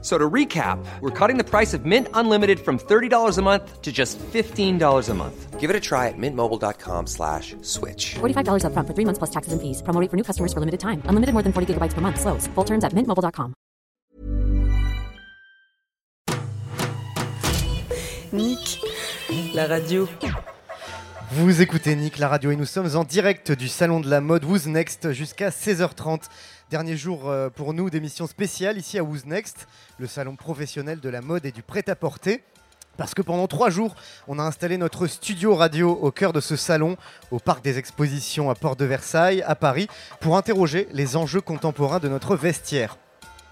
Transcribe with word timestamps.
So 0.00 0.16
to 0.16 0.30
recap, 0.30 0.78
we're 1.00 1.10
cutting 1.10 1.38
the 1.38 1.44
price 1.44 1.74
of 1.74 1.84
Mint 1.84 2.06
Unlimited 2.14 2.60
from 2.60 2.78
$30 2.78 3.36
a 3.36 3.42
month 3.42 3.82
to 3.82 3.90
just 3.90 4.16
$15 4.32 5.08
a 5.08 5.14
month. 5.14 5.58
Give 5.58 5.70
it 5.70 5.74
a 5.74 5.80
try 5.80 6.06
at 6.06 6.14
mintmobile.com 6.16 7.08
slash 7.08 7.56
switch. 7.62 8.14
$45 8.20 8.62
upfront 8.62 8.86
for 8.86 8.94
three 8.94 9.04
months 9.04 9.18
plus 9.18 9.30
taxes 9.30 9.52
and 9.52 9.60
fees. 9.60 9.82
Promo 9.82 10.00
rate 10.00 10.08
for 10.08 10.16
new 10.16 10.22
customers 10.22 10.52
for 10.52 10.60
limited 10.60 10.78
time. 10.78 11.02
Unlimited 11.06 11.32
more 11.34 11.42
than 11.42 11.52
40 11.52 11.74
gigabytes 11.74 11.94
per 11.94 12.00
month. 12.00 12.20
Slows. 12.20 12.46
Full 12.54 12.64
terms 12.64 12.84
at 12.84 12.92
mintmobile.com. 12.92 13.54
Nick, 18.32 18.80
la 19.54 19.66
radio. 19.66 20.06
Vous 21.30 21.60
écoutez 21.60 21.94
Nick, 21.96 22.18
la 22.18 22.28
radio, 22.28 22.50
et 22.50 22.56
nous 22.56 22.66
sommes 22.66 22.94
en 22.94 23.04
direct 23.04 23.52
du 23.52 23.68
salon 23.68 24.00
de 24.00 24.08
la 24.08 24.20
mode 24.20 24.44
Who's 24.44 24.66
Next 24.66 25.12
jusqu'à 25.12 25.50
16h30. 25.50 26.22
Dernier 26.70 26.98
jour 26.98 27.30
euh, 27.30 27.48
pour 27.48 27.72
nous 27.72 27.88
d'émission 27.88 28.26
spéciale 28.26 28.76
ici 28.76 28.98
à 28.98 29.02
Who's 29.02 29.24
Next, 29.24 29.66
le 29.96 30.06
salon 30.06 30.36
professionnel 30.36 31.00
de 31.00 31.08
la 31.08 31.22
mode 31.22 31.46
et 31.46 31.50
du 31.50 31.62
prêt-à-porter. 31.62 32.42
Parce 32.98 33.14
que 33.14 33.22
pendant 33.22 33.46
trois 33.46 33.70
jours, 33.70 33.94
on 34.26 34.38
a 34.38 34.42
installé 34.42 34.76
notre 34.76 35.06
studio 35.06 35.54
radio 35.54 35.92
au 35.92 36.10
cœur 36.10 36.34
de 36.34 36.40
ce 36.40 36.56
salon, 36.56 36.98
au 37.30 37.38
parc 37.38 37.64
des 37.64 37.78
expositions 37.78 38.50
à 38.50 38.54
Port 38.54 38.76
de 38.76 38.84
Versailles, 38.84 39.42
à 39.46 39.54
Paris, 39.54 39.88
pour 40.20 40.36
interroger 40.36 40.88
les 40.92 41.16
enjeux 41.16 41.40
contemporains 41.40 42.00
de 42.00 42.08
notre 42.08 42.36
vestiaire 42.36 42.98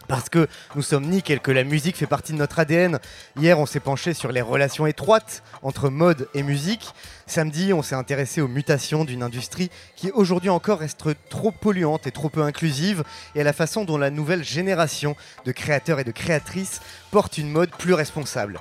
parce 0.06 0.28
que 0.28 0.48
nous 0.74 0.83
sommes 0.83 1.06
Nick 1.06 1.41
que 1.42 1.51
la 1.51 1.65
musique 1.65 1.96
fait 1.96 2.06
partie 2.06 2.33
de 2.33 2.38
notre 2.38 2.59
ADN. 2.59 2.98
Hier, 3.38 3.59
on 3.59 3.66
s'est 3.66 3.80
penché 3.80 4.14
sur 4.14 4.33
les 4.33 4.41
relations 4.41 4.86
étroites 4.86 5.42
entre 5.62 5.89
mode 5.89 6.28
et 6.34 6.42
musique. 6.42 6.92
Samedi, 7.27 7.72
on 7.72 7.83
s'est 7.83 7.94
intéressé 7.94 8.41
aux 8.41 8.48
mutations 8.48 9.05
d'une 9.05 9.22
industrie 9.22 9.70
qui 9.97 10.11
aujourd'hui 10.12 10.50
encore 10.50 10.78
reste 10.78 11.08
trop 11.28 11.50
polluante 11.50 12.06
et 12.06 12.12
trop 12.12 12.28
peu 12.28 12.42
inclusive, 12.42 13.03
et 13.34 13.41
à 13.41 13.45
la 13.45 13.53
façon 13.53 13.84
dont 13.84 13.98
la 13.98 14.11
nouvelle 14.11 14.45
génération 14.45 15.17
de 15.45 15.53
créateurs 15.53 16.00
et 16.00 16.05
de 16.05 16.12
créatrices 16.12 16.80
porte 17.11 17.39
une 17.39 17.50
mode 17.50 17.70
plus 17.70 17.95
responsable. 17.95 18.61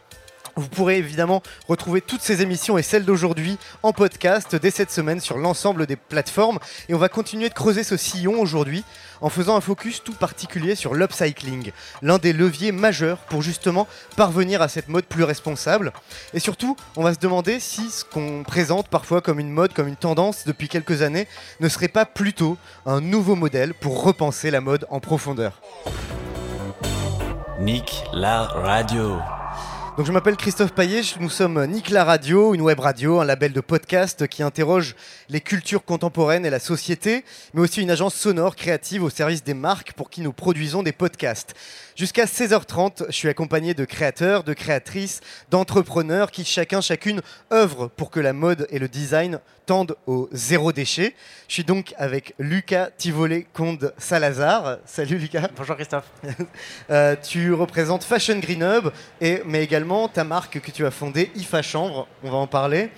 Vous 0.58 0.70
pourrez 0.70 0.98
évidemment 0.98 1.44
retrouver 1.68 2.00
toutes 2.00 2.22
ces 2.22 2.42
émissions 2.42 2.78
et 2.78 2.82
celles 2.82 3.04
d'aujourd'hui 3.04 3.58
en 3.84 3.92
podcast 3.92 4.56
dès 4.56 4.72
cette 4.72 4.92
semaine 4.92 5.20
sur 5.20 5.38
l'ensemble 5.38 5.86
des 5.86 5.98
plateformes. 5.98 6.60
Et 6.88 6.94
on 6.94 6.98
va 6.98 7.10
continuer 7.10 7.50
de 7.50 7.54
creuser 7.54 7.84
ce 7.84 7.98
sillon 7.98 8.40
aujourd'hui 8.40 8.86
en 9.20 9.30
faisant 9.30 9.58
un 9.58 9.62
focus 9.62 10.04
tout 10.04 10.14
particulier 10.14 10.76
sur 10.76 10.94
l'upcycling, 10.94 11.72
l'un 12.02 12.18
des 12.20 12.32
leviers 12.32 12.72
majeurs 12.72 13.18
pour 13.18 13.42
justement 13.42 13.88
parvenir 14.16 14.62
à 14.62 14.70
cette 14.70 14.88
mode 14.88 15.06
plus 15.06 15.24
responsable. 15.24 15.92
Et 16.34 16.40
surtout, 16.40 16.78
on 16.96 17.04
va 17.04 17.14
se 17.14 17.20
demander 17.20 17.60
si 17.60 17.90
ce 17.90 18.06
qu'on 18.06 18.44
présente 18.44 18.88
parfois 18.88 19.22
comme 19.22 19.40
une 19.40 19.52
mode, 19.52 19.74
comme 19.74 19.88
une 19.88 19.96
tendance 19.96 20.46
depuis 20.46 20.70
quelques 20.70 21.02
années, 21.02 21.28
ne 21.60 21.68
serait 21.68 21.88
pas 21.90 22.06
plutôt 22.06 22.58
un 22.86 23.02
nouveau 23.02 23.36
modèle 23.36 23.74
pour 23.74 24.04
repenser 24.04 24.52
la 24.52 24.62
mode 24.62 24.86
en 24.90 25.00
profondeur. 25.00 25.62
Nick 27.60 28.04
la 28.14 28.44
radio. 28.44 29.18
Donc 29.98 30.06
je 30.06 30.12
m'appelle 30.12 30.36
Christophe 30.36 30.74
Paillet, 30.74 31.04
nous 31.22 31.30
sommes 31.30 31.66
Nick 31.68 31.90
la 31.90 32.04
Radio, 32.04 32.54
une 32.54 32.60
web 32.60 32.82
radio, 32.82 33.22
un 33.22 33.24
label 33.24 33.54
de 33.54 33.62
podcast 33.62 34.28
qui 34.28 34.44
interroge 34.44 34.94
les 35.30 35.40
cultures 35.40 35.86
contemporaines 35.86 36.46
et 36.46 36.50
la 36.50 36.60
société, 36.60 37.24
mais 37.54 37.62
aussi 37.62 37.82
une 37.82 37.90
agence 37.90 38.14
sonore 38.14 38.58
créative 38.58 39.04
au 39.04 39.10
service 39.10 39.46
des 39.46 39.54
marques 39.54 39.94
pour 39.94 40.10
qui 40.10 40.20
nous 40.20 40.34
produisons 40.34 40.84
des 40.84 40.92
podcasts. 40.92 41.56
Jusqu'à 41.96 42.26
16h30, 42.26 43.06
je 43.08 43.14
suis 43.14 43.30
accompagné 43.30 43.74
de 43.74 43.86
créateurs, 43.86 44.44
de 44.44 44.52
créatrices, 44.52 45.22
d'entrepreneurs 45.50 46.30
qui 46.30 46.44
chacun, 46.44 46.82
chacune 46.82 47.22
œuvrent 47.54 47.90
pour 47.90 48.12
que 48.12 48.20
la 48.20 48.34
mode 48.34 48.68
et 48.70 48.80
le 48.80 48.90
design 48.90 49.40
tendent 49.66 49.96
au 50.06 50.28
zéro 50.34 50.74
déchet. 50.74 51.16
Je 51.48 51.54
suis 51.54 51.64
donc 51.64 51.94
avec 51.98 52.36
Lucas 52.38 52.90
Tivolé 52.98 53.48
Conde 53.54 53.94
Salazar. 53.98 54.80
Salut 54.86 55.18
Lucas. 55.18 55.48
Bonjour 55.56 55.78
Christophe. 55.78 56.12
Euh, 56.92 57.16
tu 57.16 57.54
représentes 57.54 58.04
Fashion 58.04 58.38
Green 58.40 58.62
Hub, 58.62 58.92
et, 59.22 59.42
mais 59.46 59.64
également 59.64 60.08
ta 60.08 60.24
marque 60.24 60.60
que 60.60 60.72
tu 60.72 60.86
as 60.86 60.92
fondée, 60.92 61.32
IFA 61.36 61.62
Chambre. 61.62 62.08
On 62.24 62.30
va 62.30 62.38
en 62.38 62.48
parler. 62.48 62.90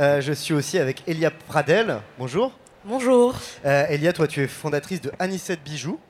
Euh, 0.00 0.20
je 0.20 0.32
suis 0.32 0.54
aussi 0.54 0.78
avec 0.78 1.02
Elia 1.06 1.30
Pradel. 1.30 1.98
Bonjour. 2.18 2.52
Bonjour. 2.84 3.34
Euh, 3.64 3.86
Elia, 3.88 4.12
toi 4.12 4.26
tu 4.26 4.42
es 4.42 4.48
fondatrice 4.48 5.00
de 5.00 5.12
Anisette 5.18 5.62
Bijoux. 5.62 6.00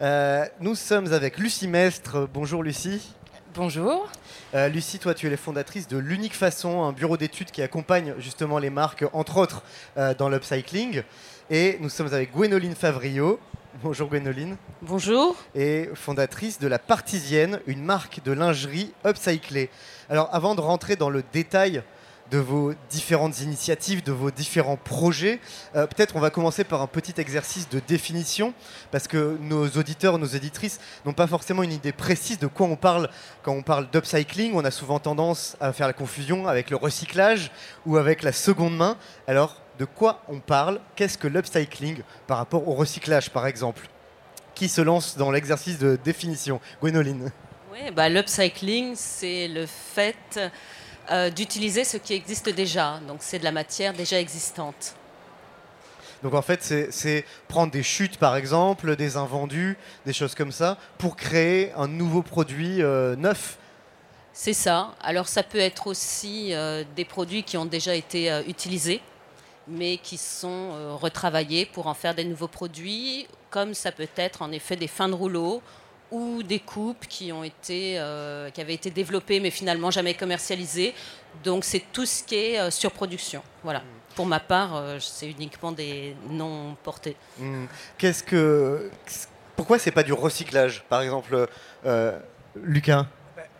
Euh, 0.00 0.46
nous 0.60 0.76
sommes 0.76 1.12
avec 1.12 1.38
Lucie 1.38 1.66
Mestre. 1.66 2.28
Bonjour 2.32 2.62
Lucie. 2.62 3.14
Bonjour. 3.52 4.08
Euh, 4.54 4.68
Lucie, 4.68 5.00
toi 5.00 5.12
tu 5.12 5.26
es 5.26 5.30
la 5.30 5.36
fondatrice 5.36 5.88
de 5.88 5.98
l'Unique 5.98 6.36
Façon, 6.36 6.84
un 6.84 6.92
bureau 6.92 7.16
d'études 7.16 7.50
qui 7.50 7.62
accompagne 7.62 8.14
justement 8.18 8.60
les 8.60 8.70
marques, 8.70 9.04
entre 9.12 9.38
autres 9.38 9.64
euh, 9.96 10.14
dans 10.14 10.28
l'upcycling. 10.28 11.02
Et 11.50 11.78
nous 11.80 11.88
sommes 11.88 12.06
avec 12.12 12.32
Gwénoline 12.32 12.76
Favrio. 12.76 13.40
Bonjour 13.82 14.08
Gwénoline. 14.08 14.56
Bonjour. 14.82 15.34
Et 15.56 15.90
fondatrice 15.94 16.60
de 16.60 16.68
La 16.68 16.78
Partisienne, 16.78 17.58
une 17.66 17.82
marque 17.82 18.22
de 18.22 18.30
lingerie 18.30 18.92
upcyclée. 19.04 19.68
Alors 20.08 20.28
avant 20.32 20.54
de 20.54 20.60
rentrer 20.60 20.94
dans 20.94 21.10
le 21.10 21.24
détail 21.32 21.82
de 22.30 22.38
vos 22.38 22.74
différentes 22.90 23.40
initiatives, 23.40 24.02
de 24.02 24.12
vos 24.12 24.30
différents 24.30 24.76
projets. 24.76 25.40
Euh, 25.74 25.86
Peut-être 25.86 26.16
on 26.16 26.20
va 26.20 26.30
commencer 26.30 26.64
par 26.64 26.82
un 26.82 26.86
petit 26.86 27.14
exercice 27.18 27.68
de 27.68 27.80
définition, 27.80 28.52
parce 28.90 29.08
que 29.08 29.38
nos 29.40 29.66
auditeurs, 29.68 30.18
nos 30.18 30.26
éditrices 30.26 30.78
n'ont 31.06 31.12
pas 31.14 31.26
forcément 31.26 31.62
une 31.62 31.72
idée 31.72 31.92
précise 31.92 32.38
de 32.38 32.46
quoi 32.46 32.66
on 32.66 32.76
parle 32.76 33.08
quand 33.42 33.52
on 33.52 33.62
parle 33.62 33.88
d'upcycling. 33.90 34.52
On 34.54 34.64
a 34.64 34.70
souvent 34.70 34.98
tendance 34.98 35.56
à 35.60 35.72
faire 35.72 35.86
la 35.86 35.92
confusion 35.92 36.46
avec 36.46 36.70
le 36.70 36.76
recyclage 36.76 37.50
ou 37.86 37.96
avec 37.96 38.22
la 38.22 38.32
seconde 38.32 38.76
main. 38.76 38.96
Alors, 39.26 39.56
de 39.78 39.84
quoi 39.84 40.22
on 40.28 40.40
parle? 40.40 40.80
Qu'est-ce 40.96 41.16
que 41.16 41.28
l'upcycling 41.28 42.02
par 42.26 42.38
rapport 42.38 42.66
au 42.68 42.74
recyclage, 42.74 43.30
par 43.30 43.46
exemple? 43.46 43.88
Qui 44.54 44.68
se 44.68 44.80
lance 44.80 45.16
dans 45.16 45.30
l'exercice 45.30 45.78
de 45.78 45.96
définition? 46.02 46.60
Gwénoline 46.82 47.30
Oui, 47.72 47.90
bah, 47.94 48.08
l'upcycling, 48.08 48.94
c'est 48.96 49.46
le 49.46 49.66
fait 49.66 50.40
euh, 51.10 51.30
d'utiliser 51.30 51.84
ce 51.84 51.96
qui 51.96 52.14
existe 52.14 52.48
déjà. 52.48 53.00
Donc 53.06 53.18
c'est 53.20 53.38
de 53.38 53.44
la 53.44 53.52
matière 53.52 53.92
déjà 53.92 54.18
existante. 54.20 54.94
Donc 56.22 56.34
en 56.34 56.42
fait, 56.42 56.62
c'est- 56.90 57.24
prendre 57.46 57.70
des 57.72 57.82
chutes, 57.84 58.18
par 58.18 58.34
exemple, 58.36 58.96
des 58.96 59.16
invendus, 59.16 59.78
des 60.04 60.12
choses 60.12 60.34
comme 60.34 60.50
ça, 60.52 60.76
pour 60.98 61.14
créer 61.16 61.72
un 61.74 61.86
nouveau 61.86 62.22
produit 62.22 62.82
euh, 62.82 63.14
neuf. 63.16 63.56
C'est 64.32 64.52
ça. 64.52 64.94
Alors 65.00 65.28
ça 65.28 65.42
peut 65.42 65.58
être 65.58 65.86
aussi 65.86 66.54
euh, 66.54 66.84
des 66.96 67.04
produits 67.04 67.44
qui 67.44 67.56
ont 67.56 67.66
déjà 67.66 67.94
été 67.94 68.30
euh, 68.30 68.42
utilisés, 68.48 69.00
mais 69.68 69.98
qui 69.98 70.16
sont 70.16 70.96
retravaillés 70.96 71.66
pour 71.66 71.86
en 71.86 71.94
faire 71.94 72.14
des 72.14 72.24
nouveaux 72.24 72.48
produits, 72.48 73.26
comme 73.50 73.74
ça 73.74 73.92
peut 73.92 74.08
être 74.16 74.42
en 74.42 74.50
effet 74.50 74.76
des 74.76 74.88
fins 74.88 75.08
de 75.08 75.14
rouleau 75.14 75.62
ou 76.10 76.42
des 76.42 76.60
coupes 76.60 77.06
qui 77.06 77.32
ont 77.32 77.44
été 77.44 77.98
euh, 77.98 78.50
qui 78.50 78.60
avaient 78.60 78.74
été 78.74 78.90
développées 78.90 79.40
mais 79.40 79.50
finalement 79.50 79.90
jamais 79.90 80.14
commercialisées. 80.14 80.94
Donc 81.44 81.64
c'est 81.64 81.84
tout 81.92 82.06
ce 82.06 82.22
qui 82.22 82.34
est 82.36 82.58
euh, 82.58 82.70
surproduction. 82.70 83.42
Voilà. 83.62 83.82
Pour 84.14 84.26
ma 84.26 84.40
part, 84.40 84.74
euh, 84.74 84.98
c'est 84.98 85.30
uniquement 85.30 85.70
des 85.70 86.16
non 86.28 86.76
portés. 86.82 87.16
Hmm. 87.38 87.66
Qu'est-ce 87.98 88.24
que, 88.24 88.90
pourquoi 89.54 89.78
c'est 89.78 89.92
pas 89.92 90.02
du 90.02 90.12
recyclage, 90.12 90.82
par 90.88 91.02
exemple, 91.02 91.46
euh, 91.86 92.18
Lucas? 92.56 93.06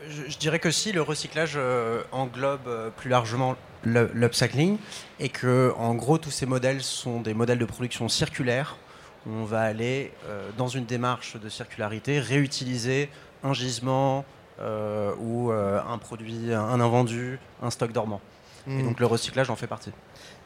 Je, 0.09 0.23
je 0.29 0.39
dirais 0.39 0.59
que 0.59 0.73
si 0.73 0.91
le 0.91 1.03
recyclage 1.03 1.55
euh, 1.57 2.03
englobe 2.11 2.67
euh, 2.67 2.91
plus 2.91 3.09
largement 3.09 3.57
l'upcycling 3.85 4.79
et 5.21 5.29
que 5.29 5.73
en 5.77 5.95
gros 5.95 6.19
tous 6.19 6.33
ces 6.33 6.47
modèles 6.47 6.83
sont 6.83 7.21
des 7.21 7.35
modèles 7.35 7.59
de 7.59 7.65
production 7.65 8.09
circulaires, 8.09 8.77
on 9.29 9.45
va 9.45 9.61
aller 9.63 10.13
euh, 10.27 10.49
dans 10.57 10.69
une 10.69 10.85
démarche 10.85 11.37
de 11.37 11.49
circularité 11.49 12.19
réutiliser 12.21 13.11
un 13.45 13.53
gisement 13.53 14.25
euh, 14.61 15.13
ou 15.21 15.53
euh, 15.53 15.81
un 15.89 15.99
produit, 15.99 16.53
un 16.53 16.81
invendu, 16.81 17.39
un 17.63 17.71
stock 17.71 17.93
dormant. 17.93 18.21
Et 18.67 18.71
Hmm. 18.71 18.85
donc 18.85 19.01
le 19.01 19.07
recyclage 19.07 19.49
en 19.51 19.57
fait 19.57 19.67
partie. 19.67 19.93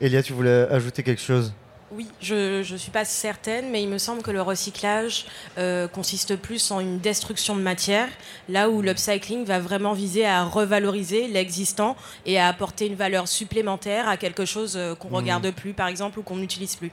Elia, 0.00 0.22
tu 0.22 0.32
voulais 0.32 0.68
ajouter 0.70 1.02
quelque 1.02 1.22
chose? 1.22 1.52
Oui, 1.90 2.08
je 2.20 2.58
ne 2.72 2.76
suis 2.78 2.90
pas 2.90 3.04
certaine, 3.04 3.70
mais 3.70 3.82
il 3.82 3.88
me 3.88 3.98
semble 3.98 4.22
que 4.22 4.30
le 4.30 4.40
recyclage 4.40 5.26
euh, 5.58 5.88
consiste 5.88 6.36
plus 6.36 6.70
en 6.70 6.80
une 6.80 6.98
destruction 7.00 7.54
de 7.56 7.60
matière, 7.62 8.08
là 8.48 8.70
où 8.70 8.80
l'upcycling 8.80 9.44
va 9.44 9.58
vraiment 9.58 9.92
viser 9.92 10.24
à 10.24 10.44
revaloriser 10.44 11.26
l'existant 11.28 11.96
et 12.24 12.38
à 12.38 12.46
apporter 12.48 12.86
une 12.86 12.94
valeur 12.94 13.26
supplémentaire 13.28 14.08
à 14.08 14.16
quelque 14.16 14.44
chose 14.44 14.78
qu'on 15.00 15.08
ne 15.08 15.12
Mhm. 15.12 15.16
regarde 15.18 15.50
plus, 15.50 15.72
par 15.74 15.88
exemple, 15.88 16.18
ou 16.18 16.22
qu'on 16.22 16.36
n'utilise 16.36 16.76
plus. 16.76 16.92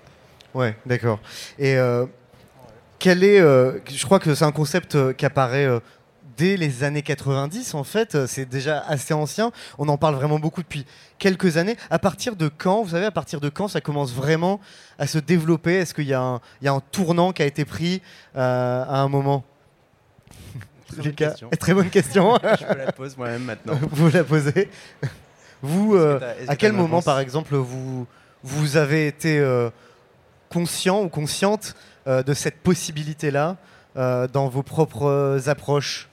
Ouais, 0.53 0.75
d'accord. 0.85 1.19
Et 1.57 1.75
euh, 1.77 2.05
quel 2.97 3.23
est, 3.23 3.39
euh, 3.39 3.79
je 3.91 4.03
crois 4.05 4.19
que 4.19 4.33
c'est 4.35 4.45
un 4.45 4.51
concept 4.51 4.95
euh, 4.95 5.13
qui 5.13 5.25
apparaît 5.25 5.67
dès 6.37 6.57
les 6.57 6.83
années 6.83 7.01
90, 7.01 7.73
en 7.73 7.83
fait. 7.83 8.25
C'est 8.25 8.45
déjà 8.47 8.79
assez 8.87 9.13
ancien. 9.13 9.51
On 9.77 9.87
en 9.89 9.97
parle 9.97 10.15
vraiment 10.15 10.39
beaucoup 10.39 10.61
depuis 10.61 10.85
quelques 11.17 11.57
années. 11.57 11.75
À 11.89 11.99
partir 11.99 12.35
de 12.35 12.49
quand, 12.49 12.81
vous 12.83 12.89
savez, 12.91 13.05
à 13.05 13.11
partir 13.11 13.39
de 13.41 13.49
quand 13.49 13.67
ça 13.67 13.81
commence 13.81 14.13
vraiment 14.13 14.59
à 14.97 15.05
se 15.05 15.19
développer? 15.19 15.75
Est-ce 15.75 15.93
qu'il 15.93 16.07
y, 16.07 16.13
a 16.13 16.21
un- 16.21 16.39
il 16.61 16.65
y 16.65 16.67
a 16.67 16.73
un 16.73 16.79
tournant 16.79 17.31
qui 17.33 17.41
a 17.41 17.45
été 17.45 17.65
pris 17.65 18.01
à 18.35 19.01
un 19.01 19.07
moment? 19.09 19.43
Très 20.87 21.03
bonne 21.03 21.13
question. 21.13 21.49
très 21.59 21.73
bonne 21.73 21.89
question. 21.89 22.39
Je 22.59 22.65
me 22.65 22.73
la 22.85 22.91
pose 22.91 23.15
moi-même 23.17 23.43
maintenant. 23.43 23.77
vous 23.91 24.09
la 24.09 24.23
posez. 24.23 24.69
Vous, 25.61 25.91
que 25.91 26.19
à 26.47 26.55
que 26.55 26.59
quel 26.59 26.71
moment, 26.71 27.01
par 27.01 27.19
exemple, 27.19 27.55
vous, 27.55 28.07
vous 28.43 28.77
avez 28.77 29.07
été 29.07 29.39
conscient 30.49 31.01
ou 31.03 31.09
consciente 31.09 31.75
euh, 32.07 32.23
de 32.23 32.33
cette 32.33 32.57
possibilité-là 32.61 33.57
euh, 33.97 34.27
dans 34.27 34.49
vos 34.49 34.63
propres 34.63 35.41
approches? 35.47 36.09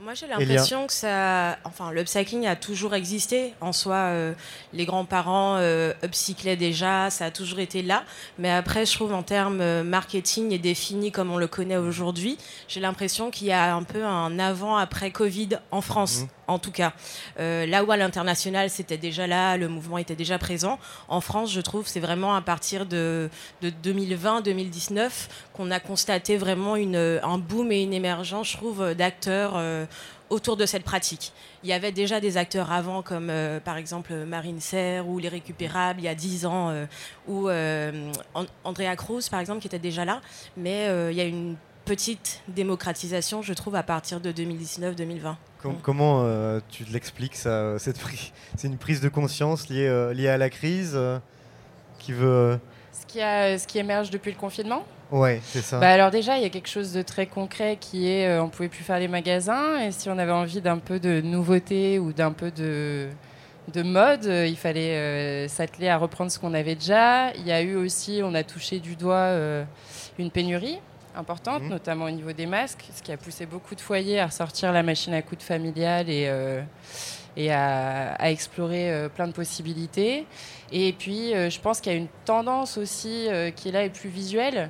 Moi, 0.00 0.14
j'ai 0.14 0.26
l'impression 0.26 0.86
que 0.86 0.92
ça. 0.92 1.58
Enfin, 1.64 1.92
l'upcycling 1.92 2.46
a 2.46 2.56
toujours 2.56 2.94
existé. 2.94 3.52
En 3.60 3.72
soi, 3.72 3.96
euh, 3.96 4.32
les 4.72 4.86
grands-parents 4.86 5.56
euh, 5.58 5.92
upcyclaient 6.02 6.56
déjà, 6.56 7.10
ça 7.10 7.26
a 7.26 7.30
toujours 7.30 7.58
été 7.58 7.82
là. 7.82 8.04
Mais 8.38 8.50
après, 8.50 8.86
je 8.86 8.94
trouve 8.94 9.12
en 9.12 9.22
termes 9.22 9.82
marketing 9.82 10.52
et 10.52 10.58
défini 10.58 11.12
comme 11.12 11.30
on 11.30 11.36
le 11.36 11.48
connaît 11.48 11.76
aujourd'hui, 11.76 12.38
j'ai 12.68 12.80
l'impression 12.80 13.30
qu'il 13.30 13.48
y 13.48 13.52
a 13.52 13.74
un 13.74 13.82
peu 13.82 14.04
un 14.04 14.38
avant-après 14.38 15.10
Covid 15.10 15.58
en 15.72 15.80
France. 15.80 16.20
Mhm. 16.20 16.28
En 16.48 16.58
tout 16.58 16.72
cas, 16.72 16.92
Euh, 17.38 17.66
là 17.66 17.84
où 17.84 17.90
à 17.92 17.96
l'international 17.96 18.68
c'était 18.70 18.96
déjà 18.98 19.26
là, 19.26 19.56
le 19.56 19.68
mouvement 19.68 19.98
était 19.98 20.16
déjà 20.16 20.38
présent. 20.38 20.78
En 21.08 21.20
France, 21.20 21.52
je 21.52 21.60
trouve, 21.60 21.86
c'est 21.86 22.00
vraiment 22.00 22.34
à 22.34 22.40
partir 22.40 22.84
de, 22.86 23.28
de 23.62 23.70
2020-2019 23.70 25.28
qu'on 25.52 25.70
a 25.70 25.78
constaté 25.78 26.36
vraiment 26.36 26.74
un 26.74 27.38
boom 27.38 27.70
et 27.72 27.82
une 27.82 27.92
émergence, 27.92 28.48
je 28.50 28.56
trouve, 28.56 28.94
d'acteurs 28.94 29.52
euh, 29.56 29.84
autour 30.30 30.56
de 30.56 30.66
cette 30.66 30.84
pratique. 30.84 31.32
Il 31.64 31.68
y 31.68 31.72
avait 31.72 31.92
déjà 31.92 32.18
des 32.20 32.36
acteurs 32.36 32.72
avant, 32.72 33.02
comme 33.02 33.28
euh, 33.30 33.60
par 33.60 33.76
exemple 33.76 34.14
Marine 34.14 34.60
Serre 34.60 35.06
ou 35.08 35.18
Les 35.18 35.28
Récupérables, 35.28 36.00
il 36.00 36.04
y 36.04 36.08
a 36.08 36.14
10 36.14 36.46
ans, 36.46 36.72
ou 37.26 37.48
An- 37.50 38.46
Andrea 38.64 38.96
Cruz, 38.96 39.28
par 39.30 39.40
exemple, 39.40 39.60
qui 39.60 39.66
était 39.68 39.78
déjà 39.78 40.04
là. 40.04 40.20
Mais 40.56 40.86
il 41.10 41.16
y 41.16 41.20
a 41.20 41.24
une 41.24 41.56
petite 41.84 42.42
démocratisation, 42.48 43.42
je 43.42 43.52
trouve, 43.54 43.74
à 43.76 43.82
partir 43.82 44.20
de 44.20 44.30
2019-2020. 44.32 45.34
Com- 45.62 45.76
Comment 45.82 46.22
euh, 46.24 46.60
tu 46.68 46.84
l'expliques 46.84 47.34
ça 47.36 47.78
cette 47.78 47.98
pri- 47.98 48.32
C'est 48.56 48.68
une 48.68 48.78
prise 48.78 49.00
de 49.00 49.08
conscience 49.08 49.68
liée, 49.68 49.86
euh, 49.88 50.12
liée 50.14 50.28
à 50.28 50.38
la 50.38 50.50
crise 50.50 50.92
euh, 50.94 51.18
qui 51.98 52.12
veut. 52.12 52.58
Ce 52.92 53.06
qui, 53.06 53.20
a, 53.20 53.58
ce 53.58 53.66
qui 53.66 53.78
émerge 53.78 54.10
depuis 54.10 54.30
le 54.32 54.36
confinement 54.38 54.84
Ouais, 55.10 55.40
c'est 55.42 55.62
ça. 55.62 55.78
Bah 55.80 55.88
alors 55.90 56.10
déjà, 56.10 56.36
il 56.36 56.42
y 56.42 56.46
a 56.46 56.50
quelque 56.50 56.68
chose 56.68 56.92
de 56.92 57.00
très 57.02 57.26
concret 57.26 57.78
qui 57.80 58.08
est, 58.10 58.26
euh, 58.28 58.42
on 58.42 58.48
pouvait 58.50 58.68
plus 58.68 58.84
faire 58.84 58.98
les 58.98 59.08
magasins 59.08 59.80
et 59.80 59.90
si 59.90 60.10
on 60.10 60.18
avait 60.18 60.32
envie 60.32 60.60
d'un 60.60 60.78
peu 60.78 61.00
de 61.00 61.20
nouveauté 61.22 61.98
ou 61.98 62.12
d'un 62.12 62.32
peu 62.32 62.50
de, 62.50 63.08
de 63.72 63.82
mode, 63.82 64.26
euh, 64.26 64.46
il 64.46 64.56
fallait 64.56 64.96
euh, 64.96 65.48
s'atteler 65.48 65.88
à 65.88 65.96
reprendre 65.96 66.30
ce 66.30 66.38
qu'on 66.38 66.52
avait 66.52 66.74
déjà. 66.74 67.32
Il 67.36 67.46
y 67.46 67.52
a 67.52 67.62
eu 67.62 67.74
aussi, 67.76 68.20
on 68.22 68.34
a 68.34 68.42
touché 68.44 68.80
du 68.80 68.96
doigt 68.96 69.14
euh, 69.14 69.64
une 70.18 70.30
pénurie 70.30 70.78
importante, 71.16 71.62
Mhm. 71.62 71.68
notamment 71.70 72.04
au 72.06 72.10
niveau 72.10 72.32
des 72.32 72.46
masques, 72.46 72.84
ce 72.94 73.02
qui 73.02 73.12
a 73.12 73.16
poussé 73.16 73.46
beaucoup 73.46 73.74
de 73.74 73.80
foyers 73.80 74.20
à 74.20 74.26
ressortir 74.26 74.72
la 74.72 74.82
machine 74.82 75.14
à 75.14 75.22
coudre 75.22 75.42
familiale 75.42 76.08
et, 76.08 76.26
euh, 76.28 76.62
et 77.36 77.52
à, 77.52 78.14
à 78.14 78.30
explorer 78.30 78.90
euh, 78.92 79.08
plein 79.08 79.26
de 79.26 79.32
possibilités. 79.32 80.26
Et 80.70 80.92
puis, 80.92 81.34
euh, 81.34 81.48
je 81.50 81.58
pense 81.60 81.80
qu'il 81.80 81.92
y 81.92 81.94
a 81.94 81.98
une 81.98 82.08
tendance 82.24 82.76
aussi 82.76 83.28
qui 83.56 83.68
est 83.68 83.72
là 83.72 83.84
et 83.84 83.90
plus 83.90 84.10
visuelle, 84.10 84.68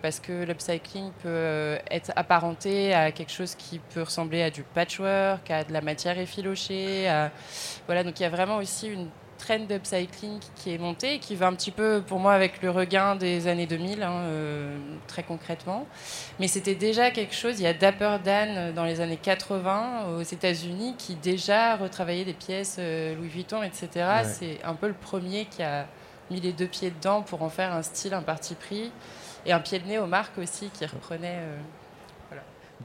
parce 0.00 0.20
que 0.20 0.44
l'upcycling 0.44 1.10
peut 1.22 1.76
être 1.90 2.12
apparenté 2.14 2.94
à 2.94 3.10
quelque 3.10 3.32
chose 3.32 3.54
qui 3.56 3.80
peut 3.92 4.02
ressembler 4.02 4.42
à 4.42 4.50
du 4.50 4.62
patchwork, 4.62 5.50
à 5.50 5.64
de 5.64 5.72
la 5.72 5.80
matière 5.80 6.18
effilochée. 6.18 7.08
à- 7.08 7.30
Voilà, 7.86 8.04
donc 8.04 8.20
il 8.20 8.22
y 8.22 8.26
a 8.26 8.30
vraiment 8.30 8.58
aussi 8.58 8.88
une 8.88 9.08
trend 9.40 9.60
d'upcycling 9.60 10.38
qui 10.56 10.74
est 10.74 10.78
montée 10.78 11.14
et 11.14 11.18
qui 11.18 11.34
va 11.34 11.46
un 11.46 11.54
petit 11.54 11.70
peu, 11.70 12.02
pour 12.06 12.18
moi, 12.18 12.32
avec 12.34 12.62
le 12.62 12.70
regain 12.70 13.16
des 13.16 13.46
années 13.48 13.66
2000, 13.66 14.02
hein, 14.02 14.12
euh, 14.12 14.78
très 15.06 15.22
concrètement. 15.22 15.86
Mais 16.38 16.46
c'était 16.48 16.74
déjà 16.74 17.10
quelque 17.10 17.34
chose. 17.34 17.58
Il 17.58 17.62
y 17.62 17.66
a 17.66 17.72
Dapper 17.74 18.18
Dan 18.24 18.72
dans 18.74 18.84
les 18.84 19.00
années 19.00 19.16
80 19.16 20.16
aux 20.18 20.22
États-Unis 20.22 20.94
qui 20.98 21.14
déjà 21.16 21.76
retravaillait 21.76 22.24
des 22.24 22.34
pièces 22.34 22.76
euh, 22.78 23.14
Louis 23.16 23.28
Vuitton, 23.28 23.62
etc. 23.62 23.88
Ouais. 23.94 24.24
C'est 24.24 24.58
un 24.64 24.74
peu 24.74 24.86
le 24.88 24.94
premier 24.94 25.46
qui 25.46 25.62
a 25.62 25.86
mis 26.30 26.40
les 26.40 26.52
deux 26.52 26.68
pieds 26.68 26.90
dedans 26.90 27.22
pour 27.22 27.42
en 27.42 27.48
faire 27.48 27.72
un 27.72 27.82
style, 27.82 28.14
un 28.14 28.22
parti 28.22 28.54
pris. 28.54 28.92
Et 29.46 29.52
un 29.52 29.60
pied 29.60 29.78
de 29.78 29.86
nez 29.86 29.98
aux 29.98 30.06
marques 30.06 30.36
aussi 30.38 30.68
qui 30.68 30.84
reprenait. 30.84 31.38
euh, 31.38 31.56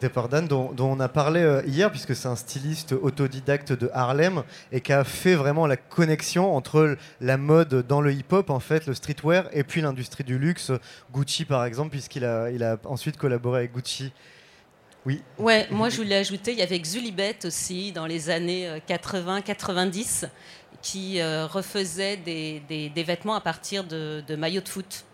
Depardan, 0.02 0.44
dont, 0.44 0.72
dont 0.74 0.92
on 0.92 1.00
a 1.00 1.08
parlé 1.08 1.42
euh, 1.42 1.62
hier, 1.66 1.90
puisque 1.90 2.16
c'est 2.16 2.28
un 2.28 2.36
styliste 2.36 2.92
autodidacte 2.94 3.72
de 3.74 3.90
Harlem 3.94 4.44
et 4.72 4.82
qui 4.82 4.92
a 4.94 5.04
fait 5.04 5.36
vraiment 5.36 5.68
la 5.68 5.78
connexion 5.78 6.56
entre 6.56 6.98
la 7.22 7.38
mode 7.38 7.86
dans 7.88 8.02
le 8.02 8.12
hip-hop, 8.14 8.50
en 8.50 8.60
fait, 8.60 8.86
le 8.88 8.94
streetwear, 8.94 9.46
et 9.54 9.64
puis 9.64 9.82
l'industrie 9.82 10.24
du 10.24 10.38
luxe, 10.38 10.72
Gucci 11.14 11.46
par 11.46 11.64
exemple, 11.66 11.92
puisqu'il 11.92 12.26
a, 12.26 12.50
il 12.52 12.64
a 12.64 12.78
ensuite 12.86 13.18
collaboré 13.18 13.60
avec 13.60 13.74
Gucci. 13.74 14.12
Oui, 15.06 15.22
Ouais, 15.38 15.68
moi 15.70 15.90
je 15.90 15.98
voulais 15.98 16.16
ajouter, 16.18 16.52
il 16.54 16.58
y 16.58 16.64
avait 16.64 16.80
Xulibet 16.80 17.38
aussi 17.46 17.92
dans 17.92 18.08
les 18.08 18.30
années 18.32 18.68
euh, 18.68 18.80
80-90 18.90 20.26
qui 20.82 21.20
euh, 21.22 21.46
refaisait 21.48 22.18
des, 22.18 22.62
des- 22.68 22.90
des 22.90 23.04
vêtements 23.04 23.36
à 23.36 23.42
partir 23.42 23.84
de, 23.84 24.24
de 24.28 24.36
maillots 24.36 24.62
de 24.62 24.70
foot. 24.70 25.06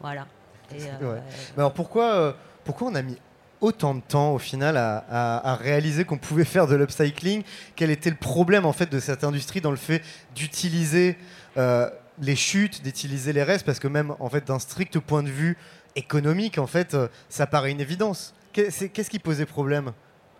Voilà. 0.00 0.26
Et, 0.74 0.82
euh, 1.02 1.14
Ouais. 1.14 1.20
Mais 1.56 1.60
alors 1.62 1.72
pourquoi, 1.72 2.04
euh, 2.14 2.32
pourquoi 2.64 2.88
on 2.88 2.94
a 2.94 3.02
mis 3.02 3.16
autant 3.64 3.94
de 3.94 4.00
temps 4.00 4.34
au 4.34 4.38
final 4.38 4.76
à, 4.76 5.58
réaliser 5.60 6.04
qu'on 6.04 6.18
pouvait 6.18 6.44
faire 6.44 6.66
de 6.66 6.76
l'upcycling. 6.76 7.42
Quel 7.76 7.90
était 7.90 8.10
le 8.10 8.16
problème 8.16 8.66
en 8.66 8.74
fait 8.74 8.90
de 8.90 9.00
cette 9.00 9.24
industrie 9.24 9.62
dans 9.62 9.70
le 9.70 9.78
fait 9.78 10.02
d'utiliser 10.34 11.16
euh, 11.56 11.88
les 12.20 12.36
chutes, 12.36 12.82
d'utiliser 12.82 13.32
les 13.32 13.42
restes? 13.42 13.64
Parce 13.64 13.80
que 13.80 13.88
même 13.88 14.14
en 14.20 14.28
fait 14.28 14.46
d'un 14.46 14.58
strict 14.58 14.98
point 14.98 15.22
de 15.22 15.30
vue 15.30 15.56
économique, 15.96 16.58
en 16.58 16.66
fait, 16.66 16.92
euh, 16.92 17.08
ça 17.30 17.46
paraît 17.46 17.70
une 17.70 17.80
évidence. 17.80 18.34
Qu'est-ce 18.52 19.10
qui 19.10 19.18
posait 19.18 19.46
problème? 19.46 19.92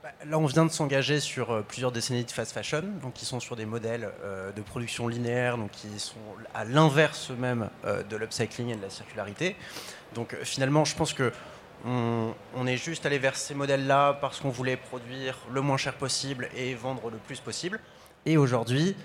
Bah, 0.02 0.10
Là, 0.28 0.38
on 0.38 0.46
vient 0.46 0.66
de 0.66 0.70
s'engager 0.70 1.18
sur 1.18 1.50
euh, 1.50 1.62
plusieurs 1.62 1.92
décennies 1.92 2.24
de 2.24 2.30
fast 2.30 2.52
fashion, 2.52 2.84
donc 3.00 3.14
qui 3.14 3.24
sont 3.24 3.40
sur 3.40 3.56
des 3.56 3.64
modèles 3.64 4.10
de 4.54 4.62
production 4.62 5.08
linéaire, 5.08 5.56
donc 5.56 5.70
qui 5.70 5.98
sont 5.98 6.18
à 6.54 6.64
l'inverse 6.64 7.30
même 7.30 7.70
euh, 7.86 8.02
de 8.02 8.16
l'upcycling 8.16 8.68
et 8.68 8.76
de 8.76 8.82
la 8.82 8.90
circularité. 8.90 9.56
Donc 10.14 10.36
finalement, 10.42 10.84
je 10.84 10.94
pense 10.94 11.14
que 11.14 11.32
on, 11.86 12.66
est 12.66 12.76
juste 12.76 13.04
allé 13.06 13.18
vers 13.18 13.36
ces 13.36 13.54
modèles-là 13.54 14.18
parce 14.20 14.40
qu'on 14.40 14.50
voulait 14.50 14.76
produire 14.76 15.36
le 15.52 15.60
moins 15.60 15.76
cher 15.76 15.94
possible 15.94 16.48
et 16.56 16.74
vendre 16.74 17.10
le 17.10 17.18
plus 17.18 17.40
possible. 17.40 17.80
Et 18.26 18.36
aujourd'hui, 18.36 18.96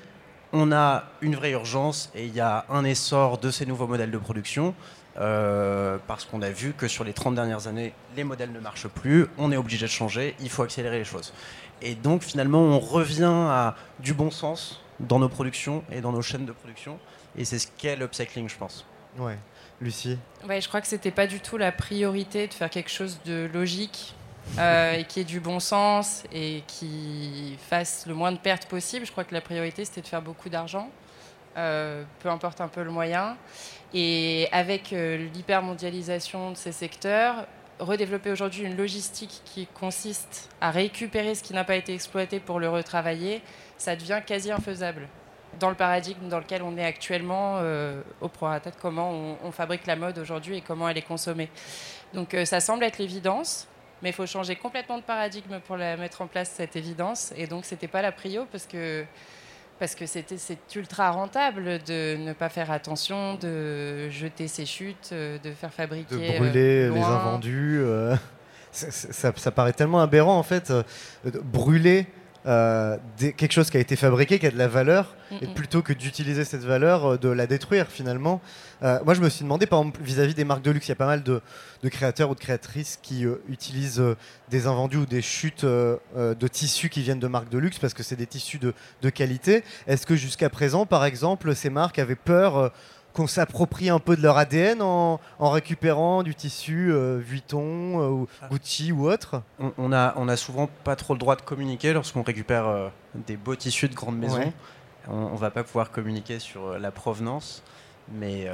on 0.54 0.72
a 0.72 1.04
une 1.22 1.36
vraie 1.36 1.52
urgence 1.52 2.10
et 2.16 2.26
il 2.26 2.34
y 2.34 2.40
a 2.40 2.66
un 2.70 2.86
essor 2.86 3.38
de 3.38 3.52
ces 3.52 3.66
nouveaux 3.66 3.88
modèles 3.88 4.12
de 4.12 4.18
production 4.18 4.74
euh, 5.20 5.98
parce 6.08 6.24
qu'on 6.24 6.42
a 6.42 6.50
vu 6.50 6.74
que 6.74 6.88
sur 6.88 7.04
les 7.04 7.14
30 7.14 7.36
dernières 7.36 7.68
années, 7.68 7.94
les 8.16 8.24
modèles 8.24 8.52
ne 8.52 8.60
marchent 8.60 8.88
plus, 8.88 9.28
on 9.38 9.52
est 9.52 9.58
obligé 9.58 9.86
de 9.86 9.92
changer, 9.92 10.36
il 10.40 10.50
faut 10.50 10.64
accélérer 10.64 10.98
les 10.98 11.06
choses. 11.06 11.34
Et 11.82 11.96
donc 11.96 12.24
finalement, 12.24 12.62
on 12.62 12.80
revient 12.80 13.26
à 13.26 13.76
du 14.00 14.14
bon 14.14 14.32
sens 14.32 14.82
dans 15.00 15.20
nos 15.20 15.30
productions 15.30 15.84
et 15.92 16.02
dans 16.02 16.12
nos 16.12 16.22
chaînes 16.22 16.46
de 16.46 16.52
production, 16.52 17.00
et 17.38 17.46
c'est 17.46 17.60
ce 17.60 17.68
qu'est 17.78 17.96
l'upcycling, 17.96 18.48
je 18.48 18.58
pense. 18.58 18.86
Ouais, 19.18 19.38
Lucie. 19.82 20.18
Ouais, 20.48 20.60
je 20.62 20.68
crois 20.68 20.82
que 20.82 20.88
c'était 20.88 21.12
pas 21.12 21.28
du 21.28 21.40
tout 21.40 21.58
la 21.58 21.72
priorité 21.72 22.48
de 22.48 22.54
faire 22.54 22.70
quelque 22.70 22.90
chose 22.90 23.20
de 23.26 23.50
logique 23.54 24.14
euh, 24.58 24.94
et 24.98 25.06
qui 25.06 25.22
ait 25.22 25.26
du 25.26 25.40
bon 25.40 25.60
sens 25.60 26.24
et 26.34 26.64
qui 26.68 27.58
fasse 27.70 28.06
le 28.06 28.14
moins 28.14 28.32
de 28.32 28.38
pertes 28.38 28.66
possible. 28.66 29.06
Je 29.06 29.12
crois 29.12 29.24
que 29.24 29.34
la 29.34 29.42
priorité 29.42 29.86
c'était 29.86 30.02
de 30.02 30.08
faire 30.08 30.22
beaucoup 30.22 30.50
d'argent, 30.50 30.90
euh, 31.58 32.04
peu 32.20 32.30
importe 32.30 32.60
un 32.62 32.68
peu 32.68 32.84
le 32.84 32.92
moyen. 32.92 33.38
Et 33.94 34.48
avec 34.52 34.92
euh, 34.92 35.30
l'hypermondialisation 35.34 36.52
de 36.52 36.58
ces 36.58 36.74
secteurs, 36.74 37.48
redévelopper 37.80 38.32
aujourd'hui 38.32 38.64
une 38.66 38.76
logistique 38.76 39.42
qui 39.46 39.66
consiste 39.68 40.50
à 40.60 40.72
récupérer 40.72 41.36
ce 41.36 41.44
qui 41.44 41.54
n'a 41.54 41.64
pas 41.64 41.78
été 41.78 41.94
exploité 41.94 42.42
pour 42.42 42.60
le 42.60 42.70
retravailler, 42.70 43.42
ça 43.78 43.96
devient 43.96 44.22
quasi 44.26 44.52
infaisable 44.52 45.08
dans 45.60 45.70
le 45.70 45.76
paradigme 45.76 46.28
dans 46.30 46.40
lequel 46.40 46.62
on 46.62 46.78
est 46.78 46.86
actuellement 46.86 47.56
euh, 47.58 48.02
au 48.22 48.28
prorata 48.28 48.72
de 48.72 48.76
comment 48.82 49.12
on, 49.12 49.38
on 49.44 49.52
fabrique 49.52 49.88
la 49.88 49.96
mode 49.96 50.18
aujourd'hui 50.18 50.58
et 50.58 50.62
comment 50.62 50.88
elle 50.90 50.98
est 50.98 51.02
consommée. 51.02 51.50
Donc 52.14 52.34
euh, 52.34 52.46
ça 52.46 52.60
semble 52.60 52.84
être 52.84 52.98
l'évidence, 52.98 53.68
mais 54.02 54.10
il 54.10 54.14
faut 54.14 54.26
changer 54.26 54.56
complètement 54.56 54.98
de 54.98 55.04
paradigme 55.04 55.60
pour 55.66 55.78
la 55.78 55.98
mettre 55.98 56.22
en 56.22 56.28
place 56.28 56.52
cette 56.56 56.76
évidence. 56.76 57.34
Et 57.38 57.48
donc 57.48 57.66
c'était 57.66 57.88
pas 57.88 58.02
la 58.02 58.12
prio 58.12 58.46
parce 58.52 58.66
que 58.66 59.06
parce 59.80 59.96
que 59.96 60.06
c'est 60.06 60.26
ultra 60.76 61.12
rentable 61.12 61.80
de 61.84 62.18
ne 62.18 62.34
pas 62.34 62.50
faire 62.50 62.70
attention, 62.70 63.36
de 63.36 64.10
jeter 64.10 64.50
ses 64.50 64.66
chutes, 64.66 65.12
euh, 65.14 65.38
de 65.40 65.52
faire 65.52 65.70
de 65.70 65.76
fabriquer 65.76 66.38
brûler 66.38 66.84
euh, 66.84 66.90
les 66.94 67.00
loin. 67.00 67.16
invendus. 67.16 67.82
ça, 68.72 69.32
ça 69.36 69.52
paraît 69.52 69.74
tellement 69.74 70.02
aberrant 70.02 70.38
en 70.38 70.44
fait, 70.44 70.72
de 70.72 71.40
brûler 71.40 72.08
euh, 72.46 72.98
des- 73.18 73.34
quelque 73.34 73.52
chose 73.52 73.70
qui 73.70 73.78
a 73.78 73.80
été 73.80 73.96
fabriqué, 73.96 74.40
qui 74.40 74.48
a 74.48 74.52
de 74.52 74.58
la 74.58 74.68
valeur, 74.68 75.16
et 75.42 75.48
Mm, 75.48 75.54
plutôt 75.54 75.82
que 75.82 75.94
d'utiliser 75.94 76.46
cette 76.46 76.64
valeur, 76.64 77.06
euh, 77.14 77.18
de 77.18 77.30
la 77.30 77.48
détruire 77.48 77.88
finalement. 77.88 78.42
Euh, 78.82 79.00
moi 79.04 79.14
je 79.14 79.20
me 79.22 79.30
suis 79.30 79.44
demandé 79.44 79.66
par 79.66 79.80
exemple 79.80 80.00
vis-à-vis 80.02 80.34
des 80.34 80.46
marques 80.46 80.62
de 80.62 80.72
luxe, 80.72 80.88
il 80.88 80.90
y 80.90 80.94
a 80.94 80.96
pas 80.96 81.06
mal 81.06 81.22
de, 81.22 81.42
de 81.84 81.90
créateurs 81.90 82.30
ou 82.30 82.36
de 82.36 82.40
créatrices 82.40 82.98
qui 83.02 83.26
utilisent 83.50 84.02
des 84.50 84.68
invendus 84.68 84.98
ou 84.98 85.06
des 85.06 85.22
chutes 85.22 85.66
de 85.66 86.48
tissus 86.48 86.90
qui 86.90 87.02
viennent 87.02 87.20
de 87.20 87.28
marques 87.28 87.50
de 87.50 87.58
luxe 87.58 87.78
parce 87.78 87.94
que 87.94 88.04
c'est 88.04 88.16
des 88.16 88.26
tissus 88.28 88.58
de, 88.58 88.74
de 89.02 89.10
qualité. 89.10 89.64
Est-ce 89.88 90.06
que 90.06 90.16
jusqu'à 90.16 90.50
présent, 90.50 90.86
par 90.86 91.04
exemple, 91.06 91.54
ces 91.56 91.70
marques 91.70 92.00
avaient 92.00 92.16
peur 92.16 92.72
qu'on 93.14 93.28
s'approprie 93.28 93.90
un 93.90 94.00
peu 94.00 94.16
de 94.16 94.22
leur 94.22 94.38
ADN 94.38 94.82
en, 94.82 95.20
en 95.40 95.50
récupérant 95.50 96.24
du 96.24 96.36
tissu 96.36 96.92
euh, 96.92 97.20
Vuitton 97.20 98.00
euh, 98.02 98.08
ou 98.10 98.28
Gucci 98.52 98.92
ou 98.92 99.10
autre 99.10 99.42
On, 99.60 99.72
on 99.78 99.92
a, 99.94 100.14
on 100.18 100.28
a 100.28 100.38
souvent 100.38 100.70
pas 100.84 100.96
trop 100.96 101.14
le 101.14 101.20
droit 101.20 101.36
de 101.36 101.42
communiquer 101.42 101.94
lorsqu'on 101.94 102.24
récupère 102.24 102.68
euh, 102.68 102.90
des 103.16 103.38
beaux 103.38 103.56
tissus 103.56 103.90
de 103.90 103.96
grandes 103.96 104.18
maisons. 104.18 104.38
Ouais. 104.38 104.54
On, 105.08 105.16
on 105.16 105.36
va 105.36 105.50
pas 105.50 105.64
pouvoir 105.64 105.92
communiquer 105.92 106.40
sur 106.40 106.68
euh, 106.68 106.80
la 106.80 106.92
provenance. 106.92 107.64
Mais, 108.12 108.48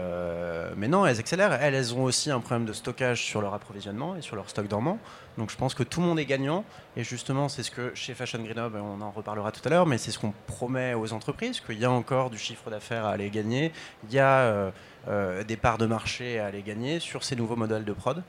mais 0.75 0.89
non, 0.89 1.05
elles 1.05 1.17
accélèrent. 1.17 1.53
Elles, 1.53 1.75
elles 1.75 1.95
ont 1.95 2.03
aussi 2.03 2.29
un 2.29 2.41
problème 2.41 2.65
de 2.65 2.73
stockage 2.73 3.23
sur 3.23 3.39
leur 3.41 3.53
approvisionnement 3.53 4.17
et 4.17 4.21
sur 4.21 4.35
leur 4.35 4.49
stock 4.49 4.67
dormant. 4.67 4.99
Donc 5.37 5.51
je 5.51 5.57
pense 5.57 5.73
que 5.73 5.83
tout 5.83 5.99
le 6.01 6.07
monde 6.07 6.19
est 6.19 6.25
gagnant. 6.25 6.63
Et 6.95 7.03
justement, 7.03 7.49
c'est 7.49 7.63
ce 7.63 7.71
que 7.71 7.93
chez 7.93 8.13
Fashion 8.13 8.39
Grenoble, 8.39 8.77
on 8.77 9.01
en 9.01 9.11
reparlera 9.11 9.51
tout 9.51 9.61
à 9.65 9.69
l'heure, 9.69 9.85
mais 9.85 9.97
c'est 9.97 10.11
ce 10.11 10.19
qu'on 10.19 10.33
promet 10.47 10.93
aux 10.93 11.13
entreprises, 11.13 11.59
qu'il 11.59 11.79
y 11.79 11.85
a 11.85 11.91
encore 11.91 12.29
du 12.29 12.37
chiffre 12.37 12.69
d'affaires 12.69 13.05
à 13.05 13.11
aller 13.11 13.29
gagner. 13.29 13.71
Il 14.07 14.13
y 14.13 14.19
a 14.19 14.39
euh, 14.39 14.71
euh, 15.07 15.43
des 15.43 15.57
parts 15.57 15.77
de 15.77 15.85
marché 15.85 16.39
à 16.39 16.47
aller 16.47 16.61
gagner 16.61 16.99
sur 16.99 17.23
ces 17.23 17.35
nouveaux 17.35 17.55
modèles 17.55 17.85
de 17.85 17.93
prod. 17.93 18.23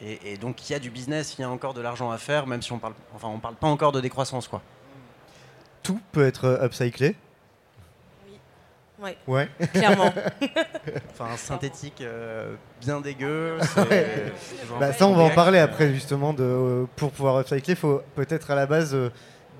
Et, 0.00 0.32
et 0.32 0.36
donc 0.36 0.68
il 0.68 0.72
y 0.72 0.76
a 0.76 0.78
du 0.78 0.90
business, 0.90 1.36
il 1.38 1.42
y 1.42 1.44
a 1.44 1.50
encore 1.50 1.74
de 1.74 1.80
l'argent 1.80 2.10
à 2.10 2.18
faire, 2.18 2.46
même 2.46 2.62
si 2.62 2.72
on 2.72 2.78
parle, 2.78 2.94
enfin, 3.14 3.36
parle 3.40 3.56
pas 3.56 3.66
encore 3.66 3.92
de 3.92 4.00
décroissance. 4.00 4.46
Quoi. 4.48 4.62
Tout 5.82 6.00
peut 6.12 6.26
être 6.26 6.44
euh, 6.44 6.64
upcyclé 6.64 7.16
Ouais, 9.00 9.16
Ouais. 9.26 9.48
clairement. 9.72 10.12
Enfin, 11.12 11.36
synthétique 11.36 12.00
euh, 12.00 12.54
bien 12.80 13.00
dégueu. 13.00 13.58
Bah, 14.80 14.92
ça, 14.92 15.06
on 15.06 15.14
va 15.14 15.22
en 15.24 15.30
parler 15.30 15.58
après, 15.58 15.92
justement. 15.92 16.32
De, 16.32 16.42
euh, 16.42 16.84
pour 16.96 17.10
pouvoir 17.10 17.38
upcycler, 17.40 17.74
il 17.74 17.76
faut 17.76 18.02
peut-être 18.14 18.50
à 18.50 18.54
la 18.54 18.66
base 18.66 18.94
euh, 18.94 19.10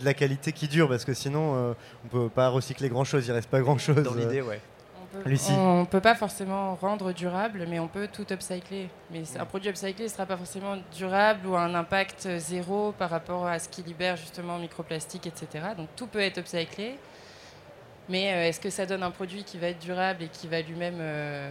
de 0.01 0.05
la 0.05 0.15
qualité 0.15 0.53
qui 0.53 0.69
dure, 0.69 0.89
parce 0.89 1.05
que 1.05 1.15
sinon, 1.15 1.55
euh, 1.57 1.73
on 2.05 2.09
peut 2.09 2.29
pas 2.29 2.49
recycler 2.49 2.89
grand-chose, 2.89 3.27
il 3.27 3.33
reste 3.33 3.51
pas 3.51 3.61
grand-chose. 3.61 4.03
Dans 4.03 4.15
l'idée, 4.15 4.41
ouais. 4.43 4.61
On 5.03 5.23
peut, 5.23 5.29
Lucie. 5.31 5.53
on 5.57 5.85
peut 5.87 6.01
pas 6.01 6.15
forcément 6.15 6.75
rendre 6.77 7.13
durable, 7.13 7.65
mais 7.69 7.79
on 7.81 7.89
peut 7.89 8.09
tout 8.13 8.27
upcycler. 8.31 8.89
Mais 9.11 9.25
c'est- 9.25 9.39
un 9.39 9.47
produit 9.47 9.71
upcyclé 9.71 10.05
ne 10.05 10.09
sera 10.11 10.27
pas 10.27 10.37
forcément 10.37 10.77
durable 10.97 11.47
ou 11.47 11.57
un 11.57 11.75
impact 11.75 12.29
zéro 12.39 12.93
par 12.93 13.09
rapport 13.11 13.47
à 13.47 13.59
ce 13.59 13.69
qui 13.71 13.83
libère 13.83 14.17
justement 14.17 14.59
microplastique, 14.59 15.27
etc. 15.27 15.65
Donc 15.77 15.89
tout 15.97 16.07
peut 16.07 16.21
être 16.21 16.39
upcyclé. 16.39 16.99
Mais 18.09 18.33
euh, 18.33 18.49
est-ce 18.49 18.61
que 18.61 18.71
ça 18.71 18.87
donne 18.87 19.03
un 19.03 19.11
produit 19.11 19.45
qui 19.45 19.59
va 19.59 19.69
être 19.69 19.79
durable 19.79 20.23
et 20.23 20.29
qui 20.29 20.49
va 20.49 20.61
lui-même 20.63 20.99
euh, 21.01 21.51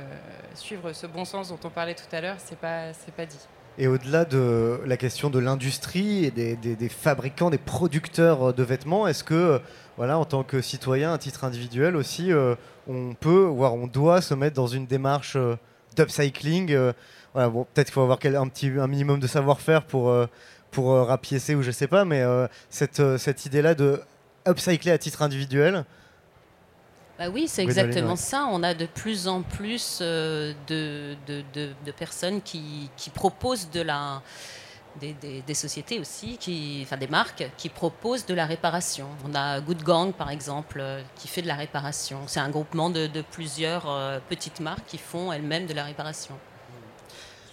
suivre 0.55 0.93
ce 0.93 1.05
bon 1.07 1.25
sens 1.25 1.49
dont 1.49 1.59
on 1.63 1.69
parlait 1.69 1.95
tout 1.95 2.03
à 2.11 2.21
l'heure 2.21 2.37
C'est 2.39 2.57
pas, 2.57 2.93
c'est 2.93 3.13
pas 3.13 3.25
dit. 3.25 3.39
Et 3.79 3.87
au-delà 3.87 4.25
de 4.25 4.81
la 4.85 4.97
question 4.97 5.29
de 5.29 5.37
l'industrie 5.37 6.25
et 6.25 6.31
des, 6.31 6.89
fabricants, 6.89 7.51
des 7.51 7.59
producteurs 7.59 8.51
de 8.51 8.63
vêtements, 8.63 9.07
est-ce 9.07 9.23
que, 9.23 9.35
euh, 9.35 9.59
voilà, 9.97 10.17
en 10.17 10.25
tant 10.25 10.43
que 10.43 10.61
citoyen, 10.61 11.13
à 11.13 11.19
titre 11.19 11.43
individuel 11.43 11.95
aussi, 11.95 12.31
euh, 12.31 12.55
on 12.87 13.13
peut, 13.13 13.43
voire 13.43 13.75
on 13.75 13.85
doit 13.85 14.21
se 14.21 14.33
mettre 14.33 14.55
dans 14.55 14.65
une 14.65 14.87
démarche 14.87 15.35
euh, 15.35 15.55
d'upcycling 15.95 16.71
euh, 16.71 16.91
voilà, 17.33 17.49
bon, 17.49 17.67
Peut-être 17.71 17.87
qu'il 17.87 17.93
faut 17.93 18.01
avoir 18.01 18.17
un, 18.23 18.47
petit, 18.47 18.71
un 18.79 18.87
minimum 18.87 19.19
de 19.19 19.27
savoir-faire 19.27 19.83
pour, 19.83 20.09
euh, 20.09 20.25
pour 20.71 20.91
euh, 20.91 21.03
rapiécer 21.03 21.53
ou 21.53 21.61
je 21.61 21.69
sais 21.69 21.87
pas, 21.87 22.03
mais 22.03 22.21
euh, 22.21 22.47
cette, 22.71 22.99
euh, 22.99 23.19
cette 23.19 23.45
idée-là 23.45 23.75
de 23.75 24.01
upcycler 24.47 24.91
à 24.91 24.97
titre 24.97 25.21
individuel, 25.21 25.85
Bah 27.17 27.29
oui, 27.29 27.47
c'est 27.47 27.63
exactement 27.63 28.15
ça. 28.15 28.47
On 28.51 28.61
a 28.63 28.73
de 28.73 28.85
plus 28.85 29.27
en 29.27 29.41
plus 29.41 29.99
euh, 30.01 30.53
de, 30.67 31.15
de- 31.25 31.43
de- 31.53 31.73
de 31.85 31.91
personnes 31.91 32.41
qui, 32.41 32.89
qui 32.95 33.09
proposent 33.09 33.69
de 33.71 33.81
la. 33.81 34.21
Des, 34.99 35.13
des- 35.13 35.41
des 35.43 35.53
sociétés 35.53 35.99
aussi, 35.99 36.37
qui, 36.39 36.79
enfin 36.83 36.97
des 36.97 37.07
marques 37.07 37.47
qui 37.55 37.69
proposent 37.69 38.25
de 38.25 38.33
la 38.33 38.47
réparation. 38.47 39.07
On 39.29 39.35
a 39.35 39.59
Good 39.61 39.83
Gang 39.83 40.11
par 40.11 40.31
exemple 40.31 40.79
euh, 40.81 41.03
qui 41.15 41.27
fait 41.27 41.43
de 41.43 41.47
la 41.47 41.53
réparation. 41.53 42.21
C'est 42.25 42.39
un 42.39 42.49
groupement 42.49 42.89
de, 42.89 43.05
de 43.05 43.21
plusieurs 43.21 43.87
euh, 43.87 44.17
petites 44.27 44.59
marques 44.59 44.85
qui 44.87 44.97
font 44.97 45.31
elles-mêmes 45.31 45.67
de 45.67 45.73
la 45.75 45.83
réparation. 45.83 46.33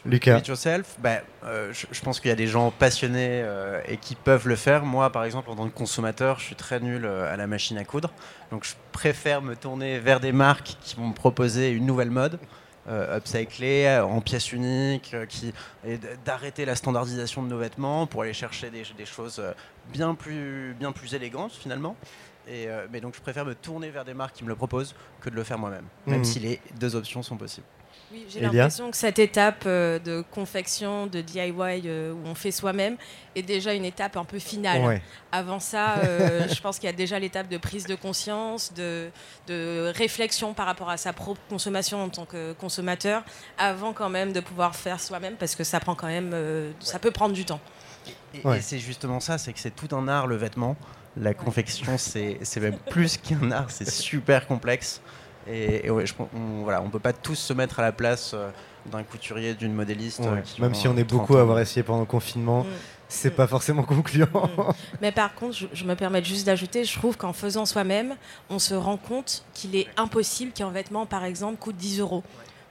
Lucas. 0.07 0.39
It 0.39 0.47
yourself, 0.49 0.97
bah, 1.01 1.21
euh, 1.45 1.73
je, 1.73 1.87
je 1.91 2.01
pense 2.03 2.21
qu'il 2.21 2.29
y 2.29 2.33
a 2.33 2.37
des 2.37 2.47
gens 2.47 2.71
passionnés 2.71 3.41
euh, 3.43 3.81
et 3.89 3.97
qui 3.97 4.15
peuvent 4.15 4.47
le 4.47 4.57
faire. 4.57 4.85
Moi, 4.85 5.11
par 5.11 5.25
exemple, 5.25 5.49
en 5.51 5.57
tant 5.57 5.67
que 5.69 5.75
consommateur, 5.75 6.39
je 6.39 6.45
suis 6.45 6.57
très 6.57 6.79
nul 6.81 7.05
euh, 7.07 7.33
à 7.33 7.37
la 7.37 7.47
machine 7.47 7.79
à 7.79 7.85
coudre. 7.85 8.11
Donc, 8.51 8.65
je 8.65 8.75
préfère 8.93 9.41
me 9.41 9.57
tourner 9.57 9.99
vers 9.99 10.21
des 10.21 10.33
marques 10.33 10.77
qui 10.83 10.97
vont 10.97 11.09
me 11.09 11.15
proposer 11.15 11.71
une 11.71 11.87
nouvelle 11.87 12.11
mode, 12.11 12.39
euh, 12.87 13.17
upcyclée, 13.17 13.99
en 14.07 14.21
pièces 14.21 14.53
uniques, 14.53 15.17
qui, 15.31 15.55
et 15.87 15.99
d'arrêter 16.27 16.67
la 16.67 16.77
standardisation 16.77 17.43
de 17.43 17.49
nos 17.49 17.59
vêtements 17.59 18.07
pour 18.07 18.23
aller 18.23 18.35
chercher 18.35 18.69
des, 18.69 18.83
des 18.99 19.07
choses 19.07 19.43
bien 19.91 20.15
plus, 20.15 20.75
bien 20.79 20.93
plus 20.93 21.15
élégantes, 21.15 21.53
finalement. 21.53 21.97
Et, 22.47 22.69
euh, 22.69 22.87
mais 22.93 23.01
donc, 23.01 23.15
je 23.17 23.23
préfère 23.23 23.47
me 23.47 23.55
tourner 23.55 23.89
vers 23.89 24.05
des 24.05 24.13
marques 24.13 24.35
qui 24.37 24.45
me 24.45 24.51
le 24.51 24.55
proposent 24.55 24.95
que 25.23 25.31
de 25.31 25.35
le 25.35 25.45
faire 25.45 25.59
moi-même, 25.59 25.87
même 26.07 26.19
Mhm. 26.19 26.25
si 26.25 26.41
les 26.41 26.61
deux 26.79 26.95
options 26.95 27.23
sont 27.23 27.39
possibles. 27.39 27.67
Oui, 28.13 28.27
j'ai 28.29 28.41
l'impression 28.41 28.91
que 28.91 28.97
cette 28.97 29.19
étape 29.19 29.65
euh, 29.67 29.99
de 29.99 30.23
confection, 30.31 31.07
de 31.07 31.21
DIY, 31.21 31.53
euh, 31.87 32.13
où 32.13 32.19
on 32.27 32.35
fait 32.35 32.51
soi-même, 32.53 32.97
est 33.35 33.43
déjà 33.43 33.75
une 33.75 33.85
étape 33.85 34.17
un 34.17 34.25
peu 34.25 34.39
finale. 34.39 34.83
Ouais. 34.83 35.03
Avant 35.33 35.59
ça, 35.59 35.99
euh, 35.99 36.47
je 36.55 36.61
pense 36.61 36.79
qu'il 36.79 36.87
y 36.89 36.93
a 36.93 36.97
déjà 36.97 37.19
l'étape 37.19 37.49
de 37.49 37.57
prise 37.57 37.87
de 37.87 37.95
conscience, 37.97 38.73
de, 38.75 39.11
de 39.49 39.93
réflexion 39.97 40.55
par 40.55 40.67
rapport 40.67 40.91
à 40.91 40.97
sa 40.97 41.13
propre 41.13 41.41
consommation 41.49 42.03
en 42.05 42.09
tant 42.09 42.25
que 42.25 42.53
consommateur, 42.53 43.25
avant 43.59 43.93
quand 43.93 44.11
même 44.11 44.33
de 44.33 44.41
pouvoir 44.41 44.77
faire 44.77 45.01
soi-même, 45.01 45.35
parce 45.35 45.57
que 45.57 45.65
ça 45.65 45.81
prend 45.81 45.95
quand 45.97 46.07
même, 46.07 46.31
euh, 46.35 46.71
ça 46.81 46.99
peut 46.99 47.11
prendre 47.11 47.35
du 47.35 47.45
temps. 47.45 47.61
Et, 48.35 48.47
Ouais. 48.47 48.59
et 48.59 48.61
c'est 48.61 48.79
justement 48.79 49.19
ça, 49.19 49.39
c'est 49.39 49.53
que 49.53 49.59
c'est 49.59 49.75
tout 49.75 49.95
un 49.97 50.07
art 50.09 50.27
le 50.27 50.37
vêtement. 50.37 50.77
La 51.17 51.33
confection, 51.35 51.97
c'est 51.99 52.39
c'est 52.43 52.61
même 52.61 52.79
plus 52.91 53.17
qu'un 53.23 53.51
art, 53.51 53.71
c'est 53.71 53.89
super 53.89 54.47
complexe. 54.47 55.01
Et, 55.49 55.87
et 55.87 55.91
ouais, 55.91 56.07
je, 56.07 56.15
on, 56.19 56.63
voilà, 56.63 56.81
on 56.83 56.91
peut 56.91 56.99
pas 56.99 57.13
tous 57.13 57.35
se 57.37 57.53
mettre 57.53 57.79
à 57.81 57.83
la 57.83 57.93
place 57.93 58.33
euh, 58.35 58.51
d'un 58.87 59.03
couturier, 59.03 59.55
d'une 59.55 59.75
modéliste. 59.75 60.21
Ouais. 60.21 60.27
euh, 60.29 60.41
qui 60.41 60.61
Même 60.63 60.75
si 60.75 60.89
on 60.89 60.97
est 60.97 61.05
30 61.05 61.19
beaucoup 61.21 61.37
à 61.37 61.41
avoir 61.43 61.59
essayé 61.59 61.83
pendant 61.83 62.01
le 62.01 62.07
confinement, 62.07 62.65
Mm. 62.65 62.67
c'est 63.09 63.33
Mm. 63.33 63.37
pas 63.37 63.47
forcément 63.47 63.83
concluant. 63.83 64.27
Mais 65.01 65.13
par 65.13 65.35
contre, 65.35 65.55
je, 65.57 65.67
je 65.73 65.85
me 65.85 65.95
permets 65.97 66.25
juste 66.25 66.47
d'ajouter, 66.47 66.85
je 66.85 66.99
trouve 66.99 67.17
qu'en 67.17 67.33
faisant 67.33 67.67
soi-même, 67.67 68.15
on 68.51 68.59
se 68.59 68.75
rend 68.75 68.97
compte 68.97 69.45
qu'il 69.55 69.77
est 69.77 69.87
impossible 69.97 70.53
qu'un 70.53 70.71
vêtement, 70.71 71.05
par 71.07 71.25
exemple, 71.25 71.57
coûte 71.59 71.77
10 71.77 72.01
euros. 72.01 72.23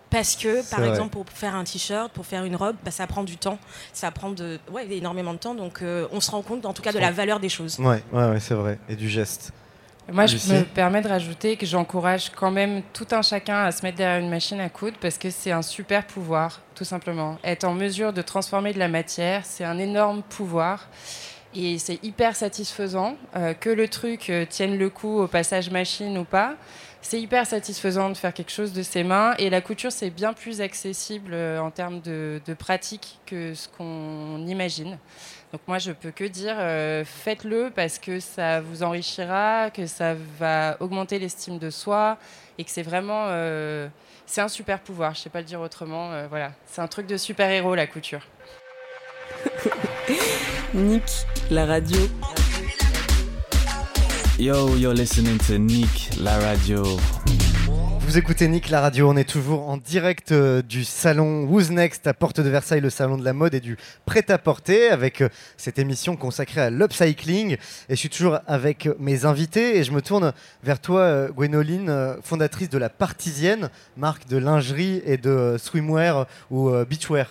Parce 0.09 0.35
que, 0.35 0.61
par 0.69 0.79
vrai. 0.79 0.89
exemple, 0.89 1.09
pour 1.09 1.25
faire 1.27 1.55
un 1.55 1.63
t-shirt, 1.63 2.11
pour 2.11 2.25
faire 2.27 2.43
une 2.43 2.55
robe, 2.55 2.75
bah, 2.85 2.91
ça 2.91 3.07
prend 3.07 3.23
du 3.23 3.37
temps. 3.37 3.57
Ça 3.93 4.11
prend 4.11 4.29
de, 4.29 4.59
ouais, 4.71 4.87
énormément 4.91 5.33
de 5.33 5.39
temps. 5.39 5.55
Donc, 5.55 5.81
euh, 5.81 6.07
on 6.11 6.21
se 6.21 6.29
rend 6.29 6.43
compte, 6.43 6.67
en 6.67 6.73
tout 6.73 6.83
cas, 6.83 6.91
de 6.91 6.99
la 6.99 7.09
valeur 7.11 7.39
des 7.39 7.49
choses. 7.49 7.79
ouais, 7.79 8.03
ouais, 8.11 8.29
ouais, 8.29 8.39
c'est 8.39 8.53
vrai. 8.53 8.77
Et 8.89 8.95
du 8.95 9.09
geste. 9.09 9.51
Moi, 10.11 10.25
je 10.25 10.33
Lucie 10.33 10.51
me 10.51 10.63
permets 10.63 11.01
de 11.01 11.07
rajouter 11.07 11.55
que 11.55 11.65
j'encourage 11.65 12.29
quand 12.35 12.51
même 12.51 12.81
tout 12.91 13.07
un 13.11 13.21
chacun 13.21 13.63
à 13.63 13.71
se 13.71 13.83
mettre 13.83 13.97
derrière 13.97 14.19
une 14.19 14.29
machine 14.29 14.59
à 14.59 14.69
coudre 14.69 14.97
parce 14.99 15.17
que 15.17 15.29
c'est 15.29 15.51
un 15.51 15.61
super 15.61 16.05
pouvoir, 16.05 16.61
tout 16.75 16.83
simplement. 16.83 17.37
Être 17.43 17.63
en 17.63 17.73
mesure 17.73 18.11
de 18.11 18.21
transformer 18.21 18.73
de 18.73 18.79
la 18.79 18.89
matière, 18.89 19.45
c'est 19.45 19.63
un 19.63 19.77
énorme 19.77 20.21
pouvoir. 20.23 20.89
Et 21.55 21.77
c'est 21.77 22.03
hyper 22.03 22.35
satisfaisant 22.35 23.15
euh, 23.35 23.53
que 23.53 23.69
le 23.69 23.87
truc 23.87 24.29
euh, 24.29 24.45
tienne 24.45 24.77
le 24.77 24.89
coup 24.89 25.19
au 25.19 25.27
passage 25.27 25.69
machine 25.69 26.17
ou 26.17 26.23
pas. 26.23 26.55
C'est 27.01 27.21
hyper 27.21 27.45
satisfaisant 27.45 28.09
de 28.09 28.15
faire 28.15 28.33
quelque 28.33 28.51
chose 28.51 28.73
de 28.73 28.81
ses 28.81 29.03
mains. 29.03 29.35
Et 29.37 29.49
la 29.49 29.61
couture, 29.61 29.91
c'est 29.91 30.09
bien 30.09 30.33
plus 30.33 30.61
accessible 30.61 31.31
euh, 31.33 31.59
en 31.59 31.69
termes 31.69 32.01
de, 32.01 32.41
de 32.45 32.53
pratique 32.53 33.19
que 33.25 33.53
ce 33.53 33.67
qu'on 33.67 34.45
imagine. 34.47 34.97
Donc 35.53 35.61
moi, 35.67 35.77
je 35.77 35.91
peux 35.91 36.09
que 36.09 36.23
dire, 36.23 36.55
euh, 36.57 37.05
faites-le 37.05 37.71
parce 37.75 37.99
que 37.99 38.19
ça 38.19 38.59
vous 38.59 38.81
enrichira, 38.81 39.69
que 39.69 39.85
ça 39.85 40.15
va 40.39 40.77
augmenter 40.79 41.19
l'estime 41.19 41.59
de 41.59 41.69
soi 41.69 42.17
et 42.57 42.63
que 42.63 42.71
c'est 42.71 42.81
vraiment, 42.81 43.25
euh, 43.27 43.87
c'est 44.25 44.41
un 44.41 44.47
super 44.47 44.79
pouvoir. 44.79 45.13
Je 45.13 45.19
sais 45.19 45.29
pas 45.29 45.41
le 45.41 45.45
dire 45.45 45.61
autrement. 45.61 46.11
euh, 46.11 46.25
voilà, 46.27 46.53
c'est 46.65 46.81
un 46.81 46.87
truc 46.87 47.05
de 47.05 47.17
super 47.17 47.51
héros 47.51 47.75
la 47.75 47.85
couture. 47.85 48.21
Nick, 50.73 51.03
la 51.51 51.67
radio. 51.67 51.99
Yo, 54.39 54.75
you're 54.75 54.95
listening 54.95 55.37
to 55.37 55.59
Nick, 55.59 56.17
la 56.19 56.39
radio. 56.39 56.83
Vous 58.05 58.17
écoutez 58.17 58.49
Nick 58.49 58.69
la 58.69 58.81
radio, 58.81 59.09
on 59.09 59.15
est 59.15 59.27
toujours 59.27 59.69
en 59.69 59.77
direct 59.77 60.33
euh, 60.33 60.61
du 60.61 60.83
salon 60.83 61.45
Who's 61.45 61.69
Next 61.69 62.05
à 62.05 62.13
Porte 62.13 62.41
de 62.41 62.49
Versailles, 62.49 62.81
le 62.81 62.89
salon 62.89 63.17
de 63.17 63.23
la 63.23 63.31
mode 63.31 63.53
et 63.53 63.61
du 63.61 63.77
prêt-à-porter, 64.05 64.89
avec 64.89 65.21
euh, 65.21 65.29
cette 65.55 65.79
émission 65.79 66.17
consacrée 66.17 66.59
à 66.59 66.69
l'upcycling. 66.69 67.53
Et 67.53 67.59
je 67.89 67.95
suis 67.95 68.09
toujours 68.09 68.39
avec 68.45 68.87
euh, 68.87 68.95
mes 68.99 69.23
invités 69.23 69.77
et 69.77 69.85
je 69.85 69.93
me 69.93 70.01
tourne 70.01 70.33
vers 70.63 70.81
toi, 70.81 70.99
euh, 70.99 71.29
Gwénoline, 71.29 72.17
fondatrice 72.21 72.69
de 72.69 72.77
la 72.77 72.89
Partisienne, 72.89 73.69
marque 73.95 74.27
de 74.27 74.35
lingerie 74.35 75.01
et 75.05 75.15
de 75.17 75.55
swimwear 75.57 76.27
ou 76.51 76.71
beachwear, 76.85 77.27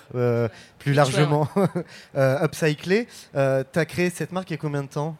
plus 0.78 0.94
largement 0.94 1.48
upcyclé. 2.16 3.06
tu 3.34 3.38
as 3.38 3.84
créé 3.84 4.08
cette 4.08 4.32
marque 4.32 4.50
il 4.50 4.54
y 4.54 4.56
a 4.56 4.58
combien 4.58 4.82
de 4.82 4.88
temps? 4.88 5.16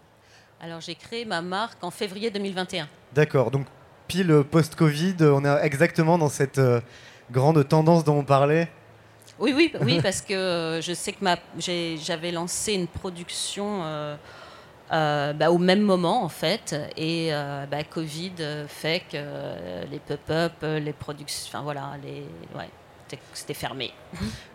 Alors 0.60 0.80
j'ai 0.80 0.94
créé 0.94 1.24
ma 1.26 1.42
marque 1.42 1.84
en 1.84 1.90
février 1.90 2.30
2021. 2.30 2.88
D'accord, 3.14 3.50
donc 3.50 3.66
pile 4.08 4.42
post-Covid, 4.50 5.16
on 5.20 5.44
est 5.44 5.64
exactement 5.64 6.18
dans 6.18 6.28
cette 6.28 6.58
euh, 6.58 6.80
grande 7.30 7.66
tendance 7.68 8.04
dont 8.04 8.18
on 8.18 8.24
parlait. 8.24 8.68
Oui, 9.38 9.52
oui, 9.56 9.72
oui, 9.80 10.00
parce 10.02 10.20
que 10.20 10.34
euh, 10.34 10.80
je 10.80 10.92
sais 10.92 11.12
que 11.12 11.24
ma- 11.24 11.36
j'avais 11.58 12.30
lancé 12.30 12.74
une 12.74 12.86
production 12.86 13.80
euh, 13.82 14.16
euh, 14.92 15.32
bah, 15.32 15.50
au 15.50 15.58
même 15.58 15.80
moment 15.80 16.22
en 16.22 16.28
fait. 16.28 16.76
Et 16.96 17.28
euh, 17.32 17.64
bah, 17.70 17.82
Covid 17.84 18.32
fait 18.68 19.02
que 19.10 19.16
les 19.90 19.98
pop-up, 19.98 20.52
les 20.62 20.92
productions, 20.92 21.48
enfin 21.48 21.62
voilà, 21.64 21.92
les, 22.04 22.24
ouais, 22.58 22.68
c'était- 23.34 23.54
fermé. 23.54 23.92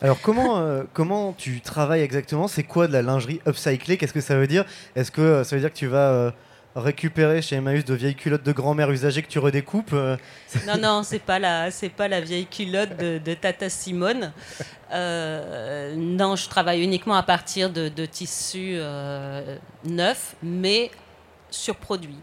Alors 0.02 0.22
comment, 0.22 0.84
comment 0.94 1.34
tu 1.34 1.60
travailles 1.62 2.02
exactement? 2.02 2.48
C'est 2.48 2.64
quoi 2.64 2.88
de 2.88 2.94
la 2.94 3.02
lingerie 3.02 3.42
upcyclée? 3.48 3.98
Qu'est-ce 3.98 4.14
que 4.14 4.22
ça 4.22 4.36
veut 4.36 4.48
dire? 4.48 4.64
Est-ce 4.96 5.12
que 5.12 5.44
ça 5.44 5.56
veut 5.56 5.62
dire 5.62 5.72
que 5.74 5.78
tu 5.78 5.88
vas 5.88 6.34
récupérer 6.80 7.42
chez 7.42 7.56
Emmaüs 7.56 7.84
de 7.86 7.94
vieilles 7.94 8.16
culottes 8.16 8.44
de 8.44 8.52
grand-mère 8.52 8.90
usagées 8.92 9.22
que 9.22 9.28
tu 9.28 9.40
redécoupes 9.40 9.92
euh, 9.94 10.16
Non, 10.68 10.78
non, 10.80 11.04
c'est 11.04 11.20
pas 11.20 11.40
la, 11.40 11.72
c'est 11.72 11.90
pas 11.90 12.08
la 12.08 12.22
vieille 12.22 12.46
culotte 12.46 12.96
de, 12.98 13.18
de 13.18 13.34
Tata 13.34 13.70
Simone. 13.70 14.32
Euh, 14.94 15.94
non, 15.96 16.36
je 16.36 16.48
travaille 16.50 16.82
uniquement 16.84 17.16
à 17.16 17.24
partir 17.24 17.70
de, 17.70 17.90
de 17.90 18.06
tissus 18.06 18.76
euh, 18.78 19.58
neufs, 19.86 20.36
mais 20.44 20.92
surproduits. 21.50 22.20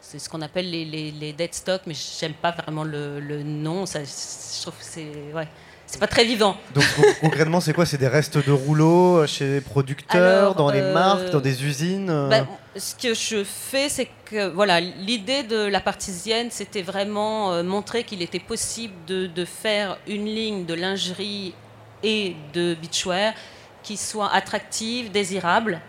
C'est 0.00 0.18
ce 0.18 0.28
qu'on 0.28 0.42
appelle 0.42 0.70
les, 0.70 0.84
les, 0.84 1.10
les 1.10 1.32
dead 1.32 1.54
stock, 1.54 1.82
mais 1.86 1.94
j'aime 1.94 2.34
pas 2.34 2.52
vraiment 2.52 2.84
le, 2.84 3.20
le 3.20 3.42
nom. 3.42 3.86
Ça, 3.86 4.00
je 4.04 4.62
trouve 4.62 4.74
que 4.74 4.84
c'est, 4.84 5.10
ouais, 5.34 5.48
c'est 5.86 5.98
pas 5.98 6.06
très 6.06 6.24
vivant. 6.24 6.56
Donc 6.74 6.84
con- 6.96 7.02
concrètement, 7.22 7.60
c'est 7.60 7.72
quoi? 7.72 7.86
C'est 7.86 7.96
des 7.98 8.08
restes 8.08 8.36
de 8.46 8.52
rouleaux 8.52 9.26
chez 9.26 9.46
les 9.54 9.60
producteurs, 9.60 10.38
Alors, 10.40 10.54
dans 10.54 10.70
les 10.70 10.82
marques, 10.92 11.30
dans 11.30 11.40
des 11.40 11.64
usines 11.64 12.06
Ben, 12.28 12.46
ce 12.76 12.94
que 12.94 13.14
je 13.14 13.44
fais, 13.44 13.88
c'est 13.88 14.08
que 14.24 14.48
voilà, 14.48 14.80
l'idée 14.80 15.42
de 15.42 15.56
la 15.56 15.80
partisienne, 15.80 16.50
c'était 16.50 16.82
vraiment 16.82 17.52
euh, 17.52 17.62
montrer 17.62 18.04
qu'il 18.04 18.22
était 18.22 18.40
possible 18.40 18.94
de, 19.06 19.44
faire 19.44 19.98
une 20.06 20.26
ligne 20.26 20.64
de 20.64 20.74
lingerie 20.74 21.54
et 22.02 22.34
de 22.52 22.74
beachwear 22.74 23.34
qui 23.82 23.96
soit 23.96 24.32
attractive, 24.32 25.10
désirable, 25.10 25.80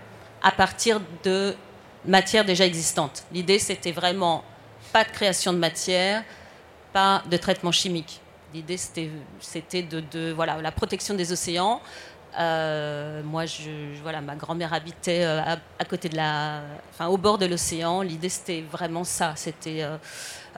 à 0.43 0.51
partir 0.51 1.01
de 1.23 1.55
matières 2.05 2.45
déjà 2.45 2.65
existantes. 2.65 3.23
L'idée, 3.31 3.57
c'était 3.57 3.91
vraiment 3.91 4.43
pas 4.93 5.03
de 5.03 5.09
création 5.09 5.53
de 5.53 5.57
matière, 5.57 6.23
pas 6.93 7.23
de 7.29 7.37
traitement 7.37 7.71
chimique. 7.71 8.19
L'idée, 8.53 8.77
c'était, 8.77 9.09
c'était 9.39 9.81
de, 9.81 10.01
de- 10.11 10.31
voilà, 10.33 10.61
la 10.61 10.71
protection 10.71 11.15
des 11.15 11.31
océans. 11.31 11.81
Euh, 12.37 13.21
moi, 13.23 13.45
voilà, 14.01 14.21
ma 14.21 14.35
grand-mère 14.35 14.73
habitait 14.73 15.23
euh, 15.23 15.41
à, 15.41 15.85
côté 15.85 16.09
de 16.09 16.15
la, 16.15 16.61
enfin, 16.91 17.07
au 17.07 17.17
bord 17.17 17.37
de 17.37 17.45
l'océan. 17.45 18.01
L'idée, 18.01 18.29
c'était 18.29 18.61
vraiment 18.61 19.03
ça. 19.03 19.33
C'était 19.35 19.85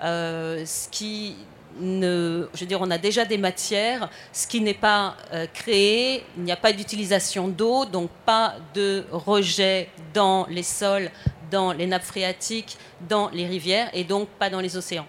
euh, 0.03 0.65
ce 0.65 0.89
qui 0.89 1.35
ne, 1.79 2.47
je 2.53 2.61
veux 2.61 2.65
dire, 2.65 2.81
on 2.81 2.89
a 2.89 2.97
déjà 2.97 3.25
des 3.25 3.37
matières. 3.37 4.09
Ce 4.33 4.47
qui 4.47 4.61
n'est 4.61 4.73
pas 4.73 5.15
créé, 5.53 6.23
il 6.37 6.43
n'y 6.43 6.51
a 6.51 6.57
pas 6.57 6.73
d'utilisation 6.73 7.47
d'eau, 7.47 7.85
donc 7.85 8.09
pas 8.25 8.55
de 8.73 9.05
rejet 9.11 9.89
dans 10.13 10.47
les 10.49 10.63
sols, 10.63 11.11
dans 11.51 11.73
les 11.73 11.85
nappes 11.85 12.03
phréatiques, 12.03 12.77
dans 13.07 13.29
les 13.29 13.45
rivières, 13.45 13.89
et 13.93 14.03
donc 14.03 14.27
pas 14.29 14.49
dans 14.49 14.59
les 14.59 14.75
océans. 14.75 15.07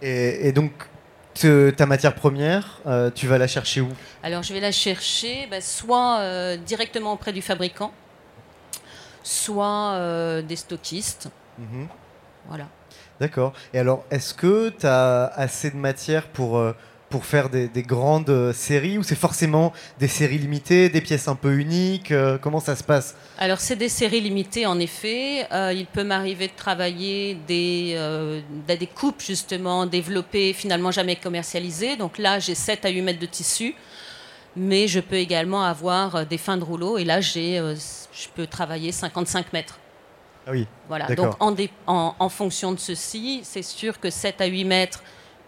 et 0.00 0.52
donc, 0.52 0.72
te- 1.34 1.70
ta 1.70 1.86
matière 1.86 2.14
première, 2.14 2.80
euh, 2.86 3.10
tu 3.14 3.26
vas 3.26 3.38
la 3.38 3.46
chercher 3.46 3.80
où? 3.80 3.88
Alors 4.22 4.42
je 4.42 4.52
vais 4.54 4.60
la 4.60 4.72
chercher 4.72 5.46
bah, 5.50 5.60
soit 5.60 6.18
euh, 6.20 6.56
directement 6.56 7.12
auprès 7.12 7.32
du 7.32 7.42
fabricant, 7.42 7.92
soit 9.22 9.92
euh, 9.94 10.42
des 10.42 10.56
stockistes. 10.56 11.28
Mhm. 11.58 11.88
Voilà. 12.48 12.66
D'accord. 13.20 13.52
Et 13.72 13.78
alors, 13.78 14.04
est-ce 14.10 14.34
que 14.34 14.70
tu 14.70 14.86
as 14.86 15.26
assez 15.36 15.70
de 15.70 15.76
matière 15.76 16.26
pour, 16.28 16.58
pour 17.14 17.26
faire 17.26 17.48
des, 17.48 17.68
des 17.68 17.84
grandes 17.84 18.28
euh, 18.28 18.52
séries 18.52 18.98
ou 18.98 19.04
c'est 19.04 19.14
forcément 19.14 19.72
des 20.00 20.08
séries 20.08 20.38
limitées, 20.38 20.88
des 20.88 21.00
pièces 21.00 21.28
un 21.28 21.36
peu 21.36 21.52
uniques 21.52 22.10
euh, 22.10 22.38
Comment 22.38 22.58
ça 22.58 22.74
se 22.74 22.82
passe? 22.82 23.14
Alors 23.38 23.60
c'est 23.60 23.76
des 23.76 23.88
séries 23.88 24.20
limitées 24.20 24.66
en 24.66 24.80
effet. 24.80 25.46
Euh, 25.52 25.72
il 25.72 25.86
peut 25.86 26.02
m'arriver 26.02 26.48
de 26.48 26.52
travailler 26.56 27.36
des, 27.46 27.94
euh, 27.96 28.40
des 28.66 28.88
coupes 28.88 29.22
justement 29.22 29.86
développées, 29.86 30.52
finalement 30.54 30.90
jamais 30.90 31.14
commercialisées. 31.14 31.94
Donc 31.94 32.18
là 32.18 32.40
j'ai 32.40 32.56
7 32.56 32.84
à 32.84 32.88
8 32.88 33.02
mètres 33.02 33.20
de 33.20 33.26
tissu. 33.26 33.76
Mais 34.56 34.88
je 34.88 34.98
peux 34.98 35.14
également 35.14 35.62
avoir 35.62 36.26
des 36.26 36.38
fins 36.38 36.56
de 36.56 36.64
rouleau 36.64 36.98
et 36.98 37.04
là 37.04 37.20
j'ai, 37.20 37.58
je 38.12 38.28
peux 38.34 38.48
travailler 38.48 38.90
55 38.90 39.52
mètres. 39.52 39.78
Ah 40.48 40.50
oui. 40.50 40.66
Voilà, 40.88 41.14
donc 41.14 41.36
en, 41.38 41.54
en, 41.86 42.16
en 42.18 42.28
fonction 42.28 42.72
de 42.72 42.80
ceci, 42.80 43.42
c'est 43.44 43.62
sûr 43.62 44.00
que 44.00 44.10
7 44.10 44.40
à 44.40 44.46
8 44.46 44.64
mètres, 44.64 45.04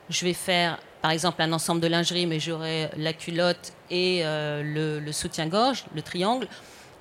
je 0.08 0.24
vais 0.24 0.32
faire 0.32 0.78
par 1.06 1.12
exemple 1.12 1.40
un 1.40 1.52
ensemble 1.52 1.80
de 1.80 1.86
lingerie, 1.86 2.26
mais 2.26 2.40
j'aurai 2.40 2.90
la 2.96 3.12
culotte 3.12 3.72
et 3.90 4.22
euh, 4.24 4.64
le, 4.64 4.98
le 4.98 5.12
soutien-gorge, 5.12 5.84
le 5.94 6.02
triangle. 6.02 6.48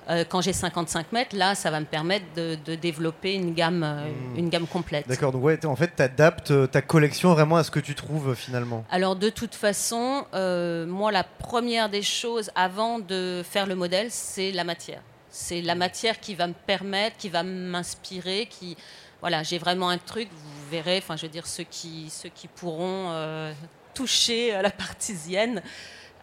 Euh, 0.08 0.22
quand 0.28 0.40
j'ai 0.40 0.52
55 0.52 1.10
mètres, 1.10 1.34
là, 1.34 1.56
ça 1.56 1.72
va 1.72 1.80
me 1.80 1.86
permettre 1.86 2.24
de, 2.36 2.56
de 2.64 2.76
développer 2.76 3.34
une 3.34 3.52
gamme, 3.52 3.82
euh, 3.82 4.06
une 4.36 4.48
gamme 4.48 4.68
complète. 4.68 5.08
Hmm. 5.08 5.10
D'accord. 5.10 5.32
Donc, 5.32 5.42
ouais, 5.42 5.66
en 5.66 5.74
fait, 5.74 5.90
tu 5.96 6.02
adaptes 6.04 6.70
ta 6.70 6.82
collection 6.82 7.34
vraiment 7.34 7.56
à 7.56 7.64
ce 7.64 7.72
que 7.72 7.80
tu 7.80 7.96
trouves 7.96 8.36
finalement. 8.36 8.84
Alors 8.92 9.16
de 9.16 9.28
toute 9.28 9.56
façon, 9.56 10.24
moi 10.32 11.10
la 11.10 11.24
première 11.24 11.88
des 11.88 12.02
choses 12.02 12.52
avant 12.54 13.00
de 13.00 13.42
faire 13.42 13.66
le 13.66 13.74
modèle, 13.74 14.06
c'est 14.10 14.52
la 14.52 14.62
matière. 14.62 15.02
C'est 15.30 15.62
la 15.62 15.74
matière 15.74 16.20
qui 16.20 16.36
va 16.36 16.46
me 16.46 16.54
permettre, 16.64 17.16
qui 17.16 17.28
va 17.28 17.42
m'inspirer, 17.42 18.46
qui 18.48 18.76
voilà, 19.20 19.42
j'ai 19.42 19.58
vraiment 19.58 19.88
un 19.88 19.98
truc. 19.98 20.28
Vous 20.30 20.70
verrez, 20.70 20.98
enfin 20.98 21.16
je 21.16 21.22
veux 21.22 21.32
dire 21.32 21.46
ceux 21.46 21.64
qui 21.64 22.10
ceux 22.10 22.28
qui 22.28 22.48
pourront 22.48 23.10
euh, 23.10 23.52
toucher 23.96 24.54
à 24.54 24.62
la 24.62 24.70
partisienne, 24.70 25.62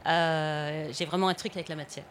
euh, 0.05 0.87
j'ai 0.91 1.05
vraiment 1.05 1.27
un 1.29 1.33
truc 1.33 1.53
avec 1.55 1.69
la 1.69 1.75
matière. 1.75 2.05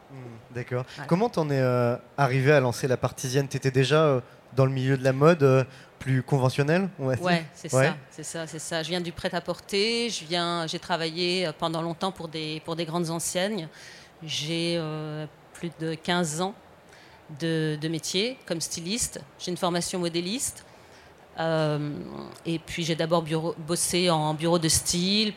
D'accord. 0.55 0.85
Voilà. 0.97 1.07
Comment 1.09 1.29
t'en 1.29 1.49
es 1.51 1.59
euh, 1.61 1.97
arrivé 2.17 2.53
à 2.53 2.61
lancer 2.61 2.89
la 2.89 2.97
partisienne? 2.97 3.49
T'étais 3.49 3.71
déjà 3.71 4.03
euh, 4.05 4.21
dans 4.57 4.65
le 4.67 4.73
milieu 4.73 4.97
de 4.97 5.05
la 5.05 5.13
mode 5.13 5.43
euh, 5.43 5.65
plus 5.99 6.23
conventionnel 6.23 6.89
on 6.99 7.07
va 7.07 7.15
dire? 7.17 7.25
Ouais, 7.25 7.45
c'est 7.55 7.73
Ouais. 7.75 7.87
ça, 7.87 7.97
c'est 8.11 8.23
ça, 8.25 8.47
c'est 8.47 8.59
ça. 8.59 8.83
Je 8.83 8.89
viens 8.89 9.01
du 9.01 9.13
prêt-à-porter. 9.13 10.11
Je 10.11 10.25
viens, 10.25 10.67
j'ai 10.67 10.79
travaillé 10.79 11.47
euh, 11.47 11.53
pendant 11.57 11.83
longtemps 11.83 12.13
pour 12.13 12.29
des 12.29 12.61
pour 12.65 12.77
des 12.77 12.85
grandes 12.87 13.11
enseignes. 13.11 13.69
J'ai 14.25 14.77
euh, 14.79 15.27
plus 15.55 15.71
de 15.81 15.95
15 15.95 16.41
ans 16.41 16.55
de, 17.41 17.79
de 17.81 17.89
métier 17.89 18.37
comme 18.47 18.61
styliste. 18.61 19.21
J'ai 19.39 19.51
une 19.51 19.57
formation 19.57 19.99
modéliste. 19.99 20.65
Euh, 21.39 21.91
et 22.45 22.59
puis 22.59 22.85
j'ai 22.85 22.95
d'abord 22.95 23.25
bossé 23.67 24.11
en 24.11 24.35
bureau 24.35 24.59
de 24.59 24.69
style, 24.69 25.33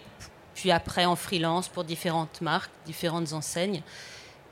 puis 0.53 0.71
après 0.71 1.05
en 1.05 1.15
freelance 1.15 1.67
pour 1.67 1.83
différentes 1.83 2.41
marques, 2.41 2.71
différentes 2.85 3.33
enseignes. 3.33 3.81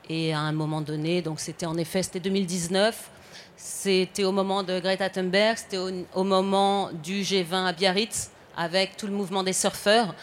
Et 0.08 0.34
à 0.34 0.40
un 0.40 0.52
moment 0.52 0.80
donné, 0.80 1.22
donc 1.22 1.40
c'était 1.40 1.66
en 1.66 1.76
effet, 1.76 2.02
c'était 2.02 2.20
2019. 2.20 3.10
C'était 3.56 4.24
au 4.24 4.32
moment 4.32 4.62
de 4.62 4.78
Greta 4.80 5.08
Thunberg, 5.08 5.56
c'était 5.56 5.78
au, 5.78 6.24
moment 6.24 6.90
du 6.92 7.22
G20 7.22 7.66
à 7.66 7.72
Biarritz, 7.72 8.30
avec 8.56 8.96
tout 8.96 9.06
le 9.06 9.12
mouvement 9.12 9.42
des 9.42 9.52
surfeurs. 9.52 10.14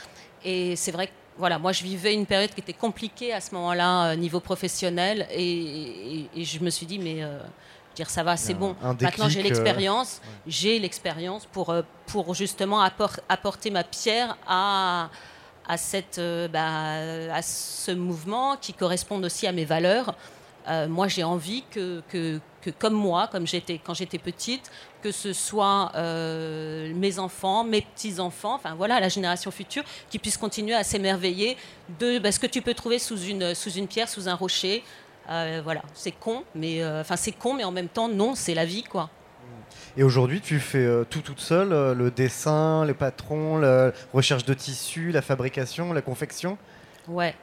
Et 0.44 0.76
c'est 0.76 0.92
vrai 0.92 1.08
que 1.08 1.12
voilà, 1.38 1.58
moi 1.58 1.72
je 1.72 1.84
vivais 1.84 2.14
une 2.14 2.26
période 2.26 2.52
qui 2.54 2.60
était 2.60 2.74
compliquée 2.74 3.34
à 3.34 3.42
ce 3.42 3.56
moment-là, 3.56 4.12
euh, 4.12 4.16
niveau 4.16 4.40
professionnel. 4.40 5.28
Et, 5.34 6.28
je 6.36 6.60
me 6.60 6.70
suis 6.70 6.86
dit, 6.86 7.00
mais 7.00 7.24
euh, 7.24 7.40
dire, 7.96 8.10
ça 8.10 8.24
va, 8.24 8.38
c'est 8.38 8.54
bon. 8.54 8.76
Maintenant 9.02 9.30
j'ai 9.30 9.40
euh, 9.40 9.44
l'expérience, 9.44 10.22
j'ai 10.48 10.80
l'expérience 10.80 11.46
pour, 11.46 11.70
euh, 11.70 11.82
pour 12.08 12.34
justement 12.34 12.82
appor- 12.84 13.20
apporter 13.30 13.70
ma 13.72 13.84
pierre 13.84 14.38
à, 14.48 15.10
à, 15.68 15.78
cette, 15.78 16.18
euh, 16.18 16.48
bah, 16.48 17.36
à 17.36 17.42
ce 17.42 17.92
mouvement 17.92 18.58
qui 18.60 18.74
correspond 18.74 19.22
aussi 19.24 19.48
à 19.48 19.52
mes 19.52 19.66
valeurs. 19.66 20.16
Euh, 20.68 20.88
moi, 20.88 21.08
j'ai 21.08 21.24
envie 21.24 21.64
que, 21.72 22.04
que, 22.10 22.40
que, 22.62 22.70
comme 22.70 22.94
moi, 22.94 23.28
comme 23.32 23.48
j'étais 23.48 23.80
quand 23.84 23.96
j'étais 23.96 24.20
petite, 24.20 24.70
que 25.02 25.12
ce 25.12 25.34
soit 25.34 25.92
euh, 25.96 26.94
mes 26.94 27.18
enfants, 27.18 27.64
mes 27.64 27.82
petits-enfants, 27.82 28.54
enfin 28.54 28.76
voilà, 28.76 29.00
la 29.00 29.10
génération 29.10 29.50
future, 29.50 29.84
qui 30.12 30.20
puissent 30.20 30.38
continuer 30.38 30.76
à 30.76 30.84
s'émerveiller 30.84 31.58
de 32.00 32.20
bah, 32.20 32.32
ce 32.32 32.40
que 32.40 32.46
tu 32.46 32.62
peux 32.62 32.76
trouver 32.76 33.00
sous 33.00 33.18
une, 33.24 33.56
sous 33.56 33.72
une 33.72 33.88
pierre, 33.88 34.08
sous 34.08 34.30
un 34.30 34.36
rocher. 34.36 34.84
Euh, 35.32 35.62
voilà, 35.64 35.82
c'est 35.94 36.12
con, 36.12 36.44
mais 36.56 36.84
euh, 36.84 37.02
enfin 37.02 37.16
c'est 37.16 37.32
con, 37.32 37.54
mais 37.54 37.64
en 37.64 37.72
même 37.72 37.88
temps 37.88 38.10
non, 38.10 38.36
c'est 38.36 38.54
la 38.54 38.66
vie 38.66 38.84
quoi. 38.84 39.10
Et 39.98 40.04
aujourd'hui, 40.04 40.42
tu 40.42 40.60
fais 40.60 40.86
euh, 40.86 41.06
tout 41.10 41.22
toute 41.22 41.40
seule 41.40 41.70
le 41.70 42.12
dessin, 42.12 42.86
les 42.86 42.94
patrons, 42.94 43.58
la 43.58 43.92
recherche 44.14 44.46
de 44.46 44.54
tissus, 44.54 45.12
la 45.12 45.22
fabrication, 45.22 45.94
la 45.94 46.02
confection? 46.02 46.58
Ouais. 47.08 47.36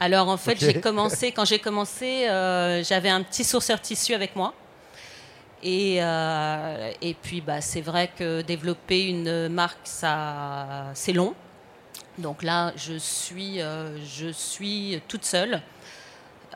Alors 0.00 0.28
en 0.28 0.36
fait, 0.36 0.58
j'ai 0.58 0.80
commencé 0.80 1.32
quand 1.32 1.44
j'ai 1.44 1.58
commencé, 1.58 2.28
euh, 2.28 2.82
j'avais 2.82 3.08
un 3.08 3.22
petit 3.22 3.44
sourceur 3.44 3.80
tissu 3.80 4.14
avec 4.14 4.36
moi. 4.36 4.54
Et, 5.62 5.98
euh, 6.00 6.92
et 7.00 7.14
puis 7.14 7.40
bah, 7.40 7.60
c'est 7.60 7.80
vrai 7.80 8.10
que 8.16 8.42
développer 8.42 9.08
une 9.08 9.48
marque, 9.48 9.78
ça, 9.84 10.90
c'est 10.94 11.12
long. 11.12 11.34
Donc 12.18 12.42
là, 12.42 12.72
je 12.76 12.94
suis, 12.94 13.60
euh, 13.60 13.98
je 14.04 14.28
suis 14.28 15.00
toute 15.08 15.24
seule. 15.24 15.60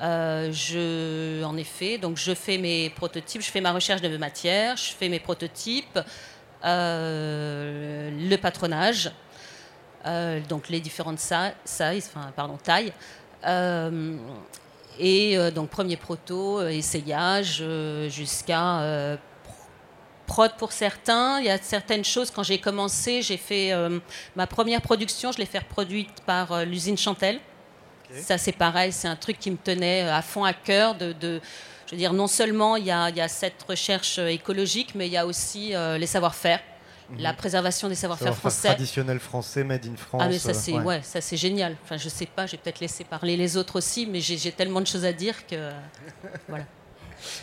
Euh, 0.01 0.51
je, 0.51 1.45
en 1.45 1.57
effet, 1.59 1.99
donc 1.99 2.17
je 2.17 2.35
fais 2.35 2.57
mes 2.57 2.89
prototypes, 2.91 3.43
je 3.43 3.51
fais 3.51 3.61
ma 3.61 3.73
recherche 3.73 4.01
de 4.01 4.17
matière, 4.17 4.77
je 4.77 4.93
fais 4.93 5.11
mes 5.11 5.21
prototypes, 5.21 6.01
euh, 6.65 8.11
le 8.11 8.37
patronage, 8.37 9.11
euh, 10.07 10.41
donc 10.49 10.71
les 10.71 10.81
différentes 10.81 11.21
pardon, 12.35 12.57
tailles. 12.57 12.93
Et 14.99 15.39
donc 15.55 15.69
premier 15.69 15.97
proto, 15.97 16.67
essayage, 16.67 17.63
jusqu'à 18.09 19.19
prod 20.27 20.53
pour 20.57 20.73
certains. 20.73 21.41
Il 21.41 21.47
y 21.47 21.51
a 21.51 21.59
certaines 21.59 22.05
choses, 22.05 22.31
quand 22.31 22.43
j'ai 22.43 22.59
commencé, 22.59 23.23
j'ai 23.23 23.37
fait 23.37 23.73
ma 24.37 24.47
première 24.47 24.81
production, 24.81 25.33
je 25.33 25.39
l'ai 25.39 25.47
fait 25.47 25.61
produite 25.61 26.21
par 26.27 26.65
l'usine 26.65 26.99
Chantel. 26.99 27.41
Ça 28.23 28.39
c'est 28.39 28.53
pareil, 28.53 28.93
c'est 28.93 29.09
un 29.09 29.17
truc 29.17 29.39
qui 29.39 29.51
me 29.51 29.57
tenait 29.57 30.05
euh, 30.05 30.15
à 30.15 30.23
fond 30.23 30.45
à 30.45 30.53
cœur. 30.53 30.95
De, 30.97 31.13
de- 31.13 31.41
je 31.87 31.93
veux 31.93 31.99
dire, 31.99 32.13
non 32.13 32.27
seulement 32.29 32.77
il 32.77 32.85
y 32.85 32.91
a, 32.91 33.09
il 33.11 33.17
y 33.17 33.21
a 33.21 33.29
cette 33.29 33.63
recherche 33.69 34.19
euh, 34.19 34.27
écologique, 34.29 34.95
mais 34.95 35.07
il 35.07 35.13
y 35.13 35.17
a 35.17 35.27
aussi 35.27 35.75
euh, 35.75 35.99
les 35.99 36.07
savoir-faire, 36.07 36.61
la 37.19 37.33
préservation 37.33 37.89
des 37.89 37.97
savoir-faire 37.97 38.29
Savoir-faire 38.29 38.53
français. 38.53 38.69
traditionnel 38.69 39.19
français, 39.19 39.65
made 39.65 39.85
in 39.87 39.97
France. 39.97 40.23
Ah 40.25 40.29
mais 40.29 40.39
ça 40.39 40.55
c'est 40.55 40.73
ouais. 40.73 41.01
ça 41.03 41.21
c'est 41.21 41.37
génial. 41.37 41.77
Enfin 41.85 41.97
je 41.97 42.09
sais 42.09 42.27
pas, 42.27 42.47
j'ai 42.47 42.57
peut-être 42.57 42.79
laissé 42.81 43.03
parler 43.03 43.37
les 43.37 43.57
autres 43.57 43.77
aussi, 43.77 44.07
mais 44.07 44.21
j'ai 44.21 44.53
tellement 44.53 44.81
de 44.81 44.87
choses 44.87 45.05
à 45.05 45.13
dire 45.13 45.47
que 45.47 45.71
voilà. 46.49 46.65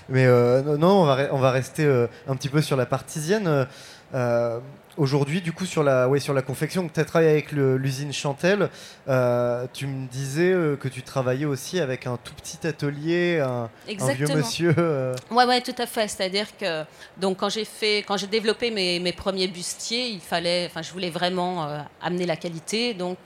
Mais 0.10 0.26
euh, 0.26 0.76
non, 0.78 1.04
on 1.04 1.06
va, 1.06 1.18
re- 1.24 1.30
on 1.32 1.38
va 1.38 1.52
rester 1.52 1.86
euh, 1.86 2.08
un 2.28 2.36
petit 2.36 2.50
peu 2.50 2.62
sur 2.64 2.76
la 2.76 2.88
partisienne. 2.88 3.68
Euh, 4.14 4.60
Aujourd'hui, 4.98 5.42
du 5.42 5.52
coup, 5.54 5.68
sur 5.68 5.84
la, 5.84 6.10
ouais, 6.10 6.20
sur 6.20 6.34
la 6.34 6.42
confection, 6.42 6.90
tu 6.92 7.00
as 7.00 7.06
travaillé 7.06 7.30
avec 7.30 7.52
l'usine 7.52 8.12
Chantel. 8.12 8.68
Euh, 9.08 9.68
tu 9.72 9.86
me 9.86 10.08
disais 10.08 10.52
euh, 10.52 10.76
que 10.76 10.88
tu 10.88 11.04
travaillais 11.04 11.46
aussi 11.46 11.80
avec 11.80 12.08
un 12.08 12.18
tout 12.18 12.34
petit 12.34 12.66
atelier, 12.66 13.40
un, 13.40 13.70
un 13.88 14.14
vieux 14.14 14.26
monsieur. 14.40 14.74
euh, 14.76 15.14
Ouais, 15.30 15.46
ouais, 15.46 15.62
tout 15.62 15.76
à 15.78 15.86
fait. 15.86 16.08
C'est-à-dire 16.08 16.48
que 16.58 16.84
donc 17.16 17.38
quand 17.38 17.50
j'ai 17.50 17.64
fait, 17.64 17.98
quand 18.08 18.18
j'ai 18.18 18.26
développé 18.26 18.72
mes, 18.72 19.00
mes 19.00 19.14
premiers 19.14 19.48
bustiers, 19.48 20.10
il 20.10 20.20
fallait, 20.20 20.66
enfin, 20.66 20.82
je 20.82 20.92
voulais 20.92 21.12
vraiment 21.12 21.70
amener 22.02 22.26
la 22.26 22.36
qualité. 22.36 22.96
Donc 22.96 23.20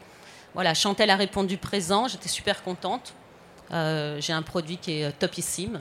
voilà, 0.53 0.73
Chantel 0.73 1.09
a 1.09 1.15
répondu 1.15 1.55
présent. 1.55 2.09
J'étais 2.09 2.27
super 2.27 2.63
contente. 2.63 3.13
J'ai 3.71 4.33
un 4.33 4.41
produit 4.41 4.75
qui 4.75 5.03
est 5.03 5.11
topissime. 5.17 5.79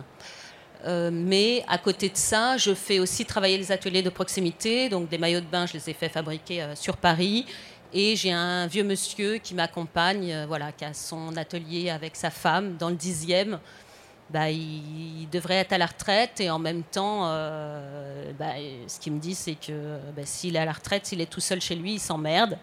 Euh, 0.86 1.10
mais 1.12 1.64
à 1.68 1.78
côté 1.78 2.08
de 2.08 2.16
ça, 2.16 2.56
je 2.56 2.74
fais 2.74 2.98
aussi 2.98 3.24
travailler 3.24 3.58
les 3.58 3.72
ateliers 3.72 4.02
de 4.02 4.10
proximité. 4.10 4.88
Donc 4.88 5.08
des 5.08 5.18
maillots 5.18 5.40
de 5.40 5.46
bain, 5.46 5.66
je 5.66 5.74
les 5.74 5.90
ai 5.90 5.92
fait 5.92 6.08
fabriquer 6.08 6.62
euh, 6.62 6.74
sur 6.74 6.96
Paris. 6.96 7.46
Et 7.92 8.14
j'ai 8.16 8.32
un 8.32 8.66
vieux 8.66 8.84
monsieur 8.84 9.38
qui 9.38 9.54
m'accompagne, 9.54 10.32
euh, 10.32 10.44
voilà, 10.46 10.72
qui 10.72 10.84
a 10.84 10.94
son 10.94 11.36
atelier 11.36 11.90
avec 11.90 12.16
sa 12.16 12.30
femme 12.30 12.76
dans 12.76 12.88
le 12.88 12.96
dixième. 12.96 13.58
Bah, 14.30 14.48
il, 14.48 15.28
devrait 15.32 15.56
être 15.56 15.72
à 15.72 15.78
la 15.78 15.86
retraite 15.86 16.40
et 16.40 16.50
en 16.50 16.60
même 16.60 16.84
temps, 16.84 17.22
bah, 18.38 18.52
ce 18.86 19.00
qu'il 19.00 19.12
me 19.12 19.18
dit, 19.18 19.34
c'est 19.34 19.56
que 19.56 19.98
bah, 20.16 20.22
s'il 20.24 20.54
est 20.54 20.60
à 20.60 20.64
la 20.64 20.72
retraite, 20.72 21.06
s'il 21.06 21.20
est 21.20 21.30
tout 21.30 21.40
seul 21.40 21.60
chez 21.60 21.74
lui, 21.74 21.94
il 21.94 21.98
s'emmerde. 21.98 22.56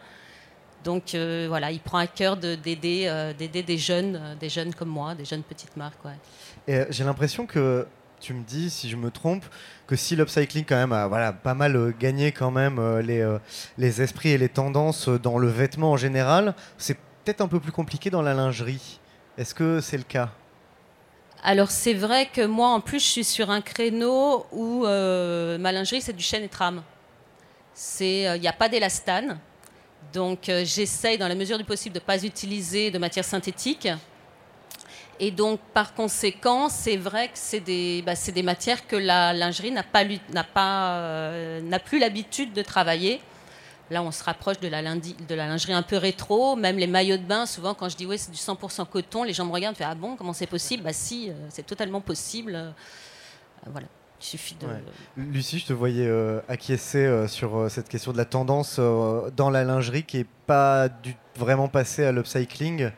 Donc 0.86 1.14
voilà, 1.14 1.70
il 1.70 1.82
prend 1.82 1.98
à 1.98 2.08
cœur 2.08 2.38
de- 2.38 2.56
d'aider 2.56 3.34
d'aider 3.38 3.64
des 3.64 3.78
jeunes, 3.78 4.38
des 4.40 4.48
jeunes 4.48 4.74
comme 4.74 4.88
moi, 4.88 5.14
des 5.14 5.26
jeunes 5.26 5.44
petites 5.44 5.76
marques. 5.76 6.00
j'ai 6.68 7.04
l'impression 7.04 7.46
que 7.46 7.86
tu 8.20 8.34
me 8.34 8.44
dis, 8.44 8.70
si 8.70 8.90
je 8.90 8.96
me 8.96 9.12
trompe, 9.12 9.46
que 9.86 9.96
si 9.96 10.16
l'upcycling 10.16 10.66
quand 10.66 10.76
même 10.76 10.92
a 10.92 11.08
voilà, 11.08 11.34
pas 11.34 11.54
mal 11.54 11.76
euh, 11.76 11.94
gagné 11.98 12.32
quand 12.32 12.52
même 12.52 12.80
euh, 12.80 13.02
les, 13.02 13.22
euh, 13.22 13.40
les 13.78 14.02
esprits 14.02 14.30
et 14.30 14.38
les 14.38 14.50
tendances 14.50 15.08
dans 15.08 15.38
le 15.38 15.48
vêtement 15.48 15.92
en 15.92 15.98
général, 15.98 16.56
c'est 16.78 16.98
peut-être 17.24 17.42
un 17.42 17.48
peu 17.48 17.60
plus 17.60 17.72
compliqué 17.72 18.10
dans 18.10 18.22
la 18.22 18.34
lingerie. 18.34 19.00
Est-ce 19.38 19.54
que 19.54 19.82
c'est 19.82 19.98
le 19.98 20.04
cas? 20.04 20.32
Alors 21.44 21.70
c'est 21.70 21.94
vrai 21.94 22.28
que 22.34 22.46
moi, 22.46 22.70
en 22.70 22.82
plus, 22.82 23.00
je 23.00 23.08
suis 23.08 23.24
sur 23.24 23.52
un 23.52 23.62
créneau 23.62 24.48
où 24.52 24.82
ma 24.84 25.72
lingerie, 25.72 26.02
c'est 26.02 26.14
du 26.14 26.24
chêne 26.24 26.44
et 26.44 26.50
trame. 26.50 26.82
Il 28.00 28.40
n'y 28.42 28.48
a 28.48 28.54
pas 28.54 28.68
d'élastane. 28.68 29.38
Donc 30.12 30.46
j'essaye, 30.46 31.20
dans 31.20 31.28
la 31.28 31.36
mesure 31.36 31.60
du 31.60 31.64
possible, 31.64 31.94
de 31.94 32.00
ne 32.00 32.06
pas 32.06 32.24
utiliser 32.24 32.90
de 32.90 32.98
matière 32.98 33.24
synthétique. 33.24 33.88
Et 35.20 35.32
donc, 35.32 35.60
par 35.74 35.94
conséquent, 35.94 36.70
c'est 36.70 36.98
vrai 36.98 37.28
que 37.28 37.34
c'est 37.36 37.60
des, 37.60 38.04
bah, 38.06 38.14
des 38.28 38.44
matières 38.44 38.86
que 38.88 38.96
la 38.96 39.34
lingerie 39.34 39.72
n'a 39.72 39.84
euh, 40.58 41.80
plus 41.84 42.00
l'habitude 42.00 42.54
de 42.54 42.62
travailler. 42.62 43.20
Là, 43.90 44.04
on 44.04 44.12
se 44.12 44.24
rapproche 44.24 44.60
de 44.60 44.68
la, 44.68 44.82
lingerie 44.82 45.74
un 45.74 45.82
peu 45.82 45.98
rétro. 45.98 46.56
Même 46.56 46.78
les 46.78 46.88
maillots 46.88 47.18
de 47.18 47.24
bain, 47.24 47.46
souvent, 47.46 47.74
quand 47.74 47.88
je 47.88 47.96
dis 47.96 48.06
ouais, 48.06 48.18
c'est 48.18 48.32
du 48.32 48.38
100% 48.38 48.86
coton, 48.88 49.24
les 49.24 49.34
gens 49.34 49.46
me 49.46 49.52
regardent 49.52 49.76
et 49.80 49.84
font 49.84 49.90
Ah 49.90 49.96
bon, 49.96 50.16
comment 50.18 50.34
c'est 50.34 50.48
possible? 50.48 50.84
Bah 50.84 50.94
si, 50.94 51.30
euh, 51.30 51.34
c'est 51.50 51.66
totalement 51.66 52.02
possible. 52.02 52.54
Euh, 52.56 52.72
voilà, 53.72 53.88
il 54.20 54.26
suffit 54.26 54.56
de. 54.56 54.68
Lucie, 55.16 55.60
je 55.60 55.68
te 55.68 55.74
voyais 55.74 56.06
euh, 56.06 56.42
acquiescer 56.50 57.06
euh, 57.06 57.28
sur 57.28 57.72
cette 57.72 57.88
question 57.88 58.12
de 58.12 58.18
la 58.18 58.26
tendance 58.26 58.78
dans 58.80 59.50
la 59.50 59.64
lingerie 59.64 60.04
qui 60.04 60.20
est 60.20 60.28
pas 60.46 60.90
du, 60.90 61.16
vraiment 61.36 61.70
passée 61.70 62.04
à 62.04 62.12
l'upcycling. 62.12 62.92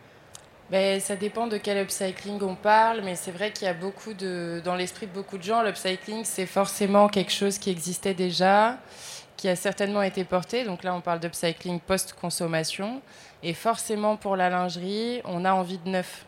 Ben, 0.72 1.00
ça 1.00 1.16
dépend 1.16 1.48
de 1.48 1.58
quel 1.58 1.80
upcycling 1.80 2.44
on 2.44 2.54
parle, 2.54 3.02
mais 3.02 3.16
c'est 3.16 3.32
vrai 3.32 3.52
qu'il 3.52 3.66
y 3.66 3.70
a 3.70 3.74
beaucoup 3.74 4.14
de, 4.14 4.62
dans 4.64 4.76
l'esprit 4.76 5.08
de 5.08 5.12
beaucoup 5.12 5.40
de 5.40 5.44
gens, 5.44 5.64
l'upcycling 5.64 6.24
c'est 6.24 6.46
forcément 6.46 7.10
quelque 7.10 7.32
chose 7.32 7.58
qui 7.58 7.72
existait 7.72 8.14
déjà, 8.14 8.78
qui 9.36 9.50
a 9.50 9.56
certainement 9.56 10.04
été 10.04 10.24
porté. 10.26 10.66
Donc 10.66 10.84
là, 10.84 10.94
on 10.94 11.02
parle 11.02 11.22
d'upcycling 11.22 11.80
post-consommation, 11.80 13.02
et 13.42 13.56
forcément 13.56 14.16
pour 14.16 14.36
la 14.36 14.52
lingerie, 14.52 15.22
on 15.26 15.44
a 15.44 15.54
envie 15.54 15.80
de 15.80 15.90
neuf. 15.90 16.26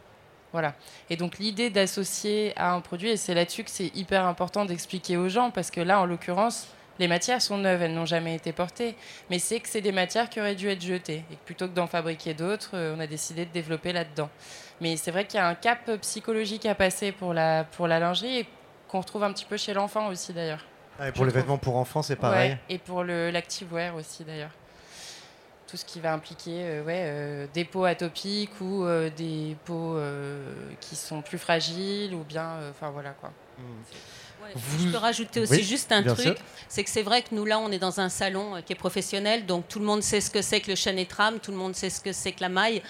Voilà. 0.54 0.74
Et 1.12 1.18
donc 1.18 1.38
l'idée 1.38 1.70
d'associer 1.70 2.54
à 2.56 2.74
un 2.74 2.82
produit, 2.82 3.12
et 3.12 3.18
c'est 3.18 3.36
là-dessus 3.36 3.64
que 3.64 3.70
c'est 3.70 3.96
hyper 3.96 4.26
important 4.26 4.66
d'expliquer 4.66 5.18
aux 5.18 5.30
gens, 5.30 5.52
parce 5.52 5.70
que 5.70 5.82
là, 5.82 6.00
en 6.00 6.08
l'occurrence, 6.08 6.68
les 7.02 7.08
matières 7.08 7.42
sont 7.42 7.58
neuves, 7.58 7.82
elles 7.82 7.94
n'ont 7.94 8.06
jamais 8.06 8.36
été 8.36 8.54
portées, 8.54 8.96
mais 9.30 9.40
c'est 9.40 9.60
que 9.60 9.68
c'est 9.68 9.82
des 9.82 9.92
matières 9.92 10.30
qui 10.30 10.40
auraient 10.40 10.56
dû 10.56 10.70
être 10.70 10.82
jetées, 10.82 11.24
et 11.32 11.36
que 11.36 11.44
plutôt 11.46 11.68
que 11.68 11.74
d'en 11.74 11.88
fabriquer 11.88 12.34
d'autres, 12.36 12.72
euh, 12.76 12.96
on 12.96 13.00
a 13.00 13.08
décidé 13.08 13.46
de 13.46 13.52
développer 13.52 13.92
là-dedans. 13.92 14.30
Mais 14.80 14.96
c'est 14.98 15.12
vrai 15.12 15.26
qu'il 15.26 15.40
y 15.40 15.42
a 15.42 15.48
un 15.48 15.56
cap 15.56 15.90
psychologique 16.02 16.66
à 16.68 16.76
passer 16.76 17.12
pour 17.12 17.34
la, 17.34 17.64
pour 17.64 17.88
la 17.88 18.00
lingerie, 18.00 18.38
et 18.38 18.46
qu'on 18.88 19.00
retrouve 19.00 19.24
un 19.24 19.34
petit 19.34 19.46
peu 19.46 19.58
chez 19.58 19.74
l'enfant 19.74 20.10
aussi 20.10 20.32
d'ailleurs. 20.32 20.64
Ah, 21.00 21.08
et 21.08 21.12
pour 21.12 21.26
les 21.26 21.32
trouve. 21.32 21.42
vêtements 21.42 21.58
pour 21.58 21.78
enfants, 21.78 22.04
c'est 22.04 22.16
pareil. 22.16 22.52
Ouais, 22.52 22.58
et 22.70 22.78
pour 22.78 23.04
l'activewear 23.04 23.96
aussi 23.96 24.24
d'ailleurs. 24.24 24.52
Tout 25.68 25.78
ce 25.78 25.86
qui 25.86 26.02
va 26.02 26.14
impliquer 26.14 26.64
euh, 26.66 26.84
ouais, 26.84 27.04
euh, 27.06 27.48
des 27.54 27.64
peaux 27.64 27.86
atopiques 27.86 28.60
ou 28.60 28.84
euh, 28.84 29.10
des 29.10 29.56
peaux 29.66 29.98
qui 30.82 30.96
sont 30.96 31.22
plus 31.22 31.40
fragiles 31.40 32.14
ou 32.14 32.24
bien, 32.24 32.58
enfin 32.70 32.92
voilà 32.92 33.12
quoi. 33.12 33.32
Ouais, 34.42 34.52
Vous- 34.56 34.86
Je 34.88 34.92
peux 34.92 34.98
rajouter 34.98 35.40
aussi 35.40 35.52
Oui, 35.54 35.64
juste 35.64 35.92
un 35.92 36.02
truc, 36.16 36.38
c'est 36.68 36.84
que 36.84 36.90
c'est 36.90 37.04
vrai 37.04 37.22
que 37.22 37.34
nous 37.36 37.46
là 37.46 37.60
on 37.60 37.72
est 37.72 37.80
dans 37.80 38.00
un 38.00 38.10
salon 38.10 38.56
euh, 38.56 38.62
qui 38.62 38.74
est 38.74 38.76
professionnel, 38.76 39.46
donc 39.46 39.68
tout 39.68 39.80
le 39.80 39.86
monde 39.86 40.02
sait 40.04 40.22
ce 40.22 40.30
que 40.32 40.42
c'est 40.42 40.62
que 40.62 40.70
le 40.70 40.76
chêne 40.76 40.98
et 41.00 41.06
trame, 41.06 41.40
tout 41.40 41.52
le 41.52 41.58
monde 41.58 41.76
sait 41.76 41.90
ce 41.90 42.02
que 42.02 42.12
c'est 42.12 42.32
que 42.32 42.42
la 42.42 42.50
maille, 42.50 42.82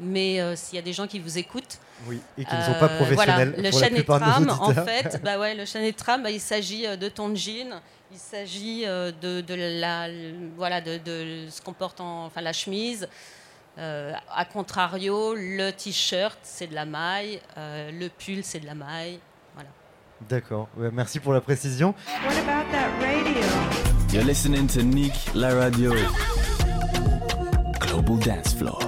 mais 0.00 0.40
euh, 0.40 0.56
s'il 0.56 0.76
y 0.76 0.78
a 0.78 0.82
des 0.82 0.92
gens 0.92 1.06
qui 1.06 1.18
vous 1.20 1.38
écoutent, 1.38 1.78
Oui, 2.06 2.20
et 2.36 2.44
qui 2.44 2.54
ne 2.54 2.62
sont 2.62 2.72
pas 2.74 2.86
euh, 2.90 2.96
professionnels. 2.96 3.14
Voilà, 3.50 3.62
le 3.62 3.70
pour 3.70 3.80
chêne 3.80 3.96
et 3.96 4.04
trame, 4.04 4.50
en 4.60 4.72
fait, 4.84 5.20
bah 5.24 5.38
ouais, 5.38 5.54
le 5.54 5.64
chêne 5.64 5.84
et 5.84 5.92
trame, 5.92 6.22
bah, 6.22 6.30
il 6.30 6.40
s'agit 6.40 6.86
de 6.96 7.08
ton 7.08 7.34
jean, 7.34 7.80
il 8.12 8.18
s'agit 8.18 8.84
de, 8.84 9.40
de 9.40 9.54
la, 9.54 10.08
voilà, 10.56 10.80
de, 10.80 10.98
de 10.98 11.46
ce 11.50 11.60
qu'on 11.62 11.72
porte 11.72 12.00
en, 12.00 12.26
enfin 12.26 12.40
la 12.40 12.52
chemise. 12.52 13.08
Euh, 13.78 14.12
a 14.34 14.44
contrario, 14.46 15.34
le 15.34 15.70
t-shirt 15.70 16.38
c'est 16.42 16.66
de 16.66 16.74
la 16.74 16.86
maille, 16.86 17.40
euh, 17.58 17.90
le 17.90 18.08
pull 18.08 18.42
c'est 18.42 18.60
de 18.60 18.64
la 18.66 18.74
maille. 18.74 19.18
D'accord, 20.28 20.68
Ouais, 20.76 20.90
merci 20.92 21.20
pour 21.20 21.32
la 21.32 21.40
précision. 21.40 21.94
You're 24.12 24.24
listening 24.24 24.66
to 24.68 24.82
Nick 24.82 25.12
La 25.34 25.54
Radio. 25.54 25.92
Global 27.80 28.18
Dance 28.18 28.54
Floor. 28.54 28.80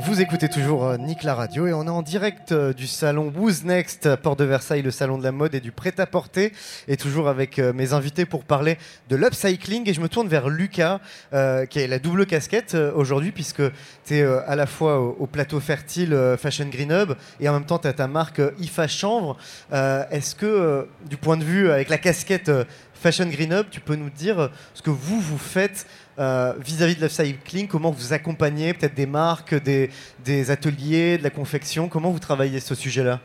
Vous 0.00 0.20
écoutez 0.20 0.48
toujours 0.48 0.84
euh, 0.84 0.96
Nick 0.96 1.24
la 1.24 1.34
radio 1.34 1.66
et 1.66 1.72
on 1.72 1.84
est 1.84 1.90
en 1.90 2.02
direct 2.02 2.52
euh, 2.52 2.72
du 2.72 2.86
salon 2.86 3.32
Who's 3.36 3.64
Next, 3.64 4.06
à 4.06 4.16
Porte 4.16 4.38
de 4.38 4.44
Versailles, 4.44 4.82
le 4.82 4.92
salon 4.92 5.18
de 5.18 5.24
la 5.24 5.32
mode 5.32 5.56
et 5.56 5.60
du 5.60 5.72
prêt-à-porter. 5.72 6.52
Et 6.86 6.96
toujours 6.96 7.28
avec 7.28 7.58
euh, 7.58 7.72
mes 7.72 7.92
invités 7.94 8.24
pour 8.24 8.44
parler 8.44 8.78
de 9.08 9.16
l'upcycling. 9.16 9.88
Et 9.90 9.94
je 9.94 10.00
me 10.00 10.08
tourne 10.08 10.28
vers 10.28 10.50
Lucas, 10.50 11.00
euh, 11.32 11.66
qui 11.66 11.80
a 11.82 11.86
la 11.88 11.98
double 11.98 12.26
casquette 12.26 12.76
euh, 12.76 12.92
aujourd'hui, 12.94 13.32
puisque 13.32 13.62
tu 14.06 14.14
es 14.18 14.22
à 14.22 14.54
la 14.54 14.66
fois 14.66 15.00
au, 15.00 15.16
au 15.18 15.26
plateau 15.26 15.58
fertile 15.58 16.14
euh, 16.14 16.36
Fashion 16.36 16.66
Green 16.66 16.92
Hub 16.92 17.14
et 17.40 17.48
en 17.48 17.54
même 17.54 17.66
temps 17.66 17.80
tu 17.80 17.88
as 17.88 17.92
ta 17.92 18.06
marque 18.06 18.38
euh, 18.38 18.52
IFA 18.60 18.86
Chanvre. 18.86 19.36
Euh, 19.72 20.04
Est-ce 20.12 20.36
que, 20.36 20.46
euh, 20.46 20.82
du 21.10 21.16
point 21.16 21.36
de 21.36 21.44
vue 21.44 21.72
avec 21.72 21.88
la 21.88 21.98
casquette 21.98 22.50
euh, 22.50 22.64
Fashion 22.94 23.26
Green 23.26 23.52
Hub, 23.52 23.66
tu 23.70 23.80
peux 23.80 23.94
nous 23.94 24.10
dire 24.10 24.38
euh, 24.38 24.48
ce 24.74 24.82
que 24.82 24.90
vous, 24.90 25.20
vous 25.20 25.38
faites 25.38 25.86
euh, 26.18 26.54
vis-à-vis 26.58 26.96
de 26.96 27.02
l'upcycling, 27.02 27.68
comment 27.68 27.90
vous 27.90 28.12
accompagnez 28.12 28.74
peut-être 28.74 28.94
des 28.94 29.06
marques, 29.06 29.54
des, 29.54 29.90
des 30.24 30.50
ateliers, 30.50 31.18
de 31.18 31.22
la 31.22 31.30
confection, 31.30 31.88
comment 31.88 32.10
vous 32.10 32.18
travaillez 32.18 32.60
ce 32.60 32.74
sujet-là? 32.74 33.20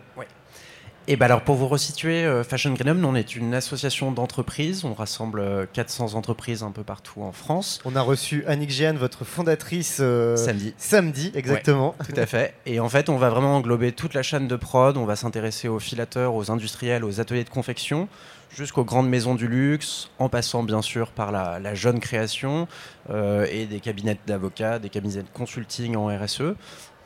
Et 1.08 1.17
ben 1.17 1.25
alors 1.25 1.41
pour 1.41 1.56
vous 1.56 1.67
resituer, 1.67 2.23
euh, 2.23 2.45
Fashion 2.45 2.71
Green 2.73 2.88
Hub, 2.88 2.97
nous, 2.97 3.10
on 3.10 3.15
est 3.15 3.36
une 3.36 3.53
association 3.53 4.13
d'entreprises. 4.13 4.86
On 4.86 4.93
rassemble 4.93 5.41
euh, 5.41 5.65
400 5.73 6.13
entreprises 6.13 6.63
un 6.63 6.71
peu 6.71 6.84
partout 6.84 7.21
en 7.21 7.34
France. 7.34 7.82
On 7.84 7.97
a 7.97 8.01
reçu 8.01 8.45
Annick 8.47 8.69
Jeanne, 8.69 8.97
votre 8.97 9.25
fondatrice, 9.25 9.97
euh, 9.99 10.38
Samedi. 10.38 10.73
Samedi, 10.77 11.32
exactement. 11.36 11.93
Tout 12.06 12.17
à 12.17 12.25
fait. 12.25 12.53
Et 12.65 12.79
en 12.79 12.88
fait, 12.88 13.10
on 13.10 13.17
va 13.17 13.29
vraiment 13.29 13.58
englober 13.58 13.91
toute 13.91 14.13
la 14.13 14.23
chaîne 14.23 14.47
de 14.47 14.56
prod. 14.56 14.95
On 14.95 15.06
va 15.06 15.17
s'intéresser 15.17 15.67
aux 15.67 15.79
filateurs, 15.79 16.36
aux 16.36 16.51
industriels, 16.51 17.03
aux 17.03 17.19
ateliers 17.19 17.43
de 17.43 17.49
confection, 17.49 18.08
jusqu'aux 18.55 18.83
grandes 18.83 19.09
maisons 19.09 19.35
du 19.35 19.47
luxe, 19.47 20.09
en 20.19 20.29
passant 20.29 20.63
bien 20.63 20.81
sûr 20.81 21.11
par 21.11 21.31
la, 21.31 21.59
la 21.59 21.73
jeune 21.75 21.99
création 21.99 22.67
euh, 23.09 23.45
et 23.51 23.65
des 23.65 23.79
cabinets 23.79 24.17
d'avocats, 24.27 24.79
des 24.79 24.89
cabinets 24.89 25.23
de 25.23 25.29
consulting 25.33 25.95
en 25.95 26.07
RSE. 26.07 26.41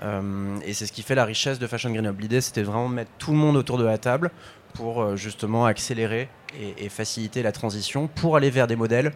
Euh, 0.03 0.57
et 0.65 0.73
c'est 0.73 0.85
ce 0.85 0.91
qui 0.91 1.01
fait 1.01 1.15
la 1.15 1.25
richesse 1.25 1.57
de 1.59 1.65
Fashion 1.67 1.93
Up. 1.95 2.15
L'idée, 2.19 2.41
c'était 2.41 2.63
vraiment 2.63 2.89
de 2.89 2.93
mettre 2.95 3.11
tout 3.17 3.31
le 3.31 3.37
monde 3.37 3.55
autour 3.57 3.77
de 3.77 3.85
la 3.85 3.97
table 3.97 4.29
pour 4.73 5.01
euh, 5.01 5.15
justement 5.15 5.65
accélérer 5.65 6.29
et, 6.59 6.85
et 6.85 6.89
faciliter 6.89 7.41
la 7.41 7.51
transition 7.51 8.07
pour 8.07 8.35
aller 8.35 8.49
vers 8.49 8.67
des 8.67 8.75
modèles 8.75 9.11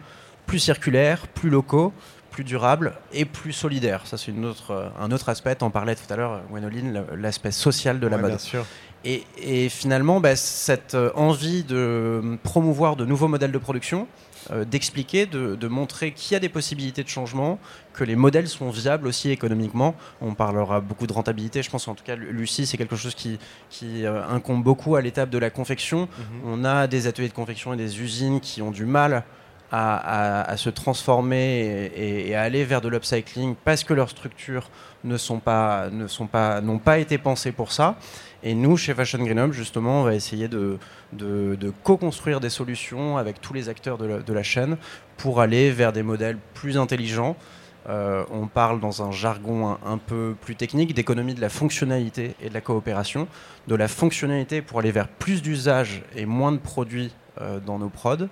plus 0.46 0.58
circulaires, 0.58 1.28
plus 1.28 1.50
locaux, 1.50 1.92
plus 2.32 2.42
durables 2.44 2.94
et 3.12 3.24
plus 3.26 3.52
solidaires. 3.52 4.06
Ça, 4.06 4.16
c'est 4.16 4.32
une 4.32 4.44
autre, 4.46 4.90
un 4.98 5.12
autre 5.12 5.28
aspect. 5.28 5.56
On 5.62 5.70
parlait 5.70 5.94
tout 5.94 6.10
à 6.12 6.16
l'heure, 6.16 6.40
Gwenoline, 6.50 7.04
l'aspect 7.16 7.52
social 7.52 8.00
de 8.00 8.06
la 8.08 8.16
Ouais, 8.16 8.22
mode. 8.22 8.30
bien 8.32 8.38
sûr. 8.38 8.64
Et, 9.04 9.24
et 9.36 9.68
finalement, 9.68 10.20
bah, 10.20 10.36
cette 10.36 10.94
euh, 10.94 11.10
envie 11.16 11.64
de 11.64 12.38
promouvoir 12.44 12.94
de 12.96 13.04
nouveaux 13.04 13.26
modèles 13.28 13.50
de 13.50 13.58
production, 13.58 14.06
euh, 14.52 14.64
d'expliquer, 14.64 15.26
de, 15.26 15.56
de 15.56 15.68
montrer 15.68 16.12
qu'il 16.12 16.32
y 16.34 16.36
a 16.36 16.40
des 16.40 16.48
possibilités 16.48 17.02
de 17.02 17.08
changement, 17.08 17.58
que 17.94 18.04
les 18.04 18.14
modèles 18.14 18.46
sont 18.48 18.70
viables 18.70 19.08
aussi 19.08 19.30
économiquement. 19.30 19.96
On 20.20 20.34
parlera 20.34 20.80
beaucoup 20.80 21.06
de 21.08 21.12
rentabilité. 21.12 21.62
Je 21.62 21.70
pense 21.70 21.88
en 21.88 21.94
tout 21.94 22.04
cas, 22.04 22.14
Lu- 22.14 22.32
Lucie, 22.32 22.64
c'est 22.66 22.76
quelque 22.76 22.94
chose 22.96 23.14
qui, 23.16 23.40
qui 23.70 24.06
euh, 24.06 24.22
incombe 24.28 24.62
beaucoup 24.62 24.94
à 24.94 25.00
l'étape 25.00 25.30
de 25.30 25.38
la 25.38 25.50
confection. 25.50 26.08
On 26.46 26.64
a 26.64 26.86
des 26.86 27.06
ateliers 27.08 27.28
de 27.28 27.34
confection 27.34 27.72
et 27.74 27.76
des 27.76 28.00
usines 28.00 28.38
qui 28.40 28.62
ont 28.62 28.70
du 28.70 28.84
mal 28.86 29.24
à, 29.72 29.96
à- 29.96 30.50
à 30.50 30.56
se 30.56 30.70
transformer 30.70 31.90
et, 31.96 32.02
et- 32.02 32.28
et 32.30 32.34
à 32.36 32.42
aller 32.42 32.64
vers 32.64 32.80
de 32.82 32.88
l'upcycling 32.88 33.54
parce 33.64 33.82
que 33.84 33.94
leurs 33.94 34.10
structures 34.10 34.70
ne 35.02 35.16
sont 35.16 35.38
pas, 35.40 35.88
ne 35.90 36.06
sont 36.06 36.26
pas, 36.28 36.60
n'ont 36.60 36.78
pas 36.78 36.98
été 36.98 37.18
pensées 37.18 37.52
pour 37.52 37.72
ça. 37.72 37.96
Et 38.44 38.54
nous, 38.54 38.76
chez 38.76 38.94
Fashion 38.94 39.24
Up, 39.24 39.52
justement, 39.52 40.00
on 40.00 40.04
va 40.04 40.14
essayer 40.14 40.48
de, 40.48 40.78
co-construire 41.84 42.40
des 42.40 42.50
solutions 42.50 43.16
avec 43.16 43.40
tous 43.40 43.54
les 43.54 43.68
acteurs 43.68 43.98
de 43.98 44.32
la, 44.32 44.42
chaîne 44.42 44.76
pour 45.16 45.40
aller 45.40 45.70
vers 45.70 45.92
des 45.92 46.02
modèles 46.02 46.38
plus 46.54 46.76
intelligents. 46.76 47.36
Euh, 47.88 48.24
on 48.30 48.46
parle 48.46 48.78
dans 48.78 49.02
un 49.02 49.10
jargon 49.10 49.68
un, 49.68 49.78
un 49.84 49.98
peu 49.98 50.36
plus 50.40 50.54
technique 50.54 50.94
d'économie 50.94 51.34
de 51.34 51.40
la 51.40 51.48
fonctionnalité 51.48 52.36
et 52.40 52.48
de 52.48 52.54
la 52.54 52.60
coopération, 52.60 53.26
de 53.66 53.74
la 53.74 53.88
fonctionnalité 53.88 54.62
pour 54.62 54.78
aller 54.78 54.92
vers 54.92 55.08
plus 55.08 55.42
d'usages 55.42 56.02
et 56.14 56.24
moins 56.24 56.52
de 56.52 56.58
produits 56.58 57.12
euh, 57.40 57.60
dans 57.60 57.78
nos 57.78 57.88
prods, 57.88 58.28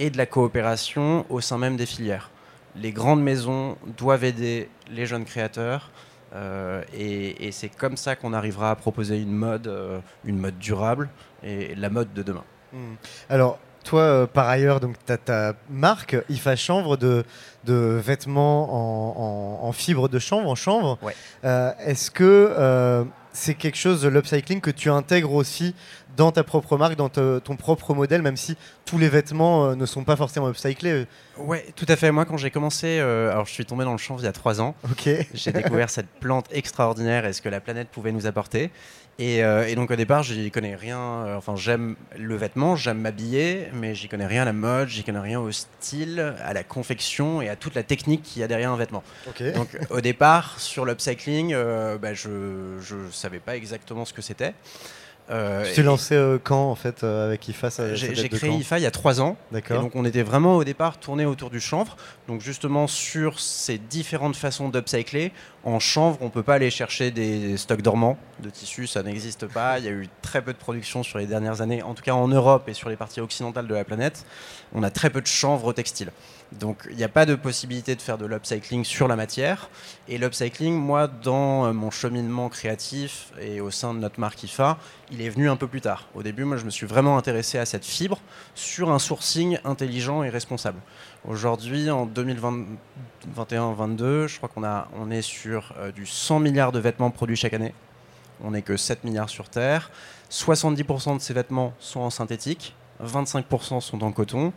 et 0.00 0.10
de 0.10 0.16
la 0.16 0.26
coopération 0.26 1.24
au 1.28 1.40
sein 1.40 1.56
même 1.56 1.76
des 1.76 1.86
filières. 1.86 2.30
Les 2.74 2.90
grandes 2.90 3.22
maisons 3.22 3.76
doivent 3.96 4.24
aider 4.24 4.68
les 4.90 5.06
jeunes 5.06 5.24
créateurs, 5.24 5.90
euh, 6.34 6.82
et, 6.94 7.46
et 7.48 7.52
c'est 7.52 7.68
comme 7.68 7.96
ça 7.96 8.16
qu'on 8.16 8.32
arrivera 8.32 8.70
à 8.70 8.76
proposer 8.76 9.20
une 9.20 9.32
mode, 9.32 9.66
euh, 9.66 9.98
une 10.24 10.38
mode 10.38 10.58
durable 10.58 11.08
et 11.42 11.74
la 11.74 11.90
mode 11.90 12.12
de 12.12 12.22
demain. 12.22 12.44
Hmm. 12.72 12.94
Alors, 13.28 13.58
toi, 13.84 14.00
euh, 14.02 14.26
par 14.26 14.48
ailleurs, 14.48 14.78
donc 14.80 14.96
tu 15.06 15.12
as 15.12 15.16
ta 15.16 15.54
marque 15.70 16.16
IFA 16.28 16.54
Chanvre 16.56 16.96
de, 16.96 17.24
de 17.64 17.74
vêtements 17.74 18.68
en, 18.72 19.62
en- 19.64 19.68
en 19.68 19.72
fibre 19.72 20.08
de 20.08 20.18
chanvre, 20.18 20.48
en 20.50 20.54
chanvre. 20.54 20.98
Ouais. 21.02 21.14
Est-ce 21.84 22.10
que 22.10 23.04
c'est 23.32 23.54
quelque 23.54 23.76
chose 23.76 24.02
de 24.02 24.08
l'upcycling 24.08 24.60
que 24.60 24.70
tu 24.70 24.90
intègres 24.90 25.32
aussi 25.32 25.74
dans 26.16 26.32
ta 26.32 26.42
propre 26.44 26.76
marque, 26.76 26.96
dans 26.96 27.08
te- 27.08 27.38
ton 27.38 27.56
propre 27.56 27.94
modèle, 27.94 28.20
même 28.22 28.36
si 28.36 28.56
tous 28.84 28.98
les 28.98 29.08
vêtements 29.08 29.66
euh, 29.66 29.74
ne 29.76 29.86
sont 29.86 30.04
pas 30.04 30.16
forcément 30.16 30.48
upcyclés 30.50 31.06
Ouais, 31.38 31.64
tout 31.76 31.86
à 31.88 31.96
fait. 31.96 32.10
Moi, 32.10 32.24
quand 32.26 32.36
j'ai 32.36 32.50
commencé, 32.50 32.98
euh, 33.00 33.30
alors 33.30 33.46
je 33.46 33.52
suis 33.52 33.64
tombé 33.64 33.84
dans 33.84 33.92
le 33.92 33.98
chanvre 33.98 34.20
il 34.20 34.24
y 34.24 34.28
a 34.28 34.32
trois 34.32 34.60
ans. 34.60 34.74
Ok. 34.84 35.08
J'ai 35.32 35.52
découvert 35.52 35.88
cette 35.88 36.08
plante 36.08 36.46
extraordinaire 36.50 37.24
et 37.24 37.32
ce 37.32 37.40
que 37.40 37.48
la 37.48 37.60
planète 37.60 37.88
pouvait 37.88 38.12
nous 38.12 38.26
apporter. 38.26 38.70
Et, 39.18 39.44
euh, 39.44 39.68
et 39.68 39.74
donc 39.74 39.90
au 39.90 39.96
départ, 39.96 40.22
j'y 40.22 40.50
connais 40.50 40.74
rien. 40.74 40.98
euh, 40.98 41.36
enfin, 41.36 41.54
j'aime 41.54 41.96
le 42.16 42.36
vêtement, 42.36 42.74
j'aime 42.74 43.00
m'habiller, 43.00 43.68
mais 43.74 43.94
j'y 43.94 44.08
connais 44.08 44.26
rien 44.26 44.42
à 44.42 44.44
la 44.46 44.54
mode, 44.54 44.88
j'y 44.88 45.04
connais 45.04 45.18
rien 45.20 45.38
au 45.38 45.52
style, 45.52 46.34
à 46.42 46.54
la 46.54 46.62
confection 46.64 47.42
et 47.42 47.50
à 47.50 47.56
toute 47.56 47.74
la 47.74 47.82
technique 47.82 48.22
qu'il 48.22 48.40
y 48.40 48.44
a 48.44 48.48
derrière 48.48 48.72
un 48.72 48.76
vêtement. 48.76 49.02
Donc 49.52 49.68
au 49.90 50.00
départ, 50.00 50.58
sur 50.58 50.86
l'upcycling, 50.86 51.52
euh, 51.52 51.98
bah, 51.98 52.14
je 52.14 52.30
ne 52.30 53.10
savais 53.10 53.40
pas 53.40 53.56
exactement 53.56 54.06
ce 54.06 54.14
que 54.14 54.22
c'était. 54.22 54.54
Euh, 55.30 55.64
tu 55.64 55.74
t'es 55.74 55.82
lancé 55.82 56.14
euh, 56.16 56.38
quand, 56.42 56.70
en 56.70 56.74
fait, 56.74 57.04
euh, 57.04 57.26
avec 57.26 57.46
IFA 57.48 57.94
j'ai 57.94 58.28
créé 58.28 58.50
IFA 58.50 58.78
il 58.78 58.82
y 58.82 58.86
a 58.86 58.90
trois 58.90 59.20
ans. 59.20 59.36
Et 59.50 59.54
D'accord. 59.54 59.80
donc 59.80 59.94
on 59.94 60.04
était 60.04 60.22
vraiment 60.22 60.56
au 60.56 60.64
départ 60.64 60.98
tourné 60.98 61.24
autour 61.24 61.50
du 61.50 61.60
chanvre. 61.60 61.96
Donc 62.26 62.40
justement 62.40 62.86
sur 62.86 63.38
ces 63.38 63.78
différentes 63.78 64.36
façons 64.36 64.68
d'upcycler, 64.68 65.32
en 65.64 65.78
chanvre 65.78 66.18
on 66.20 66.30
peut 66.30 66.42
pas 66.42 66.54
aller 66.54 66.70
chercher 66.70 67.10
des 67.10 67.56
stocks 67.56 67.82
dormants 67.82 68.18
de 68.40 68.50
tissus, 68.50 68.86
ça 68.86 69.02
n'existe 69.02 69.46
pas. 69.46 69.78
Il 69.78 69.84
y 69.84 69.88
a 69.88 69.92
eu 69.92 70.08
très 70.22 70.42
peu 70.42 70.52
de 70.52 70.58
production 70.58 71.02
sur 71.02 71.18
les 71.18 71.26
dernières 71.26 71.60
années, 71.60 71.82
en 71.82 71.94
tout 71.94 72.02
cas 72.02 72.14
en 72.14 72.28
Europe 72.28 72.68
et 72.68 72.74
sur 72.74 72.88
les 72.88 72.96
parties 72.96 73.20
occidentales 73.20 73.66
de 73.66 73.74
la 73.74 73.84
planète. 73.84 74.24
On 74.74 74.82
a 74.82 74.90
très 74.90 75.10
peu 75.10 75.20
de 75.20 75.26
chanvre 75.26 75.72
textile. 75.72 76.10
Donc 76.52 76.88
il 76.90 76.96
n'y 76.96 77.04
a 77.04 77.08
pas 77.08 77.26
de 77.26 77.36
possibilité 77.36 77.94
de 77.94 78.02
faire 78.02 78.18
de 78.18 78.26
l'upcycling 78.26 78.84
sur 78.84 79.06
la 79.06 79.14
matière. 79.14 79.70
Et 80.08 80.18
l'upcycling, 80.18 80.74
moi, 80.74 81.06
dans 81.06 81.66
euh, 81.66 81.72
mon 81.72 81.90
cheminement 81.90 82.48
créatif 82.48 83.32
et 83.40 83.60
au 83.60 83.70
sein 83.70 83.94
de 83.94 84.00
notre 84.00 84.18
marque 84.18 84.42
IFA, 84.42 84.78
il 85.12 85.22
est 85.22 85.28
venu 85.28 85.48
un 85.48 85.56
peu 85.56 85.68
plus 85.68 85.80
tard. 85.80 86.08
Au 86.14 86.22
début, 86.22 86.44
moi, 86.44 86.56
je 86.56 86.64
me 86.64 86.70
suis 86.70 86.86
vraiment 86.86 87.16
intéressé 87.16 87.58
à 87.58 87.66
cette 87.66 87.84
fibre 87.84 88.18
sur 88.54 88.90
un 88.90 88.98
sourcing 88.98 89.58
intelligent 89.64 90.24
et 90.24 90.28
responsable. 90.28 90.80
Aujourd'hui, 91.28 91.90
en 91.90 92.06
2021-22, 92.06 94.26
je 94.26 94.38
crois 94.38 94.48
qu'on 94.48 94.64
on 94.98 95.10
est 95.10 95.22
sur 95.22 95.72
euh, 95.78 95.92
du 95.92 96.06
100 96.06 96.40
milliards 96.40 96.72
de 96.72 96.80
vêtements 96.80 97.10
produits 97.10 97.36
chaque 97.36 97.54
année. 97.54 97.74
On 98.42 98.52
n'est 98.52 98.62
que 98.62 98.76
7 98.76 99.04
milliards 99.04 99.30
sur 99.30 99.48
Terre. 99.48 99.90
70% 100.30 101.16
de 101.16 101.20
ces 101.20 101.34
vêtements 101.34 101.74
sont 101.78 102.00
en 102.00 102.10
synthétique, 102.10 102.74
25% 103.04 103.80
sont 103.80 104.02
en 104.02 104.12
coton. 104.12 104.52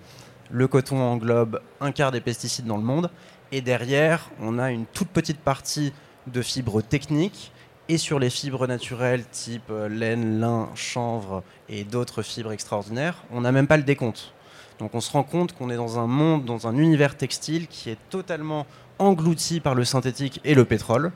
Le 0.56 0.68
coton 0.68 1.02
englobe 1.02 1.62
un 1.82 1.92
quart 1.92 2.12
des 2.12 2.22
pesticides 2.22 2.68
dans 2.68 2.78
le 2.78 2.84
monde. 2.84 3.10
Et 3.52 3.62
derrière, 3.62 4.30
on 4.40 4.60
a 4.60 4.70
une 4.70 4.86
toute 4.86 5.08
petite 5.08 5.40
partie 5.40 5.94
de 6.28 6.44
fibres 6.44 6.84
techniques. 6.84 7.52
Et 7.90 7.98
sur 7.98 8.20
les 8.20 8.30
fibres 8.30 8.68
naturelles 8.68 9.26
type 9.32 9.72
euh, 9.72 9.90
laine, 9.90 10.40
lin, 10.40 10.70
chanvre 10.76 11.42
et 11.70 11.84
d'autres 11.84 12.22
fibres 12.22 12.52
extraordinaires, 12.52 13.24
on 13.32 13.42
n'a 13.42 13.52
même 13.52 13.66
pas 13.66 13.78
le 13.78 13.84
décompte. 13.84 14.32
Donc 14.78 14.94
on 14.94 15.02
se 15.02 15.12
rend 15.12 15.24
compte 15.24 15.54
qu'on 15.54 15.72
est 15.72 15.76
dans 15.76 15.98
un 15.98 16.06
monde, 16.06 16.46
dans 16.46 16.68
un 16.68 16.78
univers 16.78 17.18
textile 17.18 17.68
qui 17.68 17.90
est 17.90 17.98
totalement 18.12 18.68
englouti 19.00 19.60
par 19.60 19.74
le 19.74 19.86
synthétique 19.86 20.40
et 20.44 20.54
le 20.54 20.66
pétrole. 20.66 21.12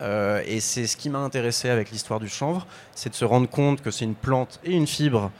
Euh, 0.00 0.42
et 0.46 0.60
c'est 0.60 0.86
ce 0.86 0.96
qui 0.96 1.10
m'a 1.10 1.18
intéressé 1.18 1.68
avec 1.68 1.90
l'histoire 1.90 2.20
du 2.20 2.28
chanvre, 2.28 2.66
c'est 2.94 3.10
de 3.10 3.14
se 3.14 3.26
rendre 3.26 3.50
compte 3.50 3.82
que 3.82 3.90
c'est 3.90 4.06
une 4.06 4.14
plante 4.14 4.60
et 4.64 4.72
une 4.72 4.86
fibre 4.86 5.30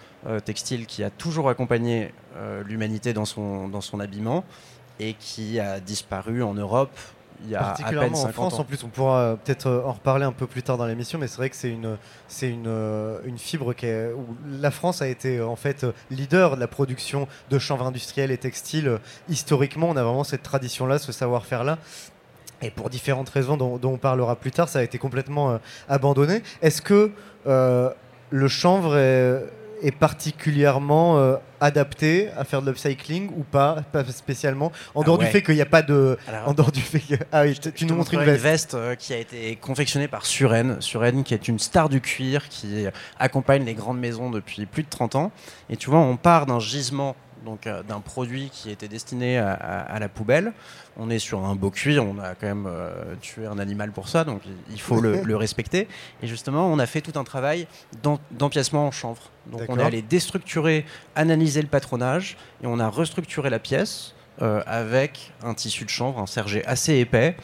textile 0.44 0.86
qui 0.86 1.02
a 1.02 1.10
toujours 1.10 1.48
accompagné 1.48 2.12
euh, 2.36 2.62
l'humanité 2.64 3.12
dans 3.12 3.24
son, 3.24 3.68
dans 3.68 3.80
son 3.80 4.00
habillement 4.00 4.44
et 5.00 5.14
qui 5.14 5.58
a 5.60 5.80
disparu 5.80 6.42
en 6.42 6.54
Europe 6.54 6.90
il 7.44 7.50
y 7.50 7.54
a 7.54 7.60
à 7.60 7.62
peine 7.62 7.76
Particulièrement 7.76 8.16
50 8.16 8.28
en 8.28 8.32
France, 8.32 8.54
ans. 8.54 8.60
en 8.60 8.64
plus, 8.64 8.82
on 8.82 8.88
pourra 8.88 9.18
euh, 9.20 9.36
peut-être 9.36 9.66
euh, 9.68 9.84
en 9.84 9.92
reparler 9.92 10.24
un 10.24 10.32
peu 10.32 10.46
plus 10.46 10.62
tard 10.62 10.76
dans 10.76 10.86
l'émission, 10.86 11.18
mais 11.18 11.28
c'est 11.28 11.36
vrai 11.36 11.50
que 11.50 11.56
c'est 11.56 11.70
une, 11.70 11.96
c'est 12.26 12.50
une, 12.50 12.66
euh, 12.66 13.20
une 13.24 13.38
fibre 13.38 13.74
qui 13.74 13.86
est, 13.86 14.12
où 14.12 14.26
la 14.60 14.70
France 14.72 15.02
a 15.02 15.08
été 15.08 15.38
euh, 15.38 15.46
en 15.46 15.54
fait 15.56 15.84
euh, 15.84 15.92
leader 16.10 16.56
de 16.56 16.60
la 16.60 16.66
production 16.66 17.28
de 17.50 17.58
chanvre 17.58 17.86
industriel 17.86 18.30
et 18.30 18.38
textile. 18.38 18.88
Euh, 18.88 18.98
Historiquement, 19.28 19.88
on 19.88 19.96
a 19.96 20.02
vraiment 20.02 20.24
cette 20.24 20.42
tradition-là, 20.42 20.98
ce 20.98 21.12
savoir-faire-là. 21.12 21.78
Et 22.60 22.70
pour 22.70 22.90
différentes 22.90 23.28
raisons 23.28 23.56
dont, 23.56 23.76
dont 23.76 23.92
on 23.92 23.98
parlera 23.98 24.34
plus 24.34 24.50
tard, 24.50 24.68
ça 24.68 24.80
a 24.80 24.82
été 24.82 24.98
complètement 24.98 25.52
euh, 25.52 25.58
abandonné. 25.88 26.42
Est-ce 26.60 26.82
que 26.82 27.12
euh, 27.46 27.90
le 28.30 28.48
chanvre 28.48 28.96
est, 28.96 29.44
est 29.82 29.90
particulièrement 29.92 31.18
euh, 31.18 31.36
adapté 31.60 32.28
à 32.36 32.44
faire 32.44 32.62
de 32.62 32.66
l'upcycling 32.70 33.30
ou 33.36 33.42
pas, 33.42 33.82
pas 33.92 34.04
spécialement 34.04 34.72
En 34.94 35.00
Ah 35.00 35.04
dehors 35.04 35.18
du 35.18 35.26
fait 35.26 35.42
qu'il 35.42 35.54
n'y 35.54 35.60
a 35.60 35.66
pas 35.66 35.82
de, 35.82 36.16
Alors, 36.28 36.48
en 36.48 36.52
dehors 36.54 36.70
du 36.72 36.80
fait 36.80 37.00
que 37.00 37.14
ah 37.32 37.42
oui, 37.42 37.58
tu- 37.58 37.86
nous 37.86 37.94
montres 37.96 38.14
une 38.14 38.20
montrerai 38.20 38.36
veste. 38.38 38.74
euh, 38.74 38.94
qui 38.94 39.12
a 39.12 39.18
été 39.18 39.56
confectionnée 39.56 40.08
par 40.08 40.26
Suren. 40.26 40.76
Suren 40.80 41.24
qui 41.24 41.34
est 41.34 41.48
une 41.48 41.58
star 41.58 41.88
du 41.88 42.00
cuir 42.00 42.48
qui 42.48 42.86
accompagne 43.18 43.64
les 43.64 43.74
grandes 43.74 43.98
maisons 43.98 44.30
depuis 44.30 44.66
plus 44.66 44.82
de 44.82 44.88
30 44.88 45.14
ans. 45.16 45.32
Et 45.70 45.76
tu 45.76 45.90
vois, 45.90 45.98
on 46.00 46.16
part 46.16 46.46
d'un 46.46 46.60
gisement, 46.60 47.16
donc 47.44 47.66
euh, 47.66 47.82
d'un 47.82 48.00
produit 48.00 48.50
qui 48.52 48.70
était 48.70 48.88
destiné 48.88 49.38
à, 49.38 49.52
à- 49.52 49.80
à 49.80 49.98
la 49.98 50.08
poubelle. 50.08 50.52
On 50.96 51.10
est 51.10 51.18
sur 51.18 51.44
un 51.44 51.54
beau 51.54 51.70
cuir, 51.70 52.04
on 52.04 52.18
a 52.18 52.34
quand 52.34 52.46
même 52.46 52.66
euh, 52.68 53.14
tué 53.20 53.46
un 53.46 53.58
animal 53.58 53.92
pour 53.92 54.08
ça, 54.08 54.24
donc 54.24 54.42
il- 54.70 54.80
faut 54.80 55.00
le, 55.00 55.22
le 55.24 55.36
respecter. 55.36 55.88
Et 56.22 56.26
justement, 56.26 56.66
on 56.66 56.78
a 56.78 56.86
fait 56.86 57.00
tout 57.00 57.18
un 57.18 57.24
travail 57.24 57.66
d'em- 58.02 58.18
d'empiècement 58.32 58.86
en 58.86 58.90
chanvre. 58.90 59.22
Donc 59.46 59.62
on 59.68 59.78
est 59.78 59.82
allé 59.86 60.02
déstructurer, 60.02 60.84
analyser 61.16 61.62
le 61.62 61.68
patronage, 61.68 62.36
et 62.62 62.66
on 62.66 62.78
a 62.80 62.88
restructuré 62.88 63.48
la 63.50 63.58
pièce 63.58 64.14
euh, 64.42 64.62
avec 64.66 65.32
un 65.42 65.54
tissu 65.54 65.84
de 65.84 65.90
chanvre, 65.90 66.18
un 66.20 66.26
sergé 66.26 66.64
assez 66.66 66.94
épais. 66.96 67.36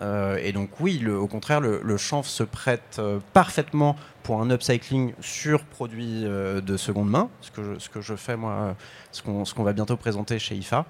Euh, 0.00 0.38
et 0.42 0.52
donc 0.52 0.70
oui, 0.80 0.98
le- 0.98 1.18
au 1.18 1.26
contraire, 1.26 1.60
le, 1.60 1.80
le 1.84 1.96
chanvre 1.98 2.26
se 2.26 2.42
prête 2.42 2.96
euh, 2.98 3.18
parfaitement 3.34 3.94
pour 4.22 4.40
un 4.40 4.50
upcycling 4.50 5.12
sur 5.20 5.64
produits 5.64 6.22
euh, 6.24 6.60
de 6.60 6.76
seconde 6.76 7.10
main, 7.10 7.28
ce 7.40 7.50
que 7.50 7.62
je, 7.62 7.78
ce 7.78 7.88
que 7.88 8.00
je 8.00 8.14
fais 8.14 8.36
moi, 8.36 8.76
ce 9.10 9.22
qu'on 9.22 9.44
ce 9.44 9.54
qu'on 9.54 9.62
va 9.64 9.72
bientôt 9.72 9.96
présenter 9.96 10.38
chez 10.38 10.54
IFA. 10.54 10.86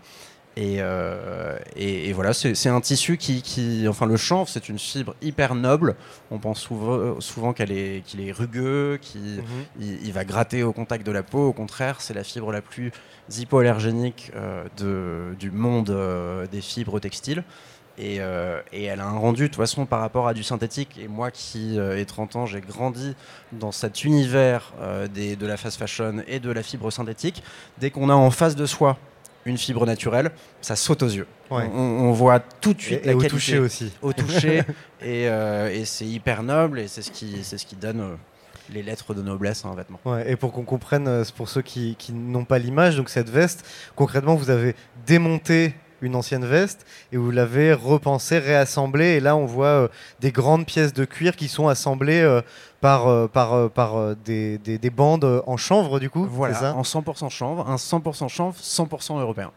Et, 0.55 0.83
euh, 0.83 1.59
et- 1.77 2.11
et 2.11 2.13
voilà, 2.13 2.35
c'est 2.35 2.55
c'est 2.55 2.69
un 2.69 2.83
tissu 2.83 3.17
qui, 3.17 3.41
qui- 3.41 3.87
enfin 3.89 4.05
le 4.05 4.19
chanvre, 4.19 4.51
c'est 4.51 4.69
une 4.69 4.79
fibre 4.79 5.15
hyper 5.23 5.55
noble. 5.55 5.97
On 6.31 6.39
pense 6.39 6.61
souvent, 6.61 7.19
souvent 7.23 7.55
qu'elle 7.55 7.73
est, 7.73 8.03
qu'il 8.05 8.21
est 8.21 8.33
rugueux, 8.33 8.99
qu'il 9.01 9.39
Mhm. 9.39 9.45
il, 9.81 10.07
il 10.07 10.13
va 10.13 10.27
gratter 10.27 10.63
au 10.63 10.75
contact 10.75 11.07
de 11.07 11.11
la 11.13 11.23
peau. 11.23 11.49
Au 11.49 11.53
contraire, 11.55 12.03
c'est 12.03 12.13
la 12.13 12.23
fibre 12.23 12.53
la 12.53 12.61
plus 12.61 12.93
hypoallergénique 13.47 14.31
euh, 14.37 14.65
de- 14.77 15.35
du 15.39 15.51
monde 15.51 15.91
euh, 15.91 16.47
des 16.47 16.61
fibres 16.61 17.01
textiles. 17.01 17.45
Et, 17.99 18.17
euh, 18.21 18.61
et 18.73 18.85
elle 18.85 19.01
a 19.01 19.07
un 19.07 19.19
rendu 19.19 19.43
de 19.43 19.47
toute 19.49 19.57
façon 19.57 19.85
par 19.87 20.01
rapport 20.01 20.27
à 20.27 20.35
du 20.35 20.43
synthétique. 20.43 20.99
Et 21.03 21.09
moi 21.09 21.31
qui 21.31 21.79
euh, 21.79 21.99
ai 21.99 22.05
30 22.07 22.37
ans, 22.37 22.47
j'ai 22.47 22.61
grandi 22.61 23.15
dans 23.53 23.73
cet 23.73 24.05
univers 24.05 24.73
euh, 24.81 25.09
des, 25.09 25.37
de 25.37 25.47
la 25.47 25.57
fast 25.57 25.79
fashion 25.79 26.23
et 26.27 26.41
de 26.41 26.51
la 26.51 26.63
fibre 26.63 26.91
synthétique. 26.91 27.43
Dès 27.79 27.91
qu'on 27.91 28.09
a 28.09 28.15
en 28.15 28.31
face 28.31 28.57
de 28.57 28.65
soi 28.67 28.97
une 29.45 29.59
fibre 29.59 29.85
naturelle, 29.87 30.31
ça 30.61 30.77
saute 30.77 31.03
aux 31.03 31.09
yeux. 31.09 31.27
Ouais. 31.51 31.69
On, 31.75 31.79
on 31.81 32.13
voit 32.13 32.41
tout 32.41 32.73
de 32.75 32.81
suite 32.81 33.01
Et- 33.03 33.07
la 33.07 33.13
et 33.13 33.15
au 33.15 33.23
toucher 33.23 33.59
aussi. 33.59 33.93
Au 34.01 34.13
toucher. 34.13 34.63
et 35.03 35.25
et 35.25 35.85
c'est 35.85 36.07
hyper 36.07 36.43
noble 36.43 36.79
et 36.81 36.89
c'est 36.89 37.03
ce 37.03 37.11
qui, 37.11 37.43
c'est 37.45 37.59
ce 37.59 37.67
qui 37.67 37.77
donne 37.77 38.17
les 38.71 38.83
lettres 38.83 39.13
de 39.13 39.21
noblesse 39.21 39.65
à 39.65 39.69
un 39.69 39.75
vêtement. 39.75 39.99
Ouais, 40.05 40.31
et 40.31 40.37
pour 40.37 40.53
qu'on 40.53 40.63
comprenne, 40.65 41.25
pour 41.37 41.49
ceux 41.49 41.63
qui, 41.63 41.97
qui 41.99 42.13
n'ont 42.13 42.45
pas 42.45 42.59
l'image, 42.59 42.97
donc 42.97 43.09
cette 43.11 43.29
veste, 43.29 43.67
concrètement, 43.97 44.35
vous 44.37 44.49
avez 44.51 44.75
démonté 45.05 45.75
une 46.03 46.15
ancienne 46.17 46.45
veste 46.45 46.85
et 47.13 47.17
vous 47.17 47.31
l'avez 47.31 47.73
repensée, 47.73 48.39
réassemblée. 48.39 49.15
Et 49.17 49.21
là, 49.21 49.37
on 49.37 49.47
voit 49.47 49.67
euh, 49.67 49.89
des 50.21 50.31
grandes 50.33 50.67
pièces 50.67 50.93
de 50.93 51.05
cuir 51.05 51.37
qui 51.37 51.49
sont 51.49 51.69
assemblées 51.69 52.21
euh, 52.21 52.43
par, 52.81 53.07
euh, 53.09 53.29
par, 53.29 53.71
par 53.71 54.15
des, 54.17 54.59
des- 54.59 54.79
des 54.79 54.91
bandes 54.91 55.43
en 55.47 55.57
chanvre, 55.57 55.99
du 56.01 56.11
coup. 56.11 56.27
Voilà, 56.31 56.55
ça 56.55 56.75
en 56.75 56.83
100% 56.83 57.31
chanvre, 57.31 57.69
un 57.71 57.77
100% 57.77 58.29
chanvre, 58.29 58.57
100% 58.61 59.21
européen. 59.21 59.51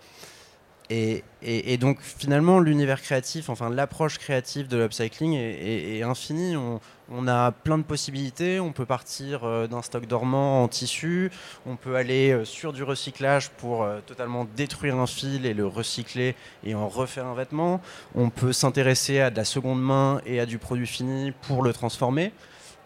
Et, 0.92 1.24
et- 1.42 1.74
et 1.74 1.78
donc 1.78 1.98
finalement, 2.02 2.60
l'univers 2.60 3.02
créatif, 3.02 3.50
enfin 3.50 3.72
l'approche 3.72 4.20
créative 4.20 4.68
de 4.68 4.78
l'upcycling 4.78 5.34
est, 5.34 5.40
est- 5.40 5.98
est 5.98 6.04
infinie. 6.04 6.56
On, 6.56 6.80
on 7.12 7.28
a 7.28 7.52
plein 7.52 7.78
de 7.78 7.84
possibilités. 7.84 8.60
On 8.60 8.72
peut 8.72 8.86
partir 8.86 9.44
euh, 9.44 9.68
d'un 9.68 9.82
stock 9.82 10.06
dormant 10.06 10.64
en 10.64 10.68
tissu. 10.68 11.32
On 11.66 11.76
peut 11.76 11.96
aller 11.96 12.32
euh, 12.32 12.46
sur 12.46 12.74
du 12.74 12.84
recyclage 12.84 13.50
pour 13.50 13.84
euh, 13.84 14.00
totalement 14.06 14.48
détruire 14.56 14.96
un 14.98 15.08
fil 15.08 15.46
et 15.46 15.54
le 15.54 15.68
recycler 15.68 16.36
et 16.64 16.76
en 16.76 16.88
refaire 16.88 17.26
un 17.26 17.36
vêtement. 17.36 17.82
On 18.16 18.30
peut 18.30 18.54
s'intéresser 18.54 19.20
à 19.20 19.30
de 19.30 19.38
la 19.38 19.46
seconde 19.46 19.82
main 19.82 20.22
et 20.26 20.40
à 20.40 20.46
du 20.46 20.58
produit 20.58 20.88
fini 20.88 21.32
pour 21.44 21.64
le 21.64 21.74
transformer. 21.74 22.32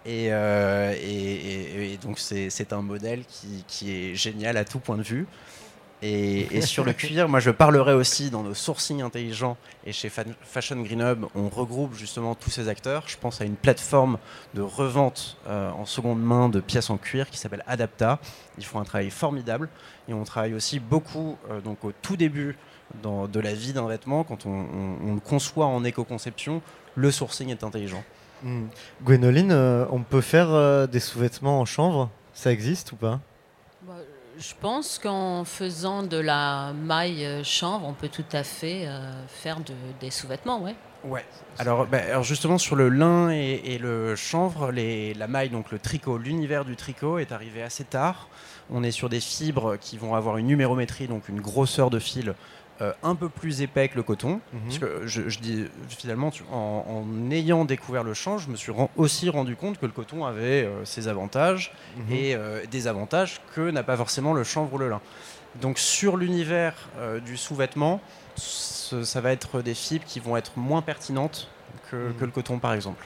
Et, 0.05 0.31
donc 2.01 2.17
c'est 2.19 2.49
c'est 2.49 2.73
un 2.73 2.81
modèle 2.81 3.25
qui, 3.25 3.63
qui 3.67 3.91
est 3.91 4.15
génial 4.15 4.57
à 4.57 4.63
tout 4.63 4.79
point 4.79 4.97
de 4.97 5.03
vue. 5.03 5.27
Et, 6.01 6.55
et 6.57 6.61
sur 6.65 6.85
le 6.85 6.93
cuir, 6.93 7.27
moi 7.27 7.39
je 7.39 7.51
parlerai 7.51 7.93
aussi 7.93 8.29
dans 8.29 8.41
nos 8.43 8.53
sourcings 8.53 9.01
intelligents 9.01 9.57
et 9.85 9.91
chez 9.91 10.07
Fa- 10.09 10.23
Fashion 10.41 10.77
Green 10.81 11.01
Hub, 11.01 11.25
on 11.35 11.49
regroupe 11.49 11.93
justement 11.95 12.35
tous 12.35 12.49
ces 12.49 12.69
acteurs. 12.69 13.03
Je 13.07 13.17
pense 13.17 13.41
à 13.41 13.45
une 13.45 13.55
plateforme 13.55 14.17
de 14.53 14.61
revente 14.61 15.37
euh, 15.47 15.69
en 15.71 15.85
seconde 15.85 16.21
main 16.21 16.47
de 16.47 16.61
pièces 16.61 16.89
en 16.89 16.97
cuir 16.97 17.29
qui 17.29 17.37
s'appelle 17.37 17.63
Adapta. 17.67 18.19
Ils 18.57 18.65
font 18.65 18.79
un 18.79 18.85
travail 18.85 19.09
formidable 19.09 19.67
et 20.07 20.13
on 20.13 20.23
travaille 20.23 20.53
aussi 20.53 20.79
beaucoup 20.79 21.37
euh, 21.51 21.59
donc 21.59 21.83
au 21.83 21.91
tout 21.91 22.15
début 22.15 22.57
dans- 23.03 23.27
de 23.27 23.39
la 23.39 23.53
vie 23.53 23.73
d'un 23.73 23.87
vêtement 23.87 24.23
quand 24.23 24.45
on, 24.45 24.51
on- 24.51 24.97
on 25.09 25.13
le 25.15 25.19
conçoit 25.19 25.65
en 25.65 25.83
éco-conception. 25.83 26.61
Le 26.95 27.11
sourcing 27.11 27.49
est 27.49 27.63
intelligent. 27.63 28.03
Hmm. 28.43 28.67
Gwénoline, 29.03 29.51
euh, 29.51 29.85
on 29.91 30.01
peut 30.01 30.21
faire 30.21 30.87
des 30.87 30.99
sous-vêtements 31.01 31.59
en 31.59 31.65
chanvre? 31.65 32.09
Ça 32.33 32.53
existe 32.53 32.93
ou 32.93 32.95
pas? 32.95 33.19
Je 34.37 34.53
pense 34.59 34.99
qu'en 34.99 35.43
faisant 35.43 36.03
de 36.03 36.17
la 36.17 36.71
maille 36.73 37.25
euh, 37.25 37.43
chanvre, 37.43 37.85
on 37.85 37.93
peut 37.93 38.07
tout 38.09 38.23
à 38.31 38.43
fait 38.43 38.87
euh, 38.87 39.11
faire 39.27 39.59
de- 39.59 39.73
des 39.99 40.11
sous-vêtements, 40.11 40.61
ouais. 40.61 40.75
Bah, 41.05 41.97
alors 42.11 42.23
justement 42.23 42.57
sur 42.57 42.75
le 42.75 42.89
lin 42.89 43.29
et, 43.29 43.77
le 43.77 44.17
chanvre, 44.17 44.71
la 44.71 45.27
maille, 45.27 45.49
donc 45.49 45.71
le 45.71 45.79
tricot, 45.79 46.17
l'univers 46.17 46.65
du 46.65 46.75
tricot 46.75 47.19
est 47.19 47.31
arrivé 47.31 47.63
assez 47.63 47.85
tard. 47.85 48.27
On 48.69 48.83
est 48.83 48.91
sur 48.91 49.07
des 49.07 49.21
fibres 49.21 49.77
qui 49.77 49.97
vont 49.97 50.13
avoir 50.13 50.37
une 50.37 50.47
numérométrie, 50.47 51.07
donc 51.07 51.29
une 51.29 51.39
grosseur 51.39 51.89
de 51.89 51.99
fil 51.99 52.33
euh, 52.81 52.93
un 53.03 53.15
peu 53.15 53.27
plus 53.29 53.61
épais 53.61 53.89
que 53.89 53.95
le 53.97 54.03
coton. 54.03 54.39
Mhm. 54.53 54.59
Parce 54.65 54.79
que 54.79 55.01
je, 55.05 55.27
je 55.29 55.39
dis 55.39 55.65
finalement, 55.89 56.31
tu- 56.31 56.43
en, 56.51 56.85
en 56.87 57.31
ayant 57.31 57.65
découvert 57.65 58.03
le 58.03 58.13
chanvre, 58.13 58.39
je 58.39 58.49
me 58.49 58.55
suis 58.55 58.71
aussi 58.95 59.29
rendu 59.29 59.55
compte 59.55 59.77
que 59.79 59.85
le 59.85 59.91
coton 59.91 60.25
avait 60.25 60.63
euh, 60.65 60.85
ses 60.85 61.07
avantages 61.07 61.71
Mhm. 61.97 62.13
et 62.15 62.35
euh, 62.35 62.65
des 62.71 62.87
avantages 62.87 63.41
que 63.55 63.69
n'a 63.71 63.83
pas 63.83 63.97
forcément 63.97 64.33
le 64.33 64.43
chanvre 64.43 64.73
ou 64.73 64.77
le 64.77 64.89
lin. 64.89 65.01
Donc 65.61 65.79
sur 65.79 66.15
l'univers 66.15 66.75
du 67.25 67.35
sous-vêtement, 67.35 68.01
ça 68.35 69.19
va 69.21 69.31
être 69.31 69.61
des 69.63 69.73
fibres 69.73 70.05
qui 70.05 70.19
vont 70.19 70.37
être 70.37 70.51
moins 70.57 70.83
pertinentes 70.83 71.49
que, 71.89 72.11
que 72.19 72.23
le 72.25 72.31
coton 72.31 72.59
par 72.59 72.73
exemple. 72.73 73.05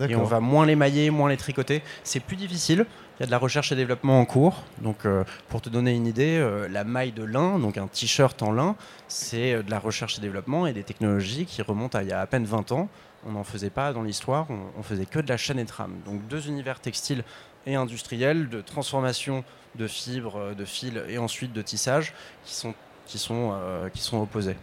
Et 0.00 0.14
on 0.16 0.24
va 0.24 0.40
moins 0.40 0.64
les 0.66 0.74
mailler, 0.76 1.10
moins 1.10 1.28
les 1.28 1.36
tricoter. 1.36 1.82
C'est 2.02 2.20
plus 2.20 2.36
difficile. 2.36 2.86
Il 3.16 3.20
y 3.20 3.22
a 3.22 3.26
de 3.26 3.30
la 3.30 3.38
recherche 3.38 3.70
et 3.70 3.76
développement 3.76 4.20
en 4.20 4.24
cours. 4.24 4.64
Donc, 4.78 5.06
euh, 5.06 5.22
pour 5.48 5.60
te 5.60 5.68
donner 5.68 5.94
une 5.94 6.06
idée, 6.06 6.36
euh, 6.36 6.68
la 6.68 6.82
maille 6.82 7.12
de 7.12 7.22
lin, 7.22 7.60
donc 7.60 7.78
un 7.78 7.86
t-shirt 7.86 8.42
en 8.42 8.50
lin, 8.50 8.74
c'est 9.06 9.54
euh, 9.54 9.62
de 9.62 9.70
la 9.70 9.78
recherche 9.78 10.18
et 10.18 10.20
développement 10.20 10.66
et 10.66 10.72
des 10.72 10.82
technologies 10.82 11.46
qui 11.46 11.62
remontent 11.62 11.96
à 11.96 12.02
il 12.02 12.08
y 12.08 12.12
a 12.12 12.20
à 12.20 12.26
peine 12.26 12.44
20 12.44 12.72
ans. 12.72 12.88
On 13.24 13.32
n'en 13.32 13.44
faisait 13.44 13.70
pas 13.70 13.92
dans 13.92 14.02
l'histoire, 14.02 14.46
on, 14.50 14.58
on 14.76 14.82
faisait 14.82 15.06
que 15.06 15.20
de 15.20 15.28
la 15.28 15.36
chaîne 15.36 15.60
et 15.60 15.64
trame. 15.64 15.94
Donc, 16.04 16.26
deux 16.26 16.48
univers 16.48 16.80
textiles 16.80 17.22
et 17.66 17.76
industriels 17.76 18.48
de 18.48 18.60
transformation 18.60 19.44
de 19.76 19.86
fibres, 19.86 20.52
de 20.56 20.64
fils 20.64 20.94
et 21.08 21.16
ensuite 21.16 21.52
de 21.52 21.62
tissage 21.62 22.14
qui 22.44 22.54
sont, 22.54 22.74
qui 23.06 23.18
sont, 23.18 23.54
qui 23.92 24.02
sont 24.02 24.20
opposés. 24.20 24.56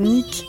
Nick, 0.00 0.46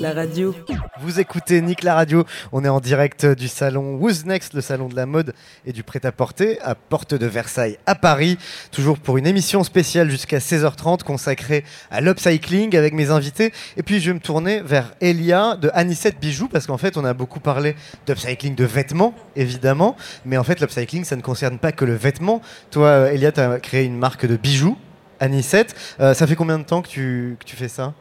la 0.00 0.14
radio. 0.14 0.54
Vous 1.02 1.20
écoutez 1.20 1.60
Nick 1.60 1.82
la 1.82 1.94
radio, 1.94 2.24
on 2.50 2.64
est 2.64 2.68
en 2.68 2.80
direct 2.80 3.26
du 3.26 3.46
salon 3.46 3.96
Who's 3.96 4.24
Next, 4.24 4.54
le 4.54 4.62
salon 4.62 4.88
de 4.88 4.96
la 4.96 5.04
mode 5.04 5.34
et 5.66 5.74
du 5.74 5.82
prêt-à-porter 5.82 6.58
à 6.62 6.74
Porte 6.74 7.12
de 7.12 7.26
Versailles 7.26 7.76
à 7.84 7.94
Paris, 7.94 8.38
toujours 8.72 8.98
pour 8.98 9.18
une 9.18 9.26
émission 9.26 9.64
spéciale 9.64 10.08
jusqu'à 10.08 10.38
16h30 10.38 11.02
consacrée 11.02 11.62
à 11.90 12.00
l'upcycling 12.00 12.74
avec 12.74 12.94
mes 12.94 13.10
invités. 13.10 13.52
Et 13.76 13.82
puis 13.82 14.00
je 14.00 14.12
vais 14.12 14.14
me 14.14 14.20
tourner 14.20 14.62
vers 14.62 14.94
Elia 15.02 15.56
de 15.56 15.70
Anisette 15.74 16.18
Bijoux 16.18 16.48
parce 16.48 16.66
qu'en 16.66 16.78
fait 16.78 16.96
on 16.96 17.04
a 17.04 17.12
beaucoup 17.12 17.40
parlé 17.40 17.76
d'upcycling 18.06 18.54
de 18.54 18.64
vêtements 18.64 19.14
évidemment, 19.36 19.94
mais 20.24 20.38
en 20.38 20.44
fait 20.44 20.58
l'upcycling 20.58 21.04
ça 21.04 21.16
ne 21.16 21.22
concerne 21.22 21.58
pas 21.58 21.72
que 21.72 21.84
le 21.84 21.94
vêtement. 21.94 22.40
Toi 22.70 22.86
euh, 22.86 23.12
Elia, 23.12 23.30
tu 23.30 23.40
as 23.40 23.60
créé 23.60 23.84
une 23.84 23.98
marque 23.98 24.24
de 24.24 24.36
bijoux, 24.36 24.78
Anisette. 25.20 25.74
Euh, 26.00 26.14
ça 26.14 26.26
fait 26.26 26.34
combien 26.34 26.58
de 26.58 26.64
temps 26.64 26.80
que 26.80 26.88
tu, 26.88 27.36
que 27.38 27.44
tu 27.44 27.56
fais 27.56 27.68
ça? 27.68 27.92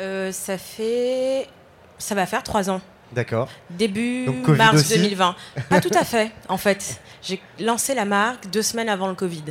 Euh, 0.00 0.32
ça 0.32 0.58
fait. 0.58 1.48
Ça 1.98 2.14
va 2.14 2.26
faire 2.26 2.42
trois 2.42 2.70
ans. 2.70 2.80
D'accord. 3.12 3.48
Début 3.70 4.24
Donc, 4.26 4.48
mars 4.48 4.74
aussi 4.80 4.94
2020. 4.98 5.36
Pas 5.68 5.80
tout 5.80 5.90
à 5.94 6.02
fait, 6.04 6.30
en 6.48 6.56
fait. 6.56 6.98
J'ai 7.22 7.40
lancé 7.60 7.94
la 7.94 8.04
marque 8.06 8.48
deux 8.50 8.62
semaines 8.62 8.88
avant 8.88 9.08
le 9.08 9.14
Covid, 9.14 9.44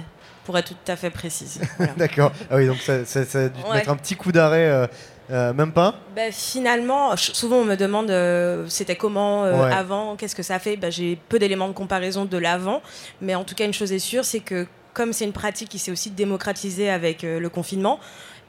pour 0.46 0.58
être 0.58 0.70
tout 0.70 0.92
à 0.92 0.96
fait 0.96 1.12
précise. 1.12 1.62
Voilà. 1.78 1.94
D'accord. 1.98 2.32
Ah 2.50 2.56
oui, 2.56 2.66
donc 2.66 2.78
ça, 2.78 3.06
ça- 3.06 3.24
ça 3.24 3.40
a 3.46 3.50
dû 3.50 3.62
Ouais. 3.64 3.76
mettre 3.76 3.90
un 3.92 3.96
petit 3.96 4.16
coup 4.16 4.32
d'arrêt, 4.32 4.66
euh, 4.68 4.88
euh, 5.30 5.54
même 5.54 5.72
pas? 5.72 5.94
Ben, 6.16 6.32
finalement, 6.34 7.16
souvent 7.16 7.58
on 7.58 7.66
me 7.66 7.76
demande 7.78 8.10
euh, 8.10 8.66
c'était 8.68 8.96
comment 8.96 9.44
Ouais. 9.44 9.72
avant, 9.72 10.16
qu'est-ce 10.16 10.36
que 10.36 10.44
ça 10.44 10.58
fait? 10.58 10.76
Ben, 10.76 10.92
J'ai 10.92 11.16
peu 11.30 11.38
d'éléments 11.38 11.68
de 11.68 11.74
comparaison 11.74 12.26
de 12.26 12.38
l'avant, 12.40 12.82
mais 13.22 13.36
en 13.36 13.44
tout 13.44 13.54
cas 13.56 13.66
une 13.66 13.74
chose 13.74 13.92
est 13.94 14.00
sûre, 14.00 14.26
c'est 14.26 14.40
que 14.42 14.66
comme 14.94 15.14
c'est 15.14 15.24
une 15.24 15.32
pratique 15.34 15.70
qui 15.70 15.80
s'est 15.80 15.92
aussi 15.92 16.10
démocratisée 16.10 16.90
avec 16.90 17.22
le 17.22 17.48
confinement, 17.48 18.00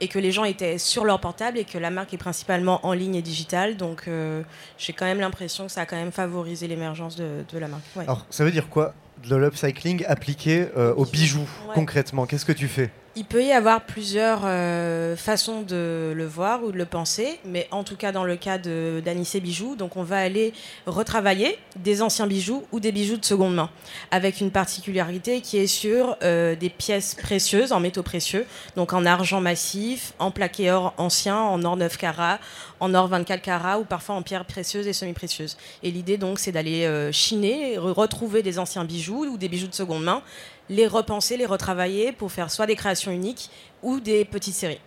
et 0.02 0.08
que 0.08 0.18
les 0.18 0.32
gens 0.32 0.44
étaient 0.44 0.78
sur 0.78 1.04
leur 1.04 1.20
portable 1.20 1.56
et 1.58 1.64
que 1.64 1.78
la 1.78 1.90
marque 1.90 2.12
est 2.12 2.18
principalement 2.18 2.84
en 2.84 2.92
ligne 2.92 3.14
et 3.14 3.22
digitale, 3.22 3.76
donc 3.76 4.02
euh, 4.08 4.42
j'ai 4.76 4.92
quand 4.92 5.04
même 5.06 5.20
l'impression 5.20 5.66
que 5.66 5.72
ça 5.72 5.82
a 5.82 5.86
quand 5.86 5.96
même 5.96 6.10
favorisé 6.12 6.66
l'émergence 6.66 7.14
de, 7.16 7.44
de 7.50 7.58
la 7.58 7.68
marque. 7.68 7.84
Ouais. 7.96 8.02
Alors, 8.04 8.26
ça 8.28 8.44
veut 8.44 8.50
dire 8.50 8.68
quoi 8.68 8.94
De 9.28 9.36
l'upcycling 9.36 10.04
appliqué 10.08 10.66
euh, 10.76 10.92
aux 10.94 11.06
bijoux, 11.06 11.46
Ouais. 11.68 11.74
concrètement? 11.74 12.26
Qu'est-ce 12.26 12.44
que 12.44 12.52
tu 12.52 12.66
fais? 12.68 12.90
Il 13.14 13.26
peut 13.26 13.44
y 13.44 13.52
avoir 13.52 13.82
plusieurs 13.82 14.40
euh, 14.46 15.16
façons 15.16 15.60
de 15.60 16.14
le 16.16 16.24
voir 16.24 16.64
ou 16.64 16.72
de 16.72 16.78
le 16.78 16.86
penser, 16.86 17.38
mais 17.44 17.68
en 17.70 17.84
tout 17.84 17.94
cas 17.96 18.10
dans 18.10 18.24
le 18.24 18.36
cas 18.36 18.56
d'Anissé 18.56 19.38
Bijoux, 19.38 19.76
donc 19.76 19.98
on 19.98 20.02
va 20.02 20.16
aller 20.16 20.54
retravailler 20.86 21.58
des 21.76 22.00
anciens 22.00 22.26
bijoux 22.26 22.64
ou 22.72 22.80
des 22.80 22.90
bijoux 22.90 23.18
de 23.18 23.24
seconde 23.26 23.54
main, 23.54 23.68
avec 24.10 24.40
une 24.40 24.50
particularité 24.50 25.42
qui 25.42 25.58
est 25.58 25.66
sur 25.66 26.16
euh, 26.22 26.56
des 26.56 26.70
pièces 26.70 27.14
précieuses, 27.14 27.72
en 27.72 27.80
métaux 27.80 28.02
précieux, 28.02 28.46
donc 28.76 28.94
en 28.94 29.04
argent 29.04 29.42
massif, 29.42 30.14
en 30.18 30.30
plaqué 30.30 30.70
or 30.70 30.94
ancien, 30.96 31.36
en 31.36 31.62
or 31.64 31.76
9 31.76 31.98
carats, 31.98 32.38
en 32.80 32.94
or 32.94 33.08
24 33.08 33.42
carats 33.42 33.78
ou 33.78 33.84
parfois 33.84 34.14
en 34.14 34.22
pierres 34.22 34.46
précieuses 34.46 34.86
et 34.86 34.94
semi-précieuses. 34.94 35.58
Et 35.82 35.90
l'idée 35.90 36.16
donc 36.16 36.38
c'est 36.38 36.52
d'aller 36.52 36.86
euh, 36.86 37.12
chiner, 37.12 37.76
re- 37.76 37.92
retrouver 37.92 38.42
des 38.42 38.58
anciens 38.58 38.86
bijoux 38.86 39.26
ou 39.26 39.36
des 39.36 39.48
bijoux 39.50 39.68
de 39.68 39.74
seconde 39.74 40.02
main, 40.02 40.22
les 40.68 40.86
repenser, 40.86 41.36
les 41.36 41.46
retravailler 41.46 42.12
pour 42.12 42.32
faire 42.32 42.50
soit 42.50 42.66
des 42.66 42.76
créations 42.76 43.12
uniques 43.12 43.50
ou 43.82 44.00
des 44.00 44.24
petites 44.24 44.54
séries. 44.54 44.80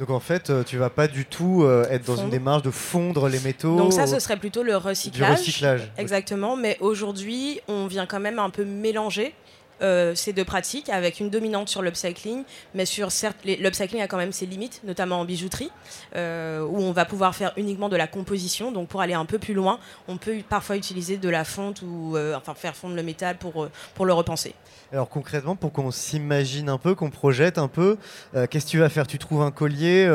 Donc 0.00 0.08
en 0.08 0.20
fait, 0.20 0.48
euh, 0.48 0.64
tu 0.64 0.78
vas 0.78 0.88
pas 0.88 1.08
du 1.08 1.26
tout 1.26 1.62
euh, 1.62 1.84
être 1.90 2.06
dans 2.06 2.16
une 2.16 2.30
démarche 2.30 2.62
de 2.62 2.70
fondre 2.70 3.28
les 3.28 3.38
métaux. 3.40 3.76
Donc 3.76 3.92
ça, 3.92 4.06
ce 4.06 4.18
serait 4.18 4.38
plutôt 4.38 4.62
le 4.62 4.74
recyclage. 4.74 5.38
recyclage. 5.38 5.92
Exactement, 5.98 6.56
mais 6.56 6.78
aujourd'hui, 6.80 7.60
on 7.68 7.86
vient 7.86 8.06
quand 8.06 8.20
même 8.20 8.38
un 8.38 8.48
peu 8.48 8.64
mélanger 8.64 9.34
euh, 9.82 10.14
ces 10.14 10.32
deux 10.32 10.44
pratiques 10.44 10.88
avec 10.88 11.20
une 11.20 11.30
dominante 11.30 11.68
sur 11.68 11.82
l'upcycling, 11.82 12.44
mais 12.74 12.84
sur 12.86 13.10
certes, 13.12 13.36
l'upcycling 13.44 14.00
a 14.02 14.06
quand 14.08 14.16
même 14.16 14.32
ses 14.32 14.46
limites, 14.46 14.80
notamment 14.84 15.20
en 15.20 15.24
bijouterie, 15.24 15.70
euh, 16.16 16.60
où 16.62 16.78
on 16.80 16.92
va 16.92 17.04
pouvoir 17.04 17.34
faire 17.34 17.52
uniquement 17.56 17.88
de 17.88 17.96
la 17.96 18.06
composition. 18.06 18.72
Donc 18.72 18.88
pour 18.88 19.00
aller 19.00 19.14
un 19.14 19.24
peu 19.24 19.38
plus 19.38 19.54
loin, 19.54 19.78
on 20.08 20.16
peut 20.16 20.36
parfois 20.48 20.76
utiliser 20.76 21.16
de 21.16 21.28
la 21.28 21.44
fonte 21.44 21.82
ou 21.82 22.16
euh, 22.16 22.34
enfin 22.36 22.54
faire 22.54 22.76
fondre 22.76 22.94
le 22.94 23.02
métal 23.02 23.36
pour, 23.36 23.68
pour 23.94 24.06
le 24.06 24.12
repenser. 24.12 24.54
Alors 24.92 25.08
concrètement, 25.08 25.56
pour 25.56 25.72
qu'on 25.72 25.90
s'imagine 25.90 26.68
un 26.68 26.78
peu, 26.78 26.94
qu'on 26.94 27.10
projette 27.10 27.58
un 27.58 27.68
peu, 27.68 27.96
qu'est-ce 28.50 28.66
que 28.66 28.70
tu 28.70 28.78
vas 28.78 28.88
faire? 28.88 29.06
Tu 29.06 29.18
trouves 29.18 29.42
un 29.42 29.50
collier, 29.50 30.08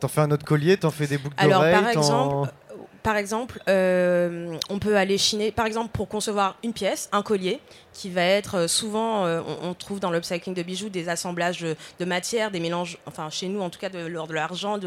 T'en 0.00 0.08
fais 0.08 0.20
un 0.20 0.30
autre 0.32 0.44
collier, 0.44 0.76
t'en 0.76 0.90
fais 0.90 1.06
des 1.06 1.16
boucles 1.16 1.34
Alors, 1.38 1.60
d'oreilles. 1.60 1.72
par 1.74 1.92
t'en- 1.92 2.00
exemple, 2.00 2.50
par 3.04 3.18
exemple, 3.18 3.62
euh, 3.68 4.56
on 4.70 4.78
peut 4.78 4.96
aller 4.96 5.18
chiner, 5.18 5.52
par 5.52 5.66
exemple, 5.66 5.90
pour 5.92 6.08
concevoir 6.08 6.56
une 6.64 6.72
pièce, 6.72 7.10
un 7.12 7.22
collier, 7.22 7.60
qui 7.92 8.08
va 8.08 8.22
être 8.22 8.60
euh, 8.60 8.66
souvent, 8.66 9.26
euh, 9.26 9.42
on, 9.62 9.74
trouve 9.74 10.00
dans 10.00 10.10
l'upcycling 10.10 10.54
de 10.54 10.62
bijoux 10.62 10.88
des 10.88 11.10
assemblages 11.10 11.60
de, 11.60 12.04
matières, 12.06 12.50
des 12.50 12.60
mélanges, 12.60 12.96
enfin 13.04 13.28
chez 13.28 13.48
nous 13.48 13.60
en 13.60 13.68
tout 13.68 13.78
cas 13.78 13.90
de, 13.90 14.08
de 14.08 14.32
l'argent, 14.32 14.78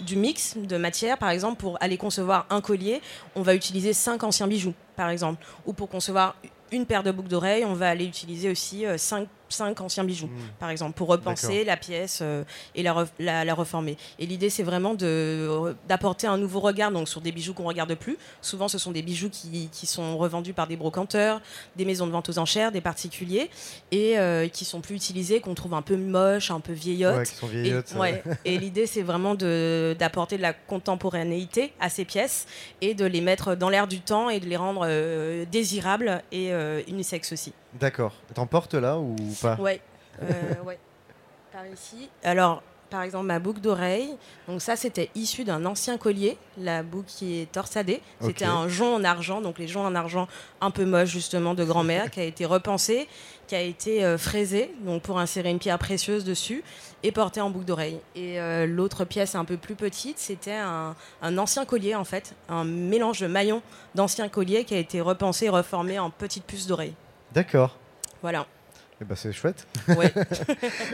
du 0.00 0.16
mix 0.16 0.56
de 0.56 0.76
matières. 0.76 1.16
Par 1.16 1.30
exemple, 1.30 1.60
pour 1.60 1.78
aller 1.80 1.96
concevoir 1.96 2.46
un 2.50 2.60
collier, 2.60 3.00
on 3.36 3.42
va 3.42 3.54
utiliser 3.54 3.92
cinq 3.92 4.24
anciens 4.24 4.48
bijoux, 4.48 4.74
par 4.96 5.08
exemple. 5.08 5.46
Ou 5.64 5.72
pour 5.72 5.88
concevoir 5.88 6.34
une 6.72 6.86
paire 6.86 7.04
de 7.04 7.12
boucles 7.12 7.28
d'oreilles, 7.28 7.64
on 7.64 7.74
va 7.74 7.88
aller 7.88 8.04
utiliser 8.04 8.50
aussi 8.50 8.84
cinq, 8.96 9.28
cinq 9.48 9.80
anciens 9.80 10.04
bijoux, 10.04 10.28
par 10.58 10.70
exemple, 10.70 10.94
pour 10.94 11.08
repenser 11.08 11.64
la 11.64 11.76
pièce 11.76 12.20
euh, 12.22 12.42
et 12.74 12.82
la, 12.82 12.92
ref- 12.92 13.12
la- 13.18 13.44
la 13.44 13.54
reformer. 13.54 13.96
Et 14.18 14.26
l'idée, 14.26 14.50
c'est 14.50 14.62
vraiment 14.62 14.94
de- 14.94 15.76
d'apporter 15.88 16.26
un 16.26 16.38
nouveau 16.38 16.60
regard 16.60 16.90
donc, 16.90 17.08
sur 17.08 17.20
des 17.20 17.30
bijoux 17.30 17.54
qu'on 17.54 17.62
ne 17.64 17.68
regarde 17.68 17.94
plus. 17.94 18.16
Souvent, 18.42 18.68
ce 18.68 18.78
sont 18.78 18.90
des 18.90 19.02
bijoux 19.02 19.30
qui, 19.30 19.68
qui 19.70 19.86
sont 19.86 20.16
revendus 20.18 20.54
par 20.54 20.66
des 20.66 20.76
brocanteurs, 20.76 21.40
des 21.76 21.84
maisons 21.84 22.06
de 22.06 22.12
vente 22.12 22.28
aux 22.28 22.38
enchères, 22.38 22.72
des 22.72 22.80
particuliers, 22.80 23.50
et 23.92 24.18
euh, 24.18 24.48
qui 24.48 24.64
sont 24.64 24.80
plus 24.80 24.96
utilisés, 24.96 25.40
qu'on 25.40 25.54
trouve 25.54 25.74
un 25.74 25.82
peu 25.82 25.96
moches, 25.96 26.50
un 26.50 26.60
peu 26.60 26.72
vieillottes. 26.72 27.16
Ouais, 27.18 27.24
qui 27.24 27.34
sont 27.34 27.46
vieillottes, 27.46 27.92
Et, 27.94 27.98
ouais. 27.98 28.22
Et 28.44 28.58
l'idée, 28.58 28.86
c'est 28.86 29.02
vraiment 29.02 29.34
d'apporter 29.34 30.36
de 30.36 30.42
la 30.42 30.52
contemporanéité 30.52 31.72
à 31.80 31.88
ces 31.90 32.04
pièces 32.04 32.46
et 32.80 32.94
de 32.94 33.04
les 33.04 33.20
mettre 33.20 33.54
dans 33.54 33.68
l'air 33.68 33.86
du 33.86 34.00
temps 34.00 34.30
et 34.30 34.40
de 34.40 34.46
les 34.46 34.56
rendre 34.56 34.82
euh, 34.86 35.44
désirables 35.50 36.22
et 36.32 36.52
euh, 36.52 36.82
unisexes 36.88 37.32
aussi. 37.32 37.52
D'accord. 37.74 38.12
T'en 38.34 38.46
portes 38.46 38.74
là 38.74 38.98
ou 38.98 39.16
pas? 39.40 39.56
Ouais. 39.56 39.80
Euh, 40.22 40.62
ouais. 40.64 40.78
Par 41.52 41.66
ici. 41.66 42.08
Alors, 42.22 42.62
par 42.94 43.02
exemple, 43.02 43.26
ma 43.26 43.40
boucle 43.40 43.60
d'oreille. 43.60 44.16
Donc 44.46 44.62
ça, 44.62 44.76
c'était 44.76 45.10
issu 45.16 45.42
d'un 45.42 45.66
ancien 45.66 45.98
collier, 45.98 46.38
la 46.58 46.84
boucle 46.84 47.08
qui 47.08 47.40
est 47.40 47.50
torsadée. 47.50 48.00
C'était 48.20 48.44
un 48.44 48.68
jonc 48.68 48.94
en 48.94 49.02
argent, 49.04 49.40
donc 49.40 49.58
les 49.58 49.66
joncs 49.66 49.84
en 49.84 49.96
argent 49.96 50.28
un 50.60 50.70
peu 50.70 50.84
moches 50.84 51.08
justement 51.08 51.54
de 51.54 51.64
grand-mère, 51.64 52.12
qui 52.12 52.20
a 52.20 52.22
été 52.24 52.44
repensé, 52.44 53.08
qui 53.48 53.56
a 53.56 53.60
été 53.60 54.04
euh, 54.04 54.16
fraisé, 54.16 54.72
donc 54.82 55.02
pour 55.02 55.18
insérer 55.18 55.50
une 55.50 55.58
pierre 55.58 55.78
précieuse 55.78 56.24
dessus 56.24 56.62
et 57.02 57.10
porté 57.10 57.40
en 57.40 57.50
boucle 57.50 57.64
d'oreille. 57.64 57.98
Et 58.14 58.40
euh, 58.40 58.64
l'autre 58.66 59.04
pièce 59.04 59.34
un 59.34 59.44
peu 59.44 59.56
plus 59.56 59.74
petite, 59.74 60.18
c'était 60.20 60.52
un, 60.54 60.94
un 61.20 61.38
ancien 61.38 61.64
collier 61.64 61.96
en 61.96 62.04
fait, 62.04 62.34
un 62.48 62.64
mélange 62.64 63.20
de 63.20 63.26
maillons 63.26 63.62
d'anciens 63.96 64.28
colliers 64.28 64.64
qui 64.64 64.74
a 64.74 64.78
été 64.78 65.00
repensé 65.00 65.46
et 65.46 65.50
reformé 65.50 65.98
en 65.98 66.10
petite 66.10 66.44
puce 66.44 66.68
d'oreille. 66.68 66.94
D'accord. 67.34 67.76
Voilà. 68.22 68.46
Eh 69.00 69.04
ben, 69.04 69.16
c'est 69.16 69.32
chouette. 69.32 69.66
Ouais. 69.88 70.12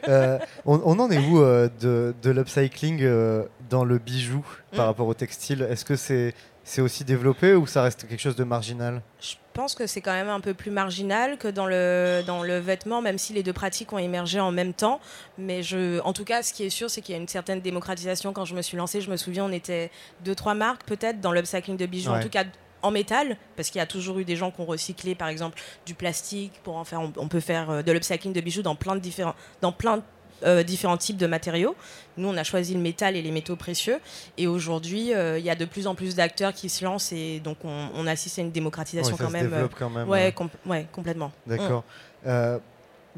Euh, 0.08 0.38
on, 0.64 0.80
on 0.84 0.98
en 0.98 1.10
est 1.10 1.18
où 1.18 1.40
euh, 1.42 1.68
de, 1.80 2.14
de 2.22 2.30
l'upcycling 2.30 3.00
euh, 3.02 3.44
dans 3.68 3.84
le 3.84 3.98
bijou 3.98 4.44
par 4.74 4.86
Mm. 4.86 4.88
rapport 4.88 5.06
au 5.06 5.14
textile? 5.14 5.66
Est-ce 5.70 5.84
que 5.84 5.96
c'est 5.96 6.34
c'est 6.64 6.80
aussi 6.82 7.04
développé 7.04 7.54
ou 7.54 7.66
ça 7.66 7.82
reste 7.82 8.06
quelque 8.08 8.20
chose 8.20 8.36
de 8.36 8.44
marginal? 8.44 9.02
Je 9.20 9.34
pense 9.54 9.74
que 9.74 9.86
c'est 9.86 10.00
quand 10.00 10.12
même 10.12 10.28
un 10.28 10.40
peu 10.40 10.54
plus 10.54 10.70
marginal 10.70 11.36
que 11.38 11.48
dans 11.48 11.66
le, 11.66 12.22
dans 12.26 12.42
le 12.42 12.58
vêtement, 12.58 13.02
même 13.02 13.18
si 13.18 13.32
les 13.32 13.42
deux 13.42 13.52
pratiques 13.52 13.92
ont 13.92 13.98
émergé 13.98 14.38
en 14.40 14.52
même 14.52 14.72
temps. 14.72 15.00
Mais 15.38 15.62
je, 15.62 16.00
en 16.02 16.12
tout 16.12 16.24
cas, 16.24 16.42
ce 16.42 16.52
qui 16.52 16.64
est 16.64 16.70
sûr, 16.70 16.88
c'est 16.88 17.00
qu'il 17.02 17.14
y 17.14 17.18
a 17.18 17.20
une 17.20 17.28
certaine 17.28 17.60
démocratisation. 17.60 18.32
Quand 18.32 18.44
je 18.44 18.54
me 18.54 18.62
suis 18.62 18.76
lancée, 18.76 19.00
je 19.00 19.10
me 19.10 19.16
souviens, 19.16 19.44
on 19.46 19.52
était 19.52 19.90
deux, 20.24 20.34
trois 20.34 20.54
marques 20.54 20.84
peut-être 20.84 21.20
dans 21.20 21.32
l'upcycling 21.32 21.76
de 21.76 21.86
bijoux, 21.86 22.12
en 22.12 22.20
tout 22.20 22.28
cas 22.30 22.44
en 22.82 22.90
métal, 22.90 23.36
parce 23.56 23.70
qu'il 23.70 23.78
y 23.78 23.82
a 23.82 23.86
toujours 23.86 24.18
eu 24.18 24.24
des 24.24 24.36
gens 24.36 24.50
qui 24.50 24.60
ont 24.60 24.64
recyclé, 24.66 25.14
par 25.14 25.28
exemple, 25.28 25.60
du 25.86 25.94
plastique 25.94 26.52
pour 26.62 26.76
en 26.76 26.84
faire. 26.84 27.00
On, 27.00 27.12
on 27.16 27.28
peut 27.28 27.40
faire 27.40 27.70
euh, 27.70 27.82
de 27.82 27.92
l'upcycling 27.92 28.32
de 28.32 28.40
bijoux 28.40 28.62
dans 28.62 28.74
plein 28.74 28.94
de 28.94 29.00
différents, 29.00 29.34
dans 29.60 29.72
plein 29.72 29.98
de, 29.98 30.02
euh, 30.44 30.62
différents 30.62 30.96
types 30.96 31.18
de 31.18 31.26
matériaux. 31.26 31.76
Nous, 32.16 32.26
on 32.28 32.36
a 32.36 32.44
choisi 32.44 32.72
le 32.74 32.80
métal 32.80 33.14
et 33.16 33.22
les 33.22 33.30
métaux 33.30 33.56
précieux. 33.56 33.98
Et 34.38 34.46
aujourd'hui, 34.46 35.12
euh, 35.12 35.38
il 35.38 35.44
y 35.44 35.50
a 35.50 35.54
de 35.54 35.64
plus 35.66 35.86
en 35.86 35.94
plus 35.94 36.14
d'acteurs 36.14 36.54
qui 36.54 36.68
se 36.70 36.82
lancent 36.84 37.12
et 37.12 37.40
donc 37.40 37.58
on, 37.64 37.88
on 37.94 38.06
assiste 38.06 38.38
à 38.38 38.42
une 38.42 38.50
démocratisation 38.50 39.12
Ouais, 39.12 39.18
ça 39.18 39.24
quand 39.24 39.30
même. 39.30 39.68
quand 39.78 39.90
même, 39.90 40.08
Ouais, 40.08 40.24
ouais. 40.26 40.32
com- 40.32 40.48
ouais, 40.66 40.86
complètement. 40.92 41.30
D'accord. 41.46 41.84
Euh, 42.26 42.58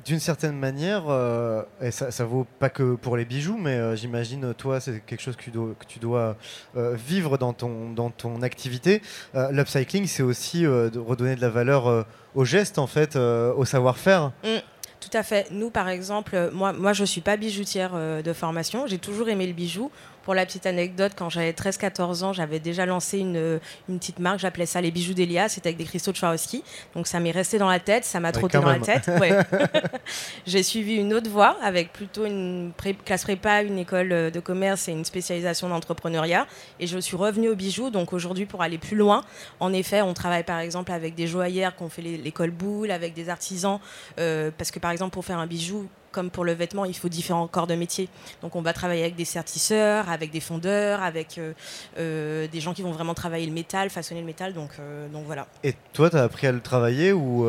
D'une 0.07 0.21
certaine 0.21 0.57
manière, 0.57 1.05
euh, 1.09 1.63
et 1.83 1.91
ça, 1.91 2.11
ça 2.11 2.25
vaut 2.25 2.47
pas 2.59 2.71
que 2.71 2.95
pour 2.95 3.19
les 3.19 3.27
bijoux, 3.27 3.59
mais 3.59 3.75
euh, 3.75 3.95
j'imagine, 3.95 4.55
toi, 4.55 4.81
c'est 4.81 5.05
quelque 5.05 5.21
chose 5.21 5.37
que 5.37 5.45
tu 5.87 5.99
dois, 5.99 6.37
euh, 6.77 6.95
vivre 6.95 7.37
dans 7.37 7.53
ton, 7.53 7.91
dans 7.91 8.09
ton 8.09 8.41
activité. 8.41 9.03
L'upcycling, 9.35 10.07
c'est 10.07 10.23
aussi 10.23 10.63
de 10.63 10.99
redonner 10.99 11.37
de 11.37 11.43
la 11.43 11.51
valeur 11.51 11.89
euh, 11.89 12.05
au 12.35 12.47
geste, 12.47 12.79
en 12.79 12.87
fait, 12.87 13.17
au 13.17 13.67
savoir-faire. 13.67 14.33
Mm, 14.43 14.61
tout 14.99 15.11
à 15.13 15.23
fait. 15.23 15.49
Nous, 15.51 15.69
par 15.69 15.91
exemple, 15.91 16.51
moi, 16.55 16.73
moi 16.73 16.95
je 16.95 17.03
ne 17.03 17.07
suis 17.07 17.21
pas 17.21 17.37
bijoutière 17.37 17.93
de 18.23 18.33
formation. 18.33 18.87
J'ai 18.87 18.99
toujours 18.99 19.29
aimé 19.29 19.47
le 19.47 19.53
bijou. 19.53 19.91
Pour 20.25 20.35
la 20.35 20.47
petite 20.47 20.67
anecdote, 20.67 21.13
quand 21.17 21.31
j'avais 21.31 21.51
13-14 21.53 22.23
ans, 22.23 22.33
j'avais 22.33 22.61
déjà 22.61 22.87
lancé 22.87 23.19
une, 23.19 23.37
euh, 23.37 23.59
une 23.89 23.99
petite 23.99 24.19
marque. 24.21 24.39
J'appelais 24.39 24.67
ça 24.67 24.81
les 24.81 24.91
bijoux 24.93 25.15
d'Elia. 25.15 25.49
C'était 25.49 25.69
avec 25.71 25.79
des 25.79 25.85
cristaux 25.85 26.13
de 26.13 26.17
Swarovski. 26.17 26.63
Donc 26.95 27.07
ça 27.09 27.19
m'est 27.19 27.33
resté 27.33 27.59
dans 27.59 27.69
la 27.69 27.81
tête. 27.81 28.05
Ça 28.05 28.21
m'a 28.21 28.29
Ouais, 28.29 28.33
trotté 28.33 28.59
dans 28.59 28.67
même. 28.71 28.83
la 28.87 28.99
tête. 29.01 29.09
Ouais. 29.21 29.33
J'ai 30.47 30.63
suivi 30.63 30.95
une 30.95 31.13
autre 31.13 31.29
voie 31.29 31.57
avec 31.63 31.93
plutôt 31.93 32.25
une 32.25 32.73
pré- 32.77 32.95
classe 32.95 33.25
prépa, 33.25 33.63
une 33.63 33.79
école 33.79 34.13
euh, 34.13 34.31
de 34.31 34.41
commerce 34.41 34.89
et 34.89 34.93
une 34.93 35.05
spécialisation 35.05 35.69
d'entrepreneuriat. 35.69 36.47
Et 36.81 36.87
je 36.87 36.99
suis 36.99 37.17
revenue 37.17 37.49
au 37.49 37.57
bijou. 37.57 37.91
Donc 37.91 38.13
aujourd'hui, 38.13 38.47
pour 38.47 38.63
aller 38.63 38.79
plus 38.79 38.97
loin, 38.97 39.25
en 39.61 39.73
effet, 39.73 40.03
on 40.03 40.15
travaille 40.15 40.45
par 40.45 40.61
exemple 40.61 40.93
avec 40.93 41.15
des 41.15 41.27
joaillères 41.27 41.75
qui 41.77 41.83
ont 41.83 41.89
fait 41.89 42.03
les- 42.03 42.17
l'école 42.17 42.51
boule, 42.51 42.91
avec 42.91 43.15
des 43.15 43.29
artisans. 43.29 43.81
euh, 44.19 44.51
parce 44.57 44.71
que 44.71 44.79
par 44.79 44.91
exemple, 44.91 45.13
pour 45.13 45.25
faire 45.25 45.39
un 45.39 45.47
bijou, 45.47 45.89
comme 46.13 46.31
pour 46.31 46.45
le 46.45 46.53
vêtement, 46.53 46.85
il 46.85 46.95
faut 46.97 47.09
différents 47.09 47.47
corps 47.49 47.67
de 47.67 47.75
métier. 47.75 48.09
Donc 48.43 48.55
on 48.55 48.63
va 48.63 48.73
travailler 48.73 49.03
avec 49.03 49.17
des 49.17 49.25
sertisseurs, 49.25 50.09
avec 50.09 50.31
des 50.31 50.41
fondeurs, 50.41 51.03
avec 51.03 51.39
euh, 51.39 51.53
euh, 51.99 52.47
des 52.47 52.61
gens 52.61 52.75
qui 52.75 52.83
vont 52.83 52.93
vraiment 52.93 53.15
travailler 53.15 53.47
le 53.47 53.53
métal, 53.53 53.91
façonner 53.91 54.21
le 54.21 54.27
métal. 54.27 54.53
Donc, 54.53 54.71
euh, 54.79 55.09
donc 55.09 55.25
voilà. 55.27 55.47
Et 55.65 55.75
toi, 55.93 56.11
tu 56.11 56.17
as 56.17 56.23
appris 56.23 56.47
à 56.47 56.53
le 56.53 56.61
travailler 56.61 57.13
ou 57.13 57.47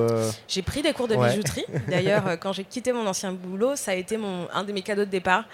J'ai 0.47 0.61
pris 0.61 0.81
des 0.81 0.93
cours 0.93 1.07
de 1.07 1.15
Ouais. 1.15 1.29
bijouterie. 1.29 1.65
D'ailleurs, 1.89 2.39
quand 2.39 2.53
j'ai 2.53 2.63
quitté 2.63 2.91
mon 2.91 3.05
ancien 3.05 3.33
boulot, 3.33 3.75
ça 3.75 3.91
a 3.91 3.93
été 3.95 4.17
mon, 4.17 4.47
un 4.53 4.63
de 4.63 4.71
mes 4.73 4.81
cadeaux 4.81 5.05
de 5.05 5.09
départ. 5.11 5.45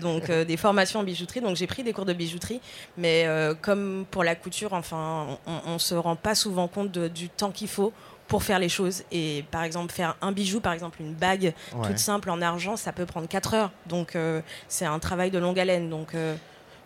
Donc, 0.00 0.30
des 0.30 0.56
formations 0.56 1.00
en 1.00 1.04
bijouterie. 1.04 1.40
Donc, 1.40 1.56
j'ai 1.56 1.66
pris 1.66 1.82
des 1.82 1.92
cours 1.92 2.04
de 2.04 2.12
bijouterie. 2.12 2.60
Mais 2.98 3.26
comme 3.62 4.04
pour 4.10 4.22
la 4.24 4.34
couture, 4.34 4.72
enfin, 4.74 5.38
on 5.46 5.72
ne 5.74 5.78
se 5.78 5.94
rend 5.94 6.16
pas 6.16 6.34
souvent 6.34 6.68
compte 6.68 6.90
de- 6.92 7.08
du 7.08 7.28
temps 7.28 7.50
qu'il 7.50 7.68
faut 7.68 7.92
pour 8.28 8.42
faire 8.42 8.58
les 8.58 8.68
choses. 8.68 9.02
Et 9.12 9.44
par 9.50 9.62
exemple, 9.64 9.92
faire 9.92 10.16
un 10.22 10.32
bijou, 10.32 10.60
par 10.60 10.72
exemple 10.72 11.00
une 11.00 11.12
bague 11.14 11.52
Ouais. 11.74 11.86
toute 11.88 11.98
simple 11.98 12.30
en 12.30 12.40
argent, 12.42 12.76
ça 12.76 12.92
peut 12.92 13.06
prendre 13.06 13.28
4 13.28 13.54
heures. 13.54 13.70
Donc, 13.86 14.16
euh, 14.16 14.40
c'est 14.68 14.86
un 14.86 14.98
travail 14.98 15.30
de 15.30 15.38
longue 15.38 15.58
haleine. 15.60 15.90
Donc, 15.90 16.14
euh, 16.14 16.34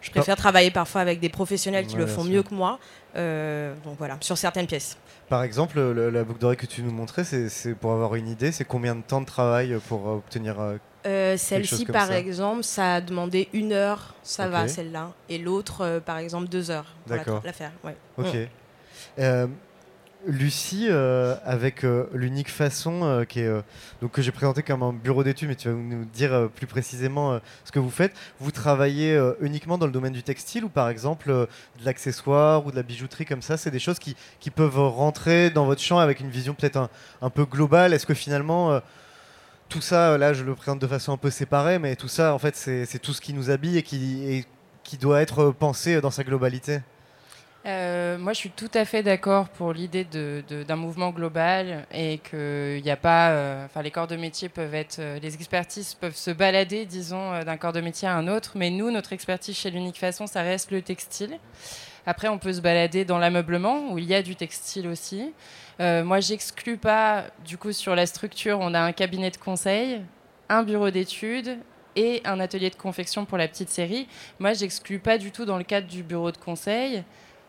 je 0.01 0.11
préfère 0.11 0.37
travailler 0.37 0.71
parfois 0.71 1.01
avec 1.01 1.21
des 1.21 1.29
professionnels 1.29 1.87
qui 1.87 1.95
Ouais, 1.97 2.03
le 2.03 2.07
font 2.07 2.25
mieux 2.25 2.43
que 2.43 2.55
moi. 2.55 2.79
Euh, 3.17 3.75
donc 3.85 3.97
voilà, 3.99 4.17
sur 4.21 4.37
certaines 4.39 4.67
pièces. 4.67 4.97
Par 5.29 5.43
exemple, 5.43 5.79
le- 5.79 6.11
la 6.11 6.25
boucle 6.25 6.39
d'oreille 6.41 6.57
que 6.57 6.67
tu 6.67 6.83
nous 6.83 6.91
montrais, 6.93 7.25
c'est 7.25 7.75
pour 7.75 7.93
avoir 7.93 8.15
une 8.15 8.29
idée, 8.29 8.53
c'est 8.53 8.65
combien 8.65 8.95
de 8.95 9.03
temps 9.03 9.21
de 9.21 9.27
travail 9.27 9.77
pour 9.89 10.07
obtenir 10.07 10.57
euh, 11.07 11.37
Celle-ci, 11.37 11.85
par 11.87 12.07
ça 12.09 12.19
exemple, 12.19 12.63
ça 12.65 12.95
a 12.97 13.01
demandé 13.01 13.49
une 13.53 13.73
heure, 13.73 14.15
ça 14.23 14.49
va, 14.49 14.69
celle-là. 14.69 15.13
Et 15.29 15.39
l'autre, 15.39 15.81
euh, 15.83 16.01
par 16.01 16.19
exemple, 16.19 16.49
deux 16.49 16.71
heures 16.71 16.95
pour 17.07 17.17
la, 17.45 17.53
faire. 17.53 17.73
Ouais. 17.85 17.97
Ok. 18.19 18.37
Lucie, 20.27 20.89
euh, 20.91 21.37
avec 21.45 21.85
euh, 21.85 22.07
l'unique 22.13 22.51
façon 22.51 23.05
euh, 23.05 23.25
qui 23.25 23.41
est, 23.41 23.51
donc 24.03 24.11
que 24.11 24.21
j'ai 24.21 24.33
présenté 24.33 24.63
comme 24.65 24.83
un 24.83 24.93
bureau 24.93 25.23
d'études, 25.23 25.49
mais 25.49 25.55
tu 25.55 25.69
vas 25.69 25.75
nous 25.75 26.05
dire 26.07 26.49
plus 26.57 26.67
précisément 26.67 27.41
ce 27.65 27.71
que 27.71 27.79
vous 27.79 27.91
faites. 27.91 28.13
Vous 28.41 28.51
travaillez 28.51 29.19
uniquement 29.41 29.79
dans 29.79 29.87
le 29.87 29.93
domaine 29.93 30.13
du 30.13 30.23
textile 30.23 30.65
ou 30.65 30.69
par 30.69 30.89
exemple 30.89 31.29
de 31.31 31.85
l'accessoire 31.85 32.67
ou 32.67 32.71
de 32.73 32.77
la 32.77 32.83
bijouterie 32.83 33.27
comme 33.27 33.43
ça? 33.43 33.57
C'est 33.57 33.71
des 33.71 33.79
choses 33.79 33.99
qui, 33.99 34.17
qui 34.41 34.51
peuvent 34.51 34.79
rentrer 34.79 35.51
dans 35.51 35.67
votre 35.67 35.81
champ 35.81 35.99
avec 35.99 36.21
une 36.21 36.31
vision 36.31 36.55
peut-être 36.55 36.77
un, 36.77 36.91
un 37.23 37.31
peu 37.31 37.45
globale? 37.45 37.95
Est-ce 37.95 38.07
que 38.07 38.15
finalement 38.15 38.81
tout 39.69 39.81
ça, 39.81 40.19
là 40.19 40.33
je 40.33 40.43
le 40.43 40.55
présente 40.55 40.81
de 40.81 40.87
façon 40.87 41.13
un 41.13 41.17
peu 41.17 41.31
séparée, 41.31 41.79
mais 41.79 41.95
tout 41.95 42.09
ça 42.09 42.35
en 42.35 42.39
fait 42.39 42.57
c'est 42.57 42.87
c'est 42.87 42.99
tout 42.99 43.13
ce 43.13 43.21
qui 43.21 43.35
nous 43.35 43.51
habille 43.51 43.79
et 43.79 43.83
qui, 43.83 44.25
et 44.25 44.45
qui 44.83 44.99
doit 44.99 45.23
être 45.23 45.53
pensé 45.53 46.01
dans 46.01 46.11
sa 46.11 46.25
globalité? 46.25 46.81
Euh, 47.67 48.17
moi, 48.19 48.33
je 48.33 48.39
suis 48.39 48.51
tout 48.51 48.71
à 48.73 48.85
fait 48.85 49.03
d'accord 49.03 49.49
pour 49.49 49.73
l'idée 49.73 50.05
d'un 50.05 50.77
mouvement 50.77 51.11
global 51.11 51.87
et 51.93 52.19
que 52.19 52.81
y 52.83 52.91
a 52.91 52.97
pas, 52.97 53.31
euh, 53.31 53.67
les 53.83 53.91
corps 53.91 54.07
de 54.07 54.17
métier 54.17 54.49
peuvent 54.49 54.75
être, 54.75 55.01
euh, 55.01 55.19
les 55.19 55.35
expertises 55.35 55.95
peuvent 55.95 56.17
se 56.17 56.31
balader, 56.31 56.87
disons, 56.87 57.43
d'un 57.43 57.57
corps 57.57 57.73
de 57.73 57.81
métier 57.81 58.09
à 58.09 58.15
un 58.15 58.29
autre. 58.29 58.53
Mais 58.55 58.71
nous, 58.71 58.91
notre 58.91 59.13
expertise 59.13 59.57
chez 59.57 59.71
l'Unique 59.71 59.99
Façon, 59.99 60.27
ça 60.27 60.43
reste 60.43 60.71
le 60.71 60.83
textile. 60.83 61.39
Après, 62.07 62.29
on 62.29 62.39
peut 62.39 62.55
se 62.55 62.63
balader 62.63 63.05
dans 63.05 63.19
l'ameublement 63.19 63.93
où 63.93 63.99
il 63.99 64.07
y 64.07 64.15
a 64.15 64.23
du 64.23 64.35
textile 64.35 64.89
aussi. 64.89 65.35
Euh, 65.81 66.05
moi, 66.05 66.21
j'exclus 66.21 66.79
pas, 66.79 67.25
du 67.45 67.59
coup, 67.59 67.73
sur 67.73 67.95
la 67.95 68.07
structure, 68.07 68.59
on 68.63 68.73
a 68.73 68.81
un 68.81 68.93
cabinet 68.93 69.31
de 69.31 69.37
conseil, 69.37 70.01
un 70.49 70.63
bureau 70.63 70.91
d'études 70.91 71.59
et 71.97 72.23
un 72.25 72.41
atelier 72.41 72.71
de 72.71 72.77
confection 72.77 73.27
pour 73.27 73.37
la 73.37 73.47
petite 73.47 73.69
série. 73.69 74.09
Moi, 74.39 74.55
j'exclus 74.55 75.01
pas 75.01 75.19
du 75.19 75.33
tout 75.33 75.45
dans 75.45 75.59
le 75.59 75.65
cadre 75.65 75.87
du 75.87 76.03
bureau 76.03 76.33
de 76.33 76.39
conseil 76.39 77.05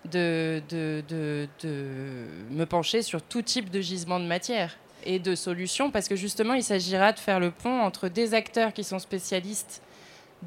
de, 0.05 0.61
de, 0.69 1.03
de, 1.09 1.47
de 1.63 2.25
me 2.51 2.65
pencher 2.65 3.01
sur 3.01 3.21
tout 3.21 3.41
type 3.41 3.69
de 3.69 3.81
gisement 3.81 4.19
de 4.19 4.25
matière 4.25 4.77
et 5.05 5.19
de 5.19 5.35
solutions, 5.35 5.91
parce 5.91 6.07
que 6.07 6.15
justement, 6.15 6.53
il 6.53 6.63
s'agira 6.63 7.11
de 7.13 7.19
faire 7.19 7.39
le 7.39 7.51
pont 7.51 7.81
entre 7.81 8.07
des 8.09 8.33
acteurs 8.33 8.73
qui 8.73 8.83
sont 8.83 8.99
spécialistes 8.99 9.81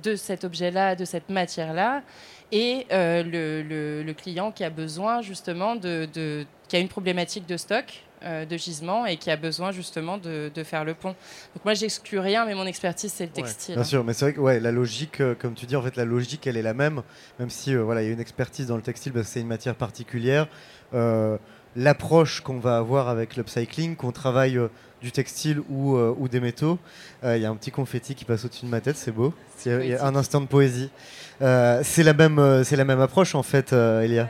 de 0.03 0.17
cet 0.17 0.45
objet-là, 0.45 0.95
de 0.97 1.05
cette 1.05 1.29
matière-là, 1.29 2.03
et 2.51 2.87
euh, 2.93 3.23
le, 3.23 3.63
le- 3.63 4.03
le 4.03 4.15
client 4.15 4.51
qui 4.53 4.65
a 4.65 4.71
besoin 4.71 5.23
justement 5.23 5.75
de, 5.77 6.09
de- 6.13 6.47
qui 6.69 6.77
a 6.77 6.79
une 6.79 6.89
problématique 6.89 7.47
de 7.47 7.57
stock, 7.57 8.03
euh, 8.25 8.45
de 8.45 8.57
gisement, 8.57 9.07
et 9.07 9.17
qui 9.17 9.31
a 9.31 9.37
besoin 9.37 9.73
justement 9.73 10.19
de, 10.19 10.51
de 10.55 10.65
faire 10.65 10.85
le 10.85 10.95
pont. 10.95 11.15
Donc 11.55 11.65
moi, 11.65 11.75
j'exclus 11.75 12.19
rien, 12.19 12.45
mais 12.47 12.55
mon 12.55 12.67
expertise, 12.67 13.13
c'est 13.13 13.25
le 13.27 13.31
Ouais, 13.31 13.43
textile. 13.43 13.75
bien 13.75 13.85
sûr, 13.85 14.05
mais 14.05 14.13
c'est 14.13 14.25
vrai 14.27 14.33
que 14.35 14.41
ouais, 14.41 14.61
la 14.61 14.71
logique, 14.73 15.21
euh, 15.21 15.35
comme 15.39 15.55
tu 15.55 15.67
dis, 15.67 15.77
en 15.77 15.83
fait, 15.83 15.97
la 15.97 16.05
logique, 16.05 16.47
elle 16.47 16.57
est 16.57 16.63
la 16.63 16.75
même, 16.75 17.03
même 17.39 17.51
si 17.51 17.75
euh, 17.75 17.83
voilà, 17.83 18.03
il 18.03 18.07
y 18.07 18.11
a 18.11 18.13
une 18.13 18.21
expertise 18.21 18.67
dans 18.67 18.77
le 18.77 18.83
textile, 18.83 19.13
parce 19.13 19.27
que 19.27 19.33
c'est 19.33 19.41
une 19.41 19.47
matière 19.49 19.75
particulière. 19.75 20.49
Euh, 20.95 21.37
L'approche 21.75 22.43
qu'on 22.43 22.59
va 22.59 22.77
avoir 22.77 23.09
avec 23.09 23.35
l'upcycling, 23.35 23.97
qu'on 23.97 24.13
travaille 24.13 24.59
euh, 24.59 24.69
du 25.01 25.11
textile 25.11 25.63
ou, 25.71 25.97
euh, 25.97 26.15
ou 26.19 26.29
des 26.29 26.39
métaux, 26.39 26.79
Euh, 27.25 27.37
il 27.39 27.43
y 27.43 27.47
a 27.47 27.51
un 27.51 27.57
petit 27.57 27.71
confetti 27.71 28.15
qui 28.15 28.27
passe 28.27 28.45
au-dessus 28.45 28.67
de 28.67 28.71
ma 28.71 28.83
tête, 28.83 28.97
c'est 28.99 29.11
beau. 29.11 29.33
Il 29.65 29.87
y 29.87 29.95
a- 29.95 30.05
un 30.05 30.15
instant 30.15 30.43
de 30.43 30.47
poésie. 30.47 30.91
Euh, 31.41 31.81
c'est 31.83 32.03
la 32.03 32.13
même, 32.13 32.39
euh, 32.39 32.63
c'est 32.63 32.77
la 32.77 32.85
même 32.85 33.01
approche 33.01 33.35
en 33.35 33.43
fait, 33.43 33.73
euh, 33.73 34.03
Elia. 34.03 34.29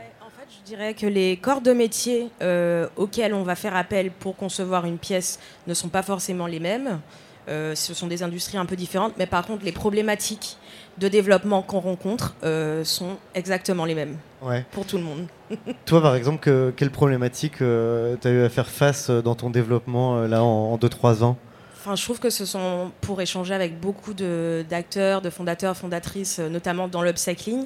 Je 0.65 0.69
dirais 0.69 0.93
que 0.93 1.05
les 1.05 1.35
corps 1.37 1.61
de 1.61 1.73
métier 1.73 2.29
euh, 2.41 2.87
auxquels 2.95 3.33
on 3.33 3.43
va 3.43 3.55
faire 3.55 3.75
appel 3.75 4.11
pour 4.11 4.35
concevoir 4.37 4.85
une 4.85 4.97
pièce 4.97 5.39
ne 5.67 5.73
sont 5.73 5.89
pas 5.89 6.03
forcément 6.03 6.47
les 6.47 6.59
mêmes. 6.59 6.99
Euh, 7.49 7.75
ce 7.75 7.93
sont 7.93 8.07
des 8.07 8.23
industries 8.23 8.57
un 8.57 8.65
peu 8.65 8.77
différentes, 8.77 9.13
mais 9.17 9.25
par 9.25 9.45
contre, 9.45 9.65
les 9.65 9.73
problématiques 9.73 10.55
de 10.99 11.09
développement 11.09 11.61
qu'on 11.63 11.81
rencontre 11.81 12.35
euh, 12.45 12.85
sont 12.85 13.17
exactement 13.35 13.83
les 13.83 13.95
mêmes 13.95 14.15
Ouais. 14.41 14.65
pour 14.71 14.85
tout 14.85 14.97
le 14.97 15.03
monde. 15.03 15.27
Toi, 15.85 16.01
par 16.01 16.15
exemple, 16.15 16.39
que- 16.39 16.73
quelle 16.77 16.91
problématique 16.91 17.57
tu 17.57 17.63
as 17.63 18.29
eu 18.31 18.43
à 18.43 18.49
faire 18.49 18.69
face 18.69 19.09
dans 19.09 19.35
ton 19.35 19.49
développement 19.49 20.21
là 20.27 20.43
en 20.43 20.77
2-3 20.77 21.23
ans? 21.23 21.37
Je 21.85 22.03
trouve 22.03 22.19
que 22.19 22.29
ce 22.29 22.45
sont 22.45 22.91
pour 23.01 23.21
échanger 23.21 23.53
avec 23.53 23.79
beaucoup 23.79 24.13
d'acteurs, 24.13 25.21
de, 25.21 25.29
fondateurs, 25.29 25.75
fondatrices, 25.75 26.39
euh, 26.39 26.47
notamment 26.47 26.87
dans 26.87 27.01
l'upcycling. 27.03 27.65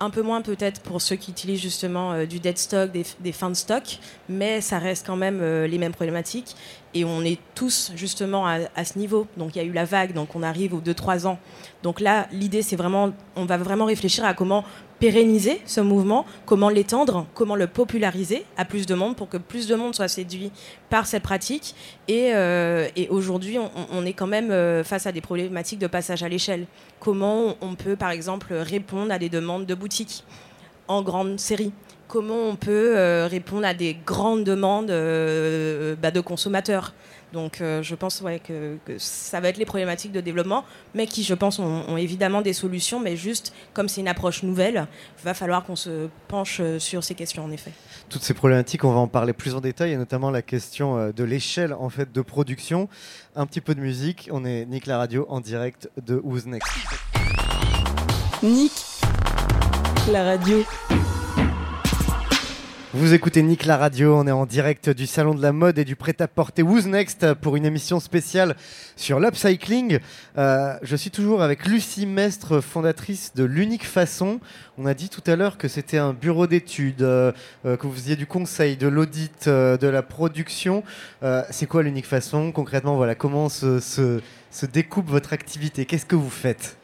Un 0.00 0.10
peu 0.10 0.22
moins 0.22 0.40
peut-être 0.40 0.80
pour 0.80 1.02
ceux 1.02 1.16
qui 1.16 1.32
utilisent 1.32 1.60
justement 1.60 2.12
euh, 2.12 2.24
du 2.24 2.40
dead 2.40 2.56
stock, 2.56 2.90
des, 2.90 3.04
des 3.20 3.32
fins 3.32 3.50
de 3.50 3.54
stock, 3.54 3.98
mais 4.28 4.62
ça 4.62 4.78
reste 4.78 5.06
quand 5.06 5.16
même 5.16 5.40
euh, 5.42 5.66
les 5.66 5.76
mêmes 5.76 5.92
problématiques. 5.92 6.56
Et 6.94 7.04
on 7.04 7.22
est 7.22 7.38
tous 7.54 7.92
justement 7.94 8.46
à, 8.46 8.58
à 8.74 8.84
ce 8.84 8.98
niveau. 8.98 9.26
Donc 9.36 9.54
il 9.54 9.58
y 9.58 9.60
a 9.60 9.64
eu 9.64 9.72
la 9.72 9.84
vague, 9.84 10.14
donc 10.14 10.34
on 10.34 10.42
arrive 10.42 10.72
aux 10.72 10.80
2-3 10.80 11.26
ans. 11.26 11.38
Donc 11.82 12.00
là, 12.00 12.26
l'idée, 12.32 12.62
c'est 12.62 12.76
vraiment, 12.76 13.12
on 13.36 13.44
va 13.44 13.58
vraiment 13.58 13.84
réfléchir 13.84 14.24
à 14.24 14.32
comment 14.32 14.64
pérenniser 14.98 15.60
ce 15.64 15.80
mouvement, 15.80 16.26
comment 16.46 16.68
l'étendre, 16.68 17.26
comment 17.34 17.54
le 17.54 17.66
populariser 17.66 18.44
à 18.56 18.64
plus 18.64 18.86
de 18.86 18.94
monde 18.94 19.16
pour 19.16 19.28
que 19.28 19.36
plus 19.36 19.66
de 19.68 19.74
monde 19.74 19.94
soit 19.94 20.08
séduit 20.08 20.50
par 20.90 21.06
cette 21.06 21.22
pratique. 21.22 21.74
Et, 22.08 22.34
euh, 22.34 22.88
aujourd'hui, 23.10 23.58
on, 23.58 24.04
est 24.04 24.12
quand 24.12 24.26
même 24.26 24.50
euh, 24.50 24.82
face 24.84 25.06
à 25.06 25.12
des 25.12 25.20
problématiques 25.20 25.78
de 25.78 25.86
passage 25.86 26.22
à 26.22 26.28
l'échelle. 26.28 26.66
Comment 27.00 27.56
on 27.60 27.74
peut, 27.74 27.96
par 27.96 28.10
exemple, 28.10 28.52
répondre 28.54 29.12
à 29.12 29.18
des 29.18 29.28
demandes 29.28 29.66
de 29.66 29.74
boutiques 29.74 30.24
en 30.88 31.02
grande 31.02 31.38
série? 31.38 31.72
Comment 32.08 32.48
on 32.48 32.56
peut 32.56 32.96
euh, 32.96 33.26
répondre 33.26 33.66
à 33.66 33.74
des 33.74 33.96
grandes 34.06 34.44
demandes 34.44 34.88
bah, 34.88 36.10
de 36.10 36.20
consommateurs? 36.20 36.94
Donc 37.32 37.60
euh, 37.60 37.82
je 37.82 37.94
pense 37.94 38.20
ouais, 38.20 38.38
que, 38.38 38.76
que 38.84 38.98
ça 38.98 39.40
va 39.40 39.48
être 39.48 39.58
les 39.58 39.64
problématiques 39.64 40.12
de 40.12 40.20
développement, 40.20 40.64
mais 40.94 41.06
qui 41.06 41.22
je 41.22 41.34
pense 41.34 41.58
ont, 41.58 41.84
ont 41.88 41.96
évidemment 41.96 42.42
des 42.42 42.52
solutions, 42.52 43.00
mais 43.00 43.16
juste 43.16 43.52
comme 43.74 43.88
c'est 43.88 44.00
une 44.00 44.08
approche 44.08 44.42
nouvelle, 44.42 44.86
va 45.24 45.34
falloir 45.34 45.64
qu'on 45.64 45.76
se 45.76 46.08
penche 46.28 46.58
euh, 46.60 46.78
sur 46.78 47.04
ces 47.04 47.14
questions 47.14 47.44
en 47.44 47.50
effet. 47.50 47.72
Toutes 48.08 48.22
ces 48.22 48.34
problématiques, 48.34 48.84
on 48.84 48.92
va 48.92 49.00
en 49.00 49.08
parler 49.08 49.32
plus 49.32 49.54
en 49.54 49.60
détail, 49.60 49.92
et 49.92 49.96
notamment 49.96 50.30
la 50.30 50.42
question 50.42 50.96
euh, 50.96 51.12
de 51.12 51.24
l'échelle 51.24 51.72
en 51.72 51.90
fait 51.90 52.12
de 52.12 52.20
production. 52.20 52.88
Un 53.36 53.46
petit 53.46 53.60
peu 53.60 53.74
de 53.74 53.80
musique. 53.80 54.28
On 54.32 54.44
est 54.44 54.64
Nick 54.64 54.86
la 54.86 54.98
radio 54.98 55.26
en 55.28 55.40
direct 55.40 55.90
de 56.04 56.20
Who's 56.22 56.46
Next. 56.46 56.72
Nick, 58.42 58.72
la 60.10 60.24
radio. 60.24 60.64
Vous 62.94 63.12
écoutez 63.12 63.42
Nick 63.42 63.66
la 63.66 63.76
radio, 63.76 64.16
on 64.16 64.26
est 64.26 64.32
en 64.32 64.46
direct 64.46 64.88
du 64.88 65.06
salon 65.06 65.34
de 65.34 65.42
la 65.42 65.52
mode 65.52 65.78
et 65.78 65.84
du 65.84 65.94
prêt-à-porter 65.94 66.62
Who's 66.62 66.86
Next 66.86 67.34
pour 67.34 67.54
une 67.56 67.66
émission 67.66 68.00
spéciale 68.00 68.56
sur 68.96 69.20
l'upcycling. 69.20 69.98
Euh, 70.38 70.72
je 70.80 70.96
suis 70.96 71.10
toujours 71.10 71.42
avec 71.42 71.66
Lucie 71.66 72.06
Mestre, 72.06 72.62
fondatrice 72.62 73.34
de 73.34 73.44
l'Unique 73.44 73.84
Façon. 73.84 74.40
On 74.78 74.86
a 74.86 74.94
dit 74.94 75.10
tout 75.10 75.22
à 75.26 75.36
l'heure 75.36 75.58
que 75.58 75.68
c'était 75.68 75.98
un 75.98 76.14
bureau 76.14 76.46
d'études, 76.46 77.02
euh, 77.02 77.32
euh, 77.66 77.76
que 77.76 77.86
vous 77.86 77.92
faisiez 77.92 78.16
du 78.16 78.26
conseil, 78.26 78.78
de 78.78 78.88
l'audit, 78.88 79.50
de 79.50 79.86
la 79.86 80.02
production. 80.02 80.82
C'est 81.50 81.66
quoi 81.66 81.82
l'Unique 81.82 82.06
Façon? 82.06 82.52
Concrètement, 82.52 82.96
voilà, 82.96 83.14
comment 83.14 83.50
se 83.50 84.22
découpe 84.72 85.10
votre 85.10 85.34
activité? 85.34 85.84
Qu'est-ce 85.84 86.06
que 86.06 86.16
vous 86.16 86.30
faites? 86.30 86.77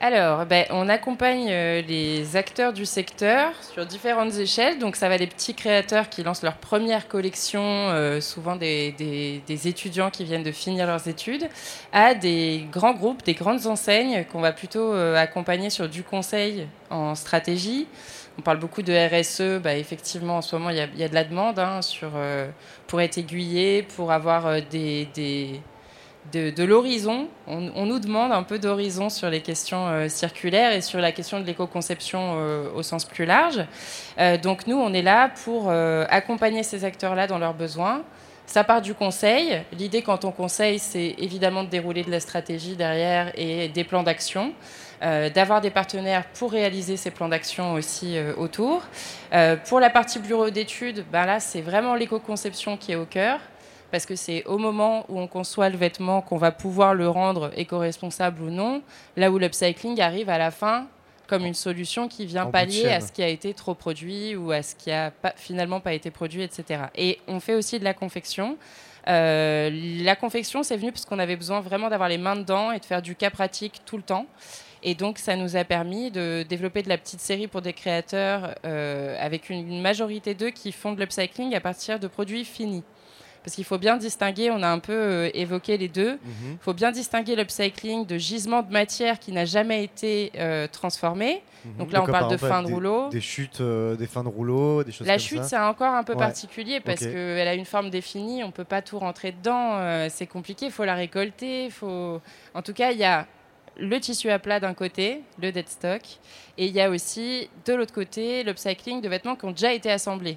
Alors, 0.00 0.46
ben, 0.46 0.64
on 0.70 0.88
accompagne 0.88 1.48
euh, 1.50 1.82
les 1.82 2.36
acteurs 2.36 2.72
du 2.72 2.86
secteur 2.86 3.50
sur 3.60 3.84
différentes 3.84 4.32
échelles. 4.36 4.78
Donc, 4.78 4.94
ça 4.94 5.08
va 5.08 5.18
des 5.18 5.26
petits 5.26 5.54
créateurs 5.54 6.08
qui 6.08 6.22
lancent 6.22 6.44
leur 6.44 6.56
première 6.56 7.08
collection, 7.08 7.60
euh, 7.64 8.20
souvent 8.20 8.54
des, 8.54 8.94
étudiants 9.48 10.10
qui 10.10 10.22
viennent 10.22 10.44
de 10.44 10.52
finir 10.52 10.86
leurs 10.86 11.08
études, 11.08 11.48
à 11.92 12.14
des 12.14 12.64
grands 12.70 12.94
groupes, 12.94 13.24
des 13.24 13.34
grandes 13.34 13.66
enseignes 13.66 14.24
qu'on 14.30 14.40
va 14.40 14.52
plutôt 14.52 14.92
euh, 14.92 15.16
accompagner 15.16 15.68
sur 15.68 15.88
du 15.88 16.04
conseil 16.04 16.68
en 16.90 17.16
stratégie. 17.16 17.88
On 18.38 18.42
parle 18.42 18.60
beaucoup 18.60 18.82
de 18.82 18.92
RSE. 18.92 19.60
Bah, 19.60 19.74
effectivement, 19.74 20.36
en 20.36 20.42
ce 20.42 20.54
moment, 20.54 20.70
il 20.70 20.76
y 20.76 21.02
a, 21.02 21.08
de 21.08 21.14
la 21.14 21.24
demande 21.24 21.58
hein, 21.58 21.80
pour 22.86 23.00
être 23.00 23.18
aiguillé, 23.18 23.82
pour 23.82 24.12
avoir 24.12 24.62
des 24.62 25.08
de, 26.32 26.64
l'horizon. 26.64 27.28
On, 27.46 27.86
nous 27.86 27.98
demande 27.98 28.32
un 28.32 28.42
peu 28.42 28.58
d'horizon 28.58 29.08
sur 29.08 29.30
les 29.30 29.40
questions 29.40 29.86
euh, 29.86 30.08
circulaires 30.08 30.72
et 30.72 30.80
sur 30.80 31.00
la 31.00 31.12
question 31.12 31.40
de 31.40 31.46
l'éco-conception 31.46 32.36
euh, 32.38 32.70
au 32.74 32.82
sens 32.82 33.04
plus 33.04 33.24
large. 33.24 33.64
Euh, 34.18 34.36
donc 34.36 34.66
nous, 34.66 34.76
on 34.76 34.92
est 34.92 35.02
là 35.02 35.30
pour 35.44 35.70
accompagner 35.70 36.62
ces 36.62 36.84
acteurs-là 36.84 37.26
dans 37.26 37.38
leurs 37.38 37.54
besoins. 37.54 38.02
Ça 38.46 38.64
part 38.64 38.80
du 38.80 38.94
conseil. 38.94 39.62
L'idée 39.72 40.02
quand 40.02 40.24
on 40.24 40.32
conseille, 40.32 40.78
c'est 40.78 41.14
évidemment 41.18 41.64
de 41.64 41.68
dérouler 41.68 42.02
de 42.02 42.10
la 42.10 42.20
stratégie 42.20 42.76
derrière 42.76 43.30
et 43.34 43.68
des 43.68 43.84
plans 43.84 44.02
d'action. 44.02 44.52
d'avoir 45.02 45.60
des 45.60 45.70
partenaires 45.70 46.24
pour 46.38 46.50
réaliser 46.52 46.96
ces 46.96 47.10
plans 47.10 47.28
d'action 47.28 47.74
aussi 47.74 48.16
autour. 48.38 48.82
Pour 49.66 49.80
la 49.80 49.90
partie 49.90 50.18
bureau 50.18 50.48
d'études, 50.48 51.04
ben 51.12 51.26
là, 51.26 51.40
c'est 51.40 51.60
vraiment 51.60 51.94
l'éco-conception 51.94 52.78
qui 52.78 52.92
est 52.92 52.96
au 52.96 53.04
cœur 53.04 53.38
parce 53.90 54.06
que 54.06 54.16
c'est 54.16 54.44
au 54.44 54.58
moment 54.58 55.06
où 55.08 55.18
on 55.18 55.26
conçoit 55.26 55.68
le 55.68 55.76
vêtement 55.76 56.20
qu'on 56.20 56.36
va 56.36 56.52
pouvoir 56.52 56.94
le 56.94 57.08
rendre 57.08 57.50
éco-responsable 57.56 58.42
ou 58.42 58.50
non, 58.50 58.82
là 59.16 59.30
où 59.30 59.38
l'upcycling 59.38 60.00
arrive 60.00 60.28
à 60.28 60.38
la 60.38 60.50
fin 60.50 60.86
comme 61.28 61.44
une 61.44 61.54
solution 61.54 62.08
qui 62.08 62.26
vient 62.26 62.46
En 62.46 62.50
pallier 62.50 62.88
à 62.88 63.00
ce 63.00 63.12
qui 63.12 63.22
a 63.22 63.28
été 63.28 63.52
trop 63.52 63.74
produit 63.74 64.34
ou 64.34 64.50
à 64.50 64.62
ce 64.62 64.74
qui 64.74 64.90
a 64.90 65.10
pas, 65.10 65.34
finalement 65.36 65.78
pas 65.78 65.92
été 65.92 66.10
produit, 66.10 66.42
etc. 66.42 66.84
Et 66.96 67.18
on 67.28 67.38
fait 67.38 67.54
aussi 67.54 67.78
de 67.78 67.84
la 67.84 67.94
confection. 67.94 68.56
Euh, 69.08 69.70
la 70.02 70.16
confection, 70.16 70.62
c'est 70.62 70.76
venu 70.76 70.90
parce 70.90 71.04
qu'on 71.04 71.18
avait 71.18 71.36
besoin 71.36 71.60
vraiment 71.60 71.88
d'avoir 71.88 72.08
les 72.08 72.18
mains 72.18 72.36
dedans 72.36 72.72
et 72.72 72.78
de 72.78 72.84
faire 72.84 73.02
du 73.02 73.14
cas 73.14 73.30
pratique 73.30 73.82
tout 73.84 73.98
le 73.98 74.02
temps. 74.02 74.26
Et 74.82 74.94
donc, 74.94 75.18
ça 75.18 75.36
nous 75.36 75.56
a 75.56 75.64
permis 75.64 76.10
de 76.10 76.44
développer 76.48 76.82
de 76.82 76.88
la 76.88 76.98
petite 76.98 77.20
série 77.20 77.46
pour 77.46 77.62
des 77.62 77.72
créateurs 77.72 78.54
euh, 78.64 79.16
avec 79.20 79.50
une 79.50 79.80
majorité 79.80 80.34
d'eux 80.34 80.50
qui 80.50 80.72
font 80.72 80.92
de 80.92 81.00
l'upcycling 81.00 81.54
à 81.54 81.60
partir 81.60 81.98
de 81.98 82.06
produits 82.06 82.44
finis. 82.44 82.84
Parce 83.48 83.54
qu'il 83.56 83.64
faut 83.64 83.78
bien 83.78 83.96
distinguer, 83.96 84.50
on 84.50 84.62
a 84.62 84.68
un 84.68 84.78
peu 84.78 84.92
euh, 84.92 85.30
évoqué 85.32 85.78
les 85.78 85.88
deux, 85.88 86.18
il 86.22 86.50
Mhm. 86.50 86.58
faut 86.60 86.74
bien 86.74 86.92
distinguer 86.92 87.34
l'upcycling 87.34 88.04
de 88.04 88.18
gisement 88.18 88.60
de 88.62 88.70
matière 88.70 89.18
qui 89.18 89.32
n'a 89.32 89.46
jamais 89.46 89.82
été 89.84 90.32
euh, 90.36 90.66
transformé. 90.70 91.42
Donc 91.78 91.90
là, 91.92 92.02
on 92.02 92.04
parle 92.06 92.24
par 92.24 92.28
de 92.28 92.36
fin 92.36 92.60
de 92.62 92.66
des- 92.66 92.74
rouleau. 92.74 93.08
Des 93.08 93.22
chutes, 93.22 93.62
euh, 93.62 93.96
des 93.96 94.06
fins 94.06 94.22
de 94.22 94.28
rouleau, 94.28 94.84
des 94.84 94.92
choses 94.92 95.06
La 95.06 95.14
comme 95.14 95.20
chute, 95.22 95.44
c'est 95.44 95.56
encore 95.56 95.94
un 95.94 96.04
peu 96.04 96.12
Ouais. 96.12 96.18
particulier 96.18 96.80
parce 96.80 97.00
Ok. 97.00 97.10
qu'elle 97.10 97.48
a 97.48 97.54
une 97.54 97.64
forme 97.64 97.88
définie, 97.88 98.44
on 98.44 98.50
peut 98.50 98.64
pas 98.64 98.82
tout 98.82 98.98
rentrer 98.98 99.32
dedans, 99.32 99.76
euh, 99.78 100.08
c'est 100.10 100.26
compliqué, 100.26 100.66
il 100.66 100.72
faut 100.72 100.84
la 100.84 100.94
récolter, 100.94 101.70
faut... 101.70 102.20
En 102.52 102.60
tout 102.60 102.74
cas, 102.74 102.90
il 102.92 102.98
y 102.98 103.04
a 103.04 103.26
le 103.78 103.98
tissu 103.98 104.28
à 104.28 104.38
plat 104.38 104.60
d'un 104.60 104.74
côté, 104.74 105.22
le 105.40 105.52
dead 105.52 105.70
stock, 105.70 106.02
et 106.58 106.66
il 106.66 106.72
y 106.74 106.82
a 106.82 106.90
aussi 106.90 107.48
de 107.64 107.72
l'autre 107.72 107.94
côté 107.94 108.44
l'upcycling 108.44 109.00
de 109.00 109.08
vêtements 109.08 109.36
qui 109.36 109.46
ont 109.46 109.52
déjà 109.52 109.72
été 109.72 109.90
assemblés. 109.90 110.36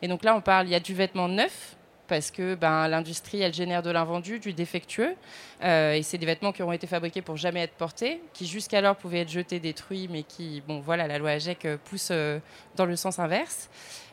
Et 0.00 0.08
donc 0.08 0.24
là, 0.24 0.34
on 0.34 0.40
parle, 0.40 0.66
il 0.68 0.70
y 0.70 0.74
a 0.74 0.80
du 0.80 0.94
vêtement 0.94 1.28
neuf, 1.28 1.75
parce 2.08 2.30
que 2.30 2.54
ben, 2.54 2.88
l'industrie, 2.88 3.40
elle 3.42 3.54
génère 3.54 3.82
de 3.82 3.90
l'invendu, 3.90 4.38
du 4.38 4.52
défectueux. 4.52 5.14
Euh, 5.64 5.92
et 5.94 6.02
c'est 6.02 6.18
des 6.18 6.26
vêtements 6.26 6.52
qui 6.52 6.62
auront 6.62 6.72
été 6.72 6.86
fabriqués 6.86 7.22
pour 7.22 7.36
jamais 7.36 7.60
être 7.62 7.74
portés, 7.74 8.20
qui 8.32 8.46
jusqu'alors 8.46 8.96
pouvaient 8.96 9.20
être 9.20 9.30
jetés, 9.30 9.58
détruits, 9.60 10.08
mais 10.10 10.22
qui, 10.22 10.62
bon, 10.66 10.80
voilà, 10.80 11.06
la 11.06 11.18
loi 11.18 11.30
AGEC 11.30 11.64
euh, 11.64 11.76
pousse 11.84 12.08
euh, 12.10 12.38
dans 12.76 12.84
le 12.84 12.96
sens 12.96 13.18
inverse. 13.18 13.68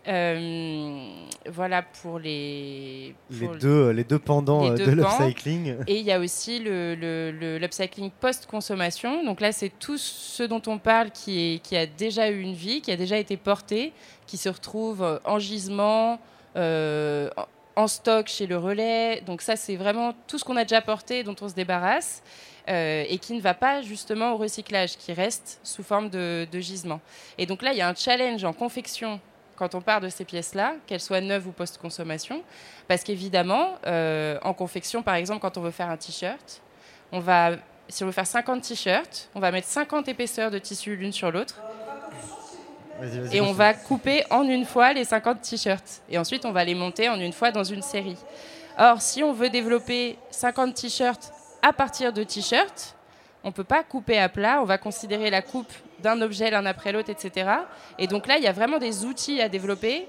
Euh, 0.05 1.07
voilà 1.49 1.81
pour 1.81 2.19
les... 2.19 3.15
Les 3.29 3.47
deux, 3.59 3.89
les 3.91 4.03
deux 4.03 4.19
pendants 4.19 4.69
les 4.69 4.75
deux 4.77 4.85
de 4.87 4.91
l'upcycling. 4.91 5.75
Et 5.87 5.97
il 5.99 6.05
y 6.05 6.11
a 6.11 6.19
aussi 6.19 6.59
le, 6.59 6.93
le- 6.95 7.31
le- 7.31 7.57
l'upcycling 7.57 8.11
post-consommation. 8.19 9.23
Donc 9.23 9.39
là, 9.39 9.51
c'est 9.53 9.71
tout 9.79 9.97
ce 9.97 10.43
dont 10.43 10.61
on 10.67 10.77
parle 10.77 11.11
qui, 11.11 11.55
est, 11.55 11.59
qui 11.59 11.77
a 11.77 11.85
déjà 11.85 12.29
eu 12.29 12.41
une 12.41 12.53
vie, 12.53 12.81
qui 12.81 12.91
a 12.91 12.97
déjà 12.97 13.17
été 13.17 13.37
porté, 13.37 13.93
qui 14.27 14.35
se 14.37 14.49
retrouve 14.49 15.21
en 15.23 15.39
gisement, 15.39 16.19
euh, 16.57 17.29
en- 17.75 17.87
stock 17.87 18.27
chez 18.27 18.47
le 18.47 18.57
relais. 18.57 19.21
Donc 19.25 19.41
ça, 19.41 19.55
c'est 19.55 19.75
vraiment 19.75 20.13
tout 20.27 20.37
ce 20.37 20.43
qu'on 20.43 20.57
a 20.57 20.63
déjà 20.63 20.81
porté, 20.81 21.23
dont 21.23 21.35
on 21.41 21.49
se 21.49 21.53
débarrasse, 21.53 22.21
euh, 22.69 23.03
et 23.09 23.17
qui 23.17 23.33
ne 23.33 23.41
va 23.41 23.53
pas 23.53 23.81
justement 23.81 24.33
au 24.33 24.37
recyclage, 24.37 24.97
qui 24.97 25.11
reste 25.13 25.59
sous 25.63 25.83
forme 25.83 26.09
de, 26.09 26.47
de 26.51 26.59
gisement. 26.59 27.01
Et 27.37 27.45
donc 27.45 27.61
là, 27.61 27.71
il 27.73 27.77
y 27.77 27.81
a 27.81 27.87
un 27.89 27.95
challenge 27.95 28.43
en 28.45 28.53
confection 28.53 29.19
quand 29.55 29.75
on 29.75 29.81
part 29.81 30.01
de 30.01 30.09
ces 30.09 30.25
pièces-là, 30.25 30.75
qu'elles 30.87 30.99
soient 30.99 31.21
neuves 31.21 31.47
ou 31.47 31.51
post-consommation, 31.51 32.41
parce 32.87 33.03
qu'évidemment, 33.03 33.75
euh, 33.85 34.39
en 34.43 34.53
confection, 34.53 35.03
par 35.03 35.15
exemple, 35.15 35.41
quand 35.41 35.57
on 35.57 35.61
veut 35.61 35.71
faire 35.71 35.89
un 35.89 35.97
t-shirt, 35.97 36.61
on 37.11 37.19
va, 37.19 37.51
si 37.87 38.01
on 38.03 38.07
veut 38.07 38.11
faire 38.13 38.25
50 38.25 38.61
t-shirts, 38.63 39.29
on 39.35 39.39
va 39.39 39.51
mettre 39.51 39.67
50 39.67 40.07
épaisseurs 40.07 40.49
de 40.49 40.57
tissu 40.57 40.95
l'une 40.95 41.11
sur 41.11 41.31
l'autre. 41.31 41.61
Et 43.31 43.41
on 43.41 43.53
va 43.53 43.73
couper 43.73 44.23
en 44.29 44.43
une 44.43 44.65
fois 44.65 44.93
les 44.93 45.03
50 45.03 45.41
t-shirts. 45.41 46.01
Et 46.09 46.17
ensuite, 46.17 46.45
on 46.45 46.51
va 46.51 46.63
les 46.63 46.75
monter 46.75 47.09
en 47.09 47.19
une 47.19 47.33
fois 47.33 47.51
dans 47.51 47.63
une 47.63 47.81
série. 47.81 48.17
Or, 48.77 49.01
si 49.01 49.23
on 49.23 49.33
veut 49.33 49.49
développer 49.49 50.17
50 50.31 50.73
t-shirts 50.73 51.31
à 51.61 51.73
partir 51.73 52.13
de 52.13 52.23
t-shirts, 52.23 52.95
on 53.43 53.49
ne 53.49 53.53
peut 53.53 53.63
pas 53.63 53.83
couper 53.83 54.17
à 54.19 54.29
plat. 54.29 54.61
On 54.61 54.65
va 54.65 54.77
considérer 54.77 55.29
la 55.29 55.41
coupe 55.41 55.71
d'un 55.99 56.21
objet 56.21 56.49
l'un 56.49 56.65
après 56.65 56.91
l'autre, 56.91 57.09
etc. 57.09 57.49
Et 57.97 58.07
donc 58.07 58.27
là, 58.27 58.37
il 58.37 58.43
y 58.43 58.47
a 58.47 58.51
vraiment 58.51 58.77
des 58.77 59.05
outils 59.05 59.41
à 59.41 59.49
développer. 59.49 60.07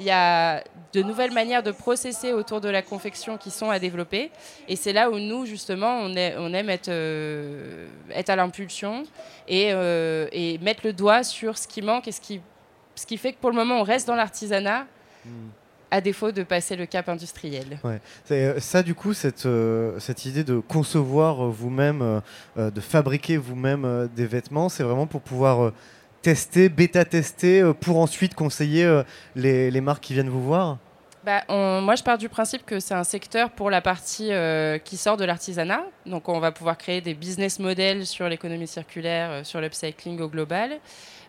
Il 0.00 0.06
y 0.06 0.10
a 0.10 0.62
de 0.92 1.02
nouvelles 1.02 1.32
manières 1.32 1.62
de 1.62 1.70
processer 1.70 2.32
autour 2.32 2.60
de 2.60 2.68
la 2.68 2.82
confection 2.82 3.36
qui 3.38 3.50
sont 3.50 3.70
à 3.70 3.78
développer. 3.78 4.30
Et 4.68 4.74
c'est 4.76 4.92
là 4.92 5.08
où 5.10 5.18
nous, 5.18 5.46
justement, 5.46 5.98
on, 6.02 6.14
est- 6.16 6.34
on 6.38 6.52
aime 6.52 6.68
être, 6.68 6.88
euh, 6.88 7.86
être 8.10 8.30
à 8.30 8.36
l'impulsion 8.36 9.04
et, 9.46 9.68
euh, 9.72 10.26
et 10.32 10.58
mettre 10.58 10.80
le 10.84 10.92
doigt 10.92 11.22
sur 11.22 11.56
ce 11.58 11.68
qui 11.68 11.80
manque 11.82 12.08
et 12.08 12.12
ce 12.12 12.20
qui, 12.20 12.40
ce 12.96 13.06
qui 13.06 13.16
fait 13.16 13.32
que 13.32 13.38
pour 13.38 13.50
le 13.50 13.56
moment, 13.56 13.80
on 13.80 13.82
reste 13.84 14.06
dans 14.08 14.16
l'artisanat 14.16 14.86
à 15.90 16.00
défaut 16.00 16.32
de 16.32 16.42
passer 16.42 16.74
le 16.74 16.86
cap 16.86 17.08
industriel. 17.08 17.78
Ouais. 17.84 18.00
C'est, 18.24 18.44
euh, 18.46 18.58
ça, 18.60 18.82
du 18.82 18.96
coup, 18.96 19.14
cette, 19.14 19.46
euh, 19.46 19.98
cette 20.00 20.24
idée 20.24 20.42
de 20.42 20.58
concevoir 20.58 21.36
vous-même, 21.50 22.20
euh, 22.56 22.70
de 22.70 22.80
fabriquer 22.80 23.36
vous-même 23.36 23.84
euh, 23.84 24.08
des 24.08 24.26
vêtements, 24.26 24.68
c'est 24.68 24.82
vraiment 24.82 25.06
pour 25.06 25.20
pouvoir 25.20 25.72
tester, 26.24 26.70
bêta-tester, 26.70 27.60
euh, 27.60 27.74
pour 27.74 27.98
ensuite 27.98 28.34
conseiller 28.34 28.84
euh, 28.84 29.02
les, 29.36 29.80
marques 29.82 30.02
qui 30.02 30.14
viennent 30.14 30.30
vous 30.30 30.42
voir 30.42 30.78
Bah, 31.22 31.42
moi, 31.48 31.96
je 31.96 32.02
pars 32.02 32.16
du 32.16 32.30
principe 32.30 32.64
que 32.64 32.80
c'est 32.80 32.94
un 32.94 33.04
secteur 33.04 33.50
pour 33.50 33.68
la 33.68 33.82
partie 33.82 34.32
euh, 34.32 34.78
qui 34.78 34.96
sort 34.96 35.18
de 35.18 35.26
l'artisanat. 35.26 35.82
Donc, 36.06 36.30
on 36.30 36.40
va 36.40 36.50
pouvoir 36.50 36.78
créer 36.78 37.02
des 37.02 37.12
business 37.12 37.58
models 37.58 38.06
sur 38.06 38.26
l'économie 38.26 38.66
circulaire, 38.66 39.44
sur 39.44 39.60
l'upcycling 39.60 40.18
au 40.20 40.28
global. 40.28 40.78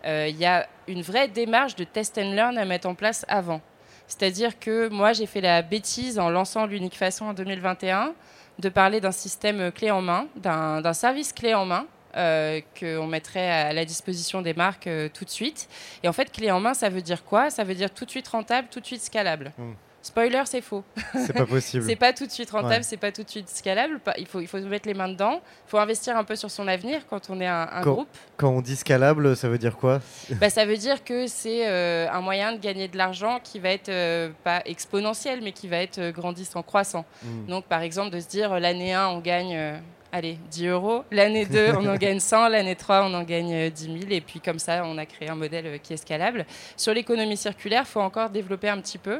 Il 0.08 0.38
y 0.38 0.46
a 0.46 0.68
une 0.88 1.02
vraie 1.02 1.28
démarche 1.28 1.76
de 1.76 1.84
test 1.84 2.20
and 2.20 2.34
learn 2.36 2.58
à 2.60 2.66
mettre 2.66 2.88
en 2.88 2.94
place 2.94 3.26
avant. 3.28 3.60
C'est-à-dire 4.08 4.60
que 4.60 4.88
moi, 4.88 5.14
j'ai 5.14 5.26
fait 5.26 5.42
la 5.42 5.64
bêtise 5.64 6.20
en 6.20 6.30
lançant 6.30 6.68
l'unique 6.68 6.96
façon 6.96 7.26
en 7.26 7.34
2021 7.34 8.14
de 8.60 8.70
parler 8.70 9.02
d'un 9.02 9.12
système 9.12 9.72
clé 9.72 9.90
en 9.90 10.04
main, 10.04 10.28
d'un 10.36 10.94
service 10.94 11.34
clé 11.34 11.56
en 11.56 11.66
main 11.66 11.88
euh, 12.16 12.62
qu'on 12.80 13.08
mettrait 13.08 13.50
à 13.50 13.74
la 13.74 13.86
disposition 13.86 14.42
des 14.42 14.54
marques 14.54 14.88
euh, 14.88 15.10
tout 15.14 15.26
de 15.26 15.30
suite. 15.30 15.68
Et 16.04 16.08
en 16.08 16.14
fait, 16.14 16.32
clé 16.32 16.52
en 16.52 16.60
main, 16.60 16.74
ça 16.74 16.90
veut 16.90 17.02
dire 17.02 17.24
quoi? 17.24 17.50
Ça 17.50 17.64
veut 17.64 17.76
dire 17.76 17.92
tout 17.92 18.06
de 18.06 18.10
suite 18.10 18.28
rentable, 18.28 18.68
tout 18.72 18.80
de 18.80 18.86
suite 18.86 19.02
scalable. 19.02 19.52
Mm. 19.58 19.74
Spoiler, 20.06 20.44
c'est 20.46 20.62
faux. 20.62 20.84
C'est 21.16 21.34
pas 21.34 21.48
possible. 21.48 21.84
c'est 21.88 21.96
pas 21.96 22.14
tout 22.14 22.28
de 22.28 22.32
suite 22.32 22.52
rentable, 22.52 22.76
Ouais. 22.76 22.84
c'est 22.84 22.96
pas 22.96 23.12
tout 23.12 23.24
de 23.24 23.30
suite 23.30 23.50
scalable. 23.50 24.00
Il 24.20 24.28
faut, 24.28 24.40
il 24.40 24.48
faut 24.48 24.60
se 24.60 24.66
mettre 24.66 24.88
les 24.88 24.94
mains 24.94 25.10
dedans. 25.10 25.42
Il 25.66 25.70
faut 25.72 25.80
investir 25.80 26.16
un 26.16 26.24
peu 26.24 26.36
sur 26.36 26.52
son 26.52 26.68
avenir 26.68 27.08
quand 27.10 27.32
on 27.32 27.42
est 27.42 27.48
un, 27.48 27.68
un 27.72 27.82
quand, 27.82 27.94
groupe. 27.94 28.08
quand 28.38 28.50
on 28.50 28.62
dit 28.62 28.76
scalable, 28.76 29.36
ça 29.36 29.50
veut 29.50 29.58
dire 29.58 29.76
quoi? 29.78 30.02
Bah, 30.40 30.52
ça 30.52 30.64
veut 30.68 30.78
dire 30.78 31.04
que 31.04 31.26
c'est 31.26 31.68
euh, 31.68 32.08
un 32.12 32.22
moyen 32.22 32.54
de 32.54 32.60
gagner 32.60 32.88
de 32.88 32.98
l'argent 32.98 33.40
qui 33.44 33.58
va 33.58 33.70
être 33.70 33.90
euh, 33.90 34.30
pas 34.44 34.62
exponentiel, 34.66 35.40
mais 35.42 35.54
qui 35.54 35.68
va 35.68 35.78
être 35.78 35.98
euh, 35.98 36.12
grandissant, 36.12 36.62
croissant. 36.62 37.04
Mm. 37.24 37.48
Donc, 37.48 37.66
par 37.66 37.82
exemple, 37.82 38.12
de 38.12 38.20
se 38.20 38.28
dire 38.28 38.60
l'année 38.60 38.94
1, 38.94 39.08
on 39.08 39.22
gagne 39.22 39.82
allez, 40.16 40.38
10 40.50 40.68
euros, 40.68 41.04
l'année 41.12 41.46
2, 41.46 41.74
on 41.78 41.88
en 41.88 41.96
gagne 41.96 42.20
100, 42.20 42.48
l'année 42.50 42.76
3, 42.76 43.04
on 43.04 43.14
en 43.14 43.24
gagne 43.24 43.54
euh, 43.54 43.70
10 43.70 43.86
000, 43.86 43.98
et 44.10 44.22
puis 44.22 44.40
comme 44.40 44.60
ça, 44.60 44.84
on 44.86 44.98
a 44.98 45.06
créé 45.06 45.30
un 45.30 45.36
modèle 45.36 45.66
euh, 45.68 45.78
qui 45.78 45.94
est 45.94 45.98
scalable. 45.98 46.46
Sur 46.78 46.94
l'économie 46.94 47.38
circulaire, 47.38 47.84
il 47.86 47.92
faut 47.92 48.00
encore 48.00 48.30
développer 48.30 48.70
un 48.70 48.80
petit 48.80 48.98
peu, 48.98 49.18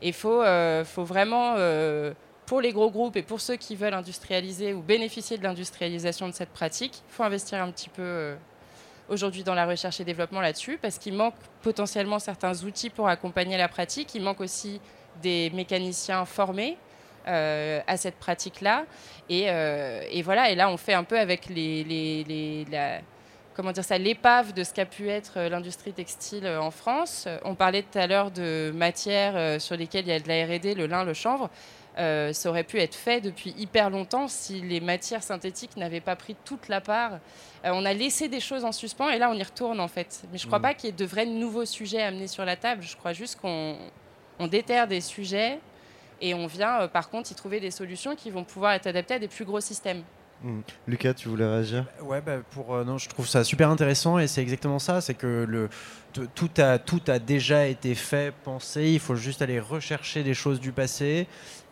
et 0.00 0.08
il 0.08 0.14
faut, 0.14 0.42
euh, 0.42 0.84
faut 0.84 1.04
vraiment. 1.04 1.54
euh, 1.58 2.12
pour 2.48 2.62
les 2.62 2.72
gros 2.72 2.90
groupes 2.90 3.14
et 3.16 3.22
pour 3.22 3.42
ceux 3.42 3.56
qui 3.56 3.76
veulent 3.76 3.92
industrialiser 3.92 4.72
ou 4.72 4.80
bénéficier 4.80 5.36
de 5.36 5.42
l'industrialisation 5.42 6.26
de 6.28 6.32
cette 6.32 6.48
pratique, 6.48 7.02
il 7.06 7.12
faut 7.12 7.22
investir 7.22 7.62
un 7.62 7.70
petit 7.70 7.90
peu 7.90 8.00
euh, 8.00 8.36
aujourd'hui 9.10 9.44
dans 9.44 9.54
la 9.54 9.66
recherche 9.66 10.00
et 10.00 10.04
développement 10.04 10.40
là-dessus, 10.40 10.78
parce 10.80 10.96
qu'il 10.96 11.12
manque 11.12 11.34
potentiellement 11.60 12.18
certains 12.18 12.64
outils 12.64 12.88
pour 12.88 13.06
accompagner 13.06 13.58
la 13.58 13.68
pratique. 13.68 14.14
Il 14.14 14.22
manque 14.22 14.40
aussi 14.40 14.80
des 15.20 15.50
mécaniciens 15.50 16.24
formés 16.24 16.78
euh, 17.28 17.80
à 17.86 17.96
cette 17.96 18.16
pratique-là. 18.16 18.84
Et, 19.28 19.44
euh, 19.50 20.02
et 20.10 20.22
voilà, 20.22 20.50
et 20.50 20.54
là, 20.54 20.70
on 20.70 20.76
fait 20.76 20.94
un 20.94 21.04
peu 21.04 21.18
avec 21.18 21.46
les, 21.48 21.84
les- 21.84 22.24
les- 22.24 22.64
la- 22.70 23.00
comment 23.54 23.72
dire 23.72 23.84
ça, 23.84 23.98
l'épave 23.98 24.52
de 24.54 24.64
ce 24.64 24.72
qu'a 24.72 24.86
pu 24.86 25.08
être 25.10 25.34
euh, 25.36 25.48
l'industrie 25.48 25.92
textile 25.92 26.46
en 26.46 26.70
France. 26.70 27.28
On 27.44 27.54
parlait 27.54 27.82
tout 27.82 27.98
à 27.98 28.06
l'heure 28.06 28.30
de 28.30 28.72
matières 28.74 29.60
sur 29.60 29.76
lesquelles 29.76 30.06
il 30.06 30.10
y 30.10 30.12
a 30.12 30.20
de 30.20 30.28
la 30.28 30.46
R&D, 30.46 30.74
le 30.74 30.86
lin, 30.86 31.04
le 31.04 31.14
chanvre. 31.14 31.50
Euh, 31.98 32.32
ça 32.32 32.48
aurait 32.48 32.62
pu 32.62 32.78
être 32.78 32.94
fait 32.94 33.20
depuis 33.20 33.52
hyper 33.58 33.90
longtemps 33.90 34.28
si 34.28 34.60
les 34.60 34.78
matières 34.80 35.22
synthétiques 35.24 35.76
n'avaient 35.76 36.00
pas 36.00 36.14
pris 36.14 36.36
toute 36.44 36.68
la 36.68 36.80
part. 36.80 37.14
Euh, 37.64 37.70
on 37.72 37.84
a 37.84 37.92
laissé 37.92 38.28
des 38.28 38.38
choses 38.38 38.64
en 38.64 38.70
suspens 38.70 39.08
et 39.10 39.18
là 39.18 39.28
on 39.28 39.34
y 39.34 39.42
retourne 39.42 39.80
en 39.80 39.88
fait. 39.88 40.22
Mais 40.30 40.38
je 40.38 40.44
ne 40.44 40.46
crois 40.46 40.60
Mhm. 40.60 40.62
pas 40.62 40.74
qu'il 40.74 40.86
y 40.86 40.88
ait 40.90 40.96
de 40.96 41.04
vrais 41.04 41.26
nouveaux 41.26 41.64
sujets 41.64 42.00
amenés 42.00 42.28
sur 42.28 42.44
la 42.44 42.54
table. 42.54 42.82
Je 42.84 42.96
crois 42.96 43.12
juste 43.14 43.40
qu'on 43.40 43.76
on 44.38 44.46
déterre 44.46 44.86
des 44.86 45.00
sujets 45.00 45.58
et 46.20 46.34
on 46.34 46.46
vient 46.46 46.82
euh, 46.82 46.88
par 46.88 47.10
contre 47.10 47.32
y 47.32 47.34
trouver 47.34 47.60
des 47.60 47.70
solutions 47.70 48.14
qui 48.16 48.30
vont 48.30 48.44
pouvoir 48.44 48.72
être 48.72 48.86
adaptées 48.86 49.14
à 49.14 49.18
des 49.18 49.28
plus 49.28 49.44
gros 49.44 49.60
systèmes. 49.60 50.02
Mm. 50.42 50.60
Lucas, 50.86 51.14
tu 51.14 51.28
voulais 51.28 51.46
réagir? 51.46 51.84
Ouais, 52.02 52.20
bah, 52.20 52.38
pour, 52.50 52.74
euh, 52.74 52.84
non, 52.84 52.98
je 52.98 53.08
trouve 53.08 53.26
ça 53.26 53.44
super 53.44 53.70
intéressant 53.70 54.18
et 54.18 54.26
c'est 54.26 54.42
exactement 54.42 54.78
ça. 54.78 55.00
C'est 55.00 55.14
que 55.14 55.44
le, 55.48 55.68
tout, 56.34 56.50
a, 56.58 56.78
tout 56.78 57.02
a 57.08 57.18
déjà 57.18 57.66
été 57.66 57.94
fait, 57.94 58.32
pensé. 58.44 58.90
Il 58.92 59.00
faut 59.00 59.16
juste 59.16 59.42
aller 59.42 59.60
rechercher 59.60 60.22
des 60.22 60.34
choses 60.34 60.60
du 60.60 60.72
passé. 60.72 61.26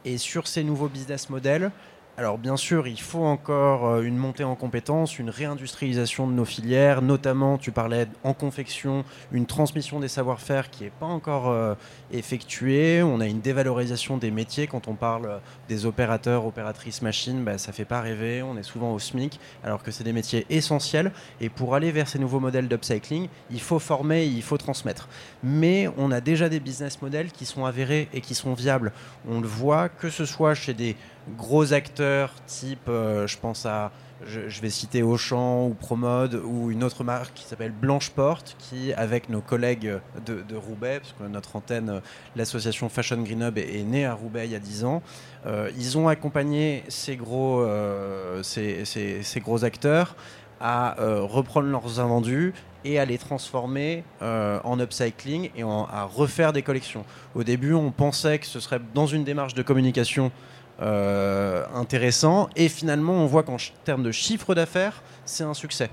Et 0.05 0.19
sur 0.19 0.47
ces 0.47 0.63
nouveaux 0.63 0.89
business 0.89 1.31
models, 1.31 1.71
alors 2.19 2.39
bien 2.39 2.57
sûr, 2.57 2.87
il 2.87 3.01
faut 3.01 3.25
encore 3.25 3.87
euh, 3.87 4.03
une 4.03 4.17
montée 4.17 4.45
en 4.45 4.55
compétences, 4.55 5.19
une 5.19 5.29
réindustrialisation 5.29 6.27
de 6.27 6.33
nos 6.33 6.47
filières, 6.47 7.03
notamment, 7.03 7.59
tu 7.59 7.73
parlais 7.73 8.07
en 8.25 8.33
confection, 8.33 9.05
une 9.33 9.45
transmission 9.45 10.01
des 10.01 10.09
savoir-faire 10.09 10.71
qui 10.71 10.85
n'est 10.85 10.91
pas 10.91 11.05
encore 11.05 11.51
euh, 11.51 11.75
effectuée. 12.13 13.03
On 13.03 13.21
a 13.21 13.27
une 13.27 13.41
dévalorisation 13.41 14.17
des 14.17 14.31
métiers 14.31 14.67
quand 14.67 14.89
on 14.89 14.95
parle 14.95 15.41
des 15.69 15.85
opérateurs, 15.85 16.47
opératrices 16.47 17.03
machines, 17.03 17.45
bah, 17.45 17.59
ça 17.59 17.73
fait 17.73 17.85
pas 17.85 18.01
rêver. 18.01 18.43
On 18.43 18.57
est 18.57 18.63
souvent 18.63 18.95
au 18.95 18.99
SMIC, 18.99 19.39
alors 19.63 19.83
que 19.83 19.91
c'est 19.91 20.05
des 20.05 20.15
métiers 20.15 20.47
essentiels. 20.49 21.13
Et 21.43 21.51
pour 21.51 21.75
aller 21.75 21.93
vers 21.93 22.09
ces 22.09 22.19
nouveaux 22.19 22.41
modèles 22.41 22.69
d'upcycling, 22.69 23.29
il 23.51 23.61
faut 23.61 23.79
former, 23.79 24.25
il 24.25 24.43
faut 24.43 24.57
transmettre. 24.57 25.09
Mais 25.43 25.91
on 25.99 26.11
a 26.11 26.23
déjà 26.23 26.49
des 26.49 26.61
business 26.61 27.03
models 27.03 27.31
qui 27.31 27.45
sont 27.45 27.67
avérés 27.67 28.09
et 28.15 28.23
qui 28.23 28.35
sont 28.35 28.55
viables. 28.55 28.93
On 29.29 29.41
le 29.41 29.47
voit, 29.47 29.91
que 29.91 30.09
ce 30.09 30.25
soit 30.25 30.55
chez 30.55 30.73
des 30.73 30.97
gros 31.37 31.73
acteurs 31.73 32.33
type, 32.47 32.89
euh, 32.89 33.27
je 33.27 33.37
pense 33.39 33.67
à, 33.67 33.91
je, 34.27 34.61
vais 34.61 34.71
citer 34.71 35.03
Auchan 35.03 35.67
ou 35.67 35.75
Promode 35.75 36.41
ou 36.45 36.71
une 36.71 36.85
autre 36.85 37.05
marque 37.05 37.35
qui 37.35 37.45
s'appelle 37.45 37.73
Blanche 37.73 38.11
Porte, 38.11 38.57
qui 38.59 38.93
avec 38.93 39.29
nos 39.29 39.41
collègues 39.41 39.99
de, 40.25 40.57
Roubaix, 40.57 41.01
parce 41.01 41.13
que 41.13 41.25
notre 41.25 41.57
antenne, 41.57 41.91
euh, 41.91 42.01
l'association 42.37 42.89
Fashion 42.89 43.21
Green 43.23 43.43
Hub, 43.43 43.59
est, 43.59 43.83
née 43.83 44.07
à 44.07 44.15
Roubaix 44.15 44.47
il 44.47 44.53
y 44.53 44.57
a 44.57 44.61
10 44.61 44.85
ans, 44.85 45.03
euh, 45.47 45.71
ils 45.77 45.99
ont 45.99 46.09
accompagné 46.09 46.85
ces 46.89 47.17
gros, 47.17 47.67
ces, 48.43 48.85
ces- 48.85 49.23
ces 49.23 49.41
gros 49.41 49.65
acteurs 49.65 50.17
à 50.61 50.97
reprendre 50.99 51.69
leurs 51.69 52.01
invendus 52.01 52.55
et 52.85 52.99
à 52.99 53.05
les 53.05 53.19
transformer 53.19 54.05
en 54.21 54.81
upcycling 54.81 55.51
et 55.55 55.63
à 55.63 56.05
refaire 56.05 56.53
des 56.53 56.63
collections. 56.63 57.05
Au 57.35 57.45
début, 57.45 57.75
on 57.75 57.91
pensait 57.91 58.39
que 58.39 58.47
ce 58.47 58.59
serait 58.61 58.81
dans 58.95 59.07
une 59.07 59.25
démarche 59.25 59.55
de 59.55 59.63
communication 59.63 60.33
euh, 60.83 61.65
intéressant 61.75 62.49
et 62.57 62.69
finalement, 62.69 63.15
on 63.15 63.27
voit 63.27 63.43
qu'en 63.43 63.57
termes 63.85 64.03
de 64.03 64.13
chiffre 64.13 64.55
d'affaires, 64.55 65.03
c'est 65.25 65.45
un 65.45 65.55
succès. 65.55 65.91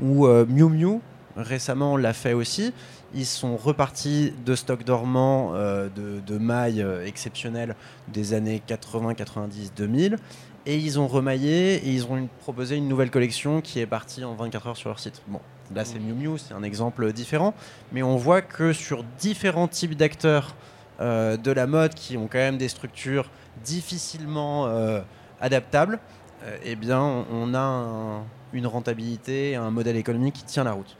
Ou 0.00 0.26
euh, 0.26 0.46
Miu 0.46 0.68
Miu, 0.68 1.00
récemment, 1.36 1.96
l'a 1.96 2.12
fait 2.12 2.32
aussi. 2.32 2.72
Ils 3.14 3.26
sont 3.26 3.56
repartis 3.56 4.32
de 4.44 4.54
stocks 4.54 4.84
dormants 4.84 5.52
euh, 5.54 5.88
de, 5.94 6.38
mailles 6.38 6.82
euh, 6.82 7.04
exceptionnelles 7.04 7.76
des 8.08 8.32
années 8.32 8.62
80, 8.66 9.14
90, 9.14 9.74
2000 9.76 10.16
et 10.64 10.76
ils 10.76 10.98
ont 10.98 11.08
remaillé 11.08 11.74
et 11.74 11.90
ils 11.90 12.06
ont 12.06 12.28
proposé 12.40 12.76
une 12.76 12.88
nouvelle 12.88 13.10
collection 13.10 13.60
qui 13.60 13.80
est 13.80 13.86
partie 13.86 14.24
en 14.24 14.34
24 14.34 14.68
heures 14.68 14.76
sur 14.76 14.88
leur 14.88 14.98
site. 14.98 15.20
Bon, 15.26 15.40
là 15.74 15.84
c'est 15.84 15.98
Miu 15.98 16.14
Miu, 16.14 16.38
c'est 16.38 16.54
un 16.54 16.62
exemple 16.62 17.12
différent, 17.12 17.52
mais 17.92 18.02
on 18.02 18.16
voit 18.16 18.40
que 18.40 18.72
sur 18.72 19.04
différents 19.18 19.68
types 19.68 19.96
d'acteurs 19.96 20.54
euh, 21.00 21.36
de 21.36 21.50
la 21.50 21.66
mode 21.66 21.94
qui 21.94 22.16
ont 22.16 22.28
quand 22.28 22.38
même 22.38 22.58
des 22.58 22.68
structures 22.68 23.28
difficilement 23.64 24.66
euh, 24.66 25.00
adaptables, 25.40 25.98
euh, 26.44 26.56
eh 26.64 26.76
bien 26.76 27.00
on, 27.00 27.24
on 27.32 27.54
a 27.54 27.60
un- 27.60 28.24
une 28.52 28.66
rentabilité, 28.66 29.56
un 29.56 29.70
modèle 29.70 29.96
économique 29.96 30.34
qui 30.34 30.44
tient 30.44 30.64
la 30.64 30.72
route. 30.72 30.96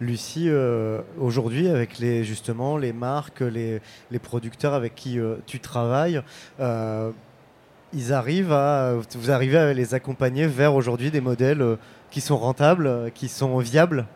Lucie, 0.00 0.48
euh, 0.48 1.00
aujourd'hui, 1.18 1.68
avec 1.68 1.98
les, 1.98 2.22
justement 2.22 2.76
les 2.76 2.92
marques, 2.92 3.40
les, 3.40 3.80
les 4.10 4.18
producteurs 4.20 4.72
avec 4.74 4.94
qui 4.94 5.18
euh, 5.18 5.36
tu 5.46 5.58
travailles, 5.58 6.22
euh, 6.60 7.10
ils 7.92 8.12
arrivent 8.12 8.52
à, 8.52 8.94
vous 9.14 9.30
arrivez 9.30 9.58
à 9.58 9.72
les 9.72 9.94
accompagner 9.94 10.46
vers 10.46 10.74
aujourd'hui 10.74 11.10
des 11.10 11.20
modèles 11.20 11.76
qui 12.10 12.20
sont 12.20 12.36
rentables, 12.38 13.10
qui 13.14 13.28
sont 13.28 13.58
viables? 13.58 14.06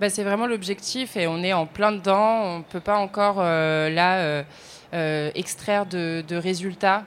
Bah, 0.00 0.10
c'est 0.10 0.24
vraiment 0.24 0.46
l'objectif 0.48 1.16
et 1.16 1.28
on 1.28 1.38
est 1.44 1.52
en 1.52 1.66
plein 1.66 1.92
dedans. 1.92 2.42
On 2.42 2.58
ne 2.58 2.64
peut 2.64 2.80
pas 2.80 2.96
encore 2.96 3.36
euh, 3.38 3.88
là 3.90 4.42
extraire 4.92 5.86
de, 5.86 6.36
résultats 6.36 7.04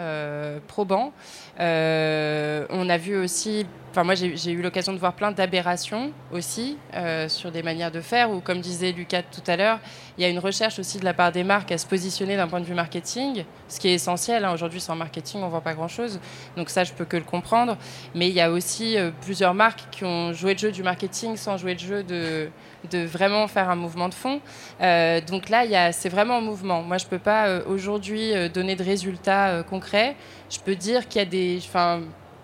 euh, 0.00 0.58
probants. 0.66 1.12
Euh, 1.58 2.66
on 2.70 2.88
a 2.88 2.96
vu 2.98 3.16
aussi, 3.16 3.66
enfin 3.90 4.04
moi 4.04 4.14
j'ai 4.14 4.52
eu 4.52 4.62
l'occasion 4.62 4.92
de 4.92 4.98
voir 4.98 5.14
plein 5.14 5.32
d'aberrations 5.32 6.12
aussi 6.32 6.78
euh, 6.94 7.28
sur 7.28 7.50
des 7.50 7.64
manières 7.64 7.90
de 7.90 8.00
faire 8.00 8.30
ou 8.30 8.38
comme 8.38 8.60
disait 8.60 8.92
Lucas 8.92 9.22
tout 9.22 9.42
à 9.48 9.56
l'heure, 9.56 9.80
il 10.16 10.22
y 10.22 10.24
a 10.24 10.28
une 10.28 10.38
recherche 10.38 10.78
aussi 10.78 10.98
de 10.98 11.04
la 11.04 11.14
part 11.14 11.32
des 11.32 11.42
marques 11.42 11.72
à 11.72 11.78
se 11.78 11.86
positionner 11.86 12.36
d'un 12.36 12.46
point 12.46 12.60
de 12.60 12.64
vue 12.64 12.74
marketing, 12.74 13.44
ce 13.66 13.80
qui 13.80 13.88
est 13.88 13.94
essentiel. 13.94 14.44
hein. 14.44 14.52
Aujourd'hui 14.52 14.80
sans 14.80 14.94
marketing 14.94 15.40
on 15.42 15.48
vend 15.48 15.60
pas 15.60 15.74
grand-chose, 15.74 16.20
donc 16.56 16.70
ça 16.70 16.84
je 16.84 16.92
peux 16.92 17.04
que 17.04 17.16
le 17.16 17.24
comprendre. 17.24 17.76
Mais 18.14 18.28
il 18.28 18.34
y 18.34 18.40
a 18.40 18.52
aussi 18.52 18.96
euh, 18.96 19.10
plusieurs 19.22 19.54
marques 19.54 19.82
qui 19.90 20.04
ont 20.04 20.32
joué 20.32 20.52
le 20.52 20.58
jeu 20.58 20.70
du 20.70 20.84
marketing 20.84 21.36
sans 21.36 21.56
jouer 21.56 21.72
le 21.72 21.80
jeu 21.80 22.02
de, 22.04 22.50
de 22.90 23.04
vraiment 23.04 23.46
faire 23.48 23.70
un 23.70 23.76
mouvement 23.76 24.08
de 24.08 24.14
fond. 24.14 24.40
Euh, 24.80 25.20
donc 25.20 25.48
là, 25.48 25.92
c'est 25.92 26.08
vraiment 26.08 26.38
en 26.38 26.40
mouvement. 26.40 26.82
Moi, 26.82 26.98
je 26.98 27.04
ne 27.04 27.10
peux 27.10 27.18
pas 27.18 27.48
euh, 27.48 27.62
aujourd'hui 27.66 28.34
euh, 28.34 28.48
donner 28.48 28.76
de 28.76 28.84
résultats 28.84 29.62
concrets. 29.68 30.16
Je 30.50 30.58
peux 30.60 30.76
dire 30.76 31.08
qu'il 31.08 31.20
y 31.20 31.22
a 31.22 31.28
des... 31.28 31.58
Enfin, 31.58 32.00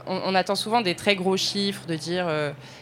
on, 0.07 0.20
on 0.26 0.35
attend 0.35 0.55
souvent 0.55 0.80
des 0.82 0.95
très 0.95 1.16
gros 1.16 1.37
chiffres, 1.37 1.87
de 1.87 1.95
dire 1.95 2.26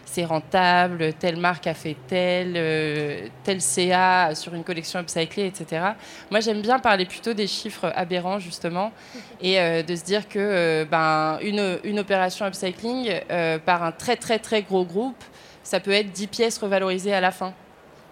c'est 0.05 0.25
rentable, 0.25 1.13
telle 1.15 1.37
marque 1.37 1.69
a 1.69 1.75
fait 1.75 1.97
tel, 2.09 3.31
tel 3.45 3.61
CA 3.61 4.35
sur 4.35 4.55
une 4.55 4.65
collection 4.65 4.99
upcyclée, 4.99 5.47
etc. 5.47 5.93
Moi, 6.33 6.41
j'aime 6.41 6.61
bien 6.61 6.81
parler 6.81 7.07
plutôt 7.07 7.33
des 7.33 7.47
chiffres 7.47 7.93
aberrants, 7.95 8.41
justement, 8.41 8.91
et 9.41 9.83
de 9.85 9.95
se 9.95 10.03
dire 10.03 10.29
que 10.29 10.85
ben, 10.91 11.39
une, 11.43 11.79
une 11.85 12.01
opération 12.01 12.45
upcycling 12.45 13.21
par 13.65 13.85
un 13.85 13.93
très, 13.93 14.17
très, 14.17 14.41
très 14.41 14.63
gros 14.63 14.85
groupe, 14.85 15.23
ça 15.63 15.81
peut 15.81 15.93
être 15.93 16.11
10 16.13 16.27
pièces 16.29 16.59
revalorisées 16.59 17.15
à 17.15 17.21
la 17.21 17.31
fin 17.31 17.53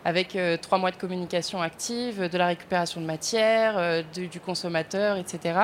avec 0.02 0.34
euh, 0.34 0.56
trois 0.56 0.78
mois 0.78 0.90
de 0.90 0.96
communication 0.96 1.60
active, 1.60 2.26
de 2.30 2.38
la 2.38 2.46
récupération 2.46 3.02
de 3.02 3.06
matière, 3.06 3.74
euh, 3.76 4.02
du, 4.14 4.40
consommateur, 4.40 5.18
etc. 5.18 5.58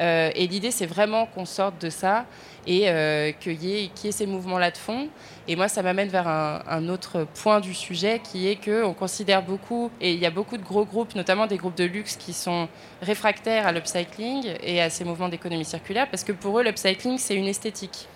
Euh, 0.00 0.32
et 0.34 0.48
l'idée, 0.48 0.72
c'est 0.72 0.84
vraiment 0.86 1.26
qu'on 1.26 1.44
sorte 1.44 1.80
de 1.80 1.88
ça 1.88 2.24
et 2.66 2.90
euh, 2.90 3.30
qu'il 3.38 3.62
y, 3.62 3.84
ait- 3.84 3.88
qu'il 3.94 4.06
y 4.06 4.08
ait 4.08 4.12
ces 4.12 4.26
mouvements-là 4.26 4.72
de 4.72 4.76
fond. 4.76 5.06
Et 5.46 5.54
moi, 5.54 5.68
ça 5.68 5.84
m'amène 5.84 6.08
vers 6.08 6.26
un, 6.26 6.60
un 6.68 6.88
autre 6.88 7.24
point 7.40 7.60
du 7.60 7.72
sujet 7.72 8.20
qui 8.20 8.48
est 8.48 8.56
qu'on 8.56 8.94
considère 8.94 9.42
beaucoup, 9.44 9.92
et 10.00 10.12
il 10.12 10.18
y 10.18 10.26
a 10.26 10.30
beaucoup 10.30 10.56
de 10.56 10.64
gros 10.64 10.84
groupes, 10.84 11.14
notamment 11.14 11.46
des 11.46 11.56
groupes 11.56 11.76
de 11.76 11.84
luxe, 11.84 12.16
qui 12.16 12.32
sont 12.32 12.66
réfractaires 13.00 13.64
à 13.68 13.70
l'upcycling 13.70 14.54
et 14.60 14.82
à 14.82 14.90
ces 14.90 15.04
mouvements 15.04 15.28
d'économie 15.28 15.64
circulaire, 15.64 16.08
parce 16.10 16.24
que 16.24 16.32
pour 16.32 16.58
eux, 16.58 16.64
l'upcycling, 16.64 17.16
c'est 17.16 17.36
une 17.36 17.46
esthétique. 17.46 18.08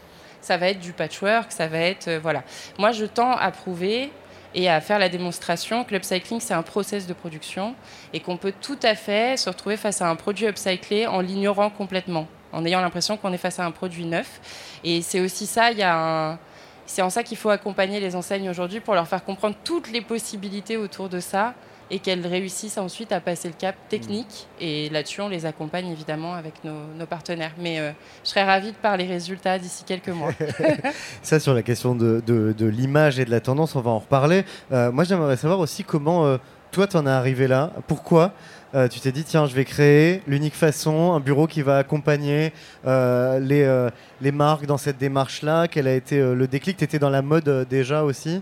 Ça 0.42 0.58
va 0.58 0.68
être 0.68 0.80
du 0.80 0.92
patchwork, 0.92 1.50
ça 1.52 1.68
va 1.68 1.78
être... 1.78 2.08
euh, 2.08 2.18
voilà. 2.20 2.42
Moi, 2.78 2.92
je 2.92 3.06
tends 3.06 3.30
à 3.36 3.50
prouver 3.50 4.10
et 4.54 4.68
à 4.68 4.80
faire 4.80 4.98
la 4.98 5.08
démonstration 5.08 5.84
que 5.84 5.94
l'upcycling, 5.94 6.40
c'est 6.40 6.52
un 6.52 6.62
process 6.62 7.06
de 7.06 7.14
production 7.14 7.74
et 8.12 8.20
qu'on 8.20 8.36
peut 8.36 8.52
tout 8.60 8.78
à 8.82 8.94
fait 8.94 9.38
se 9.38 9.48
retrouver 9.48 9.78
face 9.78 10.02
à 10.02 10.10
un 10.10 10.16
produit 10.16 10.46
upcyclé 10.46 11.06
en 11.06 11.20
l'ignorant 11.20 11.70
complètement, 11.70 12.26
en 12.52 12.64
ayant 12.66 12.80
l'impression 12.80 13.16
qu'on 13.16 13.32
est 13.32 13.38
face 13.38 13.60
à 13.60 13.64
un 13.64 13.70
produit 13.70 14.04
neuf. 14.04 14.40
Et 14.84 15.00
c'est 15.00 15.20
aussi 15.20 15.46
ça, 15.46 15.70
il 15.70 15.78
y 15.78 15.82
a 15.82 15.96
un... 15.96 16.38
C'est 16.84 17.00
en 17.00 17.10
ça 17.10 17.22
qu'il 17.22 17.38
faut 17.38 17.48
accompagner 17.48 18.00
les 18.00 18.16
enseignes 18.16 18.50
aujourd'hui 18.50 18.80
pour 18.80 18.94
leur 18.94 19.06
faire 19.06 19.24
comprendre 19.24 19.56
toutes 19.64 19.90
les 19.90 20.00
possibilités 20.00 20.76
autour 20.76 21.08
de 21.08 21.20
ça 21.20 21.54
et 21.94 21.98
qu'elles 21.98 22.26
réussissent 22.26 22.78
ensuite 22.78 23.12
à 23.12 23.20
passer 23.20 23.46
le 23.48 23.54
cap 23.56 23.76
technique. 23.90 24.48
Et 24.60 24.88
là-dessus, 24.88 25.20
on 25.20 25.28
les 25.28 25.44
accompagne 25.46 25.88
évidemment 25.88 26.32
avec 26.34 26.64
nos, 26.64 26.86
nos 26.98 27.06
partenaires. 27.06 27.52
Mais 27.58 27.78
euh, 27.78 27.92
je 28.24 28.30
serais 28.30 28.44
ravie 28.44 28.72
de 28.72 28.76
parler 28.76 29.04
résultats 29.04 29.58
d'ici 29.58 29.84
quelques 29.84 30.08
mois. 30.08 30.32
Ça, 31.22 31.38
sur 31.38 31.52
la 31.54 31.62
question 31.62 31.94
de, 31.94 32.22
de- 32.26 32.54
de 32.56 32.66
l'image 32.66 33.18
et 33.20 33.24
de 33.26 33.30
la 33.30 33.40
tendance, 33.40 33.76
on 33.76 33.80
va 33.82 33.90
en 33.90 33.98
reparler. 33.98 34.44
Euh, 34.72 34.90
moi, 34.90 35.04
j'aimerais 35.04 35.36
savoir 35.36 35.60
aussi 35.60 35.84
comment 35.84 36.24
euh, 36.26 36.38
toi, 36.70 36.86
t'en 36.86 37.06
es 37.06 37.10
arrivé 37.10 37.46
là. 37.46 37.70
Pourquoi 37.86 38.32
euh, 38.74 38.88
tu 38.88 38.98
t'es 39.00 39.12
dit, 39.12 39.24
tiens, 39.24 39.44
je 39.46 39.54
vais 39.54 39.66
créer 39.66 40.22
l'unique 40.26 40.54
façon, 40.54 41.12
un 41.12 41.20
bureau 41.20 41.46
qui 41.46 41.60
va 41.60 41.76
accompagner 41.76 42.54
euh, 42.86 43.38
les, 43.38 43.64
euh, 43.64 43.90
les 44.22 44.32
marques 44.32 44.64
dans 44.64 44.78
cette 44.78 44.96
démarche-là? 44.96 45.68
Quel 45.68 45.86
a 45.86 45.92
été 45.94 46.18
le 46.18 46.46
déclic? 46.46 46.78
Tu 46.78 46.84
étais 46.84 46.98
dans 46.98 47.10
la 47.10 47.20
mode 47.20 47.66
déjà 47.68 48.02
aussi? 48.02 48.40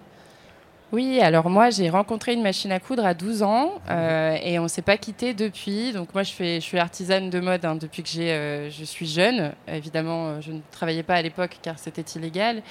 Oui, 0.92 1.20
alors 1.20 1.48
moi 1.48 1.70
j'ai 1.70 1.88
rencontré 1.88 2.32
une 2.32 2.42
machine 2.42 2.72
à 2.72 2.80
coudre 2.80 3.06
à 3.06 3.14
12 3.14 3.44
ans 3.44 3.74
euh, 3.88 4.36
et 4.42 4.58
on 4.58 4.66
s'est 4.66 4.82
pas 4.82 4.96
quitté 4.96 5.34
depuis. 5.34 5.92
Donc 5.92 6.12
moi 6.14 6.24
je, 6.24 6.32
fais, 6.32 6.56
je 6.56 6.64
suis 6.64 6.78
artisane 6.78 7.30
de 7.30 7.38
mode 7.38 7.64
hein, 7.64 7.76
depuis 7.76 8.02
que 8.02 8.08
j'ai, 8.08 8.32
euh, 8.32 8.70
je 8.70 8.84
suis 8.84 9.06
jeune. 9.06 9.52
Évidemment, 9.68 10.26
euh, 10.26 10.40
je 10.40 10.50
ne 10.50 10.58
travaillais 10.72 11.04
pas 11.04 11.14
à 11.14 11.22
l'époque 11.22 11.58
car 11.62 11.78
c'était 11.78 12.18
illégal. 12.18 12.62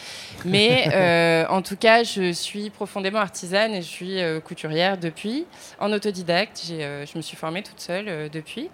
Mais 0.44 0.90
euh, 0.94 1.46
en 1.48 1.62
tout 1.62 1.78
cas, 1.78 2.04
je 2.04 2.34
suis 2.34 2.70
profondément 2.70 3.20
artisane 3.20 3.74
et 3.74 3.82
je 3.82 3.88
suis 3.88 4.18
couturière 4.44 4.98
depuis, 4.98 5.46
en 5.80 5.94
autodidacte. 5.94 6.62
J'ai, 6.68 7.06
je 7.12 7.18
me 7.18 7.22
suis 7.22 7.38
formée 7.38 7.64
toute 7.64 7.80
seule 7.80 8.30
depuis. 8.30 8.70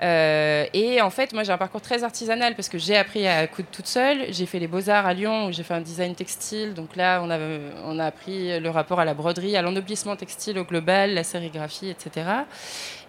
Euh, 0.00 0.66
et 0.72 1.00
en 1.00 1.10
fait, 1.10 1.32
moi, 1.32 1.42
j'ai 1.42 1.52
un 1.52 1.58
parcours 1.58 1.80
très 1.80 2.04
artisanal 2.04 2.54
parce 2.54 2.68
que 2.68 2.78
j'ai 2.78 2.96
appris 2.96 3.26
à 3.26 3.46
coudre 3.46 3.68
toute 3.70 3.86
seule. 3.86 4.32
J'ai 4.32 4.46
fait 4.46 4.58
les 4.58 4.66
beaux-arts 4.66 5.06
à 5.06 5.14
Lyon 5.14 5.46
où 5.46 5.52
j'ai 5.52 5.62
fait 5.62 5.74
un 5.74 5.80
design 5.80 6.14
textile. 6.14 6.74
Donc 6.74 6.96
là, 6.96 7.20
on 7.22 7.30
a, 7.30 7.38
on 7.84 7.98
a 7.98 8.06
appris 8.06 8.58
le 8.58 8.70
rapport 8.70 9.00
à 9.00 9.04
la 9.04 9.14
broderie, 9.14 9.56
à 9.56 9.62
l'ennoblissement 9.62 10.16
textile 10.16 10.58
au 10.58 10.64
global, 10.64 11.14
la 11.14 11.24
sérigraphie, 11.24 11.88
etc. 11.88 12.24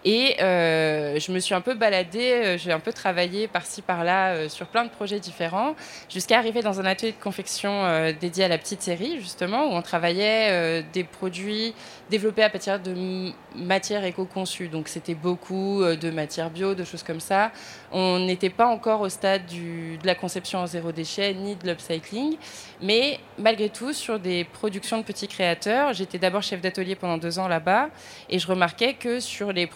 Et 0.05 0.35
euh, 0.41 1.17
je 1.17 1.31
me 1.31 1.39
suis 1.39 1.53
un 1.53 1.61
peu 1.61 1.75
baladée, 1.75 2.33
euh, 2.33 2.57
j'ai 2.57 2.73
un 2.73 2.79
peu 2.79 2.91
travaillé 2.91 3.47
par-ci 3.47 3.81
par-là 3.81 4.33
euh, 4.33 4.49
sur 4.49 4.67
plein 4.67 4.83
de 4.83 4.89
projets 4.89 5.19
différents, 5.19 5.75
jusqu'à 6.09 6.37
arriver 6.37 6.61
dans 6.61 6.81
un 6.81 6.85
atelier 6.85 7.13
de 7.13 7.23
confection 7.23 8.13
dédié 8.19 8.43
à 8.43 8.47
la 8.47 8.57
petite 8.57 8.81
série, 8.81 9.19
justement, 9.19 9.67
où 9.67 9.71
on 9.71 9.81
travaillait 9.81 10.83
des 10.93 11.03
produits 11.03 11.73
développés 12.09 12.43
à 12.43 12.49
partir 12.49 12.79
de 12.79 13.31
matières 13.55 14.03
éco-conçues. 14.03 14.67
Donc 14.67 14.87
c'était 14.87 15.15
beaucoup 15.15 15.83
de 15.83 16.11
matières 16.11 16.49
bio, 16.49 16.75
de 16.75 16.83
choses 16.83 17.03
comme 17.03 17.19
ça. 17.19 17.51
On 17.91 18.19
n'était 18.19 18.49
pas 18.49 18.67
encore 18.67 19.01
au 19.01 19.09
stade 19.09 19.45
de 19.45 20.05
la 20.05 20.15
conception 20.15 20.59
en 20.59 20.67
zéro 20.67 20.91
déchet, 20.91 21.33
ni 21.33 21.55
de 21.55 21.67
l'upcycling. 21.67 22.37
Mais 22.81 23.19
malgré 23.37 23.69
tout, 23.69 23.93
sur 23.93 24.19
des 24.19 24.43
productions 24.43 24.97
de 24.97 25.03
petits 25.03 25.27
créateurs, 25.27 25.93
j'étais 25.93 26.19
d'abord 26.19 26.43
chef 26.43 26.61
d'atelier 26.61 26.95
pendant 26.95 27.17
deux 27.17 27.39
ans 27.39 27.47
là-bas, 27.47 27.89
et 28.29 28.39
je 28.39 28.47
remarquais 28.47 28.93
que 28.93 29.19
sur 29.19 29.51
les 29.51 29.67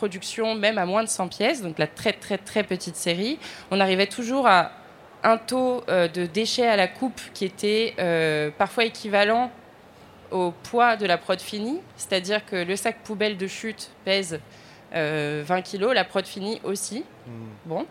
même 0.55 0.77
à 0.77 0.85
moins 0.85 1.03
de 1.03 1.09
100 1.09 1.27
pièces, 1.27 1.61
donc 1.61 1.79
la 1.79 1.87
très 1.87 2.13
très 2.13 2.37
très 2.37 2.63
petite 2.63 2.95
série, 2.95 3.39
on 3.71 3.79
arrivait 3.79 4.07
toujours 4.07 4.47
à 4.47 4.71
un 5.23 5.37
taux 5.37 5.83
euh, 5.89 6.07
de 6.07 6.25
déchets 6.25 6.67
à 6.67 6.75
la 6.75 6.87
coupe 6.87 7.19
qui 7.33 7.45
était 7.45 7.95
euh, 7.99 8.51
parfois 8.57 8.85
équivalent 8.85 9.51
au 10.31 10.51
poids 10.51 10.95
de 10.97 11.05
la 11.05 11.17
prod 11.17 11.39
finie, 11.39 11.79
c'est-à-dire 11.95 12.45
que 12.45 12.55
le 12.55 12.75
sac 12.75 12.97
poubelle 13.03 13.37
de 13.37 13.47
chute 13.47 13.91
pèse 14.05 14.39
euh, 14.93 15.43
20 15.45 15.61
kg, 15.61 15.93
la 15.93 16.03
prod 16.03 16.25
finie 16.25 16.59
aussi. 16.63 17.03
Bon, 17.65 17.85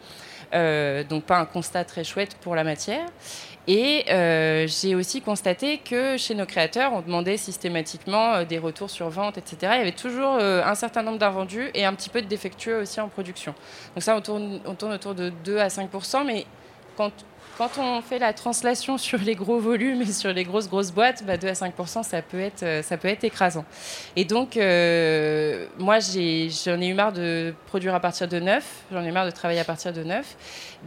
Euh, 0.55 1.03
donc 1.03 1.25
pas 1.25 1.39
un 1.39 1.45
constat 1.45 1.85
très 1.85 2.05
chouette 2.05 2.37
pour 2.41 2.55
la 2.55 2.65
matière. 2.65 3.07
Et 3.69 4.05
euh, 4.11 4.67
j'ai 4.69 4.95
aussi 4.95 5.21
constaté 5.21 5.79
que 5.79 6.17
chez 6.17 6.37
nos 6.37 6.47
créateurs, 6.47 6.93
on 6.93 7.01
demandait 7.01 7.37
systématiquement 7.37 8.35
euh, 8.35 8.45
des 8.45 8.59
retours 8.59 8.91
sur 8.91 9.09
vente, 9.09 9.39
etc. 9.39 9.57
Il 9.75 9.79
y 9.79 9.81
avait 9.81 9.93
toujours 9.93 10.39
euh, 10.41 10.63
un 10.65 10.77
certain 10.77 11.03
nombre 11.03 11.19
d'invendus 11.19 11.71
et 11.75 11.85
un 11.85 11.93
petit 11.95 12.09
peu 12.09 12.23
de 12.23 12.29
défectueux 12.29 12.79
aussi 12.79 13.01
en 13.01 13.09
production. 13.09 13.55
Donc 13.95 14.05
ça, 14.05 14.17
on 14.17 14.21
tourne, 14.21 14.61
autour 14.67 15.17
de 15.17 15.31
2 15.45 15.59
à 15.59 15.69
5 15.69 15.91
mais 16.25 16.47
quand, 16.97 17.11
quand 17.57 17.79
on 17.79 18.03
fait 18.03 18.19
la 18.19 18.33
translation 18.33 18.99
sur 18.99 19.19
les 19.19 19.35
gros 19.35 19.59
volumes 19.59 20.03
et 20.03 20.13
sur 20.13 20.33
les 20.33 20.45
grosses 20.45 20.69
grosses 20.69 20.93
boîtes, 20.93 21.25
bah 21.25 21.37
2 21.37 21.49
à 21.49 21.55
5 21.55 21.75
ça 22.03 22.23
peut 22.23 22.41
être 22.41 22.63
euh, 22.63 22.83
ça 22.83 22.97
peut 22.97 23.09
être 23.09 23.25
écrasant. 23.25 23.65
Et 24.15 24.25
donc 24.25 24.57
euh, 24.57 25.67
moi 25.79 25.99
j'en 26.01 26.81
ai 26.81 26.87
eu 26.87 26.95
marre 26.95 27.13
de 27.13 27.55
produire 27.67 27.95
à 27.95 28.01
partir 28.01 28.29
de 28.29 28.39
neuf, 28.39 28.85
j'en 28.93 29.03
ai 29.03 29.09
eu 29.09 29.13
marre 29.13 29.27
de 29.27 29.31
travailler 29.31 29.61
à 29.61 29.65
partir 29.65 29.93
de 29.93 30.03
neuf. 30.03 30.37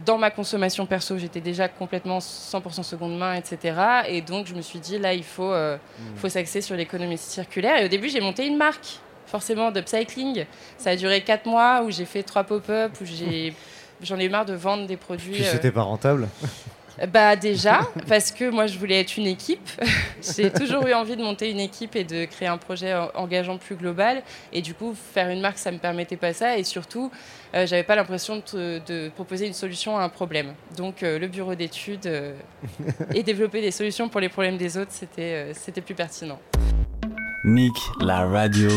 Dans 0.06 0.18
ma 0.18 0.30
consommation 0.30 0.86
perso, 0.86 1.18
j'étais 1.18 1.40
déjà 1.40 1.68
complètement 1.68 2.18
100% 2.18 2.82
seconde 2.84 3.18
main, 3.18 3.34
etc. 3.34 3.76
Et 4.08 4.20
donc 4.22 4.46
je 4.46 4.54
me 4.54 4.62
suis 4.62 4.78
dit 4.78 4.98
là 4.98 5.12
il 5.12 5.24
faut 5.24 5.52
euh, 5.52 5.76
faut 6.16 6.28
s'axer 6.28 6.60
sur 6.60 6.76
l'économie 6.76 7.18
circulaire. 7.18 7.78
Et 7.80 7.86
au 7.86 7.88
début 7.88 8.08
j'ai 8.08 8.20
monté 8.20 8.46
une 8.46 8.56
marque 8.56 9.00
forcément 9.26 9.70
d'upcycling. 9.70 10.44
Ça 10.78 10.90
a 10.90 10.96
duré 10.96 11.22
4 11.22 11.46
mois 11.46 11.82
où 11.82 11.90
j'ai 11.90 12.04
fait 12.04 12.22
trois 12.22 12.44
pop-up 12.44 12.92
où 13.00 13.04
j'ai 13.04 13.54
J'en 14.02 14.18
ai 14.18 14.24
eu 14.24 14.28
marre 14.30 14.46
de 14.46 14.54
vendre 14.54 14.86
des 14.86 14.96
produits. 14.96 15.32
Puis 15.34 15.44
euh, 15.44 15.52
c'était 15.52 15.70
pas 15.70 15.82
rentable. 15.82 16.28
bah 17.12 17.34
déjà, 17.36 17.80
parce 18.08 18.30
que 18.30 18.50
moi 18.50 18.66
je 18.66 18.78
voulais 18.78 19.00
être 19.00 19.16
une 19.16 19.26
équipe. 19.26 19.68
J'ai 20.36 20.50
toujours 20.50 20.86
eu 20.86 20.92
envie 20.92 21.16
de 21.16 21.22
monter 21.22 21.50
une 21.50 21.60
équipe 21.60 21.96
et 21.96 22.04
de 22.04 22.24
créer 22.26 22.48
un 22.48 22.58
projet 22.58 22.94
en- 22.94 23.10
engageant 23.14 23.56
plus 23.58 23.76
global. 23.76 24.22
Et 24.52 24.60
du 24.62 24.74
coup, 24.74 24.94
faire 25.14 25.28
une 25.30 25.40
marque, 25.40 25.58
ça 25.58 25.70
me 25.72 25.78
permettait 25.78 26.16
pas 26.18 26.32
ça. 26.34 26.58
Et 26.58 26.64
surtout, 26.64 27.10
euh, 27.54 27.66
j'avais 27.66 27.84
pas 27.84 27.96
l'impression 27.96 28.36
de, 28.36 28.40
te- 28.42 28.78
de 28.92 29.08
proposer 29.10 29.46
une 29.46 29.54
solution 29.54 29.96
à 29.98 30.02
un 30.02 30.08
problème. 30.10 30.52
Donc 30.76 31.02
euh, 31.02 31.18
le 31.18 31.28
bureau 31.28 31.54
d'études 31.54 32.06
euh, 32.06 32.34
et 33.14 33.22
développer 33.22 33.60
des 33.62 33.70
solutions 33.70 34.08
pour 34.08 34.20
les 34.20 34.28
problèmes 34.28 34.56
des 34.58 34.76
autres, 34.76 34.92
c'était 34.92 35.22
euh, 35.22 35.52
c'était 35.54 35.80
plus 35.80 35.94
pertinent. 35.94 36.38
Nick 37.44 37.72
la 38.00 38.26
radio. 38.26 38.68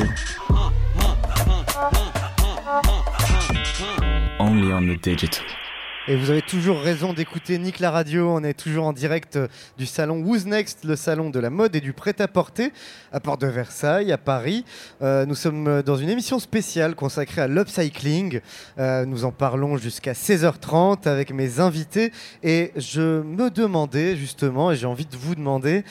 Et 6.08 6.16
vous 6.16 6.32
avez 6.32 6.42
toujours 6.42 6.82
raison 6.82 7.14
d'écouter 7.14 7.58
Nick 7.58 7.80
la 7.80 7.92
radio. 7.92 8.30
On 8.30 8.44
est 8.44 8.56
toujours 8.56 8.86
en 8.86 8.92
direct 8.92 9.36
euh, 9.36 9.48
du 9.78 9.86
salon 9.86 10.22
Who's 10.22 10.46
Next, 10.46 10.84
le 10.84 10.96
salon 10.96 11.30
de 11.30 11.40
la 11.40 11.50
mode 11.50 11.76
et 11.76 11.82
du 11.82 11.94
prêt-à-porter 11.94 12.74
à 13.12 13.20
Porte 13.20 13.42
de 13.42 13.48
Versailles, 13.48 14.12
à 14.12 14.18
Paris. 14.18 14.66
Euh, 15.02 15.26
nous 15.26 15.36
sommes 15.36 15.68
euh, 15.68 15.82
dans 15.84 15.96
une 15.96 16.10
émission 16.10 16.40
spéciale 16.40 16.96
consacrée 16.96 17.42
à 17.42 17.48
l'upcycling. 17.48 18.42
Nous 18.78 19.24
en 19.24 19.32
parlons 19.32 19.78
jusqu'à 19.78 20.14
16h30 20.14 21.08
avec 21.08 21.32
mes 21.32 21.60
invités. 21.60 22.12
Et 22.42 22.72
je 22.76 23.22
me 23.22 23.50
demandais 23.50 24.18
justement, 24.18 24.72
et 24.72 24.76
j'ai 24.76 24.88
envie 24.88 25.06
de 25.06 25.16
vous 25.16 25.36
demander, 25.36 25.84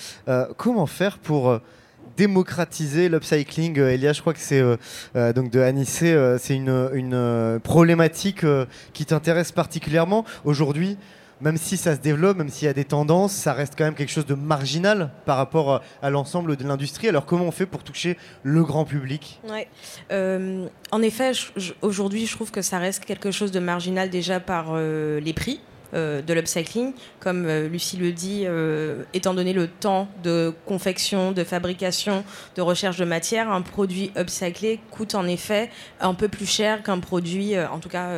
comment 0.56 0.86
faire 0.86 1.18
pour 1.18 1.60
démocratiser 2.16 3.08
l'upcycling. 3.08 3.78
Euh, 3.78 3.92
Elia, 3.92 4.12
je 4.12 4.20
crois 4.20 4.34
que 4.34 4.40
c'est 4.40 4.60
euh, 4.60 4.76
euh, 5.16 5.32
donc 5.32 5.50
de 5.50 5.60
Anissé, 5.60 6.16
c'est 6.38 6.54
une, 6.54 6.90
une, 6.92 7.60
problématique 7.62 8.44
qui 8.92 9.04
t'intéresse 9.04 9.52
particulièrement 9.52 10.24
aujourd'hui. 10.44 10.96
Même 11.40 11.56
si 11.56 11.76
ça 11.76 11.96
se 11.96 12.00
développe, 12.00 12.36
même 12.36 12.48
s'il 12.48 12.66
y 12.66 12.68
a 12.68 12.72
des 12.72 12.84
tendances, 12.84 13.32
ça 13.32 13.52
reste 13.52 13.74
quand 13.76 13.84
même 13.84 13.94
quelque 13.94 14.12
chose 14.12 14.26
de 14.26 14.34
marginal 14.34 15.10
par 15.24 15.36
rapport 15.36 15.82
à 16.00 16.10
l'ensemble 16.10 16.56
de 16.56 16.64
l'industrie. 16.64 17.08
Alors 17.08 17.26
comment 17.26 17.46
on 17.46 17.50
fait 17.50 17.66
pour 17.66 17.82
toucher 17.82 18.16
le 18.44 18.62
grand 18.62 18.84
public? 18.84 19.40
En 20.10 21.02
effet, 21.02 21.32
aujourd'hui, 21.80 22.26
je 22.26 22.34
trouve 22.34 22.52
que 22.52 22.62
ça 22.62 22.78
reste 22.78 23.04
quelque 23.04 23.32
chose 23.32 23.50
de 23.50 23.58
marginal 23.58 24.08
déjà 24.08 24.38
par 24.38 24.76
les 24.76 25.32
prix. 25.32 25.60
Euh, 25.94 26.22
de 26.22 26.32
l'upcycling, 26.34 26.92
comme 27.20 27.46
euh, 27.46 27.68
Lucie 27.68 27.96
le 27.96 28.12
dit, 28.12 28.44
euh, 28.46 29.02
étant 29.14 29.34
donné 29.34 29.52
le 29.52 29.68
temps 29.68 30.08
de 30.22 30.52
confection, 30.66 31.32
de 31.32 31.44
fabrication, 31.44 32.24
de 32.56 32.62
recherche 32.62 32.96
de 32.98 33.04
matière, 33.04 33.50
un 33.50 33.62
produit 33.62 34.10
upcyclé 34.16 34.80
coûte 34.90 35.14
en 35.14 35.26
effet 35.26 35.70
un 36.00 36.14
peu 36.14 36.28
plus 36.28 36.46
cher 36.46 36.82
qu'un 36.82 36.98
produit, 36.98 37.58
en 37.58 37.78
tout 37.78 37.88
cas 37.88 38.08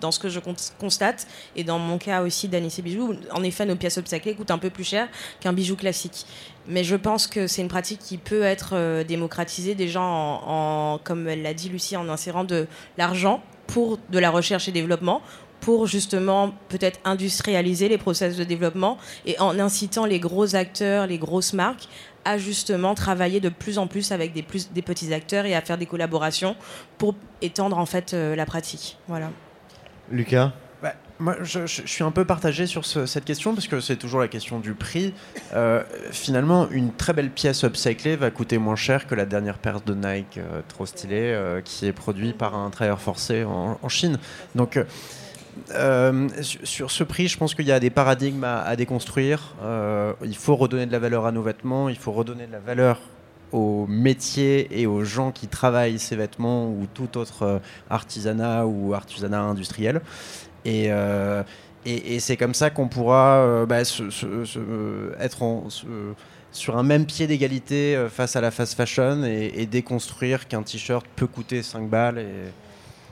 dans 0.00 0.10
ce 0.10 0.18
que 0.18 0.28
je 0.28 0.40
con- 0.40 0.54
constate, 0.78 1.26
et 1.56 1.64
dans 1.64 1.78
mon 1.78 1.98
cas 1.98 2.22
aussi 2.22 2.48
d'Anissé 2.48 2.82
Bijoux, 2.82 3.14
en 3.32 3.42
effet 3.42 3.64
nos 3.66 3.76
pièces 3.76 3.96
upcyclées 3.98 4.34
coûtent 4.34 4.50
un 4.50 4.58
peu 4.58 4.70
plus 4.70 4.84
cher 4.84 5.08
qu'un 5.40 5.52
bijou 5.52 5.76
classique. 5.76 6.26
Mais 6.66 6.84
je 6.84 6.96
pense 6.96 7.26
que 7.26 7.46
c'est 7.46 7.62
une 7.62 7.68
pratique 7.68 8.00
qui 8.00 8.18
peut 8.18 8.42
être 8.42 9.02
démocratisée 9.04 9.74
déjà 9.74 10.00
en, 10.00 10.42
en- 10.46 10.98
comme 11.02 11.26
elle 11.28 11.42
l'a 11.42 11.54
dit 11.54 11.68
Lucie, 11.68 11.96
en 11.96 12.08
insérant 12.08 12.44
de 12.44 12.66
l'argent 12.98 13.42
pour 13.66 13.98
de 14.10 14.18
la 14.18 14.30
recherche 14.30 14.68
et 14.68 14.72
développement, 14.72 15.22
pour 15.60 15.86
justement 15.86 16.52
peut-être 16.68 17.00
industrialiser 17.04 17.88
les 17.88 17.98
process 17.98 18.36
de 18.36 18.44
développement 18.44 18.98
et 19.26 19.38
en 19.40 19.58
incitant 19.58 20.06
les 20.06 20.18
gros 20.18 20.56
acteurs, 20.56 21.06
les 21.06 21.18
grosses 21.18 21.52
marques 21.52 21.88
à 22.24 22.38
justement 22.38 22.94
travailler 22.94 23.40
de 23.40 23.48
plus 23.48 23.78
en 23.78 23.86
plus 23.86 24.12
avec 24.12 24.32
des, 24.32 24.42
plus, 24.42 24.72
des 24.72 24.82
petits 24.82 25.12
acteurs 25.14 25.46
et 25.46 25.54
à 25.54 25.60
faire 25.62 25.78
des 25.78 25.86
collaborations 25.86 26.56
pour 26.98 27.14
étendre 27.40 27.78
en 27.78 27.86
fait 27.86 28.12
euh, 28.12 28.36
la 28.36 28.46
pratique. 28.46 28.98
Voilà. 29.08 29.30
Lucas? 30.10 30.52
Bah, 30.82 30.94
moi, 31.18 31.36
je, 31.42 31.66
suis 31.66 32.02
un 32.02 32.10
peu 32.10 32.24
partagé 32.24 32.66
sur 32.66 32.86
ce- 32.86 33.04
cette 33.04 33.26
question 33.26 33.54
parce 33.54 33.68
que 33.68 33.80
c'est 33.80 33.96
toujours 33.96 34.20
la 34.20 34.28
question 34.28 34.60
du 34.60 34.72
prix. 34.72 35.12
Euh, 35.54 35.82
finalement, 36.10 36.68
une 36.70 36.92
très 36.92 37.12
belle 37.12 37.30
pièce 37.30 37.64
upcyclée 37.64 38.16
va 38.16 38.30
coûter 38.30 38.56
moins 38.56 38.76
cher 38.76 39.06
que 39.06 39.14
la 39.14 39.26
dernière 39.26 39.58
paire 39.58 39.82
de 39.82 39.94
Nike 39.94 40.38
euh, 40.38 40.62
trop 40.68 40.86
stylée 40.86 41.32
euh, 41.32 41.60
qui 41.60 41.86
est 41.86 41.92
produite 41.92 42.38
par 42.38 42.54
un 42.54 42.70
travailleur 42.70 43.00
forcé 43.00 43.44
en, 43.44 43.78
en 43.80 43.88
Chine. 43.90 44.18
Donc, 44.54 44.78
euh, 45.72 46.28
sur, 46.42 46.90
ce 46.90 47.04
prix, 47.04 47.28
je 47.28 47.36
pense 47.36 47.54
qu'il 47.54 47.66
y 47.66 47.72
a 47.72 47.80
des 47.80 47.90
paradigmes 47.90 48.44
à, 48.44 48.74
déconstruire. 48.76 49.54
Euh, 49.62 50.12
il 50.24 50.36
faut 50.36 50.56
redonner 50.56 50.86
de 50.86 50.92
la 50.92 50.98
valeur 50.98 51.26
à 51.26 51.32
nos 51.32 51.42
vêtements, 51.42 51.88
il 51.88 51.96
faut 51.96 52.12
redonner 52.12 52.46
de 52.46 52.52
la 52.52 52.58
valeur 52.58 53.00
aux 53.52 53.86
métiers 53.88 54.68
et 54.80 54.86
aux 54.86 55.04
gens 55.04 55.32
qui 55.32 55.48
travaillent 55.48 55.98
ces 55.98 56.14
vêtements 56.14 56.68
ou 56.68 56.86
tout 56.92 57.18
autre 57.18 57.42
euh, 57.42 57.58
artisanat 57.88 58.66
ou 58.66 58.94
artisanat 58.94 59.40
industriel. 59.40 60.00
Et, 60.64 60.90
c'est 62.18 62.36
comme 62.36 62.54
ça 62.54 62.68
qu'on 62.70 62.88
pourra 62.88 63.64
bah, 63.66 63.80
être 63.80 65.42
sur 66.52 66.76
un 66.76 66.82
même 66.82 67.06
pied 67.06 67.26
d'égalité 67.26 68.06
face 68.10 68.36
à 68.36 68.42
la 68.42 68.50
fast 68.50 68.74
fashion 68.74 69.24
et, 69.24 69.64
déconstruire 69.64 70.46
qu'un 70.46 70.62
t-shirt 70.62 71.06
peut 71.16 71.26
coûter 71.26 71.62
5 71.62 71.88
balles. 71.88 72.22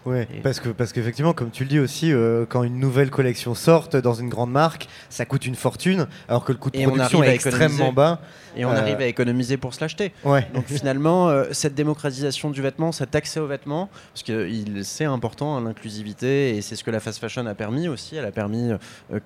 Oui, 0.07 0.25
parce 0.43 0.61
que 0.61 0.69
parce 0.71 0.93
qu'effectivement, 0.93 1.33
comme 1.33 1.51
tu 1.51 1.65
le 1.65 1.69
dis 1.69 1.79
aussi, 1.79 2.13
euh, 2.13 2.47
quand 2.49 2.63
une 2.63 2.79
nouvelle 2.79 3.11
collection 3.11 3.55
sort 3.55 3.89
dans 3.89 4.15
une 4.15 4.29
grande 4.29 4.51
marque, 4.51 4.89
ça 5.11 5.25
coûte 5.25 5.45
une 5.47 5.55
fortune, 5.55 6.07
alors 6.29 6.45
que 6.45 6.53
le 6.53 6.59
coût 6.59 6.71
de 6.71 6.79
Et 6.79 6.87
on 6.87 6.91
production 6.91 7.23
est 7.23 7.35
extrêmement 7.35 7.93
bas. 7.93 8.21
Et 8.57 8.65
on 8.65 8.71
Euh, 8.71 8.77
arrive 8.79 9.01
à 9.01 9.07
économiser 9.07 9.57
pour 9.57 9.75
se 9.75 9.81
l'acheter. 9.81 10.13
Ouais. 10.25 10.47
Donc 10.55 10.65
finalement, 10.69 11.29
euh, 11.29 11.45
cette 11.53 11.75
démocratisation 11.75 12.51
du 12.51 12.63
vêtement, 12.63 12.91
cet 12.93 13.15
accès 13.15 13.39
aux 13.41 13.47
vêtements, 13.47 13.91
parce 14.15 14.23
que 14.23 14.49
c'est 14.83 15.05
important, 15.05 15.57
hein, 15.57 15.63
l'inclusivité, 15.63 16.57
et 16.57 16.63
c'est 16.63 16.75
ce 16.77 16.83
que 16.85 16.91
la 16.91 17.01
fast 17.01 17.19
fashion 17.19 17.47
a 17.47 17.55
permis 17.55 17.89
aussi. 17.89 18.17
Elle 18.17 18.25
a 18.25 18.33
permis 18.33 18.71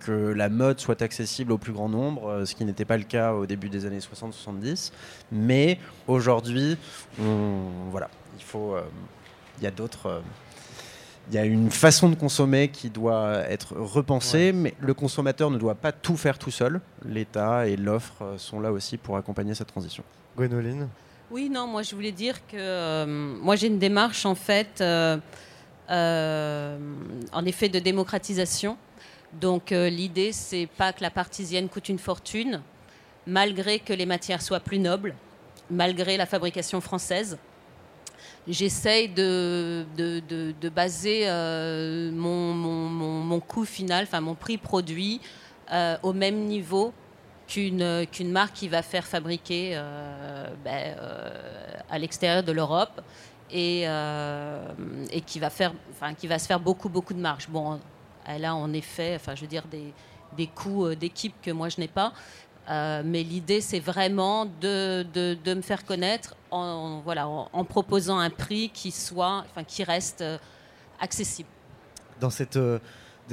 que 0.01 0.11
la 0.13 0.49
mode 0.49 0.81
soit 0.81 1.01
accessible 1.03 1.53
au 1.53 1.59
plus 1.59 1.73
grand 1.73 1.89
nombre, 1.89 2.43
ce 2.45 2.55
qui 2.55 2.65
n'était 2.65 2.85
pas 2.85 2.97
le 2.97 3.05
cas 3.05 3.33
au 3.33 3.47
début 3.47 3.69
des 3.69 3.87
années 3.87 4.01
60-70. 4.01 4.91
Mais 5.31 5.79
aujourd'hui, 6.09 6.77
on- 7.21 7.89
voilà, 7.91 8.09
il 8.39 8.43
faut, 8.45 8.75
il 9.59 9.65
y 9.65 9.67
a 9.67 9.71
d'autres. 9.71 10.23
Il 11.29 11.35
y 11.35 11.39
a 11.39 11.45
une 11.45 11.71
façon 11.71 12.09
de 12.09 12.15
consommer 12.15 12.69
qui 12.69 12.91
doit 12.91 13.39
être 13.49 13.75
repensée, 13.77 14.53
mais 14.53 14.75
le 14.81 14.93
consommateur 14.93 15.51
ne 15.51 15.59
doit 15.59 15.75
pas 15.75 15.93
tout 15.93 16.17
faire 16.17 16.39
tout 16.39 16.51
seul. 16.51 16.81
L'État 17.05 17.67
et 17.69 17.77
l'offre 17.77 18.23
euh, 18.23 18.39
sont 18.39 18.61
là 18.61 18.73
aussi 18.73 18.97
pour 18.97 19.17
accompagner 19.17 19.55
cette 19.55 19.69
transition. 19.69 20.03
Gwénoline 20.37 20.89
Oui, 21.31 21.49
non, 21.49 21.67
moi 21.67 21.83
je 21.83 21.95
voulais 21.95 22.13
dire 22.13 22.47
que 22.47 22.57
euh, 22.57 23.07
moi 23.07 23.57
j'ai 23.57 23.69
une 23.69 23.79
démarche 23.79 24.27
en 24.27 24.35
fait, 24.35 24.81
euh, 24.81 25.17
euh, 25.91 26.79
en 27.33 27.45
effet, 27.45 27.69
de 27.69 27.79
démocratisation. 27.79 28.77
Donc 29.41 29.73
euh, 29.73 29.89
l'idée, 29.89 30.33
c'est 30.33 30.69
pas 30.77 30.93
que 30.93 31.03
la 31.03 31.11
parisienne 31.11 31.69
coûte 31.69 31.89
une 31.89 31.99
fortune, 31.99 32.61
malgré 33.27 33.79
que 33.79 33.93
les 33.93 34.07
matières 34.07 34.43
soient 34.43 34.61
plus 34.61 34.79
nobles, 34.79 35.15
malgré 35.71 36.17
la 36.17 36.27
fabrication 36.27 36.81
française. 36.81 37.39
J'essaye 38.49 39.09
de, 39.09 39.85
de, 39.97 40.21
de- 40.29 40.53
de 40.61 40.69
baser 40.69 41.23
euh, 41.29 42.11
mon, 42.11 42.53
mon- 42.53 42.89
mon- 42.89 43.21
mon 43.23 43.41
coût 43.41 43.65
final, 43.65 44.03
enfin 44.05 44.21
mon 44.21 44.35
prix 44.35 44.59
produit, 44.59 45.21
euh, 45.73 45.97
au 46.03 46.13
même 46.13 46.47
niveau 46.47 46.93
qu'une 47.47 48.33
marque 48.33 48.55
qui 48.55 48.69
va 48.69 48.83
faire 48.83 49.05
fabriquer 49.05 49.73
euh, 49.75 50.47
ben, 50.65 50.97
à 51.91 51.99
l'extérieur 51.99 52.43
de 52.43 52.51
l'Europe 52.51 53.01
et, 53.51 53.83
et 53.83 55.21
qui, 55.21 55.39
va 55.39 55.51
faire, 55.51 55.73
enfin, 55.91 56.15
qui 56.15 56.27
va 56.27 56.39
se 56.39 56.47
faire 56.47 56.59
beaucoup, 56.59 56.89
beaucoup 56.89 57.13
de 57.13 57.21
marge. 57.21 57.49
Bon, 57.49 57.79
elle 58.27 58.45
a 58.47 58.55
en 58.55 58.73
effet, 58.73 59.13
enfin, 59.17 59.35
je 59.35 59.43
veux 59.43 59.47
dire, 59.49 59.65
des, 59.71 59.93
des 60.37 60.47
coûts 60.47 60.95
d'équipe 60.95 61.35
que 61.43 61.51
moi 61.51 61.69
je 61.69 61.79
n'ai 61.79 61.89
pas. 61.89 62.13
Euh, 62.71 63.03
mais 63.05 63.23
l'idée, 63.23 63.61
c'est 63.61 63.81
vraiment 63.81 64.47
de, 64.47 65.05
de, 65.13 65.55
me 65.55 65.63
faire 65.63 65.85
connaître 65.85 66.37
en, 66.51 67.01
voilà, 67.05 67.27
en, 67.27 67.65
proposant 67.65 68.19
un 68.19 68.31
prix 68.31 68.71
qui, 68.73 68.93
soit, 68.93 69.45
enfin, 69.51 69.65
qui 69.65 69.83
reste 69.83 70.21
euh, 70.21 70.39
accessible. 71.01 71.49
dans 72.21 72.31
cette, 72.31 72.57
euh, 72.57 72.79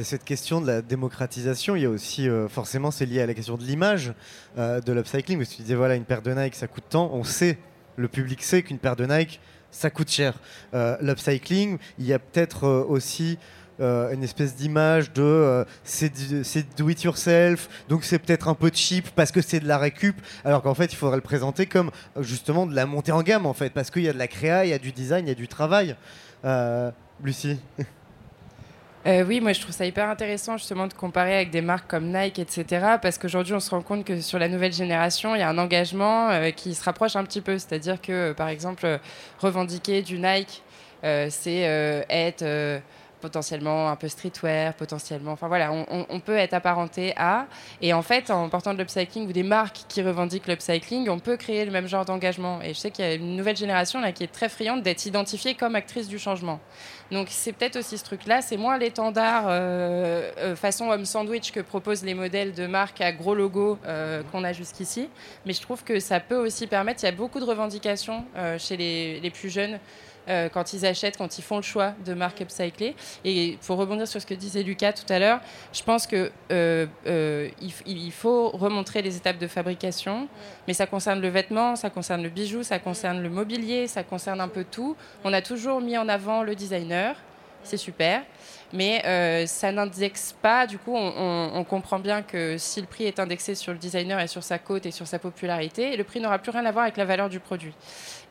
cette 0.02 0.24
question 0.24 0.62
de 0.62 0.68
la 0.68 0.82
démocratisation, 0.82 1.76
il 1.76 1.84
y 1.84 1.86
a 1.86 1.90
aussi, 1.90 2.28
euh, 2.28 2.48
forcément, 2.48 2.90
c'est 2.90 3.06
lié 3.06 3.22
à 3.22 3.28
la 3.28 3.36
question 3.36 3.56
de 3.56 3.64
l'image 3.64 4.14
de 4.58 4.92
l'upcycling. 4.92 5.46
Tu 5.46 5.62
disais, 5.62 5.76
voilà, 5.76 5.96
une 5.96 6.06
paire 6.06 6.24
de 6.24 6.34
Nike, 6.34 6.56
ça 6.56 6.68
coûte 6.68 6.86
tant. 6.90 7.12
On 7.14 7.24
sait, 7.24 7.60
le 7.98 8.08
public 8.08 8.42
sait 8.42 8.64
qu'une 8.64 8.80
paire 8.80 8.96
de 8.96 9.06
Nike, 9.06 9.40
ça 9.70 9.92
coûte 9.92 10.10
cher. 10.10 10.40
L'upcycling, 10.74 11.78
il 12.00 12.06
y 12.06 12.14
a 12.14 12.20
peut-être 12.20 12.68
aussi 12.68 13.38
euh, 13.80 14.14
une 14.14 14.24
espèce 14.24 14.56
d'image 14.56 15.14
de 15.14 15.22
euh, 15.22 15.64
c'est 15.84 16.76
do 16.78 16.90
it 16.90 17.02
yourself, 17.04 17.70
donc 17.88 18.04
c'est 18.04 18.20
peut-être 18.20 18.50
un 18.50 18.54
peu 18.54 18.70
cheap 18.74 19.10
parce 19.16 19.32
que 19.32 19.42
c'est 19.42 19.62
de 19.62 19.68
la 19.68 19.78
récup, 19.78 20.20
alors 20.44 20.62
qu'en 20.62 20.74
fait 20.74 20.92
il 20.92 20.98
faudrait 20.98 21.16
le 21.16 21.22
présenter 21.22 21.66
comme 21.66 21.92
euh, 22.18 22.22
justement 22.22 22.66
de 22.66 22.76
la 22.76 22.86
montée 22.86 23.14
en 23.14 23.22
gamme 23.22 23.46
en 23.46 23.54
fait, 23.54 23.70
parce 23.70 23.90
qu'il 23.90 24.04
y 24.04 24.10
a 24.10 24.14
de 24.14 24.18
la 24.18 24.28
créa, 24.28 24.66
il 24.66 24.72
y 24.72 24.74
a 24.74 24.80
du 24.80 24.92
design, 24.92 25.26
il 25.26 25.30
y 25.30 25.32
a 25.32 25.36
du 25.36 25.48
travail. 25.48 25.96
Euh, 26.44 26.92
Lucie 27.24 27.60
oui, 29.06 29.40
moi 29.40 29.54
je 29.54 29.62
trouve 29.62 29.74
ça 29.74 29.86
hyper 29.86 30.10
intéressant 30.10 30.58
justement 30.58 30.86
de 30.86 30.94
comparer 30.94 31.36
avec 31.36 31.50
des 31.50 31.62
marques 31.62 31.90
comme 31.90 32.12
Nike, 32.12 32.40
etc. 32.40 32.66
Parce 33.02 33.18
qu'aujourd'hui 33.18 33.54
on 33.54 33.60
se 33.62 33.70
rend 33.70 33.82
compte 33.82 34.04
que 34.04 34.20
sur 34.20 34.40
la 34.40 34.50
nouvelle 34.50 34.74
génération, 34.74 35.36
il 35.36 35.40
y 35.40 35.42
a 35.42 35.50
un 35.50 35.58
engagement 35.58 36.30
qui 36.56 36.76
se 36.76 36.84
rapproche 36.84 37.16
un 37.16 37.24
petit 37.24 37.42
peu. 37.42 37.58
C'est-à-dire 37.58 38.00
que 38.02 38.34
par 38.34 38.50
exemple, 38.50 39.00
revendiquer 39.40 40.02
du 40.02 40.20
Nike, 40.20 40.62
c'est 41.02 42.06
être 42.10 42.82
potentiellement 43.20 43.90
un 43.90 43.96
peu 43.96 44.08
streetwear, 44.08 44.74
potentiellement. 44.74 45.34
Enfin 45.34 45.48
voilà, 45.48 45.72
on, 45.72 46.20
peut 46.20 46.38
être 46.38 46.54
apparenté 46.54 47.14
à. 47.18 47.48
Et 47.82 47.94
en 47.94 48.02
fait, 48.02 48.30
en 48.32 48.50
portant 48.50 48.74
de 48.74 48.80
l'upcycling 48.80 49.28
ou 49.28 49.32
des 49.32 49.44
marques 49.44 49.82
qui 49.88 50.02
revendiquent 50.02 50.48
l'upcycling, 50.48 51.10
on 51.10 51.20
peut 51.20 51.38
créer 51.38 51.66
le 51.66 51.72
même 51.72 51.88
genre 51.88 52.06
d'engagement. 52.06 52.62
Et 52.62 52.74
je 52.74 52.80
sais 52.80 52.92
qu'il 52.92 53.06
y 53.06 53.08
a 53.08 53.14
une 53.14 53.36
nouvelle 53.36 53.58
génération 53.58 54.02
là 54.02 54.12
qui 54.12 54.24
est 54.24 54.32
très 54.32 54.50
friande 54.50 54.82
d'être 54.82 55.06
identifiée 55.06 55.56
comme 55.56 55.76
actrice 55.76 56.08
du 56.08 56.20
changement. 56.20 56.60
Donc 57.12 57.28
c'est 57.32 57.54
peut-être 57.54 57.78
aussi 57.78 57.98
ce 57.98 58.04
truc-là, 58.04 58.42
c'est 58.42 58.58
moins 58.58 58.78
l'étendard 58.78 59.46
euh, 59.48 60.32
euh, 60.38 60.56
façon 60.56 60.90
homme 60.90 61.06
sandwich 61.06 61.52
que 61.52 61.60
proposent 61.60 62.04
les 62.04 62.14
modèles 62.14 62.54
de 62.54 62.68
marques 62.68 63.02
à 63.02 63.12
gros 63.12 63.34
logo 63.34 63.80
euh, 63.86 64.22
qu'on 64.32 64.44
a 64.44 64.54
jusqu'ici. 64.54 65.10
Mais 65.46 65.54
je 65.54 65.62
trouve 65.62 65.84
que 65.84 66.00
ça 66.00 66.20
peut 66.20 66.38
aussi 66.38 66.68
permettre, 66.68 67.04
il 67.04 67.08
y 67.08 67.10
a 67.10 67.14
beaucoup 67.14 67.40
de 67.40 67.46
revendications 67.46 68.26
euh, 68.36 68.60
chez 68.60 68.78
les, 68.78 69.20
les 69.20 69.32
plus 69.32 69.50
jeunes 69.50 69.80
euh, 70.30 70.50
quand 70.50 70.74
ils 70.74 70.86
achètent, 70.86 71.18
quand 71.18 71.38
ils 71.38 71.42
font 71.42 71.58
le 71.58 71.64
choix 71.64 71.94
de 72.06 72.14
marques 72.14 72.42
upcyclées. 72.42 72.96
Et 73.26 73.58
pour 73.66 73.78
rebondir 73.78 74.08
sur 74.08 74.22
ce 74.22 74.26
que 74.26 74.34
disait 74.34 74.64
Lucas 74.64 74.94
tout 74.94 75.12
à 75.12 75.20
l'heure, 75.20 75.40
je 75.74 75.84
pense 75.84 76.06
que 76.08 76.32
euh, 76.52 76.86
euh, 77.08 77.50
il, 77.86 78.12
faut 78.12 78.50
remontrer 78.50 79.02
les 79.02 79.16
étapes 79.16 79.38
de 79.38 79.48
fabrication, 79.48 80.28
mais 80.68 80.74
ça 80.74 80.86
concerne 80.86 81.22
le 81.22 81.30
vêtement, 81.30 81.76
ça 81.76 81.90
concerne 81.90 82.24
le 82.24 82.30
bijou, 82.30 82.64
ça 82.64 82.80
concerne 82.80 83.22
le 83.22 83.30
mobilier, 83.30 83.88
ça 83.88 84.04
concerne 84.04 84.42
un 84.42 84.48
peu 84.48 84.64
tout. 84.64 84.96
On 85.24 85.34
a 85.34 85.42
toujours 85.42 85.82
mis 85.82 85.98
en 85.98 86.08
avant 86.08 86.44
le 86.44 86.56
designer, 86.56 87.16
c'est 87.64 87.78
super. 87.78 88.24
Mais 88.72 89.02
euh, 89.06 89.46
ça 89.48 89.72
n'indexe 89.72 90.36
pas, 90.40 90.68
du 90.68 90.78
coup, 90.78 90.96
on, 90.96 91.64
comprend 91.64 92.00
bien 92.00 92.22
que 92.22 92.58
si 92.58 92.80
le 92.82 92.88
prix 92.88 93.06
est 93.06 93.20
indexé 93.20 93.56
sur 93.56 93.72
le 93.72 93.78
designer 93.78 94.20
et 94.20 94.28
sur 94.28 94.44
sa 94.44 94.58
cote 94.60 94.86
et 94.86 94.92
sur 94.92 95.08
sa 95.08 95.20
popularité, 95.20 95.98
le 95.98 96.04
prix 96.04 96.20
n'aura 96.20 96.40
plus 96.40 96.52
rien 96.52 96.66
à 96.66 96.72
voir 96.72 96.84
avec 96.84 96.98
la 96.98 97.06
valeur 97.06 97.30
du 97.30 97.40
produit. 97.40 97.74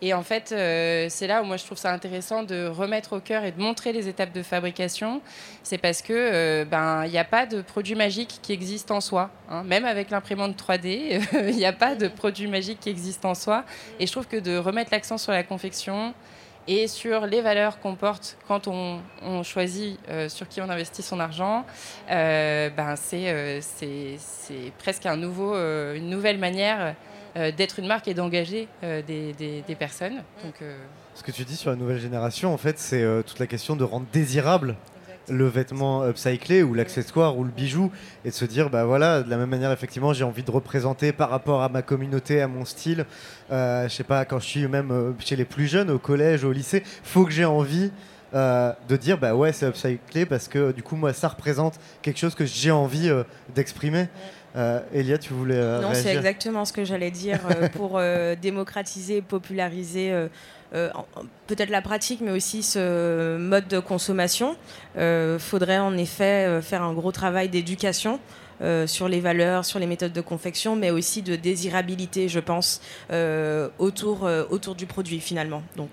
Et 0.00 0.14
en 0.14 0.22
fait, 0.22 0.52
euh, 0.52 1.06
c'est 1.08 1.26
là 1.26 1.42
où 1.42 1.44
moi 1.44 1.56
je 1.56 1.64
trouve 1.64 1.78
ça 1.78 1.92
intéressant 1.92 2.44
de 2.44 2.66
remettre 2.66 3.16
au 3.16 3.20
cœur 3.20 3.44
et 3.44 3.52
de 3.52 3.60
montrer 3.60 3.92
les 3.92 4.08
étapes 4.08 4.32
de 4.32 4.42
fabrication. 4.42 5.20
C'est 5.62 5.78
parce 5.78 6.02
que 6.02 6.12
euh, 6.12 6.64
ben 6.64 7.04
il 7.04 7.10
n'y 7.10 7.18
a 7.18 7.24
pas 7.24 7.46
de 7.46 7.60
produit 7.60 7.96
magique 7.96 8.38
qui 8.42 8.52
existe 8.52 8.90
en 8.92 9.00
soi. 9.00 9.30
hein. 9.50 9.64
Même 9.64 9.84
avec 9.84 10.10
l'imprimante 10.10 10.56
3D, 10.56 11.20
il 11.48 11.56
n'y 11.56 11.66
a 11.66 11.72
pas 11.72 11.96
de 11.96 12.06
produit 12.06 12.46
magique 12.46 12.78
qui 12.80 12.90
existe 12.90 13.24
en 13.24 13.34
soi. 13.34 13.64
Et 13.98 14.06
je 14.06 14.12
trouve 14.12 14.28
que 14.28 14.36
de 14.36 14.56
remettre 14.56 14.90
l'accent 14.92 15.18
sur 15.18 15.32
la 15.32 15.42
confection 15.42 16.14
et 16.68 16.86
sur 16.86 17.26
les 17.26 17.40
valeurs 17.40 17.80
qu'on 17.80 17.94
porte 17.96 18.36
quand 18.46 18.68
on, 18.68 19.00
choisit 19.42 19.98
euh, 20.08 20.28
sur 20.28 20.46
qui 20.48 20.60
on 20.60 20.68
investit 20.68 21.02
son 21.02 21.18
argent, 21.18 21.64
euh, 22.10 22.70
ben 22.70 22.94
c'est 22.96 23.24
euh, 23.32 23.60
presque 24.78 25.06
un 25.06 25.16
nouveau, 25.16 25.54
euh, 25.54 25.94
une 25.96 26.08
nouvelle 26.10 26.38
manière 26.38 26.94
d'être 27.56 27.78
une 27.78 27.86
marque 27.86 28.08
et 28.08 28.14
d'engager 28.14 28.66
des, 28.82 29.32
des- 29.32 29.62
des 29.62 29.74
personnes. 29.76 30.22
Donc, 30.42 30.54
Ce 31.14 31.22
que 31.22 31.30
tu 31.30 31.44
dis 31.44 31.54
sur 31.56 31.70
la 31.70 31.76
nouvelle 31.76 32.00
génération, 32.00 32.52
en 32.52 32.56
fait, 32.56 32.78
c'est 32.80 33.04
toute 33.26 33.38
la 33.38 33.46
question 33.46 33.76
de 33.76 33.84
rendre 33.84 34.06
désirable 34.12 34.74
le 35.30 35.46
vêtement 35.46 36.06
upcyclé 36.06 36.62
ou 36.62 36.74
l'accessoire 36.74 37.36
ou 37.38 37.44
le 37.44 37.50
bijou 37.50 37.90
et 38.24 38.30
de 38.30 38.34
se 38.34 38.44
dire 38.44 38.70
bah 38.70 38.84
voilà 38.84 39.22
de 39.22 39.30
la 39.30 39.36
même 39.36 39.50
manière 39.50 39.72
effectivement 39.72 40.12
j'ai 40.12 40.24
envie 40.24 40.42
de 40.42 40.50
représenter 40.50 41.12
par 41.12 41.30
rapport 41.30 41.62
à 41.62 41.68
ma 41.68 41.82
communauté 41.82 42.40
à 42.40 42.48
mon 42.48 42.64
style. 42.64 43.04
Euh, 43.50 43.88
je 43.88 43.94
sais 43.94 44.04
pas 44.04 44.24
quand 44.24 44.38
je 44.38 44.46
suis 44.46 44.66
même 44.66 44.90
euh, 44.90 45.12
chez 45.18 45.36
les 45.36 45.44
plus 45.44 45.66
jeunes 45.66 45.90
au 45.90 45.98
collège 45.98 46.44
au 46.44 46.52
lycée 46.52 46.82
faut 47.02 47.24
que 47.24 47.32
j'ai 47.32 47.44
envie 47.44 47.90
euh, 48.34 48.72
de 48.88 48.96
dire 48.96 49.18
bah 49.18 49.34
ouais 49.34 49.52
c'est 49.52 49.66
upcyclé 49.66 50.26
parce 50.26 50.48
que 50.48 50.72
du 50.72 50.82
coup 50.82 50.96
moi 50.96 51.12
ça 51.12 51.28
représente 51.28 51.78
quelque 52.02 52.18
chose 52.18 52.34
que 52.34 52.44
j'ai 52.44 52.70
envie 52.70 53.08
euh, 53.08 53.24
d'exprimer. 53.54 54.08
Euh, 54.56 54.80
Elia 54.92 55.18
tu 55.18 55.34
voulais 55.34 55.54
euh, 55.56 55.80
Non, 55.80 55.90
c'est 55.92 56.16
exactement 56.16 56.64
ce 56.64 56.72
que 56.72 56.84
j'allais 56.84 57.10
dire 57.10 57.38
euh, 57.50 57.68
pour 57.68 58.00
démocratiser, 58.40 59.22
populariser 59.22 60.28
euh, 60.74 60.90
peut-être 61.46 61.70
la 61.70 61.82
pratique, 61.82 62.20
mais 62.20 62.30
aussi 62.30 62.62
ce 62.62 63.36
mode 63.38 63.68
de 63.68 63.78
consommation. 63.78 64.56
Euh, 64.96 65.38
faudrait 65.38 65.78
en 65.78 65.96
effet 65.96 66.46
euh, 66.46 66.62
faire 66.62 66.82
un 66.82 66.92
gros 66.92 67.12
travail 67.12 67.48
d'éducation. 67.48 68.20
Euh, 68.62 68.86
sur 68.86 69.08
les 69.08 69.20
valeurs, 69.20 69.64
sur 69.64 69.78
les 69.78 69.86
méthodes 69.86 70.12
de 70.12 70.20
confection, 70.20 70.76
mais 70.76 70.90
aussi 70.90 71.22
de 71.22 71.36
désirabilité, 71.36 72.28
je 72.28 72.40
pense, 72.40 72.80
euh, 73.10 73.68
autour, 73.78 74.26
euh, 74.26 74.44
autour 74.50 74.74
du 74.74 74.86
produit 74.86 75.20
finalement. 75.20 75.62
Donc, 75.76 75.90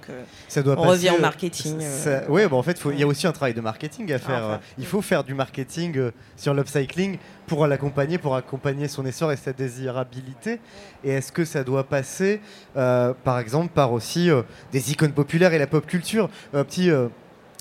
Ça 0.47 0.61
doit 0.61 0.73
on 0.73 0.83
passer, 0.83 0.89
revient 1.09 1.17
au 1.17 1.21
marketing. 1.21 1.79
ça- 1.81 2.29
ouais, 2.29 2.47
bah 2.47 2.55
en 2.55 2.63
fait, 2.63 2.79
il 2.91 2.99
y 2.99 3.03
a 3.03 3.07
aussi 3.07 3.27
un 3.27 3.31
travail 3.31 3.53
de 3.53 3.61
marketing 3.61 4.11
à 4.13 4.19
faire. 4.19 4.43
Enfin. 4.43 4.59
Il 4.77 4.85
faut 4.85 5.01
faire 5.01 5.23
du 5.23 5.33
marketing 5.33 6.11
sur 6.37 6.53
l'upcycling 6.53 7.17
pour 7.47 7.67
l'accompagner, 7.67 8.17
pour 8.17 8.35
accompagner 8.35 8.87
son 8.87 9.05
essor 9.05 9.31
et 9.31 9.37
sa 9.37 9.53
désirabilité. 9.53 10.59
Et 11.03 11.11
est-ce 11.11 11.31
que 11.31 11.45
ça 11.45 11.63
doit 11.63 11.83
passer, 11.83 12.41
par 12.73 13.39
exemple, 13.39 13.71
par 13.73 13.91
aussi 13.91 14.29
des 14.71 14.91
icônes 14.91 15.13
populaires 15.13 15.53
et 15.53 15.59
la 15.59 15.67
pop 15.67 15.85
culture? 15.85 16.29
Un 16.53 16.63
petit. 16.63 16.89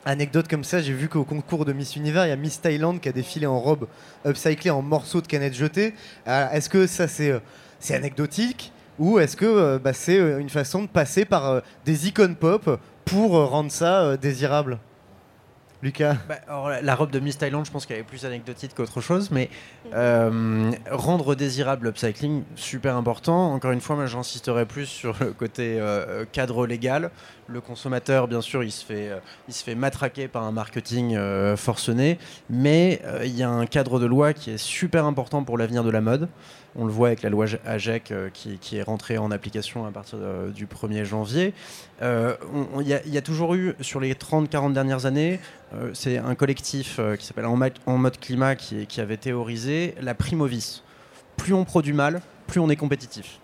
Anecdote 0.07 0.49
comme 0.49 0.65
ça, 0.65 0.83
j'ai 0.83 0.93
vu 0.93 1.09
qu'au 1.09 1.25
concours 1.25 1.65
de 1.65 1.73
Miss 1.73 1.97
Univers, 1.97 2.27
il 2.27 2.29
y 2.29 2.33
a 2.33 2.37
Miss 2.37 2.61
Thailand 2.61 2.99
qui 2.99 3.09
a 3.09 3.13
défilé 3.13 3.47
en 3.47 3.59
robe 3.59 3.87
upcyclée 4.27 4.71
en 4.71 4.83
morceaux 4.83 5.23
de 5.23 5.27
canettes 5.27 5.55
jetées. 5.55 5.95
Est-ce 6.27 6.69
que 6.69 6.87
ça 6.87 7.09
c'est 7.09 7.31
euh, 7.31 7.41
c'est 7.81 7.95
anecdotique 7.95 8.71
ou 8.99 9.19
est-ce 9.19 9.35
que 9.35 9.47
euh, 9.47 9.79
bah, 9.79 9.95
c'est 9.95 10.19
euh, 10.19 10.39
une 10.41 10.51
façon 10.51 10.83
de 10.83 10.89
passer 10.89 11.25
par 11.25 11.63
des 11.87 12.07
icônes 12.07 12.37
pop 12.37 12.79
pour 13.07 13.31
rendre 13.49 13.71
ça 13.71 14.19
désirable? 14.19 14.79
Lucas? 15.85 16.17
Bah, 16.29 16.81
la- 16.83 16.95
robe 16.95 17.11
de 17.11 17.21
Miss 17.21 17.37
Thailand, 17.37 17.63
je 17.65 17.71
pense 17.71 17.85
qu'elle 17.85 17.99
est 17.99 18.03
plus 18.05 18.25
anecdotique 18.25 18.75
qu'autre 18.75 19.01
chose, 19.03 19.31
mais 19.31 19.51
euh, 19.93 20.73
rendre 20.91 21.35
désirable 21.35 21.87
l'upcycling, 21.87 22.43
super 22.57 22.97
important. 22.97 23.53
Encore 23.53 23.71
une 23.73 23.83
fois, 23.83 23.95
moi 23.95 24.07
j'insisterai 24.07 24.65
plus 24.65 24.87
sur 24.87 25.15
le 25.21 25.33
côté 25.33 25.77
euh, 25.79 26.25
cadre 26.33 26.67
légal. 26.67 27.11
Le 27.49 27.61
consommateur, 27.61 28.27
bien 28.27 28.41
sûr, 28.41 28.65
il 28.65 28.73
se 28.73 28.83
fait, 28.85 29.11
euh, 29.11 29.19
il 29.47 29.53
se 29.53 29.63
fait 29.63 29.75
matraquer 29.75 30.27
par 30.27 30.45
un 30.45 30.53
marketing 30.53 31.17
forcené, 31.57 32.19
mais 32.49 33.03
il 33.23 33.37
y 33.37 33.43
a 33.43 33.51
un 33.51 33.67
cadre 33.67 34.01
de 34.01 34.07
loi 34.07 34.33
qui 34.33 34.51
est 34.53 34.59
super 34.59 35.05
important 35.05 35.45
pour 35.45 35.59
l'avenir 35.59 35.85
de 35.85 35.91
la 35.91 36.01
mode. 36.01 36.29
On 36.77 36.85
le 36.85 36.93
voit 36.93 37.09
avec 37.09 37.23
la 37.23 37.31
loi 37.31 37.47
AGEC 37.65 38.11
euh, 38.11 38.31
qui, 38.33 38.59
qui 38.59 38.77
est 38.79 38.83
rentrée 38.83 39.17
en 39.17 39.31
application 39.31 39.87
à 39.87 39.91
partir 39.93 40.19
euh, 40.21 40.51
du 40.51 40.67
1er 40.67 41.05
janvier. 41.05 41.55
Euh, 42.03 42.35
Il 42.81 42.89
y, 42.89 43.17
a- 43.19 43.23
toujours 43.23 43.55
eu, 43.55 43.75
sur 43.81 44.01
les 44.01 44.13
30-40 44.15 44.73
dernières 44.73 45.07
années, 45.07 45.39
c'est 45.93 46.19
un 46.19 46.35
collectif 46.35 47.01
qui 47.19 47.27
s'appelle 47.27 47.47
en, 47.47 47.59
En 47.87 47.99
mode 47.99 48.19
climat 48.19 48.55
qui, 48.57 48.87
qui 48.87 49.01
avait 49.01 49.17
théorisé 49.17 49.95
la 50.01 50.15
primovis. 50.15 50.83
Plus 51.37 51.55
on 51.55 51.65
produit 51.65 51.93
mal, 51.93 52.21
plus 52.47 52.61
on 52.61 52.69
est 52.71 52.77
compétitif. 52.77 53.39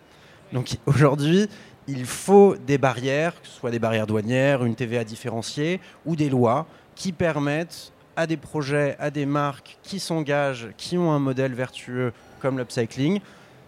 Donc 0.52 0.76
aujourd'hui, 0.86 1.48
il 1.88 2.04
faut 2.04 2.56
des 2.66 2.78
barrières, 2.78 3.40
que 3.40 3.46
ce 3.48 3.54
soit 3.54 3.70
des 3.70 3.78
barrières 3.78 4.06
douanières, 4.06 4.64
une 4.64 4.74
TVA 4.74 5.04
différenciée 5.04 5.80
ou 6.04 6.16
des 6.16 6.28
lois 6.28 6.66
qui 6.94 7.12
permettent 7.12 7.92
à 8.20 8.26
des 8.26 8.36
projets, 8.36 8.96
à 8.98 9.10
des 9.10 9.24
marques 9.24 9.78
qui 9.82 9.98
s'engagent, 9.98 10.68
qui 10.76 10.98
ont 10.98 11.10
un 11.10 11.18
modèle 11.18 11.54
vertueux 11.54 12.12
comme 12.38 12.58
l'upcycling, 12.58 13.20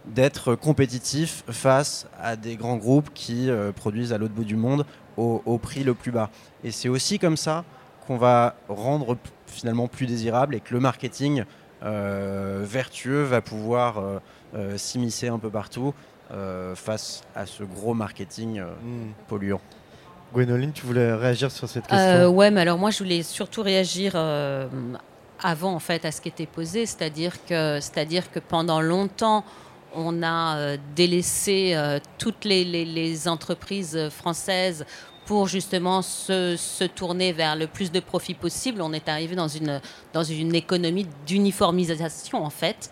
d'être 0.05 0.55
compétitifs 0.57 1.43
face 1.49 2.07
à 2.21 2.37
des 2.37 2.57
grands 2.57 2.77
groupes 2.77 3.09
qui 3.15 3.49
euh, 3.49 3.73
produisent 3.73 4.13
à 4.13 4.19
l'autre 4.19 4.35
bout 4.35 4.45
du 4.45 4.57
monde 4.57 4.85
au, 5.17 5.41
au 5.47 5.57
prix 5.57 5.85
le 5.85 5.95
plus 5.95 6.11
bas. 6.11 6.29
Et 6.65 6.71
c'est 6.71 6.91
aussi 6.91 7.19
comme 7.19 7.39
ça 7.39 7.65
qu'on 8.07 8.19
va 8.19 8.55
rendre 8.69 9.17
finalement 9.47 9.89
plus 9.89 10.05
désirable 10.05 10.55
et 10.55 10.61
que 10.61 10.75
le 10.75 10.81
marketing 10.81 11.45
euh, 11.83 12.61
vertueux 12.63 13.23
va 13.23 13.41
pouvoir 13.41 14.03
euh, 14.55 14.77
s'immiscer 14.77 15.29
un 15.29 15.39
peu 15.39 15.51
partout 15.51 15.95
face 16.75 17.25
à 17.35 17.45
ce 17.45 17.63
gros 17.63 17.93
marketing 17.93 18.63
Hmm. 18.63 19.11
polluant. 19.29 19.61
Gwénoline, 20.33 20.73
tu 20.73 20.87
voulais 20.87 21.13
réagir 21.15 21.51
sur 21.51 21.69
cette 21.69 21.87
question? 21.87 22.09
Euh, 22.09 22.29
ouais, 22.29 22.51
mais 22.51 22.63
alors 22.63 22.79
moi, 22.79 22.91
je 22.91 22.99
voulais 22.99 23.23
surtout 23.23 23.63
réagir 23.63 24.13
euh, 24.15 24.67
avant, 25.43 25.75
en 25.75 25.79
fait, 25.79 26.05
à 26.05 26.13
ce 26.13 26.21
qui 26.21 26.29
était 26.29 26.47
posé, 26.47 26.87
c'est-à-dire 26.87 27.45
que, 27.45 27.79
c'est-à-dire 27.81 28.31
que 28.31 28.39
pendant 28.39 28.81
longtemps, 28.81 29.45
on 29.95 30.23
a 30.23 30.57
euh, 30.57 30.77
délaissé 30.97 31.73
euh, 31.75 31.99
toutes 32.19 32.45
les, 32.47 32.65
les- 32.65 32.87
les 32.87 33.29
entreprises 33.29 34.09
françaises 34.09 34.87
pour 35.27 35.47
justement 35.49 36.01
se, 36.03 36.57
se 36.57 36.85
tourner 36.85 37.33
vers 37.33 37.55
le 37.55 37.67
plus 37.67 37.93
de 37.93 38.01
profit 38.01 38.35
possible. 38.35 38.81
On 38.83 38.93
est 38.93 39.09
arrivé 39.09 39.37
dans 39.37 39.49
une, 39.49 39.81
dans 40.15 40.25
une 40.25 40.55
économie 40.55 41.07
d'uniformisation, 41.27 42.43
en 42.45 42.51
fait. 42.51 42.91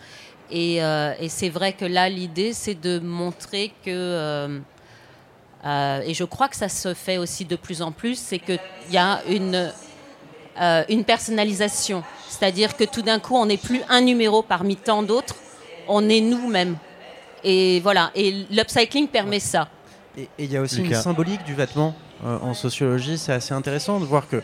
Et, 0.51 0.83
euh, 0.85 1.13
et 1.19 1.29
c'est 1.29 1.49
vrai 1.49 1.73
que 1.73 1.85
là, 1.87 2.09
l'idée, 2.09 2.53
c'est 2.53 2.79
de 2.81 2.99
montrer 3.01 3.73
que... 3.85 4.61
euh, 5.65 6.01
et 6.07 6.15
je 6.15 6.25
crois 6.25 6.49
que 6.49 6.57
ça 6.57 6.69
se 6.69 6.95
fait 6.95 7.19
aussi 7.19 7.45
de 7.45 7.57
plus 7.57 7.83
en 7.83 7.93
plus, 7.93 8.17
c'est 8.19 8.39
qu'il 8.39 8.59
y 8.91 8.97
a 8.99 9.21
une, 9.29 9.71
euh, 10.61 10.85
une 10.89 11.05
personnalisation. 11.05 12.03
C'est-à-dire 12.29 12.77
que 12.77 12.85
tout 12.85 13.03
d'un 13.03 13.19
coup, 13.19 13.37
on 13.37 13.47
n'est 13.47 13.57
plus 13.57 13.83
un 13.89 14.01
numéro 14.01 14.43
parmi 14.43 14.77
tant 14.77 15.03
d'autres, 15.03 15.35
on 15.89 16.09
est 16.09 16.21
nous-mêmes. 16.21 16.77
Et 17.45 17.81
voilà, 17.81 18.11
et 18.15 18.47
l'upcycling 18.51 19.09
permet 19.09 19.41
ça. 19.41 19.69
Et 20.17 20.29
il 20.39 20.53
y 20.53 20.57
a 20.57 20.61
aussi 20.61 20.83
Lucas. 20.83 20.97
une 20.97 21.03
symbolique 21.03 21.45
du 21.45 21.55
vêtement 21.55 21.95
euh, 22.25 22.39
en 22.43 22.55
sociologie. 22.55 23.17
C'est 23.19 23.33
assez 23.33 23.55
intéressant 23.55 24.01
de 24.01 24.05
voir 24.05 24.29
que, 24.29 24.43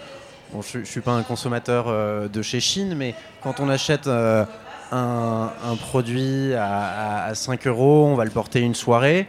bon, 0.53 0.63
je 0.63 0.79
ne 0.79 0.85
suis 0.85 1.01
pas 1.01 1.13
un 1.13 1.23
consommateur 1.23 1.87
euh, 1.89 2.29
de 2.29 2.41
chez 2.43 2.61
Chine, 2.61 2.95
mais 2.95 3.15
quand 3.43 3.61
on 3.61 3.69
achète 3.69 4.07
euh, 4.07 4.45
un, 4.93 5.51
un 5.65 5.77
produit 5.77 6.55
à, 6.55 6.67
à- 6.67 7.25
à 7.27 7.35
5 7.35 7.67
euros, 7.67 8.07
on 8.07 8.15
va 8.15 8.25
le 8.25 8.31
porter 8.31 8.61
une 8.61 8.75
soirée. 8.75 9.27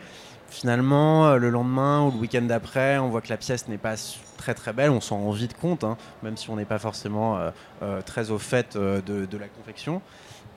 Finalement, 0.59 1.27
euh, 1.27 1.37
le 1.37 1.49
lendemain 1.49 2.03
ou 2.05 2.11
le 2.11 2.17
week-end 2.17 2.41
d'après, 2.41 2.97
on 2.97 3.09
voit 3.09 3.21
que 3.21 3.29
la 3.29 3.37
pièce 3.37 3.67
n'est 3.67 3.77
pas 3.77 3.95
très 4.37 4.53
très 4.53 4.73
belle, 4.73 4.89
on 4.89 5.01
s'en 5.01 5.17
rend 5.19 5.31
vite 5.31 5.55
compte, 5.59 5.83
hein, 5.83 5.97
même 6.23 6.37
si 6.37 6.49
on 6.49 6.55
n'est 6.55 6.65
pas 6.65 6.79
forcément 6.79 7.37
euh, 7.37 7.49
euh, 7.83 8.01
très 8.01 8.31
au 8.31 8.37
fait 8.39 8.75
de, 8.77 9.01
de 9.25 9.37
la 9.37 9.47
confection. 9.47 10.01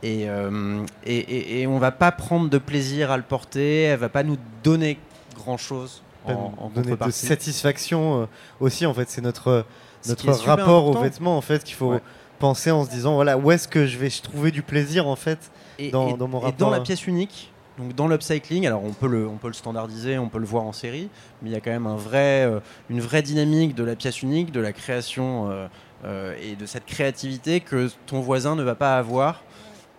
Et, 0.02 0.30
euh, 0.30 0.84
et, 1.04 1.16
et- 1.18 1.60
et 1.60 1.66
on 1.66 1.78
va 1.78 1.90
pas 1.92 2.10
prendre 2.12 2.48
de 2.48 2.56
plaisir 2.58 3.10
à 3.10 3.16
le 3.18 3.22
porter, 3.22 3.82
elle 3.82 3.98
va 3.98 4.08
pas 4.08 4.22
nous 4.22 4.38
donner 4.64 4.98
grand-chose 5.36 6.02
Pas 6.26 6.32
en, 6.32 6.54
en 6.58 6.68
donner 6.70 6.96
de 6.96 7.10
satisfaction 7.10 8.22
euh, 8.22 8.26
aussi 8.60 8.86
en 8.86 8.94
fait. 8.94 9.10
C'est 9.10 9.20
notre 9.20 9.64
notre 10.08 10.30
rapport 10.46 10.86
aux 10.86 10.98
vêtements 10.98 11.36
en 11.36 11.42
fait 11.42 11.62
qu'il 11.62 11.74
faut 11.74 11.90
Ouais. 11.92 12.00
penser 12.38 12.70
en 12.70 12.84
se 12.86 12.90
disant 12.90 13.14
voilà 13.16 13.36
où 13.36 13.50
est-ce 13.50 13.68
que 13.68 13.86
je 13.86 13.98
vais 13.98 14.08
trouver 14.08 14.50
du 14.50 14.62
plaisir 14.62 15.06
en 15.06 15.16
fait 15.16 15.50
et, 15.78 15.90
dans, 15.90 16.08
et- 16.08 16.16
dans 16.16 16.28
mon 16.28 16.40
et 16.40 16.44
rapport 16.46 16.58
dans 16.58 16.70
la 16.70 16.78
à- 16.78 16.80
pièce 16.80 17.06
unique, 17.06 17.52
donc 17.80 17.94
dans 17.94 18.06
l'upcycling, 18.08 18.66
alors 18.66 18.84
on 18.84 18.92
peut, 18.92 19.06
le, 19.08 19.26
on 19.26 19.36
peut 19.36 19.46
le 19.48 19.54
standardiser, 19.54 20.18
on 20.18 20.28
peut 20.28 20.38
le 20.38 20.46
voir 20.46 20.64
en 20.64 20.72
série, 20.72 21.08
mais 21.42 21.50
il 21.50 21.52
y 21.52 21.56
a 21.56 21.60
quand 21.60 21.70
même 21.70 21.86
un 21.86 21.96
vrai, 21.96 22.44
euh, 22.44 22.60
une 22.90 23.00
vraie 23.00 23.22
dynamique 23.22 23.74
de 23.74 23.84
la 23.84 23.96
pièce 23.96 24.22
unique, 24.22 24.52
de 24.52 24.60
la 24.60 24.72
création 24.72 25.50
euh, 25.50 25.66
euh, 26.04 26.34
et 26.42 26.56
de 26.56 26.66
cette 26.66 26.84
créativité 26.84 27.60
que 27.60 27.88
ton 28.06 28.20
voisin 28.20 28.54
ne 28.54 28.62
va 28.62 28.74
pas 28.74 28.96
avoir. 28.98 29.42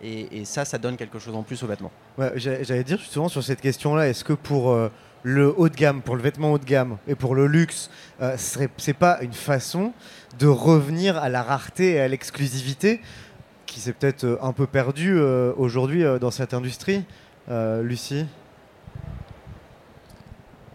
Et, 0.04 0.44
ça, 0.44 0.64
ça 0.64 0.78
donne 0.78 0.96
quelque 0.96 1.20
chose 1.20 1.34
en 1.34 1.42
plus 1.42 1.62
au 1.62 1.66
vêtement. 1.68 1.92
Ouais, 2.18 2.32
j'a- 2.34 2.62
J'allais 2.64 2.82
dire 2.82 2.98
justement 2.98 3.28
sur 3.28 3.42
cette 3.42 3.60
question-là, 3.60 4.08
est-ce 4.08 4.24
que 4.24 4.32
pour 4.32 4.76
le 5.22 5.54
haut 5.56 5.68
de 5.68 5.76
gamme, 5.76 6.02
pour 6.02 6.16
le 6.16 6.22
vêtement 6.22 6.50
haut 6.52 6.58
de 6.58 6.64
gamme 6.64 6.98
et 7.06 7.14
pour 7.14 7.36
le 7.36 7.46
luxe, 7.46 7.88
euh, 8.20 8.34
c'est 8.36 8.94
pas 8.94 9.22
une 9.22 9.32
façon 9.32 9.92
de 10.40 10.48
revenir 10.48 11.16
à 11.18 11.28
la 11.28 11.44
rareté 11.44 11.92
et 11.92 12.00
à 12.00 12.08
l'exclusivité 12.08 13.00
qui 13.66 13.78
s'est 13.78 13.92
peut-être 13.92 14.40
un 14.42 14.52
peu 14.52 14.66
perdue 14.66 15.18
aujourd'hui 15.56 16.02
dans 16.20 16.30
cette 16.32 16.52
industrie? 16.52 17.04
Lucie 17.48 18.26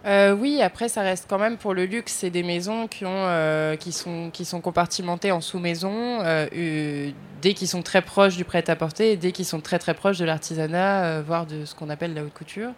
Euh, 0.08 0.34
oui, 0.34 0.62
après, 0.62 0.88
ça 0.88 1.02
reste 1.02 1.26
quand 1.30 1.38
même 1.38 1.58
pour 1.58 1.74
le 1.74 1.86
luxe, 1.86 2.14
c'est 2.14 2.30
des 2.30 2.44
maisons 2.44 2.88
qui, 2.88 3.06
ont, 3.06 3.10
euh, 3.12 3.76
qui, 3.76 3.92
sont, 3.92 4.30
qui 4.32 4.46
sont 4.46 4.62
compartimentées 4.62 5.34
en 5.34 5.42
sous-maisons, 5.42 6.22
euh, 6.22 6.48
euh, 6.56 7.12
dès 7.42 7.54
qu'ils 7.54 7.68
sont 7.68 7.82
très 7.82 8.02
proches 8.02 8.38
du 8.38 8.46
prêt-à-porter 8.46 9.18
dès 9.18 9.34
qu'ils 9.34 9.46
sont 9.46 9.60
très 9.60 9.80
très 9.80 9.94
proches 9.94 10.18
de 10.18 10.24
l'artisanat, 10.24 11.04
euh, 11.04 11.24
voire 11.26 11.46
de 11.46 11.66
ce 11.66 11.76
qu'on 11.76 11.90
appelle 11.90 12.14
la 12.14 12.24
haute 12.24 12.34
couture. 12.34 12.72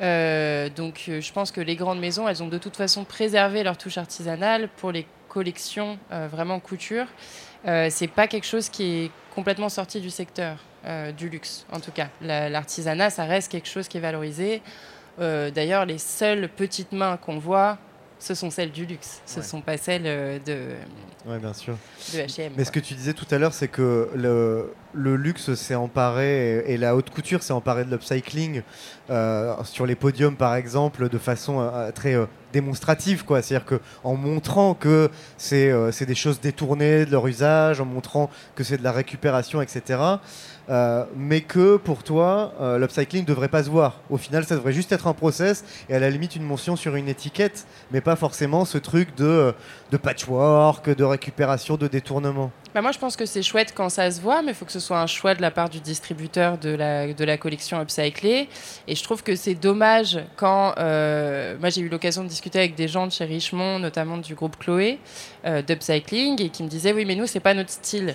Euh, 0.00 0.68
donc, 0.74 1.04
euh, 1.08 1.20
je 1.20 1.32
pense 1.32 1.52
que 1.52 1.60
les 1.60 1.76
grandes 1.76 2.00
maisons, 2.00 2.26
elles 2.26 2.42
ont 2.42 2.48
de 2.48 2.58
toute 2.58 2.76
façon 2.76 3.04
préservé 3.04 3.62
leur 3.62 3.78
touche 3.78 3.96
artisanale 3.98 4.68
pour 4.78 4.90
les 4.90 5.06
collections 5.28 5.98
euh, 6.10 6.26
vraiment 6.30 6.58
couture. 6.58 7.06
Euh, 7.68 7.88
c'est 7.90 8.08
pas 8.08 8.26
quelque 8.26 8.46
chose 8.46 8.68
qui 8.68 9.04
est 9.04 9.10
complètement 9.36 9.68
sorti 9.68 10.00
du 10.00 10.10
secteur 10.10 10.56
euh, 10.86 11.12
du 11.12 11.28
luxe, 11.28 11.64
en 11.72 11.80
tout 11.80 11.92
cas. 11.92 12.08
La- 12.20 12.48
L'artisanat, 12.48 13.10
ça 13.10 13.24
reste 13.24 13.50
quelque 13.50 13.68
chose 13.68 13.88
qui 13.88 13.98
est 13.98 14.00
valorisé. 14.00 14.62
Euh, 15.20 15.50
D'ailleurs, 15.50 15.84
les 15.86 15.98
seules 15.98 16.48
petites 16.48 16.92
mains 16.92 17.16
qu'on 17.16 17.38
voit, 17.38 17.78
ce 18.18 18.34
sont 18.34 18.50
celles 18.50 18.70
du 18.70 18.86
luxe. 18.86 19.20
Ce 19.26 19.36
ne 19.38 19.42
Ouais. 19.42 19.48
sont 19.48 19.60
pas 19.60 19.76
celles 19.76 20.06
euh, 20.06 20.38
de, 20.38 20.68
Ouais, 21.28 21.38
bien 21.38 21.52
sûr. 21.52 21.74
de 22.14 22.18
H&M. 22.20 22.52
Mais 22.56 22.64
ce 22.64 22.70
que 22.70 22.80
tu 22.80 22.94
disais 22.94 23.12
tout 23.14 23.26
à 23.32 23.38
l'heure, 23.38 23.52
c'est 23.52 23.66
que 23.68 24.10
le, 24.14 24.72
le 24.94 25.16
luxe 25.16 25.54
s'est 25.54 25.74
emparé 25.74 26.58
et, 26.60 26.72
et 26.74 26.76
la 26.78 26.94
haute 26.96 27.10
couture 27.10 27.42
s'est 27.42 27.52
emparée 27.52 27.84
de 27.84 27.90
l'upcycling 27.90 28.62
euh, 29.10 29.54
sur 29.64 29.86
les 29.86 29.96
podiums, 29.96 30.36
par 30.36 30.54
exemple, 30.54 31.08
de 31.08 31.18
façon 31.18 31.60
euh, 31.60 31.90
très 31.90 32.14
euh, 32.14 32.26
démonstrative. 32.52 33.24
quoi. 33.24 33.42
C'est-à-dire 33.42 33.66
qu'en 33.66 34.14
montrant 34.14 34.74
que 34.74 35.10
c'est 35.36 36.06
des 36.06 36.14
choses 36.14 36.40
détournées 36.40 37.04
de 37.04 37.10
leur 37.10 37.26
usage, 37.26 37.80
en 37.80 37.86
montrant 37.86 38.30
que 38.54 38.62
c'est 38.62 38.76
de 38.78 38.84
la 38.84 38.92
récupération, 38.92 39.60
etc. 39.62 39.98
euh, 40.68 41.04
mais 41.16 41.40
que 41.40 41.76
pour 41.76 42.02
toi, 42.02 42.54
euh, 42.60 42.78
l'upcycling 42.78 43.22
ne 43.22 43.26
devrait 43.26 43.48
pas 43.48 43.64
se 43.64 43.70
voir. 43.70 44.00
Au 44.10 44.16
final, 44.16 44.44
ça 44.44 44.54
devrait 44.54 44.72
juste 44.72 44.92
être 44.92 45.06
un 45.06 45.12
process 45.12 45.64
et 45.88 45.94
à 45.94 45.98
la 45.98 46.08
limite 46.10 46.36
une 46.36 46.44
mention 46.44 46.76
sur 46.76 46.94
une 46.96 47.08
étiquette, 47.08 47.66
mais 47.90 48.00
pas 48.00 48.16
forcément 48.16 48.64
ce 48.64 48.78
truc 48.78 49.14
de, 49.16 49.54
patchwork, 50.02 50.90
de 50.90 51.04
récupération, 51.04 51.76
de 51.76 51.88
détournement. 51.88 52.50
Bah, 52.74 52.80
moi, 52.80 52.92
je 52.92 52.98
pense 52.98 53.16
que 53.16 53.26
c'est 53.26 53.42
chouette 53.42 53.74
quand 53.76 53.88
ça 53.88 54.10
se 54.10 54.20
voit, 54.20 54.40
mais 54.42 54.52
il 54.52 54.54
faut 54.54 54.64
que 54.64 54.72
ce 54.72 54.80
soit 54.80 55.00
un 55.00 55.06
choix 55.06 55.34
de 55.34 55.42
la 55.42 55.50
part 55.50 55.68
du 55.68 55.80
distributeur 55.80 56.56
de 56.58 56.70
la, 56.70 57.12
de 57.12 57.24
la 57.24 57.36
collection 57.36 57.80
upcyclée. 57.80 58.48
Et 58.88 58.94
je 58.94 59.02
trouve 59.02 59.22
que 59.22 59.36
c'est 59.36 59.54
dommage 59.54 60.18
quand. 60.36 60.74
euh, 60.78 61.56
moi, 61.60 61.68
j'ai 61.68 61.82
eu 61.82 61.88
l'occasion 61.88 62.22
de 62.22 62.28
discuter 62.28 62.58
avec 62.58 62.74
des 62.74 62.88
gens 62.88 63.06
de 63.06 63.12
chez 63.12 63.24
Richemont, 63.24 63.78
notamment 63.78 64.16
du 64.16 64.34
groupe 64.34 64.56
Chloé, 64.58 64.98
d'upcycling, 65.44 66.40
et 66.40 66.48
qui 66.48 66.62
me 66.62 66.68
disaient 66.68 66.92
Oui, 66.92 67.04
mais 67.04 67.14
nous, 67.14 67.26
c'est 67.26 67.40
pas 67.40 67.52
notre 67.54 67.70
style. 67.70 68.14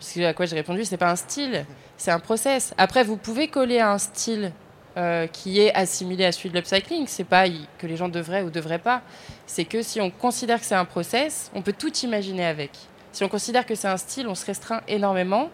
Que 0.00 0.24
à 0.24 0.34
quoi 0.34 0.46
j'ai 0.46 0.56
répondu 0.56 0.84
C'est 0.84 0.96
pas 0.96 1.10
un 1.10 1.16
style, 1.16 1.64
c'est 1.96 2.10
un 2.10 2.20
process. 2.20 2.72
Après, 2.78 3.04
vous 3.04 3.16
pouvez 3.16 3.48
coller 3.48 3.78
à 3.78 3.92
un 3.92 3.98
style. 3.98 4.52
euh, 4.98 5.28
qui 5.28 5.60
est 5.60 5.72
assimilé 5.74 6.24
à 6.24 6.32
celui 6.32 6.48
de 6.50 6.56
l'upcycling, 6.56 7.06
c'est 7.06 7.22
pas 7.22 7.44
que 7.78 7.86
les 7.86 7.96
gens 7.96 8.08
devraient 8.08 8.42
ou 8.42 8.50
devraient 8.50 8.80
pas, 8.80 9.02
c'est 9.46 9.64
que 9.64 9.80
si 9.80 10.00
on 10.00 10.10
considère 10.10 10.58
que 10.58 10.66
c'est 10.66 10.74
un 10.74 10.86
process, 10.86 11.52
on 11.54 11.62
peut 11.62 11.74
tout 11.76 11.94
imaginer 11.98 12.44
avec. 12.44 12.70
Si 13.12 13.22
on 13.22 13.28
considère 13.28 13.64
que 13.64 13.76
c'est 13.76 13.86
un 13.86 13.96
style, 13.96 14.26
on 14.26 14.34
se 14.34 14.44
restreint 14.44 14.80
énormément 14.88 15.50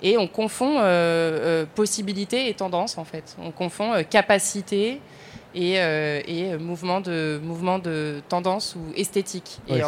et 0.00 0.16
on 0.16 0.28
confond 0.28 0.78
euh, 0.78 0.82
euh, 0.82 1.66
possibilité 1.74 2.48
et 2.48 2.54
tendance 2.54 2.96
en 2.96 3.04
fait. 3.04 3.34
On 3.42 3.50
confond 3.50 4.04
capacité 4.08 5.00
et, 5.56 5.72
et 5.74 6.56
mouvement, 6.58 7.00
de, 7.00 7.40
mouvement 7.42 7.80
de 7.80 8.22
tendance 8.28 8.76
ou 8.76 8.92
esthétique. 8.96 9.58
Ouais, 9.68 9.78
et, 9.78 9.82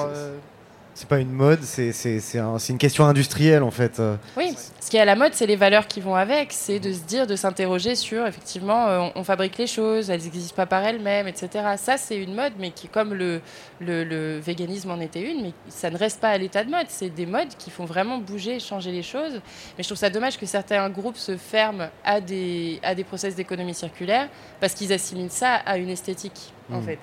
c'est- 0.96 1.08
pas 1.08 1.18
une 1.20 1.30
mode, 1.32 1.62
c'est 1.62 1.92
c'est- 1.92 2.18
c'est 2.20 2.38
un- 2.38 2.58
une 2.58 2.78
question 2.78 3.04
industrielle 3.04 3.62
en 3.62 3.70
fait. 3.70 4.00
oui, 4.36 4.54
ce 4.80 4.90
qui 4.90 4.96
est 4.96 5.00
à 5.00 5.04
la 5.04 5.14
mode, 5.16 5.34
c'est 5.34 5.46
les 5.46 5.56
valeurs 5.56 5.86
qui 5.86 6.00
vont 6.00 6.14
avec. 6.16 6.52
C'est 6.52 6.80
de 6.80 6.92
se 6.92 7.00
dire, 7.00 7.26
de 7.26 7.36
s'interroger 7.36 7.94
sur, 7.94 8.26
effectivement, 8.26 8.86
euh, 8.88 9.00
on, 9.14 9.20
on 9.20 9.24
fabrique 9.24 9.58
les 9.58 9.66
choses, 9.66 10.10
elles 10.10 10.22
n'existent 10.22 10.56
pas 10.56 10.66
par 10.66 10.82
elles-mêmes, 10.84 11.28
etc. 11.28 11.48
Ça, 11.76 11.96
c'est 11.96 12.16
une 12.16 12.34
mode, 12.34 12.54
mais 12.58 12.70
qui, 12.70 12.88
comme 12.88 13.14
le, 13.14 13.40
le, 13.80 14.04
le 14.04 14.38
véganisme 14.38 14.90
en 14.90 15.00
était 15.00 15.22
une, 15.30 15.42
mais 15.42 15.52
ça 15.68 15.90
ne 15.90 15.96
reste 15.98 16.20
pas 16.20 16.30
à 16.30 16.38
l'état 16.38 16.64
de 16.64 16.70
mode. 16.70 16.86
C'est 16.88 17.10
des 17.10 17.26
modes 17.26 17.54
qui 17.58 17.70
font 17.70 17.84
vraiment 17.84 18.18
bouger, 18.18 18.58
changer 18.60 18.90
les 18.92 19.02
choses. 19.02 19.40
Mais 19.76 19.82
je 19.82 19.88
trouve 19.88 19.98
ça 19.98 20.10
dommage 20.10 20.38
que 20.38 20.46
certains 20.46 20.88
groupes 20.90 21.16
se 21.18 21.36
ferment 21.36 21.88
à 22.04 22.20
des, 22.20 22.80
à 22.82 22.94
des 22.94 23.04
process 23.04 23.34
d'économie 23.34 23.74
circulaire 23.74 24.28
parce 24.60 24.72
qu'ils 24.74 24.92
assimilent 24.92 25.30
ça 25.30 25.54
à 25.66 25.76
une 25.78 25.90
esthétique, 25.90 26.52
en 26.72 26.78
Hmm. 26.80 26.84
fait. 26.84 26.98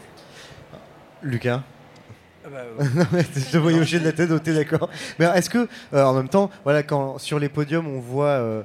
Lucas? 1.21 1.61
Non, 2.95 3.05
mais 3.11 3.23
je 3.35 3.51
te 3.51 3.57
voyais 3.57 3.79
hocher 3.79 3.99
de 3.99 4.05
la 4.05 4.11
tête, 4.11 4.29
t'es 4.43 4.53
d'accord. 4.53 4.89
Mais 5.19 5.25
est-ce 5.25 5.49
que, 5.49 5.67
euh, 5.93 6.03
en 6.03 6.13
même 6.13 6.29
temps, 6.29 6.49
voilà, 6.63 6.83
quand 6.83 7.17
sur 7.17 7.39
les 7.39 7.49
podiums 7.49 7.87
on 7.87 7.99
voit 7.99 8.25
euh, 8.27 8.61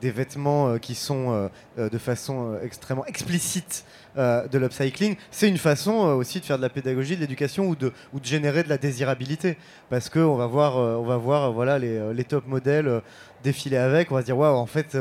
des 0.00 0.10
vêtements 0.10 0.68
euh, 0.68 0.78
qui 0.78 0.94
sont 0.94 1.48
de 1.76 1.98
façon 1.98 2.56
extrêmement 2.62 3.06
explicite 3.06 3.84
de 4.16 4.58
l'upcycling, 4.58 5.16
c'est 5.30 5.48
une 5.48 5.56
façon 5.56 5.92
aussi 5.92 6.40
de 6.40 6.44
faire 6.44 6.58
de 6.58 6.62
la 6.62 6.68
pédagogie, 6.68 7.16
de 7.16 7.20
l'éducation 7.22 7.66
ou 7.68 7.74
de, 7.76 7.92
ou 8.12 8.20
de 8.20 8.26
générer 8.26 8.62
de 8.62 8.68
la 8.68 8.76
désirabilité. 8.76 9.56
Parce 9.88 10.10
qu'on 10.10 10.36
va 10.36 10.46
voir, 10.46 10.76
on 10.76 11.04
va 11.04 11.16
voir 11.16 11.52
voilà, 11.52 11.78
les, 11.78 12.12
les 12.12 12.24
top 12.24 12.46
modèles 12.46 13.00
défiler 13.42 13.78
avec, 13.78 14.12
on 14.12 14.14
va 14.16 14.20
se 14.20 14.26
dire, 14.26 14.36
waouh, 14.36 14.56
en 14.56 14.66
fait. 14.66 14.96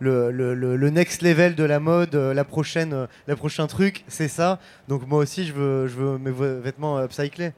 le, 0.00 0.30
le- 0.32 0.90
next 0.90 1.22
level 1.22 1.54
de 1.54 1.64
la 1.64 1.78
mode, 1.80 2.14
la 2.14 2.44
prochaine, 2.44 3.06
la 3.28 3.36
prochain 3.36 3.66
truc, 3.68 4.04
c'est 4.08 4.28
ça. 4.28 4.58
Donc 4.88 5.06
moi 5.06 5.18
aussi, 5.20 5.44
je 5.46 5.52
veux, 5.52 5.86
je 5.86 5.94
veux 5.96 6.18
mes 6.18 6.30
vêtements 6.32 7.00
upcyclés. 7.00 7.52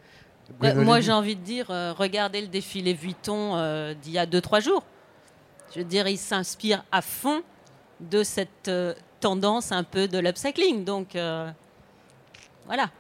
Moi, 0.61 1.01
j'ai 1.01 1.13
envie 1.13 1.37
de 1.37 1.43
dire, 1.43 1.71
euh, 1.71 1.93
regardez 1.93 2.41
le 2.41 2.49
défilé 2.49 2.93
Vuitton 2.93 3.57
euh, 3.57 3.95
d'il 3.95 4.13
y 4.13 4.19
a 4.19 4.27
2-3 4.27 4.63
jours. 4.63 4.85
Je 5.75 5.81
veux 5.81 5.85
dire, 5.85 6.09
il 6.09 6.19
s'inspire 6.19 6.85
à 6.91 7.03
fond 7.03 7.43
de 8.01 8.23
cette 8.23 8.69
euh, 8.69 8.95
tendance 9.21 9.73
un 9.73 9.85
peu 9.85 10.09
de 10.09 10.19
l'upcycling. 10.19 10.85
Donc, 10.85 11.15
euh, 11.15 11.51
voilà. 12.67 12.91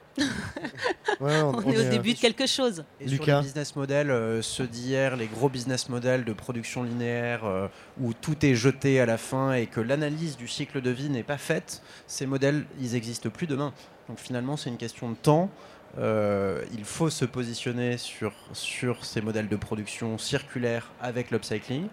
Ouais, 1.21 1.41
on, 1.43 1.61
est, 1.63 1.79
au 1.79 1.91
début 1.91 2.15
de 2.15 2.19
quelque 2.19 2.47
chose. 2.47 2.85
Et 3.01 3.09
sur 3.09 3.25
les 3.25 3.41
business 3.41 3.75
models, 3.77 4.11
euh, 4.11 4.43
ceux 4.43 4.67
d'hier, 4.67 5.17
les 5.17 5.27
gros 5.27 5.49
business 5.49 5.89
models 5.89 6.25
de 6.25 6.33
production 6.33 6.83
linéaire 6.83 7.45
euh, 7.45 7.69
où 8.01 8.13
tout 8.13 8.45
est 8.45 8.55
jeté 8.55 9.01
à 9.01 9.07
la 9.07 9.19
fin 9.19 9.53
et 9.53 9.67
que 9.67 9.81
l'analyse 9.81 10.37
du 10.37 10.49
cycle 10.49 10.81
de 10.81 10.91
vie 10.91 11.09
n'est 11.09 11.23
pas 11.23 11.39
faite, 11.39 11.83
ces 12.07 12.27
modèles, 12.27 12.65
ils 12.81 12.93
n'existent 12.93 13.31
plus 13.31 13.47
demain. 13.47 13.73
Donc 14.09 14.19
finalement, 14.19 14.57
c'est 14.57 14.71
une 14.71 14.77
question 14.77 15.11
de 15.11 15.17
temps. 15.17 15.51
Euh, 15.99 16.65
il 16.73 16.85
faut 16.85 17.11
se 17.11 17.25
positionner 17.25 17.99
sur, 17.99 18.33
sur 18.53 19.05
ces 19.05 19.21
modèles 19.21 19.49
de 19.49 19.57
production 19.57 20.19
circulaire 20.19 20.91
avec 21.01 21.31
l'upcycling. 21.31 21.89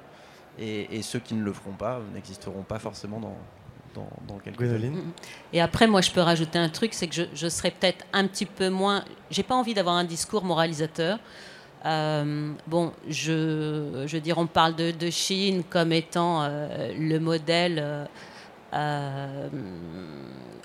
Et, 0.60 0.98
et 0.98 1.02
ceux 1.02 1.20
qui 1.20 1.36
ne 1.36 1.43
le 1.43 1.54
feront 1.54 1.74
pas 1.74 2.02
n'existeront 2.14 2.64
pas 2.64 2.80
forcément 2.80 3.20
dans, 3.20 3.38
dans, 3.93 4.10
dans 4.28 4.39
quelques 4.39 4.72
années. 4.74 4.89
Mhm. 4.89 5.12
Et 5.53 5.61
après, 5.61 5.88
moi, 5.88 6.02
je 6.02 6.11
peux 6.11 6.22
rajouter 6.22 6.57
un 6.60 6.69
truc, 6.69 6.94
c'est 6.94 7.07
que 7.07 7.15
je, 7.15 7.24
je 7.34 7.48
serais 7.48 7.72
peut-être 7.72 8.06
un 8.14 8.28
petit 8.28 8.45
peu 8.45 8.69
moins. 8.69 9.03
J'ai 9.30 9.44
pas 9.44 9.56
envie 9.56 9.74
d'avoir 9.74 9.95
un 9.95 10.03
discours 10.03 10.44
moralisateur. 10.44 11.19
Euh, 11.86 12.53
bon, 12.65 12.91
je, 13.07 14.03
je 14.07 14.15
veux 14.15 14.22
dire, 14.22 14.40
on 14.40 14.48
parle 14.48 14.76
de, 14.76 14.91
de 14.91 15.10
Chine 15.11 15.64
comme 15.69 15.91
étant 15.91 16.41
euh, 16.41 16.91
le 16.98 17.19
modèle 17.19 18.07
euh, 18.73 19.48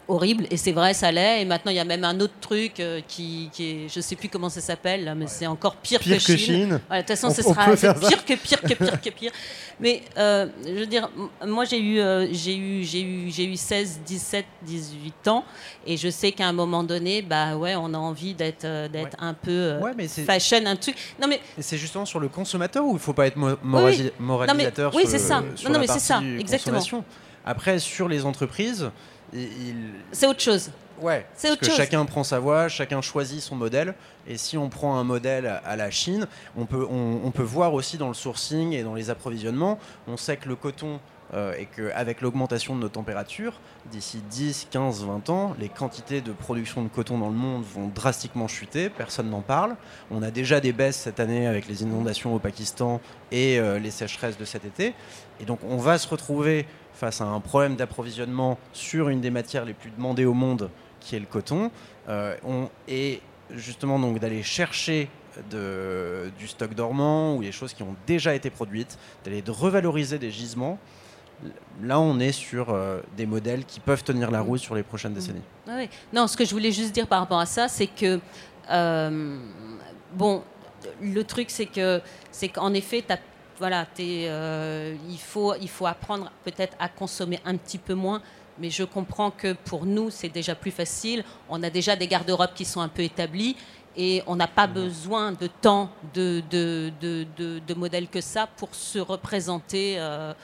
horrible. 0.09 0.47
Et 0.51 0.57
c'est 0.57 0.73
vrai, 0.73 0.95
ça 0.95 1.11
l'est. 1.13 1.43
Et 1.43 1.45
maintenant, 1.45 1.71
il 1.71 1.77
y 1.77 1.81
a 1.81 1.85
même 1.85 2.05
un 2.05 2.19
autre 2.21 2.35
truc 2.41 2.81
euh, 2.81 3.01
qui, 3.07 3.49
qui 3.53 3.65
est, 3.71 3.89
je 3.89 4.01
sais 4.01 4.17
plus 4.17 4.29
comment 4.29 4.49
ça 4.49 4.61
s'appelle, 4.61 5.05
là, 5.05 5.15
mais 5.15 5.27
c'est 5.27 5.47
encore 5.47 5.77
pire, 5.77 6.01
Pire 6.01 6.19
que 6.19 6.27
que 6.33 6.37
Chine. 6.37 6.81
De 6.91 6.97
toute 6.99 7.09
façon, 7.09 7.29
On- 7.29 7.31
ce 7.35 7.41
on 7.47 7.55
sera 7.55 7.95
pire 7.95 8.25
que 8.25 8.35
pire 8.35 8.61
que 8.61 8.75
pire 8.75 9.01
que 9.01 9.11
pire. 9.11 9.33
Mais 9.81 10.03
euh, 10.19 10.47
je 10.67 10.73
veux 10.81 10.87
dire, 10.87 11.09
moi 11.47 11.65
j'ai 11.65 11.81
eu, 11.81 12.01
j'ai 12.33 12.57
eu, 12.57 12.85
j'ai 12.85 13.03
eu, 13.03 13.31
j'ai 13.31 13.45
eu 13.45 13.57
16, 13.57 14.01
17, 14.05 14.45
18 14.63 15.29
ans, 15.29 15.45
et 15.87 15.97
je 15.97 16.09
sais 16.11 16.31
qu'à 16.33 16.47
un 16.47 16.53
moment 16.53 16.83
donné, 16.85 17.23
bah 17.23 17.57
ouais, 17.57 17.75
on 17.77 17.93
a 17.95 17.99
envie 17.99 18.35
d'être, 18.35 18.67
d'être 18.89 19.17
un 19.19 19.35
peu 19.35 19.79
Ouais, 19.81 19.93
mais 19.97 20.09
c'est- 20.09 20.25
fashion, 20.25 20.59
un 20.67 20.77
truc. 20.77 20.97
Non 21.21 21.27
mais 21.29 21.41
c'est 21.59 21.79
justement 21.79 22.05
sur 22.05 22.21
le 22.21 22.29
consommateur 22.29 22.85
où 22.85 22.91
il 22.91 22.95
ne 22.95 22.99
faut 22.99 23.13
pas 23.15 23.27
être 23.27 23.37
mo- 23.37 23.57
morali- 23.65 24.03
Oui, 24.05 24.13
moralisateur 24.19 24.93
Non, 24.93 24.99
mais- 24.99 25.05
oui, 25.05 25.11
sur, 25.11 25.19
c'est 25.19 25.27
ça. 25.27 25.43
sur 25.57 25.69
Non, 25.71 25.75
non, 25.75 25.81
la 25.81 25.87
mais 25.87 25.93
c'est 25.93 25.99
ça, 26.07 26.21
exactement. 26.39 26.81
Après, 27.45 27.79
sur 27.79 28.09
les 28.09 28.25
entreprises, 28.25 28.91
il- 29.33 29.93
c'est 30.13 30.27
autre 30.27 30.41
chose. 30.41 30.71
Ouais, 31.01 31.27
C'est 31.35 31.49
parce 31.49 31.53
autre 31.55 31.61
que 31.63 31.67
chose. 31.67 31.77
chacun 31.77 32.05
prend 32.05 32.23
sa 32.23 32.39
voie, 32.39 32.69
chacun 32.69 33.01
choisit 33.01 33.41
son 33.41 33.57
modèle. 33.57 33.95
Et 34.29 34.37
si 34.37 34.57
on 34.57 34.69
prend 34.69 34.97
un 34.99 35.05
modèle 35.05 35.47
à- 35.47 35.57
à 35.57 35.75
la 35.75 35.91
Chine, 35.91 36.27
on 36.57 36.65
peut, 36.67 36.87
on, 36.89 37.21
on 37.25 37.31
peut 37.33 37.43
voir 37.43 37.75
aussi 37.75 37.97
dans 37.99 38.09
le 38.09 38.15
sourcing 38.15 38.73
et 38.73 38.83
dans 38.85 38.95
les 38.95 39.11
approvisionnements, 39.11 39.79
on 40.07 40.17
sait 40.17 40.37
que 40.37 40.49
le 40.49 40.55
coton, 40.55 41.01
euh, 41.35 41.55
et 41.59 41.65
qu'avec 41.67 42.21
l'augmentation 42.21 42.77
de 42.77 42.81
nos 42.83 42.91
températures, 42.91 43.59
d'ici 43.91 44.23
10, 44.31 44.69
15, 44.71 45.03
20 45.05 45.29
ans, 45.31 45.57
les 45.59 45.71
quantités 45.71 46.21
de 46.21 46.31
production 46.31 46.83
de 46.83 46.89
coton 46.89 47.19
dans 47.19 47.29
le 47.31 47.35
monde 47.35 47.65
vont 47.65 47.89
drastiquement 47.93 48.47
chuter, 48.47 48.91
personne 48.91 49.31
n'en 49.31 49.41
parle. 49.41 49.75
On 50.11 50.23
a 50.23 50.31
déjà 50.31 50.61
des 50.61 50.73
baisses 50.73 50.99
cette 50.99 51.19
année 51.21 51.47
avec 51.49 51.67
les 51.67 51.83
inondations 51.83 52.33
au 52.35 52.39
Pakistan 52.39 53.01
et 53.33 53.59
euh, 53.59 53.79
les 53.81 53.91
sécheresses 53.91 54.37
de 54.39 54.45
cet 54.45 54.67
été. 54.67 54.95
Et 55.41 55.47
donc 55.47 55.59
on 55.69 55.79
va 55.79 55.97
se 55.99 56.07
retrouver 56.07 56.67
face 56.95 57.21
à 57.21 57.25
un 57.25 57.41
problème 57.41 57.77
d'approvisionnement 57.77 58.59
sur 58.73 59.09
une 59.09 59.21
des 59.21 59.31
matières 59.31 59.65
les 59.65 59.75
plus 59.75 59.91
demandées 59.91 60.25
au 60.25 60.35
monde, 60.35 60.71
qui 61.01 61.17
est 61.17 61.21
le 61.21 61.27
coton. 61.27 61.71
Euh, 62.09 62.37
on, 62.45 62.69
et 62.89 63.21
justement 63.51 63.99
donc 63.99 64.19
d'aller 64.19 64.43
chercher 64.43 65.09
du 65.51 66.47
stock 66.49 66.75
dormant 66.75 67.37
ou 67.37 67.41
les 67.41 67.53
choses 67.53 67.73
qui 67.73 67.83
ont 67.83 67.97
déjà 68.07 68.35
été 68.35 68.51
produites, 68.51 68.99
d'aller 69.25 69.43
revaloriser 69.47 70.19
des 70.19 70.31
gisements. 70.31 70.79
Là, 71.83 71.99
on 71.99 72.21
est 72.21 72.33
sur 72.33 72.71
euh, 72.71 73.01
des 73.17 73.27
modèles 73.27 73.65
qui 73.65 73.81
peuvent 73.81 74.05
tenir 74.05 74.31
la 74.31 74.41
route 74.43 74.61
sur 74.61 74.75
les 74.75 74.83
prochaines 74.85 75.15
décennies. 75.15 75.43
Ah. 75.67 75.81
Non, 76.13 76.27
ce 76.29 76.37
que 76.37 76.45
je 76.45 76.51
voulais 76.53 76.71
juste 76.71 76.93
dire 76.93 77.09
par 77.09 77.21
rapport 77.21 77.41
à 77.41 77.47
ça, 77.47 77.67
c'est 77.67 77.89
que 77.89 78.21
euh, 78.71 79.39
bon, 80.13 80.45
le 81.01 81.25
truc, 81.25 81.51
c'est 81.51 81.67
que 81.67 82.01
c'est 82.31 82.49
qu'en 82.49 82.73
effet, 82.75 83.03
t'as- 83.05 83.17
voilà, 83.59 83.87
euh, 84.01 84.97
il 85.09 85.19
faut 85.19 85.55
il 85.61 85.69
faut 85.69 85.87
apprendre 85.87 86.31
peut-être 86.45 86.77
à 86.79 86.89
consommer 86.89 87.41
un 87.45 87.57
petit 87.57 87.79
peu 87.79 87.95
moins. 87.95 88.21
Mais 88.59 88.69
je 88.69 88.85
comprends 88.85 89.31
que 89.31 89.55
pour 89.55 89.87
nous, 89.87 90.11
c'est 90.11 90.29
déjà 90.29 90.55
plus 90.55 90.71
facile. 90.71 91.25
On 91.49 91.63
a 91.63 91.71
déjà 91.71 91.97
des 91.97 92.07
garde-robes 92.07 92.53
qui 92.55 92.67
sont 92.67 92.83
un 92.83 92.89
peu 92.89 93.03
établis 93.03 93.57
et 93.97 94.23
on 94.27 94.37
n'a 94.37 94.47
pas 94.47 94.67
besoin 94.67 95.33
de 95.33 95.47
tant 95.47 95.91
de, 96.13 96.43
de, 96.51 96.93
de, 97.01 97.27
de- 97.37 97.61
de 97.67 97.75
modèles 97.75 98.09
que 98.09 98.21
ça 98.21 98.47
pour 98.47 98.75
se 98.75 98.99
représenter 98.99 99.95
euh, 99.99 100.35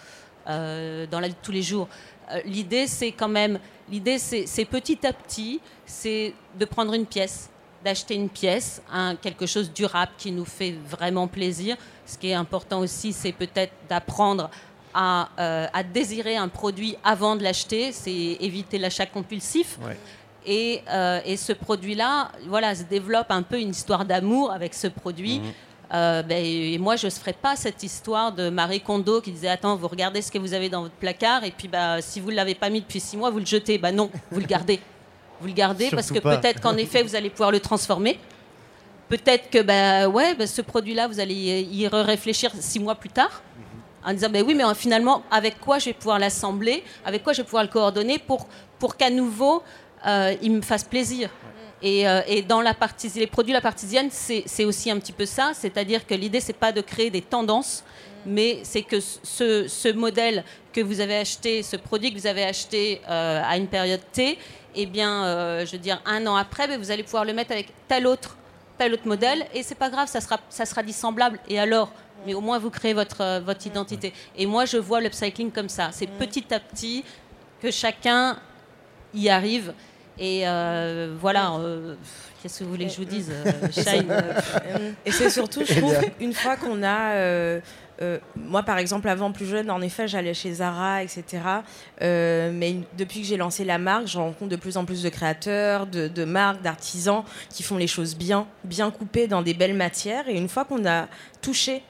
euh, 0.48 1.06
dans 1.06 1.20
la 1.20 1.28
vie 1.28 1.35
de 1.35 1.39
tous 1.43 1.52
les 1.52 1.62
jours. 1.62 1.86
Euh, 2.30 2.40
l'idée, 2.47 2.86
c'est 2.86 3.12
quand 3.12 3.28
même, 3.28 3.59
l'idée, 3.90 4.18
c'est 4.18 4.64
petit 4.64 5.06
à 5.06 5.12
petit, 5.12 5.60
c'est 5.85 6.35
de 6.59 6.64
prendre 6.64 6.94
une 6.94 7.06
pièce, 7.06 7.51
d'acheter 7.84 8.14
une 8.14 8.28
pièce, 8.28 8.82
quelque 9.22 9.46
chose 9.46 9.72
durable 9.72 10.12
qui 10.18 10.32
nous 10.32 10.44
fait 10.44 10.74
vraiment 10.88 11.28
plaisir. 11.28 11.76
Ce 12.06 12.18
qui 12.18 12.30
est 12.30 12.34
important 12.34 12.80
aussi, 12.80 13.12
c'est 13.12 13.32
peut-être 13.32 13.72
d'apprendre 13.88 14.50
à, 14.94 15.28
euh, 15.38 15.66
à 15.72 15.82
désirer 15.82 16.36
un 16.36 16.48
produit 16.48 16.96
avant 17.05 17.36
de 17.36 17.42
l'acheter, 17.42 17.92
c'est 17.92 18.10
éviter 18.10 18.78
l'achat 18.78 19.06
compulsif. 19.06 19.78
Et, 20.46 20.82
euh, 20.90 21.20
et 21.24 21.36
ce 21.36 21.52
produit-là, 21.52 22.32
voilà, 22.46 22.74
se 22.74 22.84
développe 22.84 23.30
un 23.30 23.42
peu 23.42 23.60
une 23.60 23.70
histoire 23.70 24.05
d'amour 24.05 24.50
avec 24.50 24.74
ce 24.74 24.86
produit. 24.86 25.42
Euh, 25.92 26.22
ben, 26.22 26.44
et 26.44 26.78
moi, 26.78 26.96
je 26.96 27.06
ne 27.06 27.10
ferai 27.10 27.32
pas 27.32 27.56
cette 27.56 27.82
histoire 27.82 28.32
de 28.32 28.50
Marie 28.50 28.80
Kondo 28.80 29.20
qui 29.20 29.32
disait 29.32 29.48
Attends, 29.48 29.76
vous 29.76 29.88
regardez 29.88 30.20
ce 30.22 30.30
que 30.30 30.38
vous 30.38 30.52
avez 30.55 30.68
dans 30.68 30.82
votre 30.82 30.94
placard, 30.94 31.44
et 31.44 31.50
puis 31.50 31.68
bah, 31.68 32.00
si 32.00 32.20
vous 32.20 32.30
ne 32.30 32.36
l'avez 32.36 32.55
pas 32.55 32.70
mis 32.70 32.80
depuis 32.80 33.00
six 33.00 33.16
mois, 33.16 33.30
vous 33.30 33.38
le 33.38 33.46
jetez. 33.46 33.78
Bah 33.78 33.92
non, 33.92 34.10
vous 34.30 34.40
le 34.40 34.46
gardez. 34.46 34.80
Vous 35.40 35.47
le 35.47 35.52
gardez 35.52 35.90
parce 35.90 36.10
que 36.10 36.19
peut-être 36.19 36.60
qu'en 36.60 36.77
effet, 36.77 37.02
vous 37.02 37.15
allez 37.15 37.31
pouvoir 37.31 37.51
le 37.51 37.60
transformer. 37.60 38.19
Peut-être 39.09 39.48
que 39.51 39.62
bah, 39.62 40.09
ouais, 40.09 40.35
bah, 40.35 40.47
ce 40.47 40.60
produit-là, 40.60 41.09
vous 41.09 41.20
allez 41.20 41.35
y 41.35 41.86
réfléchir 41.89 42.51
six 42.59 42.78
mois 42.78 42.94
plus 42.94 43.09
tard 43.09 43.43
en 44.05 44.12
disant 44.12 44.31
ben 44.31 44.44
oui 44.47 44.55
mais 44.55 44.62
finalement 44.74 45.23
avec 45.31 45.60
quoi 45.60 45.78
je 45.78 45.86
vais 45.86 45.93
pouvoir 45.93 46.19
l'assembler 46.19 46.82
avec 47.05 47.23
quoi 47.23 47.32
je 47.32 47.39
vais 47.39 47.44
pouvoir 47.44 47.62
le 47.62 47.69
coordonner 47.69 48.19
pour 48.19 48.47
pour 48.78 48.97
qu'à 48.97 49.10
nouveau 49.10 49.62
euh, 50.06 50.35
il 50.40 50.52
me 50.52 50.62
fasse 50.62 50.85
plaisir. 50.85 51.31
Et, 51.81 52.09
euh, 52.09 52.23
et 52.27 52.43
dans 52.43 52.60
la 52.60 52.74
partie 52.74 53.09
les 53.16 53.28
produits 53.28 53.52
la 53.52 53.60
partisienne 53.60 54.09
c'est 54.10 54.43
c'est 54.47 54.65
aussi 54.65 54.90
un 54.90 54.98
petit 54.98 55.12
peu 55.12 55.27
ça 55.27 55.52
c'est-à-dire 55.55 56.06
que 56.06 56.15
l'idée 56.15 56.40
c'est 56.40 56.52
pas 56.52 56.73
de 56.73 56.81
créer 56.81 57.09
des 57.10 57.23
tendances 57.23 57.85
mais 58.27 58.59
c'est 58.65 58.82
que 58.82 58.98
ce, 59.01 59.69
ce 59.69 59.93
modèle 59.93 60.43
que 60.73 60.81
vous 60.81 61.01
avez 61.01 61.16
acheté 61.16 61.62
ce 61.62 61.77
produit 61.77 62.12
que 62.12 62.19
vous 62.19 62.27
avez 62.27 62.44
acheté 62.44 63.01
euh, 63.09 63.43
à 63.44 63.56
une 63.56 63.69
période 63.69 64.01
T 64.10 64.39
eh 64.74 64.86
bien 64.86 65.24
euh, 65.24 65.66
je 65.66 65.73
veux 65.73 65.78
dire 65.78 66.01
un 66.05 66.27
an 66.27 66.36
après 66.36 66.69
ben, 66.69 66.78
vous 66.78 66.90
allez 66.90 67.03
pouvoir 67.03 67.24
le 67.24 67.32
mettre 67.32 67.53
avec 67.53 67.73
tel 67.89 68.07
autre 68.07 68.36
tel 68.78 68.93
autre 68.95 69.07
modèle 69.07 69.47
et 69.55 69.62
c'est 69.62 69.74
pas 69.74 69.90
grave 69.90 70.09
ça 70.09 70.20
sera 70.20 70.39
ça 70.49 70.65
sera 70.65 70.82
dissemblable. 70.82 71.39
Et 71.49 71.59
alors? 71.59 71.90
Mais 72.27 72.35
au 72.35 72.40
moins 72.40 72.59
vous 72.59 72.70
créez 72.70 72.95
votre 72.95 73.20
euh, 73.20 73.40
votre 73.40 73.66
identité. 73.66 74.12
Et 74.36 74.47
moi 74.47 74.65
je 74.65 74.77
vois 74.77 75.01
l'upcycling 75.01 75.51
comme 75.51 75.69
ça. 75.69 75.90
C'est 75.93 76.07
petit 76.09 76.53
à 76.53 76.61
petit 76.61 77.05
que 77.62 77.70
chacun 77.70 78.39
y 79.15 79.28
arrive. 79.28 79.73
Et 80.19 80.49
euh, 80.49 81.15
voilà 81.20 81.53
euh, 81.53 81.95
qu'est-ce 82.43 82.59
que 82.61 82.65
vous 82.65 82.70
voulez 82.70 82.86
que 82.86 82.93
je 82.93 82.97
vous 82.97 83.05
dise 83.05 83.32
Shine, 83.70 84.12
Et 85.07 85.12
c'est 85.12 85.31
surtout, 85.31 85.65
je 85.65 85.74
Eh 85.74 85.81
trouve, 85.81 85.97
une 86.20 86.32
fois 86.32 86.57
qu'on 86.57 86.82
a. 86.82 87.61
euh, 88.00 88.18
moi, 88.36 88.62
par 88.62 88.78
exemple, 88.78 89.08
avant 89.08 89.32
plus 89.32 89.46
jeune, 89.46 89.70
en 89.70 89.80
effet, 89.80 90.06
j'allais 90.06 90.34
chez 90.34 90.52
Zara, 90.54 91.02
etc. 91.02 91.24
Euh, 92.02 92.50
mais 92.52 92.76
depuis 92.96 93.20
que 93.20 93.26
j'ai 93.26 93.36
lancé 93.36 93.64
la 93.64 93.78
marque, 93.78 94.06
je 94.06 94.18
rencontre 94.18 94.50
de 94.50 94.56
plus 94.56 94.76
en 94.76 94.84
plus 94.84 95.02
de 95.02 95.08
créateurs, 95.08 95.86
de, 95.86 96.08
de 96.08 96.24
marques, 96.24 96.62
d'artisans 96.62 97.24
qui 97.50 97.62
font 97.62 97.76
les 97.76 97.86
choses 97.86 98.16
bien, 98.16 98.46
bien 98.64 98.90
coupées 98.90 99.26
dans 99.26 99.42
des 99.42 99.54
belles 99.54 99.74
matières. 99.74 100.28
Et 100.28 100.36
une 100.36 100.48
fois 100.48 100.64
qu'on 100.64 100.86
a 100.86 101.08
touché 101.40 101.82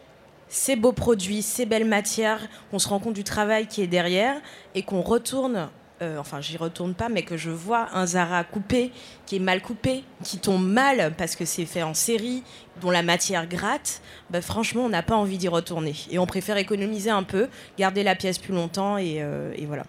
ces 0.48 0.76
beaux 0.76 0.92
produits, 0.92 1.42
ces 1.42 1.66
belles 1.66 1.84
matières, 1.84 2.40
qu'on 2.70 2.78
se 2.78 2.88
rend 2.88 2.98
compte 2.98 3.14
du 3.14 3.24
travail 3.24 3.66
qui 3.66 3.82
est 3.82 3.86
derrière 3.86 4.36
et 4.74 4.82
qu'on 4.82 5.02
retourne, 5.02 5.68
euh, 6.00 6.18
enfin 6.18 6.40
j'y 6.40 6.56
retourne 6.56 6.94
pas, 6.94 7.08
mais 7.08 7.22
que 7.22 7.36
je 7.36 7.50
vois 7.50 7.88
un 7.92 8.06
Zara 8.06 8.44
coupé, 8.44 8.92
qui 9.26 9.36
est 9.36 9.40
mal 9.40 9.60
coupé, 9.60 10.04
qui 10.22 10.38
tombe 10.38 10.66
mal 10.66 11.12
parce 11.16 11.36
que 11.36 11.44
c'est 11.44 11.66
fait 11.66 11.82
en 11.82 11.94
série, 11.94 12.42
dont 12.80 12.90
la 12.90 13.02
matière 13.02 13.46
gratte, 13.48 14.00
bah, 14.30 14.40
franchement 14.40 14.82
on 14.84 14.88
n'a 14.88 15.02
pas 15.02 15.16
envie 15.16 15.38
d'y 15.38 15.48
retourner. 15.48 15.94
Et 16.10 16.18
on 16.18 16.26
préfère 16.26 16.56
économiser 16.56 17.10
un 17.10 17.24
peu, 17.24 17.48
garder 17.78 18.02
la 18.02 18.14
pièce 18.14 18.38
plus 18.38 18.54
longtemps 18.54 18.96
et, 18.98 19.18
euh, 19.20 19.52
et 19.56 19.66
voilà. 19.66 19.84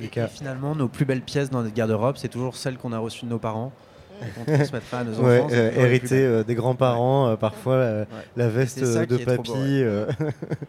Et, 0.00 0.04
et 0.04 0.28
finalement, 0.28 0.74
nos 0.74 0.88
plus 0.88 1.04
belles 1.06 1.22
pièces 1.22 1.50
dans 1.50 1.62
notre 1.62 1.74
garde-robe, 1.74 2.16
c'est 2.18 2.28
toujours 2.28 2.56
celles 2.56 2.76
qu'on 2.76 2.92
a 2.92 2.98
reçues 2.98 3.24
de 3.24 3.30
nos 3.30 3.38
parents. 3.38 3.72
Qu'on 4.34 4.54
transmettra 4.54 4.98
à 4.98 5.04
nos 5.04 5.12
enfants. 5.12 5.26
Ouais, 5.26 5.46
euh, 5.52 5.70
belles. 5.70 6.08
euh, 6.12 6.44
des 6.44 6.54
grands-parents, 6.54 7.28
euh, 7.28 7.36
parfois 7.36 8.06
la 8.36 8.48
veste 8.48 8.80
de 8.80 9.16
papy. 9.18 9.82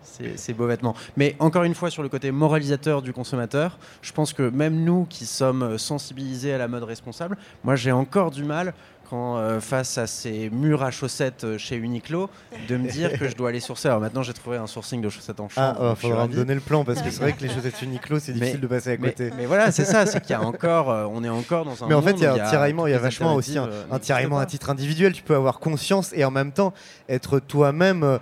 C'est 0.35 0.53
beau 0.53 0.67
vêtement. 0.67 0.95
Mais 1.15 1.35
encore 1.39 1.63
une 1.63 1.75
fois, 1.75 1.89
sur 1.89 2.03
le 2.03 2.09
côté 2.09 2.31
moralisateur 2.31 3.01
du 3.01 3.13
consommateur, 3.13 3.77
je 4.01 4.11
pense 4.11 4.33
que 4.33 4.49
même 4.49 4.83
nous 4.83 5.05
qui 5.09 5.25
sommes 5.25 5.77
sensibilisés 5.77 6.53
à 6.53 6.57
la 6.57 6.67
mode 6.67 6.83
responsable, 6.83 7.37
moi 7.63 7.75
j'ai 7.75 7.91
encore 7.91 8.31
du 8.31 8.43
mal 8.43 8.73
quand 9.09 9.37
euh, 9.37 9.59
face 9.59 9.97
à 9.97 10.07
ces 10.07 10.49
murs 10.49 10.83
à 10.83 10.91
chaussettes 10.91 11.43
euh, 11.43 11.57
chez 11.57 11.75
Uniqlo, 11.75 12.29
de 12.67 12.77
me 12.77 12.89
dire 12.89 13.17
que 13.17 13.27
je 13.27 13.35
dois 13.35 13.49
aller 13.49 13.59
sourcer. 13.59 13.87
Alors 13.87 14.01
maintenant 14.01 14.23
j'ai 14.23 14.33
trouvé 14.33 14.57
un 14.57 14.67
sourcing 14.67 15.01
de 15.01 15.09
chaussettes 15.09 15.39
en 15.39 15.47
Ah, 15.55 15.73
chambre. 15.75 15.89
je 15.95 15.99
suis 15.99 16.07
faudra 16.09 16.27
me 16.27 16.33
donner 16.33 16.55
le 16.55 16.59
plan 16.61 16.83
parce 16.83 17.01
que 17.01 17.09
c'est 17.09 17.21
vrai 17.21 17.33
que 17.33 17.41
les 17.41 17.49
chaussettes 17.53 17.81
Uniqlo, 17.81 18.19
c'est 18.19 18.33
Mais- 18.33 18.39
difficile 18.39 18.61
de 18.61 18.67
passer 18.67 18.91
à 18.91 18.97
côté. 18.97 19.31
Mais, 19.37 19.45
voilà, 19.45 19.71
c'est 19.71 19.85
ça, 19.85 20.05
c'est 20.05 20.19
qu'il 20.21 20.31
y 20.31 20.33
a 20.33 20.41
encore, 20.41 20.89
euh, 20.89 21.07
on 21.11 21.23
est 21.23 21.29
encore 21.29 21.65
dans 21.65 21.83
un 21.83 21.87
Mais 21.87 21.93
en 21.93 22.01
fait, 22.01 22.13
il 22.13 22.21
y 22.21 22.25
a 22.25 22.33
un 22.33 22.49
tiraillement, 22.49 22.87
il 22.87 22.91
y 22.91 22.95
a 22.95 22.99
vachement 22.99 23.35
aussi 23.35 23.57
un, 23.57 23.99
tiraillement 23.99 24.39
à 24.39 24.45
titre 24.45 24.69
individuel. 24.69 25.13
Tu 25.13 25.23
peux 25.23 25.35
avoir 25.35 25.59
conscience 25.59 26.11
et 26.13 26.25
en 26.25 26.31
même 26.31 26.51
temps 26.51 26.73
être 27.09 27.39
toi-même 27.39 28.19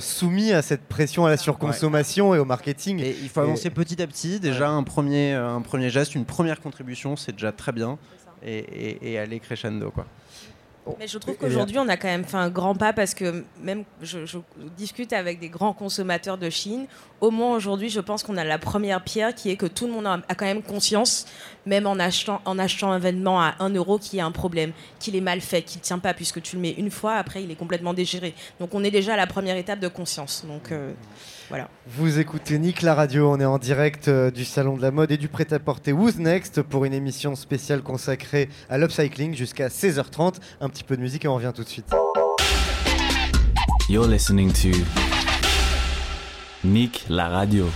soumis 0.00 0.52
à 0.52 0.62
cette 0.62 0.82
pression 0.82 1.26
à 1.26 1.30
la 1.30 1.36
surconsommation 1.36 2.34
et 2.34 2.38
au 2.38 2.44
marketing. 2.44 3.00
Et 3.00 3.16
il 3.22 3.28
faut 3.28 3.40
avancer 3.40 3.70
petit 3.70 4.00
à 4.02 4.06
petit. 4.06 4.40
Déjà, 4.40 4.68
un, 4.68 4.82
premier, 4.82 5.32
un 5.32 5.60
premier 5.60 5.90
geste, 5.90 6.14
une 6.14 6.24
première 6.24 6.60
contribution, 6.60 7.16
c'est 7.16 7.32
déjà 7.32 7.52
très 7.52 7.72
bien. 7.72 7.98
Et, 8.42 8.58
et- 8.58 9.12
et 9.12 9.18
aller 9.18 9.40
crescendo. 9.40 9.90
Quoi. 9.90 10.06
Mais 11.00 11.08
je 11.08 11.18
trouve 11.18 11.34
qu'aujourd'hui, 11.36 11.78
on 11.80 11.88
a 11.88 11.96
quand 11.96 12.06
même 12.06 12.24
fait 12.24 12.36
un 12.36 12.48
grand 12.48 12.76
pas 12.76 12.92
parce 12.92 13.12
que 13.12 13.44
même 13.60 13.82
je, 14.02 14.24
je 14.24 14.38
discute 14.76 15.12
avec 15.12 15.40
des 15.40 15.48
grands 15.48 15.72
consommateurs 15.72 16.38
de 16.38 16.48
Chine. 16.48 16.86
Au 17.20 17.32
moins 17.32 17.56
aujourd'hui, 17.56 17.88
je 17.88 17.98
pense 18.00 18.22
qu'on 18.22 18.36
a 18.36 18.44
la 18.44 18.58
première 18.58 19.02
pierre 19.02 19.34
qui 19.34 19.50
est 19.50 19.56
que 19.56 19.66
tout 19.66 19.86
le 19.88 19.92
monde 19.92 20.06
a, 20.06 20.20
a 20.28 20.34
quand 20.36 20.44
même 20.44 20.62
conscience, 20.62 21.26
même 21.66 21.86
en 21.86 21.98
achetant, 21.98 22.40
en 22.44 22.58
achetant 22.58 22.92
un 22.92 22.98
vêtement 22.98 23.40
à 23.40 23.54
1 23.58 23.70
euro, 23.70 23.98
qu'il 23.98 24.18
y 24.18 24.20
a 24.20 24.26
un 24.26 24.32
problème, 24.32 24.72
qu'il 24.98 25.16
est 25.16 25.20
mal 25.20 25.40
fait, 25.40 25.62
qu'il 25.62 25.80
ne 25.80 25.84
tient 25.84 25.98
pas, 25.98 26.14
puisque 26.14 26.40
tu 26.40 26.56
le 26.56 26.62
mets 26.62 26.72
une 26.72 26.90
fois, 26.90 27.14
après 27.14 27.42
il 27.42 27.50
est 27.50 27.56
complètement 27.56 27.94
déchiré. 27.94 28.34
Donc 28.60 28.74
on 28.74 28.84
est 28.84 28.90
déjà 28.90 29.14
à 29.14 29.16
la 29.16 29.26
première 29.26 29.56
étape 29.56 29.80
de 29.80 29.88
conscience. 29.88 30.44
Donc 30.46 30.72
euh, 30.72 30.92
voilà. 31.48 31.68
Vous 31.86 32.18
écoutez 32.18 32.58
Nick 32.58 32.82
la 32.82 32.94
radio, 32.94 33.30
on 33.30 33.40
est 33.40 33.44
en 33.44 33.58
direct 33.58 34.08
euh, 34.08 34.30
du 34.30 34.44
salon 34.44 34.76
de 34.76 34.82
la 34.82 34.90
mode 34.90 35.10
et 35.10 35.16
du 35.16 35.28
prêt-à-porter 35.28 35.92
Who's 35.92 36.16
Next 36.16 36.62
pour 36.62 36.84
une 36.84 36.94
émission 36.94 37.34
spéciale 37.34 37.82
consacrée 37.82 38.48
à 38.70 38.78
l'upcycling 38.78 39.34
jusqu'à 39.34 39.68
16h30. 39.68 40.34
Un 40.60 40.68
petit 40.68 40.84
peu 40.84 40.96
de 40.96 41.02
musique 41.02 41.24
et 41.24 41.28
on 41.28 41.34
revient 41.34 41.52
tout 41.54 41.64
de 41.64 41.68
suite. 41.68 41.86
You're 43.88 44.08
listening 44.08 44.52
to 44.52 44.76
Nick 46.64 47.04
la 47.08 47.28
radio. 47.28 47.66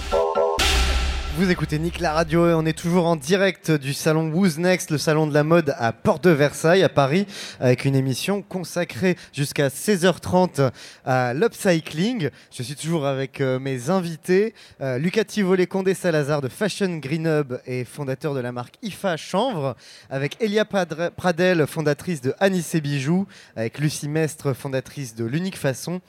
Vous 1.36 1.48
écoutez 1.48 1.78
Nick 1.78 2.00
la 2.00 2.12
radio 2.12 2.44
on 2.44 2.66
est 2.66 2.76
toujours 2.76 3.06
en 3.06 3.14
direct 3.14 3.70
du 3.70 3.94
salon 3.94 4.32
Who's 4.32 4.58
Next, 4.58 4.90
le 4.90 4.98
salon 4.98 5.28
de 5.28 5.32
la 5.32 5.44
mode 5.44 5.74
à 5.78 5.92
Porte 5.92 6.24
de 6.24 6.30
Versailles 6.30 6.82
à 6.82 6.88
Paris, 6.88 7.24
avec 7.60 7.84
une 7.84 7.94
émission 7.94 8.42
consacrée 8.42 9.16
jusqu'à 9.32 9.68
16h30 9.68 10.70
à 11.06 11.32
l'upcycling. 11.32 12.30
Je 12.50 12.62
suis 12.64 12.74
toujours 12.74 13.06
avec 13.06 13.40
euh, 13.40 13.60
mes 13.60 13.90
invités, 13.90 14.54
euh, 14.80 14.98
Lucas 14.98 15.24
Tivoli 15.24 15.68
Condé 15.68 15.94
Salazar 15.94 16.40
de 16.42 16.48
Fashion 16.48 16.96
Green 16.96 17.26
Hub 17.26 17.58
et 17.64 17.84
fondateur 17.84 18.34
de 18.34 18.40
la 18.40 18.50
marque 18.50 18.74
IFA 18.82 19.16
Chanvre, 19.16 19.76
avec 20.10 20.36
Elia 20.42 20.64
Pradel, 20.64 21.66
fondatrice 21.68 22.20
de 22.20 22.34
Anis 22.40 22.74
et 22.74 22.80
Bijoux, 22.80 23.26
avec 23.54 23.78
Lucie 23.78 24.08
Mestre, 24.08 24.52
fondatrice 24.52 25.14
de 25.14 25.24
l'Unique 25.24 25.56
Façon, 25.56 26.00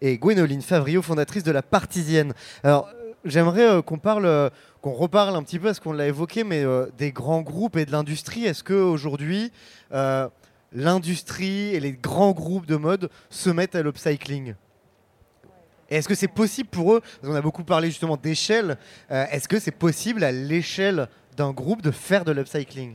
et 0.00 0.16
Gwénoline 0.16 0.62
Favrio, 0.62 1.02
fondatrice 1.02 1.44
de 1.44 1.52
la 1.52 1.62
Partisienne. 1.62 2.32
Alors, 2.64 2.88
euh, 2.88 3.12
j'aimerais 3.24 3.68
euh, 3.68 3.82
qu'on 3.82 3.98
parle, 3.98 4.50
qu'on 4.80 4.92
reparle 4.92 5.36
un 5.36 5.42
petit 5.42 5.58
peu, 5.58 5.66
parce 5.66 5.80
qu'on 5.80 5.92
l'a 5.92 6.06
évoqué, 6.06 6.44
mais 6.44 6.64
euh, 6.64 6.86
des 6.96 7.12
grands 7.12 7.42
groupes 7.42 7.76
et 7.76 7.84
de 7.84 7.92
l'industrie. 7.92 8.46
Est-ce 8.46 8.64
qu'aujourd'hui, 8.64 9.52
euh, 9.92 10.28
l'industrie 10.72 11.74
et 11.74 11.80
les 11.80 11.92
grands 11.92 12.32
groupes 12.32 12.66
de 12.66 12.76
mode 12.76 13.10
se 13.28 13.50
mettent 13.50 13.74
à 13.74 13.82
l'upcycling? 13.82 14.54
Est-ce 15.90 16.08
que 16.08 16.14
c'est 16.14 16.28
possible 16.28 16.68
pour 16.68 16.94
eux? 16.94 17.02
Qu'on 17.22 17.34
a 17.34 17.42
beaucoup 17.42 17.64
parlé 17.64 17.88
justement 17.88 18.16
d'échelle. 18.16 18.78
euh, 19.10 19.26
est-ce 19.30 19.48
que 19.48 19.58
c'est 19.58 19.72
possible 19.72 20.22
à 20.22 20.30
l'échelle 20.30 21.08
d'un 21.36 21.50
groupe 21.50 21.82
de 21.82 21.90
faire 21.90 22.24
de 22.24 22.32
l'upcycling? 22.32 22.94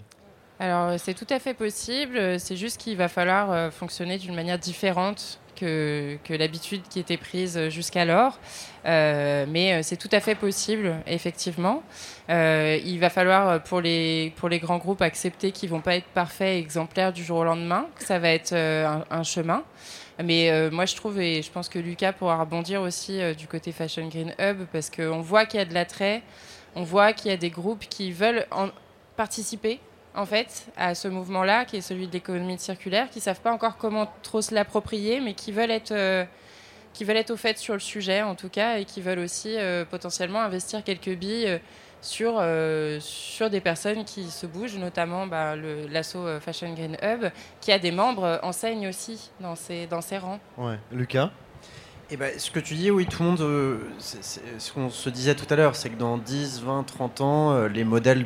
Alors, 0.59 0.97
c'est 0.97 1.13
tout 1.13 1.27
à 1.29 1.39
fait 1.39 1.53
possible. 1.53 2.39
C'est 2.39 2.55
juste 2.55 2.77
qu'il 2.77 2.95
va 2.95 3.09
falloir 3.09 3.51
euh, 3.51 3.71
fonctionner 3.71 4.17
d'une 4.17 4.33
manière 4.33 4.57
différente 4.57 5.41
que, 5.55 6.17
l'habitude 6.29 6.81
qui 6.89 6.99
était 6.99 7.17
prise 7.17 7.69
jusqu'alors. 7.69 8.39
Euh, 8.85 9.45
mais 9.47 9.73
euh, 9.73 9.79
c'est 9.81 9.97
tout 9.97 10.09
à 10.11 10.19
fait 10.19 10.35
possible, 10.35 10.95
effectivement. 11.07 11.81
Euh, 12.29 12.79
il 12.85 12.99
va 12.99 13.09
falloir, 13.09 13.63
pour 13.63 13.81
les, 13.81 14.33
pour 14.35 14.49
les 14.49 14.59
grands 14.59 14.77
groupes, 14.77 15.01
accepter 15.01 15.51
qu'ils 15.51 15.69
vont 15.69 15.81
pas 15.81 15.95
être 15.95 16.07
parfaits 16.07 16.55
et 16.55 16.59
exemplaires 16.59 17.13
du 17.13 17.23
jour 17.23 17.39
au 17.39 17.43
lendemain, 17.43 17.87
que 17.97 18.03
ça 18.03 18.19
va 18.19 18.29
être 18.29 18.53
un, 18.53 19.23
chemin. 19.23 19.63
Mais 20.23 20.69
moi, 20.71 20.85
je 20.85 20.95
trouve, 20.95 21.19
et 21.19 21.41
je 21.41 21.51
pense 21.51 21.67
que 21.67 21.79
Lucas 21.79 22.13
pourra 22.13 22.37
rebondir 22.37 22.81
aussi 22.81 23.19
du 23.35 23.47
côté 23.47 23.71
Fashion 23.71 24.07
Green 24.07 24.33
Hub, 24.39 24.65
parce 24.71 24.89
qu'on 24.89 25.21
voit 25.21 25.45
qu'il 25.45 25.59
y 25.59 25.61
a 25.63 25.65
de 25.65 25.73
l'attrait, 25.73 26.21
on 26.75 26.83
voit 26.83 27.13
qu'il 27.13 27.31
y 27.31 27.33
a 27.33 27.37
des 27.37 27.49
groupes 27.49 27.85
qui 27.89 28.11
veulent 28.11 28.45
en 28.51 28.69
participer 29.15 29.79
en 30.15 30.25
fait 30.25 30.67
à 30.77 30.95
ce 30.95 31.07
mouvement-là, 31.07 31.65
qui 31.65 31.77
est 31.77 31.81
celui 31.81 32.07
de 32.07 32.13
l'économie 32.13 32.57
circulaire, 32.59 33.09
qui 33.09 33.19
savent 33.19 33.41
pas 33.41 33.51
encore 33.51 33.77
comment 33.77 34.11
trop 34.23 34.41
se 34.41 34.53
l'approprier, 34.53 35.19
mais 35.19 35.33
qui 35.33 35.51
veulent 35.51 35.71
être 35.71 35.91
euh, 35.91 36.25
qui 36.93 37.03
veulent 37.03 37.17
être 37.17 37.31
au 37.31 37.37
fait 37.37 37.57
sur 37.57 37.73
le 37.73 37.79
sujet 37.81 38.21
en 38.21 38.35
tout 38.35 38.49
cas, 38.49 38.77
et 38.77 38.85
qui 38.85 39.01
veulent 39.01 39.19
aussi 39.19 39.55
euh, 39.57 39.83
potentiellement 39.85 40.41
investir 40.41 40.83
quelques 40.83 41.13
billes 41.15 41.45
euh, 41.47 41.57
sur, 42.01 42.35
euh, 42.39 42.99
sur 43.01 43.49
des 43.49 43.59
personnes 43.59 44.05
qui 44.05 44.29
se 44.29 44.45
bougent, 44.45 44.77
notamment 44.77 45.27
bah, 45.27 45.55
le- 45.55 45.87
l'asso 45.87 46.15
Fashion 46.39 46.71
Green 46.73 46.95
Hub, 47.01 47.25
qui 47.59 47.71
a 47.71 47.79
des 47.79 47.91
membres 47.91 48.23
euh, 48.23 48.37
enseigne 48.43 48.87
aussi 48.87 49.31
dans 49.41 49.55
ses, 49.55 49.87
dans 49.87 50.01
ses 50.01 50.19
rangs. 50.19 50.39
Ouais. 50.57 50.77
Lucas? 50.91 51.31
Eh 52.11 52.17
ben, 52.17 52.37
ce 52.37 52.51
que 52.51 52.59
tu 52.59 52.75
dis, 52.75 52.91
oui, 52.91 53.07
tout 53.07 53.23
le 53.23 53.29
monde. 53.29 53.41
euh, 53.41 53.79
ce 53.99 54.71
qu'on 54.71 54.89
se 54.91 55.09
disait 55.09 55.33
tout 55.35 55.51
à 55.51 55.55
l'heure, 55.57 55.75
c'est 55.75 55.89
que 55.89 55.95
dans 55.97 56.17
10, 56.19 56.61
20, 56.61 56.83
30 56.83 57.21
ans, 57.21 57.51
euh, 57.53 57.67
les 57.67 57.83
modèles 57.83 58.25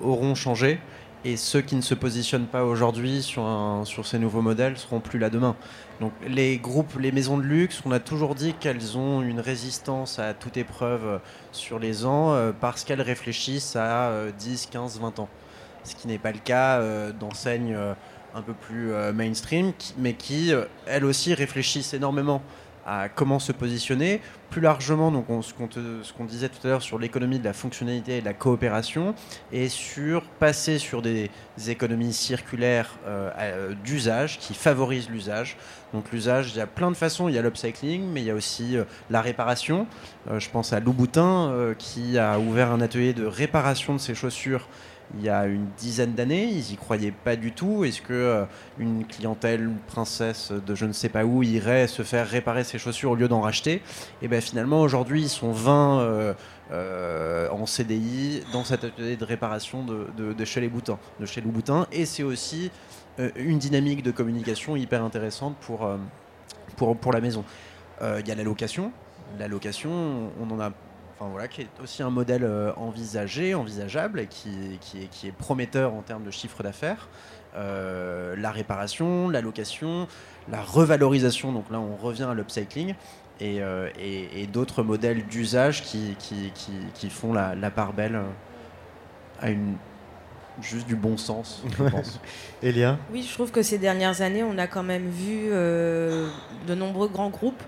auront 0.00 0.34
changé. 0.34 0.80
Et 1.26 1.36
ceux 1.36 1.60
qui 1.60 1.74
ne 1.74 1.80
se 1.80 1.94
positionnent 1.94 2.46
pas 2.46 2.64
aujourd'hui 2.64 3.20
sur, 3.20 3.44
sur 3.82 4.06
ces 4.06 4.20
nouveaux 4.20 4.42
modèles 4.42 4.78
seront 4.78 5.00
plus 5.00 5.18
là 5.18 5.28
demain. 5.28 5.56
Donc 6.00 6.12
les 6.24 6.56
groupes, 6.56 7.00
les 7.00 7.10
maisons 7.10 7.36
de 7.36 7.42
luxe, 7.42 7.82
on 7.84 7.90
a 7.90 7.98
toujours 7.98 8.36
dit 8.36 8.54
qu'elles 8.54 8.96
ont 8.96 9.22
une 9.22 9.40
résistance 9.40 10.20
à 10.20 10.34
toute 10.34 10.56
épreuve 10.56 11.04
euh, 11.04 11.18
sur 11.50 11.80
les 11.80 12.06
ans 12.06 12.32
euh, 12.32 12.52
parce 12.52 12.84
qu'elles 12.84 13.02
réfléchissent 13.02 13.74
à 13.74 14.10
euh, 14.10 14.30
10, 14.38 14.66
15, 14.66 15.00
20 15.00 15.18
ans. 15.18 15.28
Ce 15.82 15.96
qui 15.96 16.06
n'est 16.06 16.18
pas 16.18 16.30
le 16.30 16.38
cas 16.38 16.78
euh, 16.78 17.10
d'enseignes 17.10 17.76
un 18.32 18.42
peu 18.42 18.52
plus 18.52 18.92
mainstream, 19.12 19.72
mais 19.98 20.12
qui, 20.12 20.52
elles 20.86 21.04
aussi, 21.06 21.34
réfléchissent 21.34 21.92
énormément 21.94 22.40
à 22.86 23.08
comment 23.08 23.38
se 23.38 23.52
positionner. 23.52 24.20
Plus 24.50 24.60
largement, 24.60 25.10
donc 25.10 25.28
on- 25.28 25.42
ce 25.42 25.52
qu'on 25.52 26.24
disait 26.24 26.48
tout 26.48 26.64
à 26.64 26.68
l'heure 26.70 26.82
sur 26.82 26.98
l'économie 27.00 27.40
de 27.40 27.44
la 27.44 27.52
fonctionnalité 27.52 28.18
et 28.18 28.20
de 28.20 28.24
la 28.24 28.32
coopération, 28.32 29.14
et 29.52 29.68
sur 29.68 30.22
passer 30.22 30.78
sur 30.78 31.02
des 31.02 31.30
économies 31.68 32.12
circulaires 32.12 32.94
euh, 33.06 33.30
à- 33.70 33.74
d'usage 33.74 34.38
qui 34.38 34.54
favorisent 34.54 35.10
l'usage. 35.10 35.56
Donc 35.92 36.12
l'usage, 36.12 36.52
il 36.54 36.58
y 36.58 36.60
a 36.60 36.66
plein 36.66 36.90
de 36.90 36.96
façons. 36.96 37.28
Il 37.28 37.34
y 37.34 37.38
a 37.38 37.42
l'upcycling, 37.42 38.04
mais 38.12 38.20
il 38.20 38.26
y 38.26 38.30
a 38.30 38.34
aussi 38.34 38.76
euh, 38.76 38.84
la 39.10 39.20
réparation. 39.20 39.86
Euh, 40.30 40.38
je 40.38 40.48
pense 40.48 40.72
à 40.72 40.78
Louboutin 40.80 41.50
euh, 41.50 41.74
qui 41.74 42.18
a 42.18 42.38
ouvert 42.38 42.70
un 42.70 42.80
atelier 42.80 43.14
de 43.14 43.26
réparation 43.26 43.94
de 43.94 44.00
ses 44.00 44.14
chaussures 44.14 44.68
il 45.14 45.24
y 45.24 45.28
a 45.28 45.46
une 45.46 45.66
dizaine 45.78 46.14
d'années. 46.14 46.44
Ils 46.44 46.72
y 46.72 46.76
croyaient 46.76 47.12
pas 47.12 47.36
du 47.36 47.52
tout. 47.52 47.84
Est-ce 47.84 48.02
que 48.02 48.12
euh, 48.12 48.44
une 48.78 49.04
clientèle 49.06 49.70
princesse 49.86 50.52
de 50.52 50.74
je 50.74 50.84
ne 50.84 50.92
sais 50.92 51.08
pas 51.08 51.24
où 51.24 51.42
irait 51.42 51.86
se 51.86 52.02
faire 52.02 52.26
réparer 52.28 52.64
ses 52.64 52.78
chaussures 52.78 53.12
au 53.12 53.14
lieu 53.14 53.28
d'en 53.28 53.40
racheter? 53.40 53.82
Et 54.22 54.28
bien 54.28 54.40
finalement 54.40 54.80
aujourd'hui 54.80 55.22
ils 55.22 55.28
sont 55.28 55.52
20 55.52 56.00
euh, 56.00 56.34
euh, 56.72 57.48
en 57.50 57.66
CDI 57.66 58.42
dans 58.52 58.64
cet 58.64 58.84
atelier 58.84 59.16
de 59.16 59.24
réparation 59.24 59.84
de, 59.84 60.44
chez 60.44 60.60
les 60.60 60.68
de 60.68 61.26
chez 61.26 61.40
Louboutin. 61.40 61.86
Et 61.92 62.04
c'est 62.06 62.22
aussi 62.22 62.70
une 63.36 63.58
dynamique 63.58 64.02
de 64.02 64.10
communication 64.10 64.76
hyper 64.76 65.02
intéressante 65.02 65.56
pour, 65.60 65.88
pour, 66.76 66.96
pour 66.96 67.12
la 67.12 67.20
maison. 67.20 67.44
Il 68.02 68.28
y 68.28 68.30
a 68.30 68.34
la 68.34 68.42
location. 68.42 68.92
La 69.38 69.48
location, 69.48 70.30
on 70.38 70.50
en 70.50 70.60
a 70.60 70.72
enfin 71.18 71.30
voilà, 71.30 71.48
qui 71.48 71.62
est 71.62 71.68
aussi 71.82 72.02
un 72.02 72.10
modèle 72.10 72.44
euh, 72.44 72.72
envisagé, 72.76 73.54
envisageable 73.54 74.20
et 74.20 74.26
qui, 74.26 74.78
qui, 74.80 75.04
est, 75.04 75.06
qui 75.06 75.28
est 75.28 75.32
prometteur 75.32 75.94
en 75.94 76.02
termes 76.02 76.24
de 76.24 76.30
chiffre 76.30 76.62
d'affaires. 76.62 77.08
Euh, 77.56 78.36
la 78.36 78.50
réparation, 78.50 79.30
la 79.30 79.40
location, 79.40 80.08
la 80.50 80.60
revalorisation, 80.62 81.52
donc 81.52 81.70
là 81.70 81.80
on 81.80 81.96
revient 81.96 82.24
à 82.24 82.34
l'upcycling, 82.34 82.94
et, 83.40 83.62
euh, 83.62 83.88
et- 83.98 84.42
et 84.42 84.46
d'autres 84.46 84.82
modèles 84.82 85.24
d'usage 85.26 85.82
qui, 85.82 86.16
qui, 86.18 86.50
qui, 86.54 86.72
qui 86.94 87.08
font 87.10 87.32
la, 87.32 87.54
la 87.54 87.70
part 87.70 87.94
belle 87.94 88.20
à 89.40 89.48
une, 89.50 89.76
juste 90.60 90.86
du 90.86 90.96
bon 90.96 91.16
sens, 91.16 91.62
je 91.66 91.82
pense. 91.90 92.20
Elia? 92.62 92.98
Oui, 93.10 93.22
je 93.26 93.32
trouve 93.32 93.50
que 93.50 93.62
ces 93.62 93.78
dernières 93.78 94.20
années, 94.20 94.42
on 94.42 94.58
a 94.58 94.66
quand 94.66 94.82
même 94.82 95.08
vu 95.08 95.48
euh, 95.50 96.28
de 96.66 96.74
nombreux 96.74 97.08
grands 97.08 97.30
groupes 97.30 97.62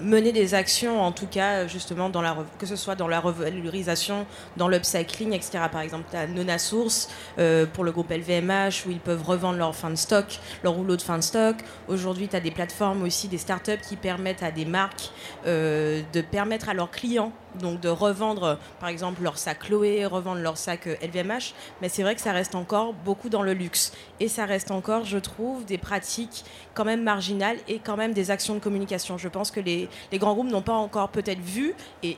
mener 0.00 0.32
des 0.32 0.54
actions, 0.54 1.02
en 1.02 1.12
tout 1.12 1.26
cas, 1.26 1.66
justement, 1.66 2.08
dans 2.08 2.22
la, 2.22 2.36
que 2.58 2.66
ce 2.66 2.76
soit 2.76 2.94
dans 2.94 3.08
la 3.08 3.20
revalorisation, 3.20 4.26
dans 4.56 4.68
l'upcycling, 4.68 5.32
etc. 5.32 5.64
Par 5.70 5.80
exemple, 5.80 6.04
tu 6.10 6.16
as 6.16 6.26
Nona 6.26 6.58
Source 6.58 7.08
euh, 7.38 7.66
pour 7.66 7.84
le 7.84 7.92
groupe 7.92 8.10
LVMH, 8.10 8.86
où 8.86 8.90
ils 8.90 9.00
peuvent 9.00 9.22
revendre 9.22 9.58
leur 9.58 9.74
fin 9.74 9.90
de 9.90 9.96
stock, 9.96 10.40
leur 10.62 10.74
rouleau 10.74 10.96
de 10.96 11.02
fin 11.02 11.18
de 11.18 11.22
stock. 11.22 11.56
Aujourd'hui, 11.88 12.28
tu 12.28 12.36
as 12.36 12.40
des 12.40 12.50
plateformes 12.50 13.02
aussi, 13.02 13.28
des 13.28 13.38
startups 13.38 13.80
qui 13.88 13.96
permettent 13.96 14.42
à 14.42 14.50
des 14.50 14.64
marques 14.64 15.10
euh, 15.46 16.02
de 16.12 16.20
permettre 16.20 16.68
à 16.68 16.74
leurs 16.74 16.90
clients 16.90 17.32
donc 17.60 17.80
de 17.80 17.88
revendre, 17.88 18.58
par 18.80 18.88
exemple, 18.88 19.22
leur 19.22 19.38
sac 19.38 19.60
Chloé, 19.60 20.06
revendre 20.06 20.40
leur 20.40 20.56
sac 20.56 20.86
euh, 20.86 20.96
LVMH. 21.02 21.54
Mais 21.80 21.88
c'est 21.88 22.02
vrai 22.02 22.14
que 22.14 22.20
ça 22.20 22.32
reste 22.32 22.54
encore 22.54 22.92
beaucoup 22.92 23.28
dans 23.28 23.42
le 23.42 23.52
luxe. 23.52 23.92
Et 24.20 24.28
ça 24.28 24.44
reste 24.44 24.70
encore, 24.70 25.04
je 25.04 25.18
trouve, 25.18 25.64
des 25.64 25.78
pratiques 25.78 26.44
quand 26.74 26.84
même 26.84 27.02
marginales 27.02 27.58
et 27.68 27.78
quand 27.78 27.96
même 27.96 28.12
des 28.12 28.30
actions 28.30 28.54
de 28.54 28.60
communication. 28.60 29.18
Je 29.18 29.28
pense 29.28 29.50
que 29.50 29.60
les, 29.60 29.88
grands 30.14 30.34
groupes 30.34 30.50
n'ont 30.50 30.62
pas 30.62 30.74
encore 30.74 31.10
peut-être 31.10 31.40
vu 31.40 31.74
et 32.02 32.16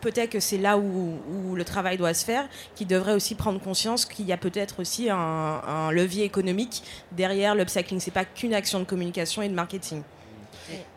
peut-être 0.00 0.30
que 0.30 0.40
c'est 0.40 0.58
là 0.58 0.78
où, 0.78 1.54
le 1.54 1.64
travail 1.64 1.96
doit 1.96 2.14
se 2.14 2.24
faire, 2.24 2.48
qui 2.76 2.86
devrait 2.86 3.14
aussi 3.14 3.34
prendre 3.34 3.60
conscience 3.60 4.04
qu'il 4.04 4.26
y 4.26 4.32
a 4.32 4.36
peut-être 4.36 4.80
aussi 4.80 5.10
un, 5.10 5.16
un 5.16 5.90
levier 5.90 6.24
économique 6.24 6.84
derrière 7.12 7.54
l'upcycling. 7.54 7.98
C'est 7.98 8.12
pas 8.12 8.24
qu'une 8.24 8.54
action 8.54 8.78
de 8.78 8.84
communication 8.84 9.42
et 9.42 9.48
de 9.48 9.54
marketing. 9.54 10.02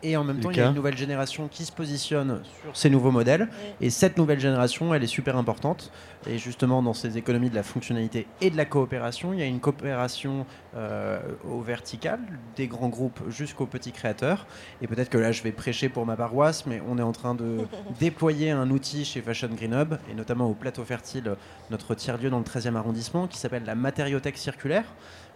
Et 0.02 0.16
en 0.16 0.24
même 0.24 0.40
temps, 0.40 0.50
il 0.50 0.56
y 0.56 0.60
a 0.60 0.66
une 0.66 0.74
nouvelle 0.74 0.96
génération 0.96 1.48
qui 1.48 1.64
se 1.64 1.72
positionne 1.72 2.42
sur 2.62 2.76
ces 2.76 2.90
nouveaux 2.90 3.10
modèles. 3.10 3.48
Et 3.80 3.90
cette 3.90 4.16
nouvelle 4.16 4.40
génération, 4.40 4.94
elle 4.94 5.02
est 5.02 5.06
super 5.06 5.36
importante. 5.36 5.92
Et 6.26 6.38
justement, 6.38 6.82
dans 6.82 6.94
ces 6.94 7.18
économies 7.18 7.50
de 7.50 7.54
la 7.54 7.62
fonctionnalité 7.62 8.26
et 8.40 8.50
de 8.50 8.56
la 8.56 8.64
coopération, 8.64 9.32
il 9.32 9.40
y 9.40 9.42
a 9.42 9.46
une 9.46 9.60
coopération 9.60 10.46
euh, 10.76 11.20
au 11.44 11.60
vertical, 11.60 12.20
des 12.56 12.68
grands 12.68 12.88
groupes 12.88 13.20
jusqu'aux 13.28 13.66
petits 13.66 13.92
créateurs. 13.92 14.46
Et 14.80 14.86
peut-être 14.86 15.08
que 15.08 15.18
là, 15.18 15.32
je 15.32 15.42
vais 15.42 15.52
prêcher 15.52 15.88
pour 15.88 16.06
ma 16.06 16.16
paroisse, 16.16 16.66
mais 16.66 16.80
on 16.88 16.98
est 16.98 17.02
en 17.02 17.12
train 17.12 17.34
de 17.34 17.58
déployer 18.00 18.50
un 18.50 18.70
outil 18.70 19.04
chez 19.04 19.20
Fashion 19.20 19.48
Green 19.48 19.74
Hub, 19.74 19.94
et 20.10 20.14
notamment 20.14 20.48
au 20.48 20.54
Plateau 20.54 20.84
Fertile, 20.84 21.34
notre 21.70 21.94
tiers-lieu 21.94 22.30
dans 22.30 22.38
le 22.38 22.44
13e 22.44 22.76
arrondissement, 22.76 23.26
qui 23.26 23.38
s'appelle 23.38 23.64
la 23.64 23.74
matériothèque 23.74 24.38
circulaire. 24.38 24.84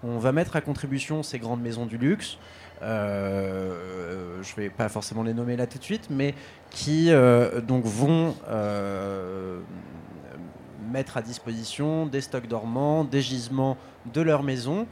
On 0.03 0.19
va 0.19 0.33
mettre 0.33 0.57
à 0.57 0.61
contribution 0.61 1.23
ces 1.23 1.39
grandes 1.39 1.63
maisons 1.63 1.87
du 1.87 1.99
luxe, 1.99 2.39
euh, 2.83 4.43
je 4.43 4.55
vais 4.57 4.71
pas 4.71 4.89
forcément 4.89 5.23
les 5.23 5.35
nommer 5.35 5.57
là 5.57 5.67
tout 5.67 5.79
de 5.79 5.85
suite, 5.85 6.09
mais 6.11 6.35
qui 6.71 7.11
euh, 7.11 7.61
donc 7.61 7.85
vont 7.85 8.35
euh, 8.49 9.61
mettre 10.91 11.17
à 11.17 11.23
disposition 11.23 12.07
des 12.07 12.21
stocks 12.21 12.47
dormants, 12.47 13.05
des 13.05 13.23
gisements 13.23 13.77
de 14.13 14.21
leur 14.21 14.43
maison 14.43 14.87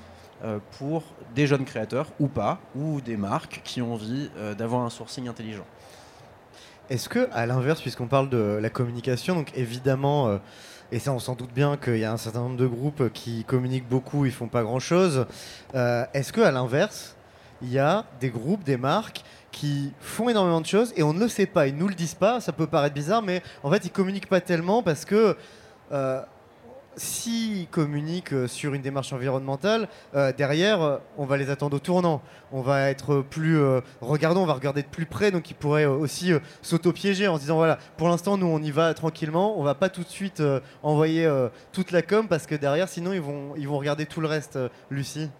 pour 0.72 1.04
des 1.34 1.46
jeunes 1.46 1.64
créateurs 1.64 2.08
ou 2.20 2.26
pas, 2.26 2.58
ou 2.76 3.00
des 3.00 3.16
marques 3.16 3.62
qui 3.64 3.80
ont 3.80 3.94
envie 3.94 4.28
d'avoir 4.58 4.82
un 4.82 4.90
sourcing 4.90 5.26
intelligent. 5.26 5.64
Est-ce 6.90 7.08
que, 7.08 7.30
à 7.32 7.46
l'inverse, 7.46 7.80
puisqu'on 7.80 8.08
parle 8.08 8.28
de 8.28 8.58
la 8.60 8.68
communication, 8.68 9.36
donc 9.36 9.52
évidemment, 9.56 10.38
et 10.92 10.98
ça 10.98 11.12
on 11.12 11.18
s'en 11.18 11.34
doute 11.34 11.54
bien 11.54 11.78
qu'il 11.78 11.96
y 11.96 12.04
a 12.04 12.12
un 12.12 12.18
certain 12.18 12.40
nombre 12.40 12.58
de 12.58 12.66
groupes 12.66 13.10
qui 13.14 13.44
communiquent 13.44 13.88
beaucoup, 13.88 14.26
ils 14.26 14.32
font 14.32 14.48
pas 14.48 14.62
grand-chose. 14.64 15.24
Est-ce 15.72 16.30
que, 16.30 16.42
à 16.42 16.50
l'inverse, 16.50 17.13
il 17.64 17.72
y 17.72 17.78
a 17.78 18.04
des 18.20 18.30
groupes, 18.30 18.62
des 18.64 18.76
marques 18.76 19.22
qui 19.50 19.92
font 20.00 20.28
énormément 20.28 20.60
de 20.60 20.66
choses 20.66 20.92
et 20.96 21.02
on 21.02 21.12
ne 21.12 21.20
le 21.20 21.28
sait 21.28 21.46
pas, 21.46 21.66
ils 21.66 21.76
nous 21.76 21.88
le 21.88 21.94
disent 21.94 22.14
pas. 22.14 22.40
Ça 22.40 22.52
peut 22.52 22.66
paraître 22.66 22.94
bizarre, 22.94 23.22
mais 23.22 23.42
en 23.62 23.70
fait, 23.70 23.84
ils 23.84 23.90
communiquent 23.90 24.28
pas 24.28 24.40
tellement 24.40 24.82
parce 24.82 25.04
que. 25.04 25.36
euh, 25.92 26.22
S'ils 26.96 27.66
communiquent 27.66 28.32
euh, 28.32 28.46
sur 28.46 28.72
une 28.72 28.80
démarche 28.80 29.12
environnementale, 29.12 29.88
euh, 30.14 30.32
derrière, 30.32 31.00
on 31.18 31.26
va 31.26 31.36
les 31.36 31.50
attendre 31.50 31.74
au 31.74 31.80
tournant. 31.80 32.22
On 32.52 32.62
va 32.62 32.88
être 32.88 33.20
plus 33.20 33.58
regardons, 34.00 34.42
on 34.42 34.46
va 34.46 34.52
regarder 34.52 34.82
de 34.82 34.86
plus 34.86 35.04
près, 35.04 35.32
donc 35.32 35.50
ils 35.50 35.54
pourraient 35.54 35.86
aussi 35.86 36.30
s'auto-piéger 36.62 37.26
en 37.26 37.34
se 37.34 37.40
disant 37.40 37.56
voilà, 37.56 37.80
pour 37.96 38.08
l'instant, 38.08 38.36
nous 38.36 38.46
on 38.46 38.62
y 38.62 38.70
va 38.70 38.94
tranquillement, 38.94 39.58
on 39.58 39.64
va 39.64 39.74
pas 39.74 39.88
tout 39.88 40.04
de 40.04 40.08
suite 40.08 40.40
envoyer 40.84 41.28
toute 41.72 41.90
la 41.90 42.02
com 42.02 42.28
parce 42.28 42.46
que 42.46 42.54
derrière, 42.54 42.88
sinon 42.88 43.12
ils 43.12 43.20
vont 43.20 43.54
ils 43.56 43.66
vont 43.66 43.78
regarder 43.78 44.06
tout 44.06 44.20
le 44.20 44.28
reste. 44.28 44.56
Lucie. 44.88 45.30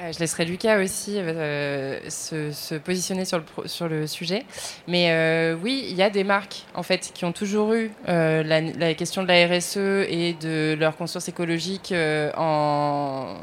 Euh, 0.00 0.12
je 0.12 0.20
laisserai 0.20 0.44
Lucas 0.44 0.78
aussi 0.78 1.14
euh, 1.18 1.98
se, 2.08 2.76
positionner 2.76 3.24
sur 3.24 3.88
le, 3.88 4.06
sujet. 4.06 4.44
Mais 4.86 5.10
euh, 5.10 5.56
oui, 5.60 5.86
il 5.90 5.96
y 5.96 6.02
a 6.02 6.10
des 6.10 6.22
marques 6.22 6.64
en 6.74 6.82
fait 6.82 7.10
qui 7.12 7.24
ont 7.24 7.32
toujours 7.32 7.72
eu 7.72 7.90
la, 8.06 8.94
question 8.94 9.22
de 9.22 9.28
la 9.28 9.46
RSE 9.46 9.76
et 10.08 10.36
de 10.40 10.76
leur 10.78 10.96
conscience 10.96 11.28
écologique 11.28 11.92
en, 12.36 13.36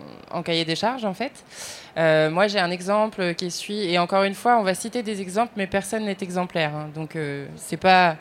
cahier 0.44 0.66
des 0.66 0.76
charges 0.76 1.06
en 1.06 1.14
fait. 1.14 1.44
Moi, 1.98 2.48
j'ai 2.48 2.60
un 2.60 2.72
exemple 2.72 3.34
qui 3.36 3.52
suit, 3.52 3.92
et 3.92 4.00
encore 4.00 4.24
une 4.24 4.36
fois, 4.36 4.58
on 4.58 4.64
va 4.64 4.76
citer 4.76 5.04
des 5.04 5.22
exemples, 5.22 5.54
mais 5.58 5.68
personne 5.68 6.06
n'est 6.06 6.18
exemplaire. 6.22 6.74
hein. 6.76 6.90
donc, 6.94 7.18
c'est 7.58 7.78
pas 7.78 8.18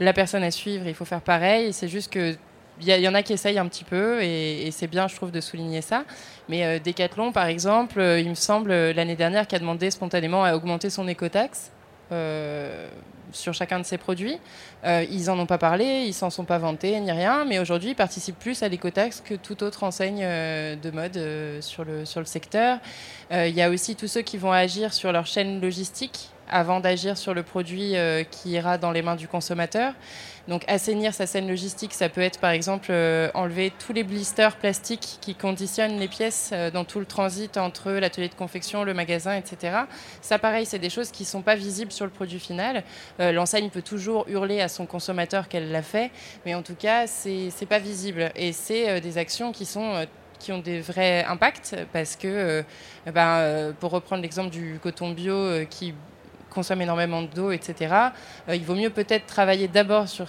la 0.00 0.12
personne 0.12 0.42
à 0.42 0.50
suivre, 0.50 0.86
il 0.86 0.94
faut 0.94 1.04
faire 1.04 1.20
pareil. 1.20 1.72
C'est 1.72 1.88
juste 1.88 2.12
que 2.12 2.34
il 2.80 2.88
y, 2.88 3.08
en 3.08 3.14
a 3.14 3.22
qui 3.22 3.32
essayent 3.32 3.58
un 3.58 3.66
petit 3.66 3.84
peu, 3.84 4.22
et, 4.22 4.70
c'est 4.70 4.86
bien, 4.86 5.08
je 5.08 5.16
trouve, 5.16 5.30
de 5.30 5.40
souligner 5.40 5.82
ça. 5.82 6.04
Mais 6.48 6.64
euh, 6.64 6.78
Decathlon, 6.78 7.32
par 7.32 7.46
exemple, 7.46 8.00
euh, 8.00 8.20
il 8.20 8.28
me 8.28 8.34
semble, 8.34 8.70
euh, 8.70 8.92
l'année 8.92 9.16
dernière, 9.16 9.46
qui 9.46 9.54
a 9.54 9.58
demandé 9.58 9.90
spontanément 9.90 10.44
à 10.44 10.54
augmenter 10.54 10.90
son 10.90 11.06
écotaxe 11.08 11.70
sur 13.32 13.54
chacun 13.54 13.78
de 13.78 13.84
ses 13.84 13.98
produits. 13.98 14.36
Ils 14.84 15.26
n'en 15.26 15.38
ont 15.38 15.46
pas 15.46 15.58
parlé, 15.58 16.02
ils 16.08 16.12
s'en 16.12 16.28
sont 16.28 16.44
pas 16.44 16.58
vantés, 16.58 16.98
ni 16.98 17.12
rien, 17.12 17.44
mais 17.44 17.60
aujourd'hui, 17.60 17.90
ils 17.90 17.94
participent 17.94 18.38
plus 18.40 18.64
à 18.64 18.68
l'écotaxe 18.68 19.22
que 19.24 19.34
toute 19.34 19.62
autre 19.62 19.84
enseigne 19.84 20.22
de 20.22 20.90
mode 20.90 21.62
sur, 21.62 21.84
le, 21.84 22.04
sur 22.04 22.18
le 22.18 22.26
secteur. 22.26 22.78
Il 23.30 23.54
y 23.54 23.62
a 23.62 23.70
aussi 23.70 23.94
tous 23.94 24.08
ceux 24.08 24.22
qui 24.22 24.38
vont 24.38 24.50
agir 24.50 24.92
sur 24.92 25.12
leur 25.12 25.26
chaîne 25.26 25.60
logistique 25.60 26.30
avant 26.50 26.80
d'agir 26.80 27.16
sur 27.16 27.34
le 27.34 27.42
produit 27.42 27.96
euh, 27.96 28.24
qui 28.24 28.50
ira 28.50 28.78
dans 28.78 28.90
les 28.90 29.02
mains 29.02 29.16
du 29.16 29.28
consommateur. 29.28 29.94
Donc 30.48 30.64
assainir 30.68 31.14
sa 31.14 31.26
scène 31.26 31.46
logistique, 31.48 31.94
ça 31.94 32.08
peut 32.08 32.20
être 32.20 32.40
par 32.40 32.50
exemple 32.50 32.88
euh, 32.90 33.30
enlever 33.34 33.72
tous 33.78 33.92
les 33.92 34.02
blisters 34.02 34.56
plastiques 34.56 35.18
qui 35.20 35.34
conditionnent 35.34 35.98
les 35.98 36.08
pièces 36.08 36.50
euh, 36.52 36.70
dans 36.70 36.84
tout 36.84 36.98
le 36.98 37.06
transit 37.06 37.56
entre 37.56 37.92
l'atelier 37.92 38.28
de 38.28 38.34
confection, 38.34 38.82
le 38.82 38.92
magasin, 38.92 39.36
etc. 39.36 39.82
Ça 40.20 40.38
pareil, 40.38 40.66
c'est 40.66 40.78
des 40.78 40.90
choses 40.90 41.10
qui 41.10 41.22
ne 41.22 41.28
sont 41.28 41.42
pas 41.42 41.54
visibles 41.54 41.92
sur 41.92 42.04
le 42.04 42.10
produit 42.10 42.40
final. 42.40 42.82
L'enseigne 43.18 43.70
peut 43.70 43.82
toujours 43.82 44.24
hurler 44.28 44.60
à 44.60 44.68
son 44.68 44.86
consommateur 44.86 45.48
qu'elle 45.48 45.70
l'a 45.70 45.82
fait, 45.82 46.10
mais 46.44 46.54
en 46.54 46.62
tout 46.62 46.74
cas, 46.74 47.06
c'est 47.06 47.68
pas 47.68 47.78
visible. 47.78 48.30
Et 48.34 48.52
c'est 48.52 49.00
des 49.00 49.18
actions 49.18 49.52
qui 49.52 49.66
sont... 49.66 50.06
qui 50.38 50.52
ont 50.52 50.58
des 50.58 50.80
vrais 50.80 51.24
impacts 51.24 51.76
parce 51.92 52.16
que, 52.16 52.64
ben, 53.06 53.74
pour 53.78 53.90
reprendre 53.90 54.22
l'exemple 54.22 54.50
du 54.50 54.78
coton 54.82 55.10
bio 55.10 55.66
qui 55.68 55.94
consomme 56.50 56.82
énormément 56.82 57.22
d'eau, 57.22 57.52
etc. 57.52 57.94
Euh, 58.48 58.54
il 58.54 58.64
vaut 58.64 58.74
mieux 58.74 58.90
peut-être 58.90 59.26
travailler 59.26 59.68
d'abord 59.68 60.08
sur 60.08 60.26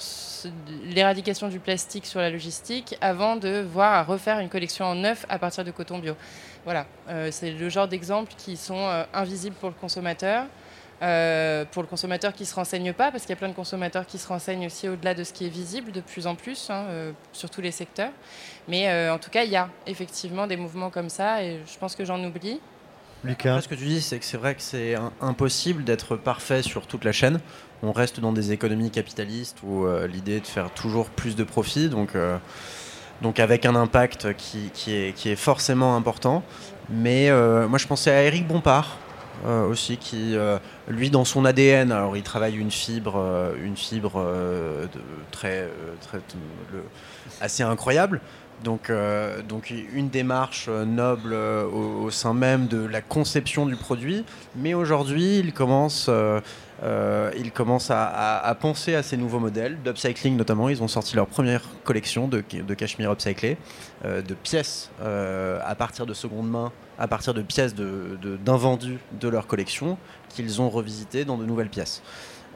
l'éradication 0.85 1.49
du 1.49 1.60
plastique 1.60 2.06
sur 2.06 2.19
la 2.19 2.30
logistique 2.30 2.95
avant 3.02 3.35
de 3.35 3.61
voir 3.61 3.93
à 3.93 4.03
refaire 4.03 4.39
une 4.39 4.49
collection 4.49 4.85
en 4.85 4.95
neuf 4.95 5.26
à 5.27 5.38
partir 5.39 5.65
de 5.65 5.72
coton 5.72 5.99
bio. 5.99 6.15
Voilà, 6.64 6.85
Euh, 7.10 7.30
c'est 7.31 7.52
le 7.52 7.69
genre 7.69 7.88
d'exemples 7.88 8.34
qui 8.38 8.56
sont 8.56 8.77
euh, 8.77 9.03
invisibles 9.14 9.56
pour 9.56 9.69
le 9.69 9.76
consommateur. 9.76 10.45
pour 11.72 11.81
le 11.81 11.88
consommateur 11.88 12.31
qui 12.31 12.43
ne 12.43 12.48
se 12.48 12.53
renseigne 12.53 12.93
pas, 12.93 13.10
parce 13.11 13.23
qu'il 13.23 13.31
y 13.31 13.34
a 13.34 13.41
plein 13.43 13.49
de 13.49 13.56
consommateurs 13.56 14.06
qui 14.06 14.19
se 14.19 14.27
renseignent 14.27 14.68
aussi 14.68 14.88
au-delà 14.88 15.15
de 15.15 15.23
ce 15.23 15.34
qui 15.34 15.48
est 15.48 15.49
visible 15.49 15.91
de 15.91 16.02
plus 16.02 16.27
en 16.27 16.35
plus, 16.35 16.69
hein, 16.69 16.85
sur 17.34 17.49
tous 17.49 17.61
les 17.61 17.72
secteurs. 17.72 18.11
Mais 18.68 19.10
en 19.10 19.18
tout 19.18 19.31
cas, 19.31 19.43
il 19.43 19.49
y 19.49 19.56
a 19.56 19.68
effectivement 19.88 20.45
des 20.45 20.57
mouvements 20.57 20.91
comme 20.91 21.10
ça, 21.10 21.41
et 21.43 21.60
je 21.65 21.77
pense 21.80 21.95
que 21.95 22.06
j'en 22.06 22.23
oublie. 22.23 22.60
Lucas. 23.23 23.52
Après, 23.52 23.61
ce 23.61 23.68
que 23.68 23.76
tu 23.76 23.85
dis, 23.85 24.02
c'est 24.02 24.18
que 24.18 24.26
c'est 24.26 24.38
vrai 24.38 24.56
que 24.56 24.61
c'est 24.61 24.95
impossible 25.22 25.84
d'être 25.84 26.15
parfait 26.15 26.64
sur 26.64 26.88
toute 26.88 27.03
la 27.06 27.11
chaîne. 27.11 27.39
On 27.84 27.91
reste 27.91 28.19
dans 28.19 28.31
des 28.31 28.52
économies 28.52 28.89
capitalistes 28.89 29.60
où 29.64 29.85
euh, 29.85 30.07
l'idée 30.07 30.38
est 30.38 30.41
de 30.41 30.48
faire 30.48 30.72
toujours 30.72 31.10
plus 31.10 31.35
de 31.35 31.43
profit, 31.43 31.89
donc, 31.89 32.15
euh, 32.15 32.38
donc 33.22 33.39
avec 33.39 33.65
un 33.68 33.76
impact 33.76 34.34
qui, 34.38 34.72
qui 34.73 34.95
est, 34.95 35.14
qui 35.14 35.30
est 35.30 35.35
forcément 35.35 35.95
important. 35.95 36.43
Mais 36.89 37.30
euh, 37.30 37.68
moi, 37.68 37.77
je 37.77 37.85
pensais 37.85 38.11
à 38.11 38.23
Eric 38.23 38.48
Bompard. 38.48 38.98
aussi 39.69 39.98
qui 39.98 40.35
lui 40.88 41.10
dans 41.10 41.26
son 41.26 41.45
ADN 41.45 41.91
alors 41.91 42.15
il 42.15 42.22
travaille 42.22 42.56
une 42.56 42.69
fibre 42.69 43.18
une 43.60 43.76
fibre 43.76 44.23
très, 45.31 45.68
très 45.99 46.19
assez 47.39 47.64
incroyable 47.64 48.22
donc, 48.64 48.90
euh, 48.90 49.42
donc 49.42 49.70
une 49.72 50.10
démarche 50.10 50.66
euh, 50.70 50.86
noble 50.86 51.34
euh, 51.34 51.66
au, 51.66 52.10
sein 52.12 52.34
même 52.34 52.68
de 52.68 52.86
la 52.86 53.02
conception 53.02 53.66
du 53.66 53.76
produit, 53.76 54.26
mais 54.56 54.74
aujourd'hui 54.74 55.40
il 55.40 55.54
commence, 55.54 56.10
à, 56.10 56.42
penser 58.60 58.96
à 58.96 59.04
ces 59.04 59.18
nouveaux 59.18 59.40
modèles 59.40 59.78
d'upcycling 59.84 60.36
notamment. 60.36 60.70
Ils 60.70 60.84
ont 60.84 60.88
sorti 60.88 61.16
leur 61.16 61.28
première 61.28 61.64
collection 61.84 62.28
de, 62.28 62.42
cachemire 62.74 63.12
upcyclé, 63.12 63.58
de 64.04 64.34
pièces 64.34 64.90
à 65.02 65.76
partir 65.76 66.06
de 66.06 66.14
seconde 66.14 66.50
main, 66.50 66.72
à 67.00 67.08
partir 67.08 67.34
de 67.34 67.42
pièces 67.42 67.76
de- 67.76 68.18
de- 68.22 68.38
d'invendus 68.38 68.98
de, 69.20 69.28
leur 69.28 69.48
collection 69.48 69.98
qu'ils 70.30 70.62
ont 70.62 70.70
revisitées 70.70 71.26
dans 71.26 71.38
de 71.38 71.46
nouvelles 71.46 71.70
pièces. 71.70 72.02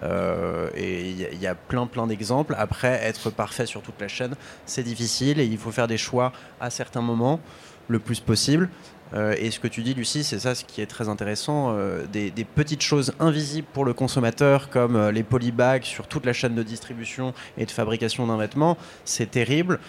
Euh, 0.03 0.69
et 0.76 1.09
il 1.09 1.39
y, 1.41 1.47
a- 1.47 1.55
plein 1.55 1.88
plein 1.88 2.05
d'exemples. 2.07 2.55
Après, 2.57 2.99
être 3.03 3.30
parfait 3.30 3.65
sur 3.65 3.81
toute 3.81 3.99
la 4.01 4.07
chaîne, 4.07 4.35
c'est 4.65 4.84
difficile 4.84 5.39
et 5.39 5.45
il 5.45 5.57
faut 5.57 5.72
faire 5.72 5.88
des 5.88 5.97
choix 5.97 6.31
à 6.59 6.69
certains 6.69 7.01
moments, 7.01 7.39
le 7.88 7.99
plus 7.99 8.19
possible. 8.19 8.69
Euh, 9.13 9.35
et 9.38 9.51
ce 9.51 9.59
que 9.59 9.67
tu 9.67 9.84
dis, 9.84 9.93
Lucie, 9.93 10.23
c'est 10.23 10.39
ça 10.39 10.55
ce 10.55 10.65
qui 10.65 10.81
est 10.81 10.85
très 10.88 11.07
intéressant. 11.09 11.73
euh, 11.77 12.05
des, 12.11 12.31
petites 12.43 12.81
choses 12.81 13.13
invisibles 13.19 13.67
pour 13.72 13.85
le 13.85 13.93
consommateur, 13.93 14.69
comme 14.69 15.09
les 15.09 15.23
polybags 15.23 15.84
sur 15.84 16.07
toute 16.07 16.26
la 16.26 16.34
chaîne 16.34 16.55
de 16.55 16.63
distribution 16.63 17.34
et 17.57 17.65
de 17.65 17.72
fabrication 17.72 18.26
d'un 18.27 18.38
vêtement, 18.38 18.77
c'est 19.05 19.30
terrible. 19.31 19.80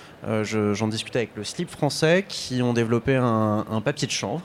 Je- 0.42 0.74
J'en 0.74 0.88
discutais 0.88 1.18
avec 1.20 1.30
le 1.36 1.44
Slip 1.44 1.70
français 1.70 2.24
qui 2.28 2.62
ont 2.62 2.74
développé 2.74 3.16
un 3.16 3.80
papier 3.84 4.06
de 4.06 4.12
chanvre 4.12 4.42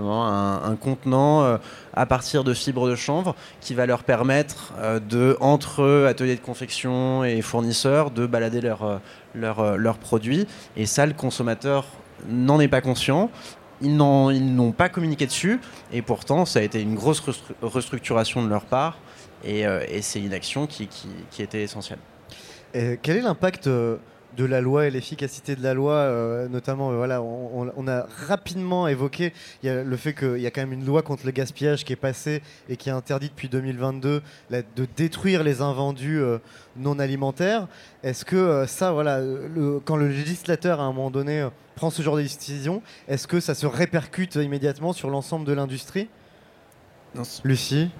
un, 0.00 0.76
contenant 0.76 1.42
euh, 1.42 1.56
à 1.92 2.06
partir 2.06 2.44
de 2.44 2.54
fibres 2.54 2.88
de 2.88 2.94
chanvre 2.94 3.34
qui 3.60 3.74
va 3.74 3.86
leur 3.86 4.02
permettre 4.02 4.72
euh, 4.78 5.00
de 5.00 5.36
entre 5.40 6.06
ateliers 6.08 6.36
de 6.36 6.40
confection 6.40 7.24
et 7.24 7.40
fournisseurs 7.42 8.10
de 8.10 8.26
balader 8.26 8.60
leurs 8.60 9.00
leurs, 9.34 9.60
euh, 9.60 9.76
leurs 9.76 9.98
produits 9.98 10.46
et 10.76 10.86
ça 10.86 11.06
le 11.06 11.12
consommateur 11.12 11.86
n'en 12.28 12.60
est 12.60 12.68
pas 12.68 12.80
conscient. 12.80 13.30
Ils 13.80 13.96
n'ont 13.96 14.72
pas 14.72 14.88
communiqué 14.88 15.26
dessus. 15.26 15.60
Et 15.92 16.00
pourtant 16.00 16.44
ça 16.44 16.60
a 16.60 16.62
été 16.62 16.80
une 16.80 16.94
grosse 16.94 17.20
restru- 17.20 17.54
restructuration 17.60 18.42
de 18.42 18.48
leur 18.48 18.64
part. 18.64 18.98
Et, 19.44 19.66
c'est 20.00 20.20
une 20.20 20.32
action 20.32 20.66
qui, 20.66 20.86
qui, 20.86 21.08
qui 21.30 21.42
était 21.42 21.62
essentielle. 21.62 21.98
Et 22.72 22.98
quel 23.02 23.18
est 23.18 23.20
l'impact 23.20 23.68
de 24.36 24.44
la 24.44 24.60
loi 24.60 24.86
et 24.86 24.90
l'efficacité 24.90 25.56
de 25.56 25.62
la 25.62 25.74
loi, 25.74 25.92
euh, 25.94 26.48
notamment, 26.48 26.90
euh, 26.90 26.96
voilà, 26.96 27.22
on, 27.22 27.88
a 27.88 28.06
rapidement 28.26 28.88
évoqué 28.88 29.32
le 29.62 29.96
fait 29.96 30.14
qu'il 30.14 30.38
y 30.38 30.46
a 30.46 30.50
quand 30.50 30.62
même 30.62 30.72
une 30.72 30.86
loi 30.86 31.02
contre 31.02 31.26
le 31.26 31.32
gaspillage 31.32 31.84
qui 31.84 31.92
est 31.92 31.96
passée 31.96 32.42
et 32.68 32.76
qui 32.76 32.88
est 32.88 32.92
interdit 32.92 33.28
depuis 33.28 33.48
2022 33.48 34.22
la- 34.50 34.62
de 34.62 34.86
détruire 34.96 35.42
les 35.44 35.60
invendus 35.60 36.18
euh, 36.20 36.38
non 36.76 36.98
alimentaires. 36.98 37.68
Est-ce 38.02 38.24
que 38.24 38.64
ça, 38.66 38.92
voilà, 38.92 39.20
quand 39.84 39.96
le 39.96 40.08
législateur 40.08 40.80
à 40.80 40.84
un 40.84 40.92
moment 40.92 41.10
donné 41.10 41.48
prend 41.74 41.90
ce 41.90 42.02
genre 42.02 42.16
de 42.16 42.22
décision, 42.22 42.82
est-ce 43.08 43.26
que 43.26 43.40
ça 43.40 43.54
se 43.54 43.66
répercute 43.66 44.36
immédiatement 44.36 44.92
sur 44.92 45.10
l'ensemble 45.10 45.44
de 45.44 45.52
l'industrie? 45.52 46.08
Lucie 47.44 47.90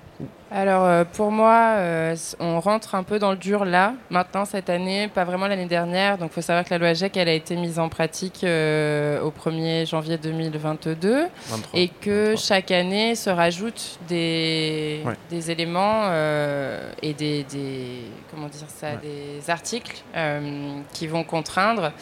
Alors 0.50 0.84
euh, 0.84 1.04
pour 1.04 1.30
moi, 1.32 1.74
euh, 1.76 2.16
on 2.40 2.60
rentre 2.60 2.94
un 2.94 3.02
peu 3.02 3.18
dans 3.18 3.30
le 3.32 3.36
dur 3.36 3.64
là, 3.64 3.94
maintenant 4.10 4.44
cette 4.44 4.70
année, 4.70 5.08
pas 5.08 5.24
vraiment 5.24 5.46
l'année 5.48 5.66
dernière. 5.66 6.18
Donc 6.18 6.30
il 6.30 6.34
faut 6.34 6.40
savoir 6.40 6.64
que 6.64 6.70
la 6.70 6.78
loi 6.78 6.94
GEC, 6.94 7.16
elle 7.16 7.28
a 7.28 7.32
été 7.32 7.56
mise 7.56 7.78
en 7.78 7.88
pratique 7.88 8.44
euh, 8.44 9.20
au 9.20 9.30
1er 9.30 9.86
janvier 9.88 10.16
2022 10.18 11.26
23, 11.48 11.80
et 11.80 11.88
que 11.88 12.34
chaque 12.36 12.70
année 12.70 13.14
se 13.16 13.30
rajoutent 13.30 13.98
des, 14.08 15.02
Ouais. 15.04 15.14
des 15.30 15.50
éléments 15.50 16.02
euh, 16.04 16.90
et 17.02 17.12
des, 17.14 17.42
des- 17.44 18.04
comment 18.30 18.48
dire 18.48 18.68
ça, 18.68 18.96
des 18.96 19.50
articles 19.50 20.02
euh, 20.16 20.78
qui 20.92 21.06
vont 21.08 21.24
contraindre 21.24 21.92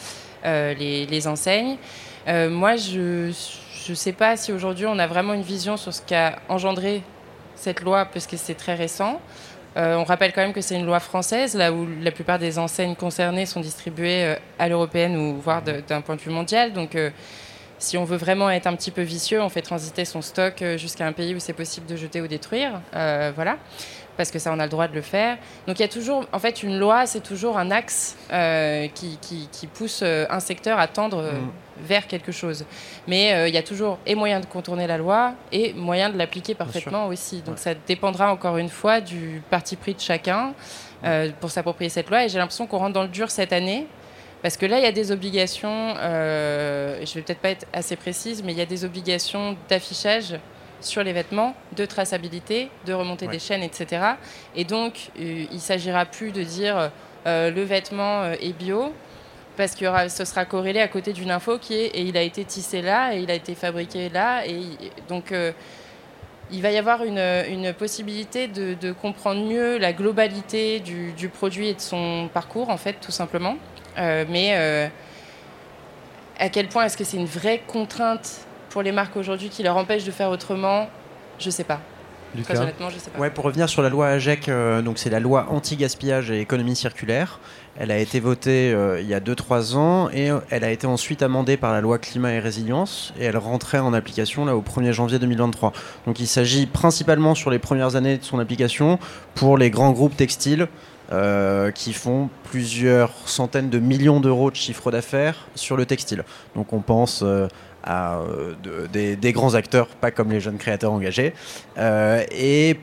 euh, 0.44 0.74
les, 0.74 1.06
les 1.06 1.26
enseignes. 1.28 1.76
Euh, 2.28 2.48
moi, 2.50 2.76
je 2.76 3.32
ne 3.90 3.96
sais 3.96 4.12
pas 4.12 4.36
si 4.36 4.52
aujourd'hui 4.52 4.86
on 4.86 4.98
a 4.98 5.06
vraiment 5.06 5.34
une 5.34 5.42
vision 5.42 5.76
sur 5.76 5.92
ce 5.92 6.00
qu'a 6.02 6.38
engendré 6.48 7.02
cette 7.56 7.80
loi, 7.80 8.04
parce 8.04 8.26
que 8.26 8.36
c'est 8.36 8.54
très 8.54 8.74
récent. 8.74 9.20
Euh, 9.76 9.96
on 9.96 10.04
rappelle 10.04 10.32
quand 10.32 10.42
même 10.42 10.52
que 10.52 10.60
c'est 10.60 10.76
une 10.76 10.84
loi 10.84 11.00
française, 11.00 11.54
là 11.54 11.72
où 11.72 11.86
la 12.02 12.10
plupart 12.10 12.38
des 12.38 12.58
enseignes 12.58 12.94
concernées 12.94 13.46
sont 13.46 13.60
distribuées 13.60 14.24
euh, 14.24 14.36
à 14.58 14.68
l'européenne 14.68 15.16
ou 15.16 15.40
voire 15.40 15.62
d'un 15.62 16.00
point 16.02 16.16
de 16.16 16.20
vue 16.20 16.30
mondial. 16.30 16.72
Donc, 16.72 16.94
euh, 16.94 17.10
si 17.78 17.96
on 17.96 18.04
veut 18.04 18.16
vraiment 18.16 18.50
être 18.50 18.66
un 18.66 18.76
petit 18.76 18.90
peu 18.90 19.02
vicieux, 19.02 19.40
on 19.42 19.48
fait 19.48 19.62
transiter 19.62 20.04
son 20.04 20.22
stock 20.22 20.62
jusqu'à 20.76 21.04
un 21.04 21.12
pays 21.12 21.34
où 21.34 21.40
c'est 21.40 21.52
possible 21.52 21.86
de 21.86 21.96
jeter 21.96 22.20
ou 22.20 22.28
détruire. 22.28 22.80
Voilà. 22.92 23.58
Parce 24.16 24.30
que 24.30 24.38
ça, 24.38 24.52
on 24.52 24.58
a 24.58 24.64
le 24.64 24.70
droit 24.70 24.88
de 24.88 24.94
le 24.94 25.00
faire. 25.00 25.38
Donc, 25.66 25.78
il 25.78 25.82
y 25.82 25.84
a 25.84 25.88
toujours, 25.88 26.26
en 26.32 26.38
fait, 26.38 26.62
une 26.62 26.78
loi, 26.78 27.06
c'est 27.06 27.22
toujours 27.22 27.56
un 27.58 27.70
axe 27.70 28.16
euh, 28.30 28.86
qui, 28.94 29.16
qui- 29.22 29.48
qui 29.50 29.66
pousse 29.66 30.00
euh, 30.02 30.26
un 30.28 30.38
secteur 30.40 30.78
à 30.78 30.86
tendre 30.86 31.18
euh, 31.18 31.32
vers 31.80 32.06
quelque 32.06 32.30
chose. 32.30 32.66
Mais 33.08 33.32
euh, 33.32 33.48
il 33.48 33.54
y 33.54 33.58
a 33.58 33.62
toujours 33.62 33.98
et 34.04 34.14
moyen 34.14 34.40
de 34.40 34.46
contourner 34.46 34.86
la 34.86 34.98
loi 34.98 35.32
et 35.50 35.72
moyen 35.72 36.10
de 36.10 36.18
l'appliquer 36.18 36.54
parfaitement 36.54 37.06
aussi. 37.06 37.40
Donc, 37.40 37.58
ça 37.58 37.72
dépendra 37.74 38.30
encore 38.30 38.58
une 38.58 38.68
fois 38.68 39.00
du 39.00 39.42
parti 39.50 39.76
pris 39.76 39.94
de 39.94 40.00
chacun 40.00 40.52
euh, 41.04 41.30
pour 41.40 41.50
s'approprier 41.50 41.88
cette 41.88 42.10
loi. 42.10 42.24
Et 42.24 42.28
j'ai 42.28 42.38
l'impression 42.38 42.66
qu'on 42.66 42.78
rentre 42.78 42.92
dans 42.92 43.02
le 43.04 43.08
dur 43.08 43.30
cette 43.30 43.52
année. 43.54 43.86
Parce 44.42 44.56
que 44.56 44.66
là, 44.66 44.78
il 44.78 44.82
y 44.82 44.86
a 44.88 44.92
des 44.92 45.10
obligations, 45.12 45.94
je 45.96 47.14
vais 47.14 47.22
peut-être 47.22 47.38
pas 47.38 47.50
être 47.50 47.64
assez 47.72 47.94
précise, 47.94 48.42
mais 48.44 48.50
il 48.52 48.58
y 48.58 48.60
a 48.60 48.66
des 48.66 48.84
obligations 48.84 49.56
d'affichage 49.68 50.34
sur 50.84 51.02
les 51.02 51.12
vêtements, 51.12 51.54
de 51.76 51.84
traçabilité, 51.86 52.68
de 52.86 52.92
remontée 52.92 53.26
Ouais. 53.26 53.32
des 53.32 53.38
chaînes, 53.38 53.62
etc. 53.62 54.02
Et 54.56 54.64
donc, 54.64 55.10
euh, 55.18 55.44
il 55.52 55.60
s'agira 55.60 56.04
plus 56.04 56.32
de 56.32 56.42
dire 56.42 56.90
euh, 57.26 57.50
le 57.50 57.62
vêtement 57.62 58.22
euh, 58.22 58.34
est 58.40 58.52
bio, 58.52 58.92
parce 59.56 59.74
que 59.74 59.84
ce 60.08 60.24
sera 60.24 60.44
corrélé 60.44 60.80
à 60.80 60.88
côté 60.88 61.12
d'une 61.12 61.30
info 61.30 61.58
qui 61.58 61.74
est 61.74 61.86
et 61.88 62.00
il 62.02 62.16
a 62.16 62.22
été 62.22 62.44
tissé 62.44 62.82
là, 62.82 63.14
et 63.14 63.20
il 63.20 63.30
a 63.30 63.34
été 63.34 63.54
fabriqué 63.54 64.08
là. 64.08 64.46
Et 64.46 64.62
donc, 65.08 65.30
euh, 65.32 65.52
il 66.50 66.62
va 66.62 66.70
y 66.70 66.78
avoir 66.78 67.04
une, 67.04 67.18
une 67.48 67.72
possibilité 67.72 68.48
de, 68.48 68.74
de 68.74 68.92
comprendre 68.92 69.42
mieux 69.46 69.78
la 69.78 69.92
globalité 69.92 70.80
du, 70.80 71.12
du 71.12 71.28
produit 71.28 71.68
et 71.68 71.74
de 71.74 71.80
son 71.80 72.28
parcours, 72.32 72.68
en 72.70 72.76
fait, 72.76 72.94
tout 73.00 73.12
simplement. 73.12 73.56
Mais 73.96 74.90
à 76.38 76.48
quel 76.48 76.68
point 76.68 76.84
est-ce 76.84 76.96
que 76.96 77.04
c'est 77.04 77.16
une 77.16 77.26
vraie 77.26 77.60
contrainte 77.66 78.46
pour 78.72 78.82
les 78.82 78.92
marques 78.92 79.16
aujourd'hui 79.16 79.50
qui 79.50 79.62
leur 79.62 79.76
empêche 79.76 80.04
de 80.04 80.10
faire 80.10 80.30
autrement 80.30 80.88
Je 81.38 81.50
sais 81.50 81.64
pas. 81.64 81.80
Très 82.44 82.58
honnêtement, 82.58 82.88
je 82.88 82.98
sais 82.98 83.10
pas. 83.10 83.18
Ouais, 83.18 83.28
pour 83.28 83.44
revenir 83.44 83.68
sur 83.68 83.82
la 83.82 83.90
loi 83.90 84.08
AGEC, 84.08 84.48
euh, 84.48 84.80
donc 84.80 84.96
c'est 84.96 85.10
la 85.10 85.20
loi 85.20 85.48
anti-gaspillage 85.50 86.30
et 86.30 86.40
économie 86.40 86.74
circulaire. 86.74 87.40
Elle 87.78 87.90
a 87.90 87.98
été 87.98 88.20
votée 88.20 88.72
euh, 88.72 89.02
il 89.02 89.06
y 89.06 89.12
a 89.12 89.20
2-3 89.20 89.76
ans 89.76 90.08
et 90.08 90.30
euh, 90.30 90.38
elle 90.48 90.64
a 90.64 90.70
été 90.70 90.86
ensuite 90.86 91.22
amendée 91.22 91.58
par 91.58 91.72
la 91.72 91.82
loi 91.82 91.98
climat 91.98 92.32
et 92.32 92.38
résilience 92.38 93.12
et 93.20 93.24
elle 93.24 93.36
rentrait 93.36 93.80
en 93.80 93.92
application 93.92 94.46
là 94.46 94.56
au 94.56 94.62
1er 94.62 94.92
janvier 94.92 95.18
2023. 95.18 95.74
Donc 96.06 96.20
il 96.20 96.26
s'agit 96.26 96.64
principalement 96.64 97.34
sur 97.34 97.50
les 97.50 97.58
premières 97.58 97.96
années 97.96 98.16
de 98.16 98.24
son 98.24 98.38
application 98.38 98.98
pour 99.34 99.58
les 99.58 99.68
grands 99.68 99.92
groupes 99.92 100.16
textiles 100.16 100.68
euh, 101.12 101.70
qui 101.72 101.92
font 101.92 102.30
plusieurs 102.44 103.12
centaines 103.26 103.68
de 103.68 103.78
millions 103.78 104.18
d'euros 104.18 104.50
de 104.50 104.56
chiffre 104.56 104.90
d'affaires 104.90 105.46
sur 105.54 105.76
le 105.76 105.84
textile. 105.84 106.24
Donc 106.54 106.72
on 106.72 106.80
pense 106.80 107.20
euh, 107.22 107.48
à 107.82 108.18
euh, 108.18 108.54
de- 108.62 109.14
des, 109.14 109.32
grands 109.32 109.54
acteurs, 109.54 109.86
pas 109.88 110.10
comme 110.10 110.30
les 110.30 110.40
jeunes 110.40 110.58
créateurs 110.58 110.92
engagés. 110.92 111.32
Euh, 111.78 112.22
et 112.30 112.76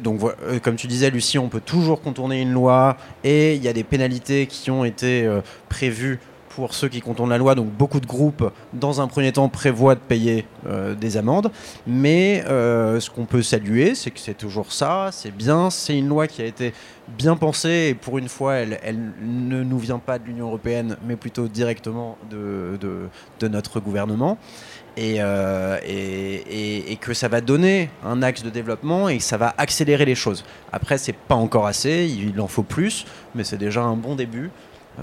donc, 0.00 0.20
euh, 0.22 0.58
comme 0.60 0.76
tu 0.76 0.86
disais, 0.86 1.10
Lucie, 1.10 1.38
on 1.38 1.48
peut 1.48 1.60
toujours 1.60 2.00
contourner 2.00 2.40
une 2.40 2.52
loi 2.52 2.96
et 3.24 3.54
il 3.54 3.62
y 3.62 3.68
a 3.68 3.72
des 3.72 3.84
pénalités 3.84 4.46
qui 4.46 4.70
ont 4.70 4.84
été 4.84 5.28
prévues 5.68 6.18
pour 6.56 6.72
ceux 6.72 6.88
qui 6.88 7.02
contournent 7.02 7.28
la 7.28 7.36
loi. 7.36 7.54
Donc, 7.54 7.68
beaucoup 7.68 8.00
de 8.00 8.06
groupes, 8.06 8.50
dans 8.72 9.02
un 9.02 9.08
premier 9.08 9.30
temps, 9.30 9.50
prévoient 9.50 9.94
de 9.94 10.00
payer 10.00 10.46
euh, 10.66 10.94
des 10.94 11.18
amendes. 11.18 11.50
Mais 11.86 12.42
euh, 12.48 12.98
ce 12.98 13.10
qu'on 13.10 13.26
peut 13.26 13.42
saluer, 13.42 13.94
c'est 13.94 14.10
que 14.10 14.18
c'est 14.18 14.38
toujours 14.38 14.72
ça, 14.72 15.10
c'est 15.12 15.30
bien, 15.30 15.68
c'est 15.68 15.98
une 15.98 16.08
loi 16.08 16.26
qui 16.26 16.40
a 16.40 16.46
été 16.46 16.72
bien 17.18 17.36
pensée 17.36 17.88
et 17.90 17.94
pour 17.94 18.16
une 18.16 18.30
fois, 18.30 18.54
elle, 18.54 19.12
ne 19.22 19.62
nous 19.62 19.78
vient 19.78 19.98
pas 19.98 20.18
de 20.18 20.24
l'Union 20.24 20.46
européenne, 20.46 20.96
mais 21.06 21.16
plutôt 21.16 21.46
directement 21.46 22.16
de, 22.30 22.78
notre 23.46 23.78
gouvernement. 23.78 24.38
Et, 24.96 25.16
euh, 25.18 25.76
et, 25.86 26.92
et- 26.92 26.96
que 26.96 27.12
ça 27.12 27.28
va 27.28 27.42
donner 27.42 27.90
un 28.02 28.22
axe 28.22 28.42
de 28.42 28.48
développement 28.48 29.10
et 29.10 29.18
que 29.18 29.22
ça 29.22 29.36
va 29.36 29.54
accélérer 29.58 30.06
les 30.06 30.14
choses. 30.14 30.42
Après, 30.72 30.96
c'est 30.96 31.12
pas 31.12 31.34
encore 31.34 31.66
assez, 31.66 32.06
il 32.06 32.40
en 32.40 32.48
faut 32.48 32.62
plus, 32.62 33.04
mais 33.34 33.44
c'est 33.44 33.58
déjà 33.58 33.82
un 33.82 33.94
bon 33.94 34.14
début, 34.14 34.50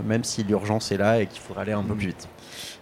même 0.03 0.23
si 0.23 0.43
l'urgence 0.43 0.91
est 0.91 0.97
là 0.97 1.21
et 1.21 1.27
qu'il 1.27 1.41
faudra 1.41 1.61
aller 1.63 1.73
un 1.73 1.83
peu 1.83 1.95
plus 1.95 2.07
vite. 2.07 2.27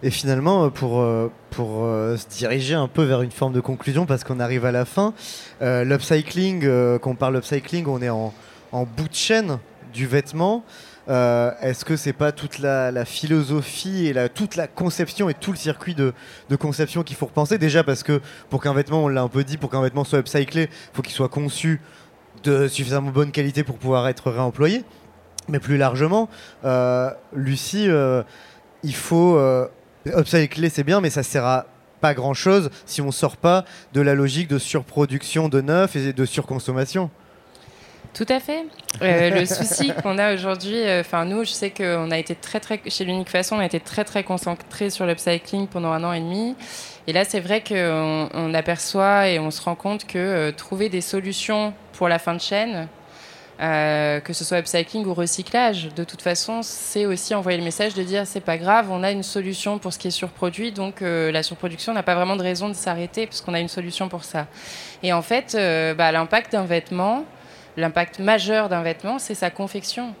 Et 0.02 0.10
finalement, 0.10 0.64
euh, 0.64 0.68
pour, 0.70 1.00
euh, 1.00 1.30
pour 1.50 1.84
euh, 1.84 2.16
se 2.16 2.26
diriger 2.28 2.74
un 2.74 2.88
peu 2.88 3.02
vers 3.02 3.22
une 3.22 3.30
forme 3.30 3.52
de 3.52 3.60
conclusion, 3.60 4.06
parce 4.06 4.24
qu'on 4.24 4.40
arrive 4.40 4.64
à 4.64 4.72
la 4.72 4.84
fin, 4.84 5.14
euh, 5.60 5.84
l'upcycling, 5.84 6.64
euh, 6.64 6.98
quand 6.98 7.10
on 7.10 7.14
parle 7.14 7.34
d'upcycling, 7.34 7.86
on 7.86 8.02
est 8.02 8.08
en, 8.10 8.32
en 8.72 8.84
bout 8.84 9.08
de 9.08 9.14
chaîne 9.14 9.58
du 9.92 10.06
vêtement. 10.06 10.64
Euh, 11.08 11.50
Est-ce 11.60 11.84
que 11.84 11.96
c'est 11.96 12.12
pas 12.12 12.30
toute 12.32 12.60
la, 12.60 12.92
la 12.92 13.04
philosophie 13.04 14.06
et 14.06 14.12
la, 14.12 14.28
toute 14.28 14.54
la 14.54 14.68
conception 14.68 15.28
et 15.28 15.34
tout 15.34 15.50
le 15.50 15.56
circuit 15.56 15.94
de, 15.94 16.12
de 16.48 16.56
conception 16.56 17.02
qu'il 17.02 17.16
faut 17.16 17.26
repenser? 17.26 17.58
Déjà 17.58 17.82
parce 17.82 18.02
que 18.02 18.20
pour 18.50 18.62
qu'un 18.62 18.72
vêtement, 18.72 19.04
on 19.04 19.08
l'a 19.08 19.22
un 19.22 19.28
peu 19.28 19.42
dit, 19.42 19.56
pour 19.56 19.70
qu'un 19.70 19.82
vêtement 19.82 20.04
soit 20.04 20.20
upcyclé, 20.20 20.62
il 20.70 20.96
faut 20.96 21.02
qu'il 21.02 21.12
soit 21.12 21.28
conçu 21.28 21.80
de 22.44 22.68
suffisamment 22.68 23.10
bonne 23.10 23.30
qualité 23.32 23.64
pour 23.64 23.78
pouvoir 23.78 24.08
être 24.08 24.30
réemployé. 24.30 24.84
Mais 25.48 25.58
plus 25.58 25.76
largement, 25.76 26.28
euh, 26.64 27.10
Lucie, 27.34 27.88
euh, 27.88 28.22
il 28.82 28.94
faut 28.94 29.36
euh, 29.36 29.66
upcycler, 30.06 30.68
c'est 30.68 30.84
bien, 30.84 31.00
mais 31.00 31.10
ça 31.10 31.22
sert 31.22 31.44
à 31.44 31.66
pas 32.00 32.14
grand 32.14 32.34
chose 32.34 32.70
si 32.84 33.00
on 33.00 33.12
sort 33.12 33.36
pas 33.36 33.64
de 33.92 34.00
la 34.00 34.14
logique 34.14 34.48
de 34.48 34.58
surproduction 34.58 35.48
de 35.48 35.60
neuf 35.60 35.96
et 35.96 36.12
de 36.12 36.24
surconsommation. 36.24 37.10
Tout 38.14 38.26
à 38.28 38.40
fait. 38.40 38.66
Euh, 39.00 39.30
le 39.30 39.46
souci 39.46 39.92
qu'on 40.02 40.18
a 40.18 40.34
aujourd'hui, 40.34 40.76
euh, 40.76 41.00
enfin 41.00 41.24
nous, 41.24 41.44
je 41.44 41.50
sais 41.50 41.70
qu'on 41.70 42.10
a 42.10 42.18
été 42.18 42.34
très 42.34 42.60
très 42.60 42.80
chez 42.86 43.04
l'unique 43.04 43.30
façon, 43.30 43.56
on 43.56 43.60
a 43.60 43.64
été 43.64 43.80
très 43.80 44.04
très 44.04 44.22
concentré 44.22 44.90
sur 44.90 45.06
l'upcycling 45.06 45.66
pendant 45.66 45.92
un 45.92 46.04
an 46.04 46.12
et 46.12 46.20
demi. 46.20 46.54
Et 47.06 47.12
là, 47.12 47.24
c'est 47.24 47.40
vrai 47.40 47.62
qu'on 47.66 48.28
on 48.34 48.54
aperçoit 48.54 49.28
et 49.28 49.38
on 49.38 49.50
se 49.50 49.62
rend 49.62 49.74
compte 49.74 50.06
que 50.06 50.18
euh, 50.18 50.52
trouver 50.52 50.88
des 50.88 51.00
solutions 51.00 51.72
pour 51.94 52.08
la 52.08 52.18
fin 52.18 52.34
de 52.34 52.40
chaîne, 52.40 52.88
euh, 53.62 54.18
que 54.18 54.32
ce 54.32 54.44
soit 54.44 54.58
upcycling 54.58 55.06
ou 55.06 55.14
recyclage, 55.14 55.90
de 55.94 56.02
toute 56.02 56.20
façon, 56.20 56.62
c'est 56.62 57.06
aussi 57.06 57.32
envoyer 57.32 57.58
le 57.58 57.64
message 57.64 57.94
de 57.94 58.02
dire 58.02 58.26
c'est 58.26 58.40
pas 58.40 58.58
grave, 58.58 58.90
on 58.90 59.04
a 59.04 59.12
une 59.12 59.22
solution 59.22 59.78
pour 59.78 59.92
ce 59.92 60.00
qui 60.00 60.08
est 60.08 60.12
surproduit, 60.12 60.72
donc 60.72 61.00
euh, 61.00 61.30
la 61.30 61.44
surproduction 61.44 61.94
n'a 61.94 62.02
pas 62.02 62.16
vraiment 62.16 62.34
de 62.34 62.42
raison 62.42 62.68
de 62.68 62.74
s'arrêter 62.74 63.26
parce 63.26 63.40
qu'on 63.40 63.54
a 63.54 63.60
une 63.60 63.68
solution 63.68 64.08
pour 64.08 64.24
ça. 64.24 64.48
Et 65.04 65.12
en 65.12 65.22
fait, 65.22 65.54
euh, 65.54 65.94
bah, 65.94 66.10
l'impact 66.10 66.50
d'un 66.52 66.64
vêtement, 66.64 67.24
l'impact 67.76 68.18
majeur 68.18 68.68
d'un 68.68 68.82
vêtement, 68.82 69.20
c'est 69.20 69.34
sa 69.34 69.50
confection. 69.50 70.12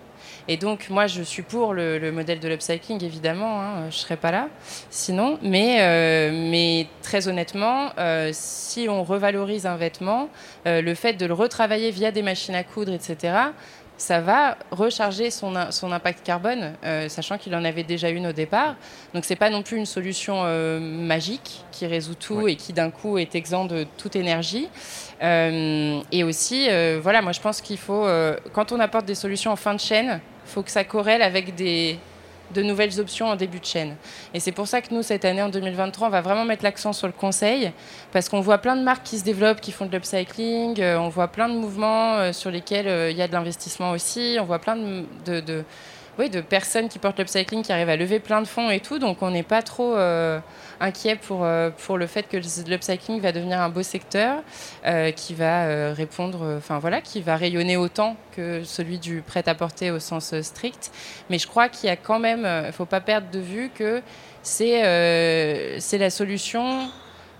Et 0.48 0.56
donc, 0.56 0.88
moi, 0.90 1.06
je 1.06 1.22
suis 1.22 1.42
pour 1.42 1.72
le, 1.72 1.98
le 1.98 2.12
modèle 2.12 2.40
de 2.40 2.48
l'upcycling, 2.48 3.02
évidemment, 3.04 3.60
hein, 3.60 3.80
je 3.82 3.86
ne 3.96 4.00
serais 4.00 4.16
pas 4.16 4.30
là 4.30 4.48
sinon. 4.90 5.38
Mais, 5.42 5.78
euh, 5.80 6.50
mais 6.50 6.86
très 7.02 7.28
honnêtement, 7.28 7.90
euh, 7.98 8.30
si 8.32 8.86
on 8.88 9.04
revalorise 9.04 9.66
un 9.66 9.76
vêtement, 9.76 10.28
euh, 10.66 10.82
le 10.82 10.94
fait 10.94 11.14
de 11.14 11.26
le 11.26 11.34
retravailler 11.34 11.90
via 11.90 12.10
des 12.10 12.22
machines 12.22 12.54
à 12.54 12.64
coudre, 12.64 12.92
etc., 12.92 13.52
ça 14.02 14.20
va 14.20 14.56
recharger 14.72 15.30
son, 15.30 15.54
impact 15.54 16.26
carbone, 16.26 16.72
euh, 16.84 17.08
sachant 17.08 17.38
qu'il 17.38 17.54
en 17.54 17.64
avait 17.64 17.84
déjà 17.84 18.08
une 18.08 18.26
au 18.26 18.32
départ. 18.32 18.74
Donc, 19.14 19.24
ce 19.24 19.30
n'est 19.30 19.36
pas 19.36 19.48
non 19.48 19.62
plus 19.62 19.76
une 19.76 19.86
solution 19.86 20.42
euh, 20.44 20.80
magique 20.80 21.64
qui 21.70 21.86
résout 21.86 22.16
tout 22.16 22.48
et 22.48 22.56
qui, 22.56 22.72
d'un 22.72 22.90
coup, 22.90 23.16
est 23.18 23.36
exempt 23.36 23.66
de 23.66 23.86
toute 23.98 24.16
énergie. 24.16 24.68
Euh, 25.22 26.00
et 26.10 26.24
aussi, 26.24 26.68
voilà, 27.00 27.22
moi 27.22 27.30
je 27.30 27.40
pense 27.40 27.60
qu'il 27.60 27.78
faut, 27.78 28.06
quand 28.52 28.72
on 28.72 28.80
apporte 28.80 29.06
des 29.06 29.14
solutions 29.14 29.52
en 29.52 29.56
fin 29.56 29.74
de 29.74 29.80
chaîne, 29.80 30.20
faut 30.44 30.62
que 30.62 30.70
ça 30.70 30.84
corrèle 30.84 31.22
avec 31.22 31.54
des, 31.54 31.98
de 32.52 32.62
nouvelles 32.62 33.00
options 33.00 33.28
en 33.28 33.36
début 33.36 33.60
de 33.60 33.64
chaîne. 33.64 33.96
Et 34.34 34.40
c'est 34.40 34.52
pour 34.52 34.68
ça 34.68 34.80
que 34.80 34.94
nous, 34.94 35.02
cette 35.02 35.24
année, 35.24 35.42
en 35.42 35.48
2023, 35.48 36.08
on 36.08 36.10
va 36.10 36.20
vraiment 36.20 36.44
mettre 36.44 36.64
l'accent 36.64 36.92
sur 36.92 37.06
le 37.06 37.12
conseil, 37.12 37.72
parce 38.12 38.28
qu'on 38.28 38.40
voit 38.40 38.58
plein 38.58 38.76
de 38.76 38.82
marques 38.82 39.04
qui 39.04 39.18
se 39.18 39.24
développent, 39.24 39.60
qui 39.60 39.72
font 39.72 39.86
de 39.86 39.92
l'upcycling, 39.92 40.80
euh, 40.80 40.98
on 40.98 41.08
voit 41.08 41.28
plein 41.28 41.48
de 41.48 41.54
mouvements 41.54 42.14
euh, 42.14 42.32
sur 42.32 42.50
lesquels 42.50 42.88
euh, 42.88 43.10
il 43.10 43.16
y 43.16 43.22
a 43.22 43.28
de 43.28 43.32
l'investissement 43.32 43.90
aussi, 43.92 44.36
on 44.40 44.44
voit 44.44 44.58
plein 44.58 44.76
de, 44.76 45.64
oui, 46.22 46.30
de 46.30 46.40
personnes 46.40 46.88
qui 46.88 46.98
portent 46.98 47.18
l'upcycling, 47.18 47.62
qui 47.62 47.72
arrivent 47.72 47.88
à 47.88 47.96
lever 47.96 48.20
plein 48.20 48.40
de 48.42 48.46
fonds 48.46 48.70
et 48.70 48.80
tout. 48.80 48.98
Donc 48.98 49.22
on 49.22 49.30
n'est 49.30 49.42
pas 49.42 49.62
trop 49.62 49.94
euh, 49.94 50.38
inquiet 50.80 51.16
pour, 51.16 51.44
euh, 51.44 51.70
pour 51.70 51.98
le 51.98 52.06
fait 52.06 52.28
que 52.28 52.36
l'upcycling 52.68 53.20
va 53.20 53.32
devenir 53.32 53.60
un 53.60 53.68
beau 53.68 53.82
secteur 53.82 54.42
euh, 54.86 55.10
qui 55.10 55.34
va 55.34 55.64
euh, 55.64 55.92
répondre, 55.96 56.56
enfin 56.56 56.78
voilà, 56.78 57.00
qui 57.00 57.22
va 57.22 57.36
rayonner 57.36 57.76
autant 57.76 58.16
que 58.36 58.62
celui 58.62 58.98
du 58.98 59.22
prêt-à-porter 59.22 59.90
au 59.90 59.98
sens 59.98 60.40
strict. 60.42 60.92
Mais 61.28 61.38
je 61.38 61.46
crois 61.46 61.68
qu'il 61.68 61.88
y 61.88 61.92
a 61.92 61.96
quand 61.96 62.20
même, 62.20 62.40
il 62.40 62.66
ne 62.68 62.72
faut 62.72 62.86
pas 62.86 63.00
perdre 63.00 63.28
de 63.30 63.40
vue 63.40 63.70
que 63.74 64.00
c'est 64.42 64.82
la 64.82 66.10
solution 66.10 66.88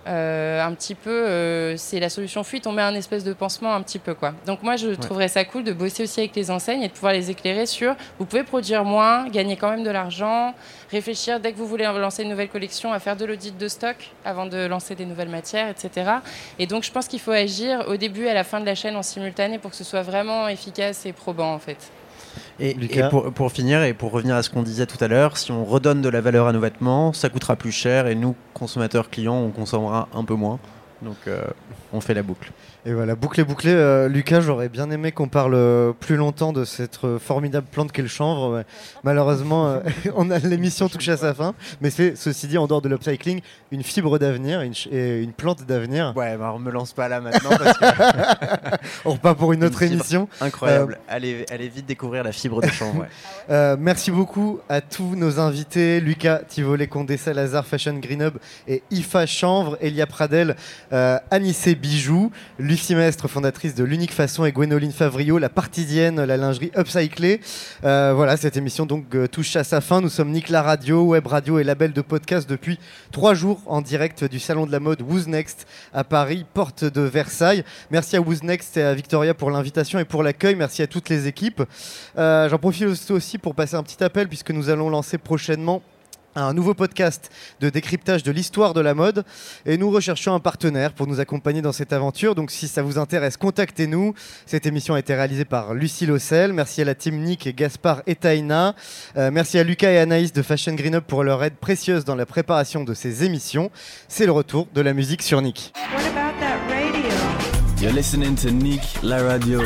euh, 0.05 0.61
un 0.61 0.73
petit 0.73 0.95
peu, 0.95 1.09
euh, 1.09 1.77
c'est 1.77 1.99
la 1.99 2.09
solution 2.09 2.43
fuite, 2.43 2.67
on 2.67 2.73
met 2.73 2.81
un 2.81 2.93
espèce 2.93 3.23
de 3.23 3.31
pansement 3.31 3.73
un 3.73 3.81
petit 3.81 3.99
peu 3.99 4.13
quoi. 4.13 4.33
Donc 4.45 4.61
moi 4.61 4.75
je 4.75 4.89
trouverais 4.89 5.29
ça 5.29 5.45
cool 5.45 5.63
de 5.63 5.71
bosser 5.71 6.03
aussi 6.03 6.19
avec 6.19 6.35
les 6.35 6.51
enseignes 6.51 6.81
et 6.81 6.89
de 6.89 6.93
pouvoir 6.93 7.13
les 7.13 7.31
éclairer 7.31 7.65
sur, 7.65 7.95
vous 8.19 8.25
pouvez 8.25 8.43
produire 8.43 8.83
moins, 8.83 9.29
gagner 9.29 9.55
quand 9.55 9.69
même 9.69 9.83
de 9.83 9.89
l'argent, 9.89 10.53
réfléchir 10.91 11.39
dès 11.39 11.53
que 11.53 11.57
vous 11.57 11.67
voulez 11.67 11.85
lancer 11.85 12.23
une 12.23 12.29
nouvelle 12.29 12.49
collection 12.49 12.91
à 12.91 12.99
faire 12.99 13.15
de 13.15 13.23
l'audit 13.23 13.57
de 13.57 13.67
stock 13.69 13.95
avant 14.25 14.45
de 14.45 14.65
lancer 14.65 14.95
des 14.95 15.05
nouvelles 15.05 15.29
matières, 15.29 15.69
etc. 15.69 16.11
Et 16.59 16.67
donc 16.67 16.83
je 16.83 16.91
pense 16.91 17.07
qu'il 17.07 17.21
faut 17.21 17.31
agir 17.31 17.85
au 17.87 17.95
début 17.95 18.25
et 18.25 18.29
à 18.29 18.33
la 18.33 18.43
fin 18.43 18.59
de 18.59 18.65
la 18.65 18.75
chaîne 18.75 18.97
en 18.97 19.03
simultané 19.03 19.57
pour 19.57 19.71
que 19.71 19.77
ce 19.77 19.85
soit 19.85 20.01
vraiment 20.01 20.49
efficace 20.49 21.05
et 21.05 21.13
probant 21.13 21.53
en 21.53 21.59
fait. 21.59 21.77
Et, 22.59 22.73
Lucas 22.73 23.07
et 23.07 23.09
pour, 23.09 23.31
pour 23.31 23.51
finir, 23.51 23.83
et 23.83 23.93
pour 23.93 24.11
revenir 24.11 24.35
à 24.35 24.43
ce 24.43 24.49
qu'on 24.49 24.63
disait 24.63 24.85
tout 24.85 25.01
à 25.03 25.07
l'heure, 25.07 25.37
si 25.37 25.51
on 25.51 25.65
redonne 25.65 26.01
de 26.01 26.09
la 26.09 26.21
valeur 26.21 26.47
à 26.47 26.53
nos 26.53 26.59
vêtements, 26.59 27.13
ça 27.13 27.29
coûtera 27.29 27.55
plus 27.55 27.71
cher 27.71 28.07
et 28.07 28.15
nous, 28.15 28.35
consommateurs 28.53 29.09
clients, 29.09 29.37
on 29.37 29.49
consommera 29.49 30.07
un 30.13 30.23
peu 30.23 30.35
moins. 30.35 30.59
Donc 31.01 31.17
euh, 31.27 31.43
on 31.91 32.01
fait 32.01 32.13
la 32.13 32.23
boucle. 32.23 32.51
Et 32.85 32.91
voilà, 32.93 33.15
bouclé, 33.15 33.45
bouclé. 33.45 33.71
Euh, 33.71 34.09
Lucas, 34.09 34.41
j'aurais 34.41 34.67
bien 34.67 34.91
aimé 34.91 35.13
qu'on 35.13 35.29
parle 35.29 35.53
euh, 35.55 35.93
plus 35.97 36.17
longtemps 36.17 36.51
de 36.51 36.65
cette 36.65 36.99
euh, 37.05 37.17
formidable 37.17 37.65
plante 37.71 37.93
qu'est 37.93 38.01
le 38.01 38.09
chanvre. 38.09 38.65
malheureusement, 39.05 39.67
euh, 39.69 39.79
on 40.17 40.29
a 40.29 40.37
l'émission 40.39 40.89
touche 40.89 41.07
à 41.07 41.15
sa 41.15 41.33
fin. 41.33 41.53
Mais 41.79 41.89
c'est, 41.89 42.17
ceci 42.17 42.45
dit, 42.47 42.57
en 42.57 42.67
dehors 42.67 42.81
de 42.81 42.89
l'upcycling, 42.89 43.39
une 43.71 43.83
fibre 43.83 44.19
d'avenir 44.19 44.59
une 44.61 44.73
ch- 44.73 44.89
et 44.93 45.21
une 45.23 45.31
plante 45.31 45.65
d'avenir. 45.65 46.11
Ouais, 46.17 46.35
bah, 46.35 46.51
on 46.53 46.59
me 46.59 46.71
lance 46.71 46.91
pas 46.91 47.07
là 47.07 47.21
maintenant 47.21 47.51
parce 47.51 47.77
que 47.77 47.85
On 49.05 49.11
repart 49.11 49.37
pour 49.37 49.53
une 49.53 49.63
autre 49.63 49.81
Une 49.81 49.93
émission. 49.93 50.27
incroyable. 50.41 50.99
Allez, 51.07 51.45
allez 51.51 51.69
vite 51.69 51.85
découvrir 51.85 52.25
la 52.25 52.33
fibre 52.33 52.61
de 52.61 52.67
chanvre. 52.67 52.99
ouais. 52.99 53.07
Euh, 53.49 53.77
merci 53.79 54.11
beaucoup 54.11 54.59
à 54.67 54.81
tous 54.81 55.15
nos 55.15 55.39
invités 55.39 56.01
Lucas 56.01 56.39
Tivolet, 56.49 56.87
Condé 56.87 57.15
Salazar, 57.15 57.65
Fashion 57.65 57.93
Green 57.99 58.23
Hub 58.23 58.33
et 58.67 58.83
Ifa 58.91 59.25
Chanvre, 59.25 59.77
Elia 59.79 60.05
Pradel, 60.05 60.57
euh, 60.91 61.17
Anissé 61.31 61.75
Bijoux, 61.75 62.29
Lucie 62.73 62.95
Mestre, 62.95 63.27
fondatrice 63.27 63.75
de 63.75 63.83
l'Unique 63.83 64.11
Façon, 64.11 64.45
et 64.45 64.51
Gwénoline 64.51 64.91
Favrio, 64.91 65.37
la 65.37 65.49
partidienne, 65.49 66.23
la 66.23 66.37
lingerie 66.37 66.71
upcyclée. 66.75 67.39
Euh, 67.83 68.13
voilà, 68.15 68.35
cette 68.35 68.57
émission 68.57 68.87
donc 68.87 69.13
euh, 69.13 69.27
touche 69.27 69.55
à 69.55 69.63
sa 69.63 69.79
fin. 69.79 70.01
Nous 70.01 70.09
sommes 70.09 70.31
Nick 70.31 70.49
la 70.49 70.63
radio, 70.63 71.03
web 71.03 71.27
radio 71.27 71.59
et 71.59 71.63
label 71.63 71.93
de 71.93 72.01
podcast 72.01 72.49
depuis 72.49 72.79
trois 73.11 73.35
jours 73.35 73.61
en 73.67 73.83
direct 73.83 74.23
du 74.23 74.39
salon 74.39 74.65
de 74.65 74.71
la 74.71 74.79
mode 74.79 75.03
Who's 75.03 75.27
Next 75.27 75.67
à 75.93 76.03
Paris, 76.03 76.47
porte 76.51 76.83
de 76.83 77.01
Versailles. 77.01 77.63
Merci 77.91 78.15
à 78.15 78.21
Who's 78.21 78.41
Next 78.41 78.75
et 78.75 78.81
à 78.81 78.95
Victoria 78.95 79.35
pour 79.35 79.51
l'invitation 79.51 79.99
et 79.99 80.05
pour 80.05 80.23
l'accueil. 80.23 80.55
Merci 80.55 80.81
à 80.81 80.87
toutes 80.87 81.09
les 81.09 81.27
équipes. 81.27 81.61
Euh, 82.17 82.49
J'en 82.49 82.57
profite 82.57 82.87
aussi 83.11 83.37
pour 83.37 83.53
passer 83.53 83.75
un 83.75 83.83
petit 83.83 84.03
appel 84.03 84.27
puisque 84.27 84.49
nous 84.49 84.71
allons 84.71 84.89
lancer 84.89 85.19
prochainement 85.19 85.83
un 86.35 86.53
nouveau 86.53 86.73
podcast 86.73 87.29
de 87.59 87.69
décryptage 87.69 88.23
de 88.23 88.31
l'histoire 88.31 88.73
de 88.73 88.81
la 88.81 88.93
mode 88.93 89.23
et 89.65 89.77
nous 89.77 89.91
recherchons 89.91 90.33
un 90.33 90.39
partenaire 90.39 90.93
pour 90.93 91.07
nous 91.07 91.19
accompagner 91.19 91.61
dans 91.61 91.71
cette 91.71 91.93
aventure. 91.93 92.35
Donc 92.35 92.51
si 92.51 92.67
ça 92.67 92.81
vous 92.81 92.97
intéresse, 92.97 93.37
contactez-nous. 93.37 94.13
Cette 94.45 94.65
émission 94.65 94.95
a 94.95 94.99
été 94.99 95.13
réalisée 95.13 95.45
par 95.45 95.73
Lucie 95.73 96.05
Lossel. 96.05 96.53
Merci 96.53 96.81
à 96.81 96.85
la 96.85 96.95
team 96.95 97.19
Nick 97.19 97.47
et 97.47 97.53
Gaspard 97.53 98.01
et 98.07 98.15
Taïna. 98.15 98.75
Euh, 99.17 99.31
merci 99.31 99.59
à 99.59 99.63
Lucas 99.63 99.91
et 99.91 99.97
Anaïs 99.99 100.33
de 100.33 100.41
Fashion 100.41 100.73
Green 100.73 100.95
Up 100.95 101.05
pour 101.07 101.23
leur 101.23 101.43
aide 101.43 101.55
précieuse 101.55 102.05
dans 102.05 102.15
la 102.15 102.25
préparation 102.25 102.83
de 102.83 102.93
ces 102.93 103.23
émissions. 103.23 103.71
C'est 104.07 104.25
le 104.25 104.31
retour 104.31 104.67
de 104.73 104.81
la 104.81 104.93
musique 104.93 105.21
sur 105.21 105.41
Nick. 105.41 105.73
You're 107.81 107.91
listening 107.91 108.35
to 108.35 108.49
Nick 108.49 108.81
La 109.03 109.21
Radio. 109.23 109.61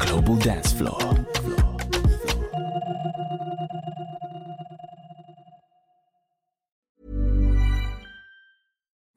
Global 0.00 0.36
Dance 0.38 0.74
Floor. 0.74 1.13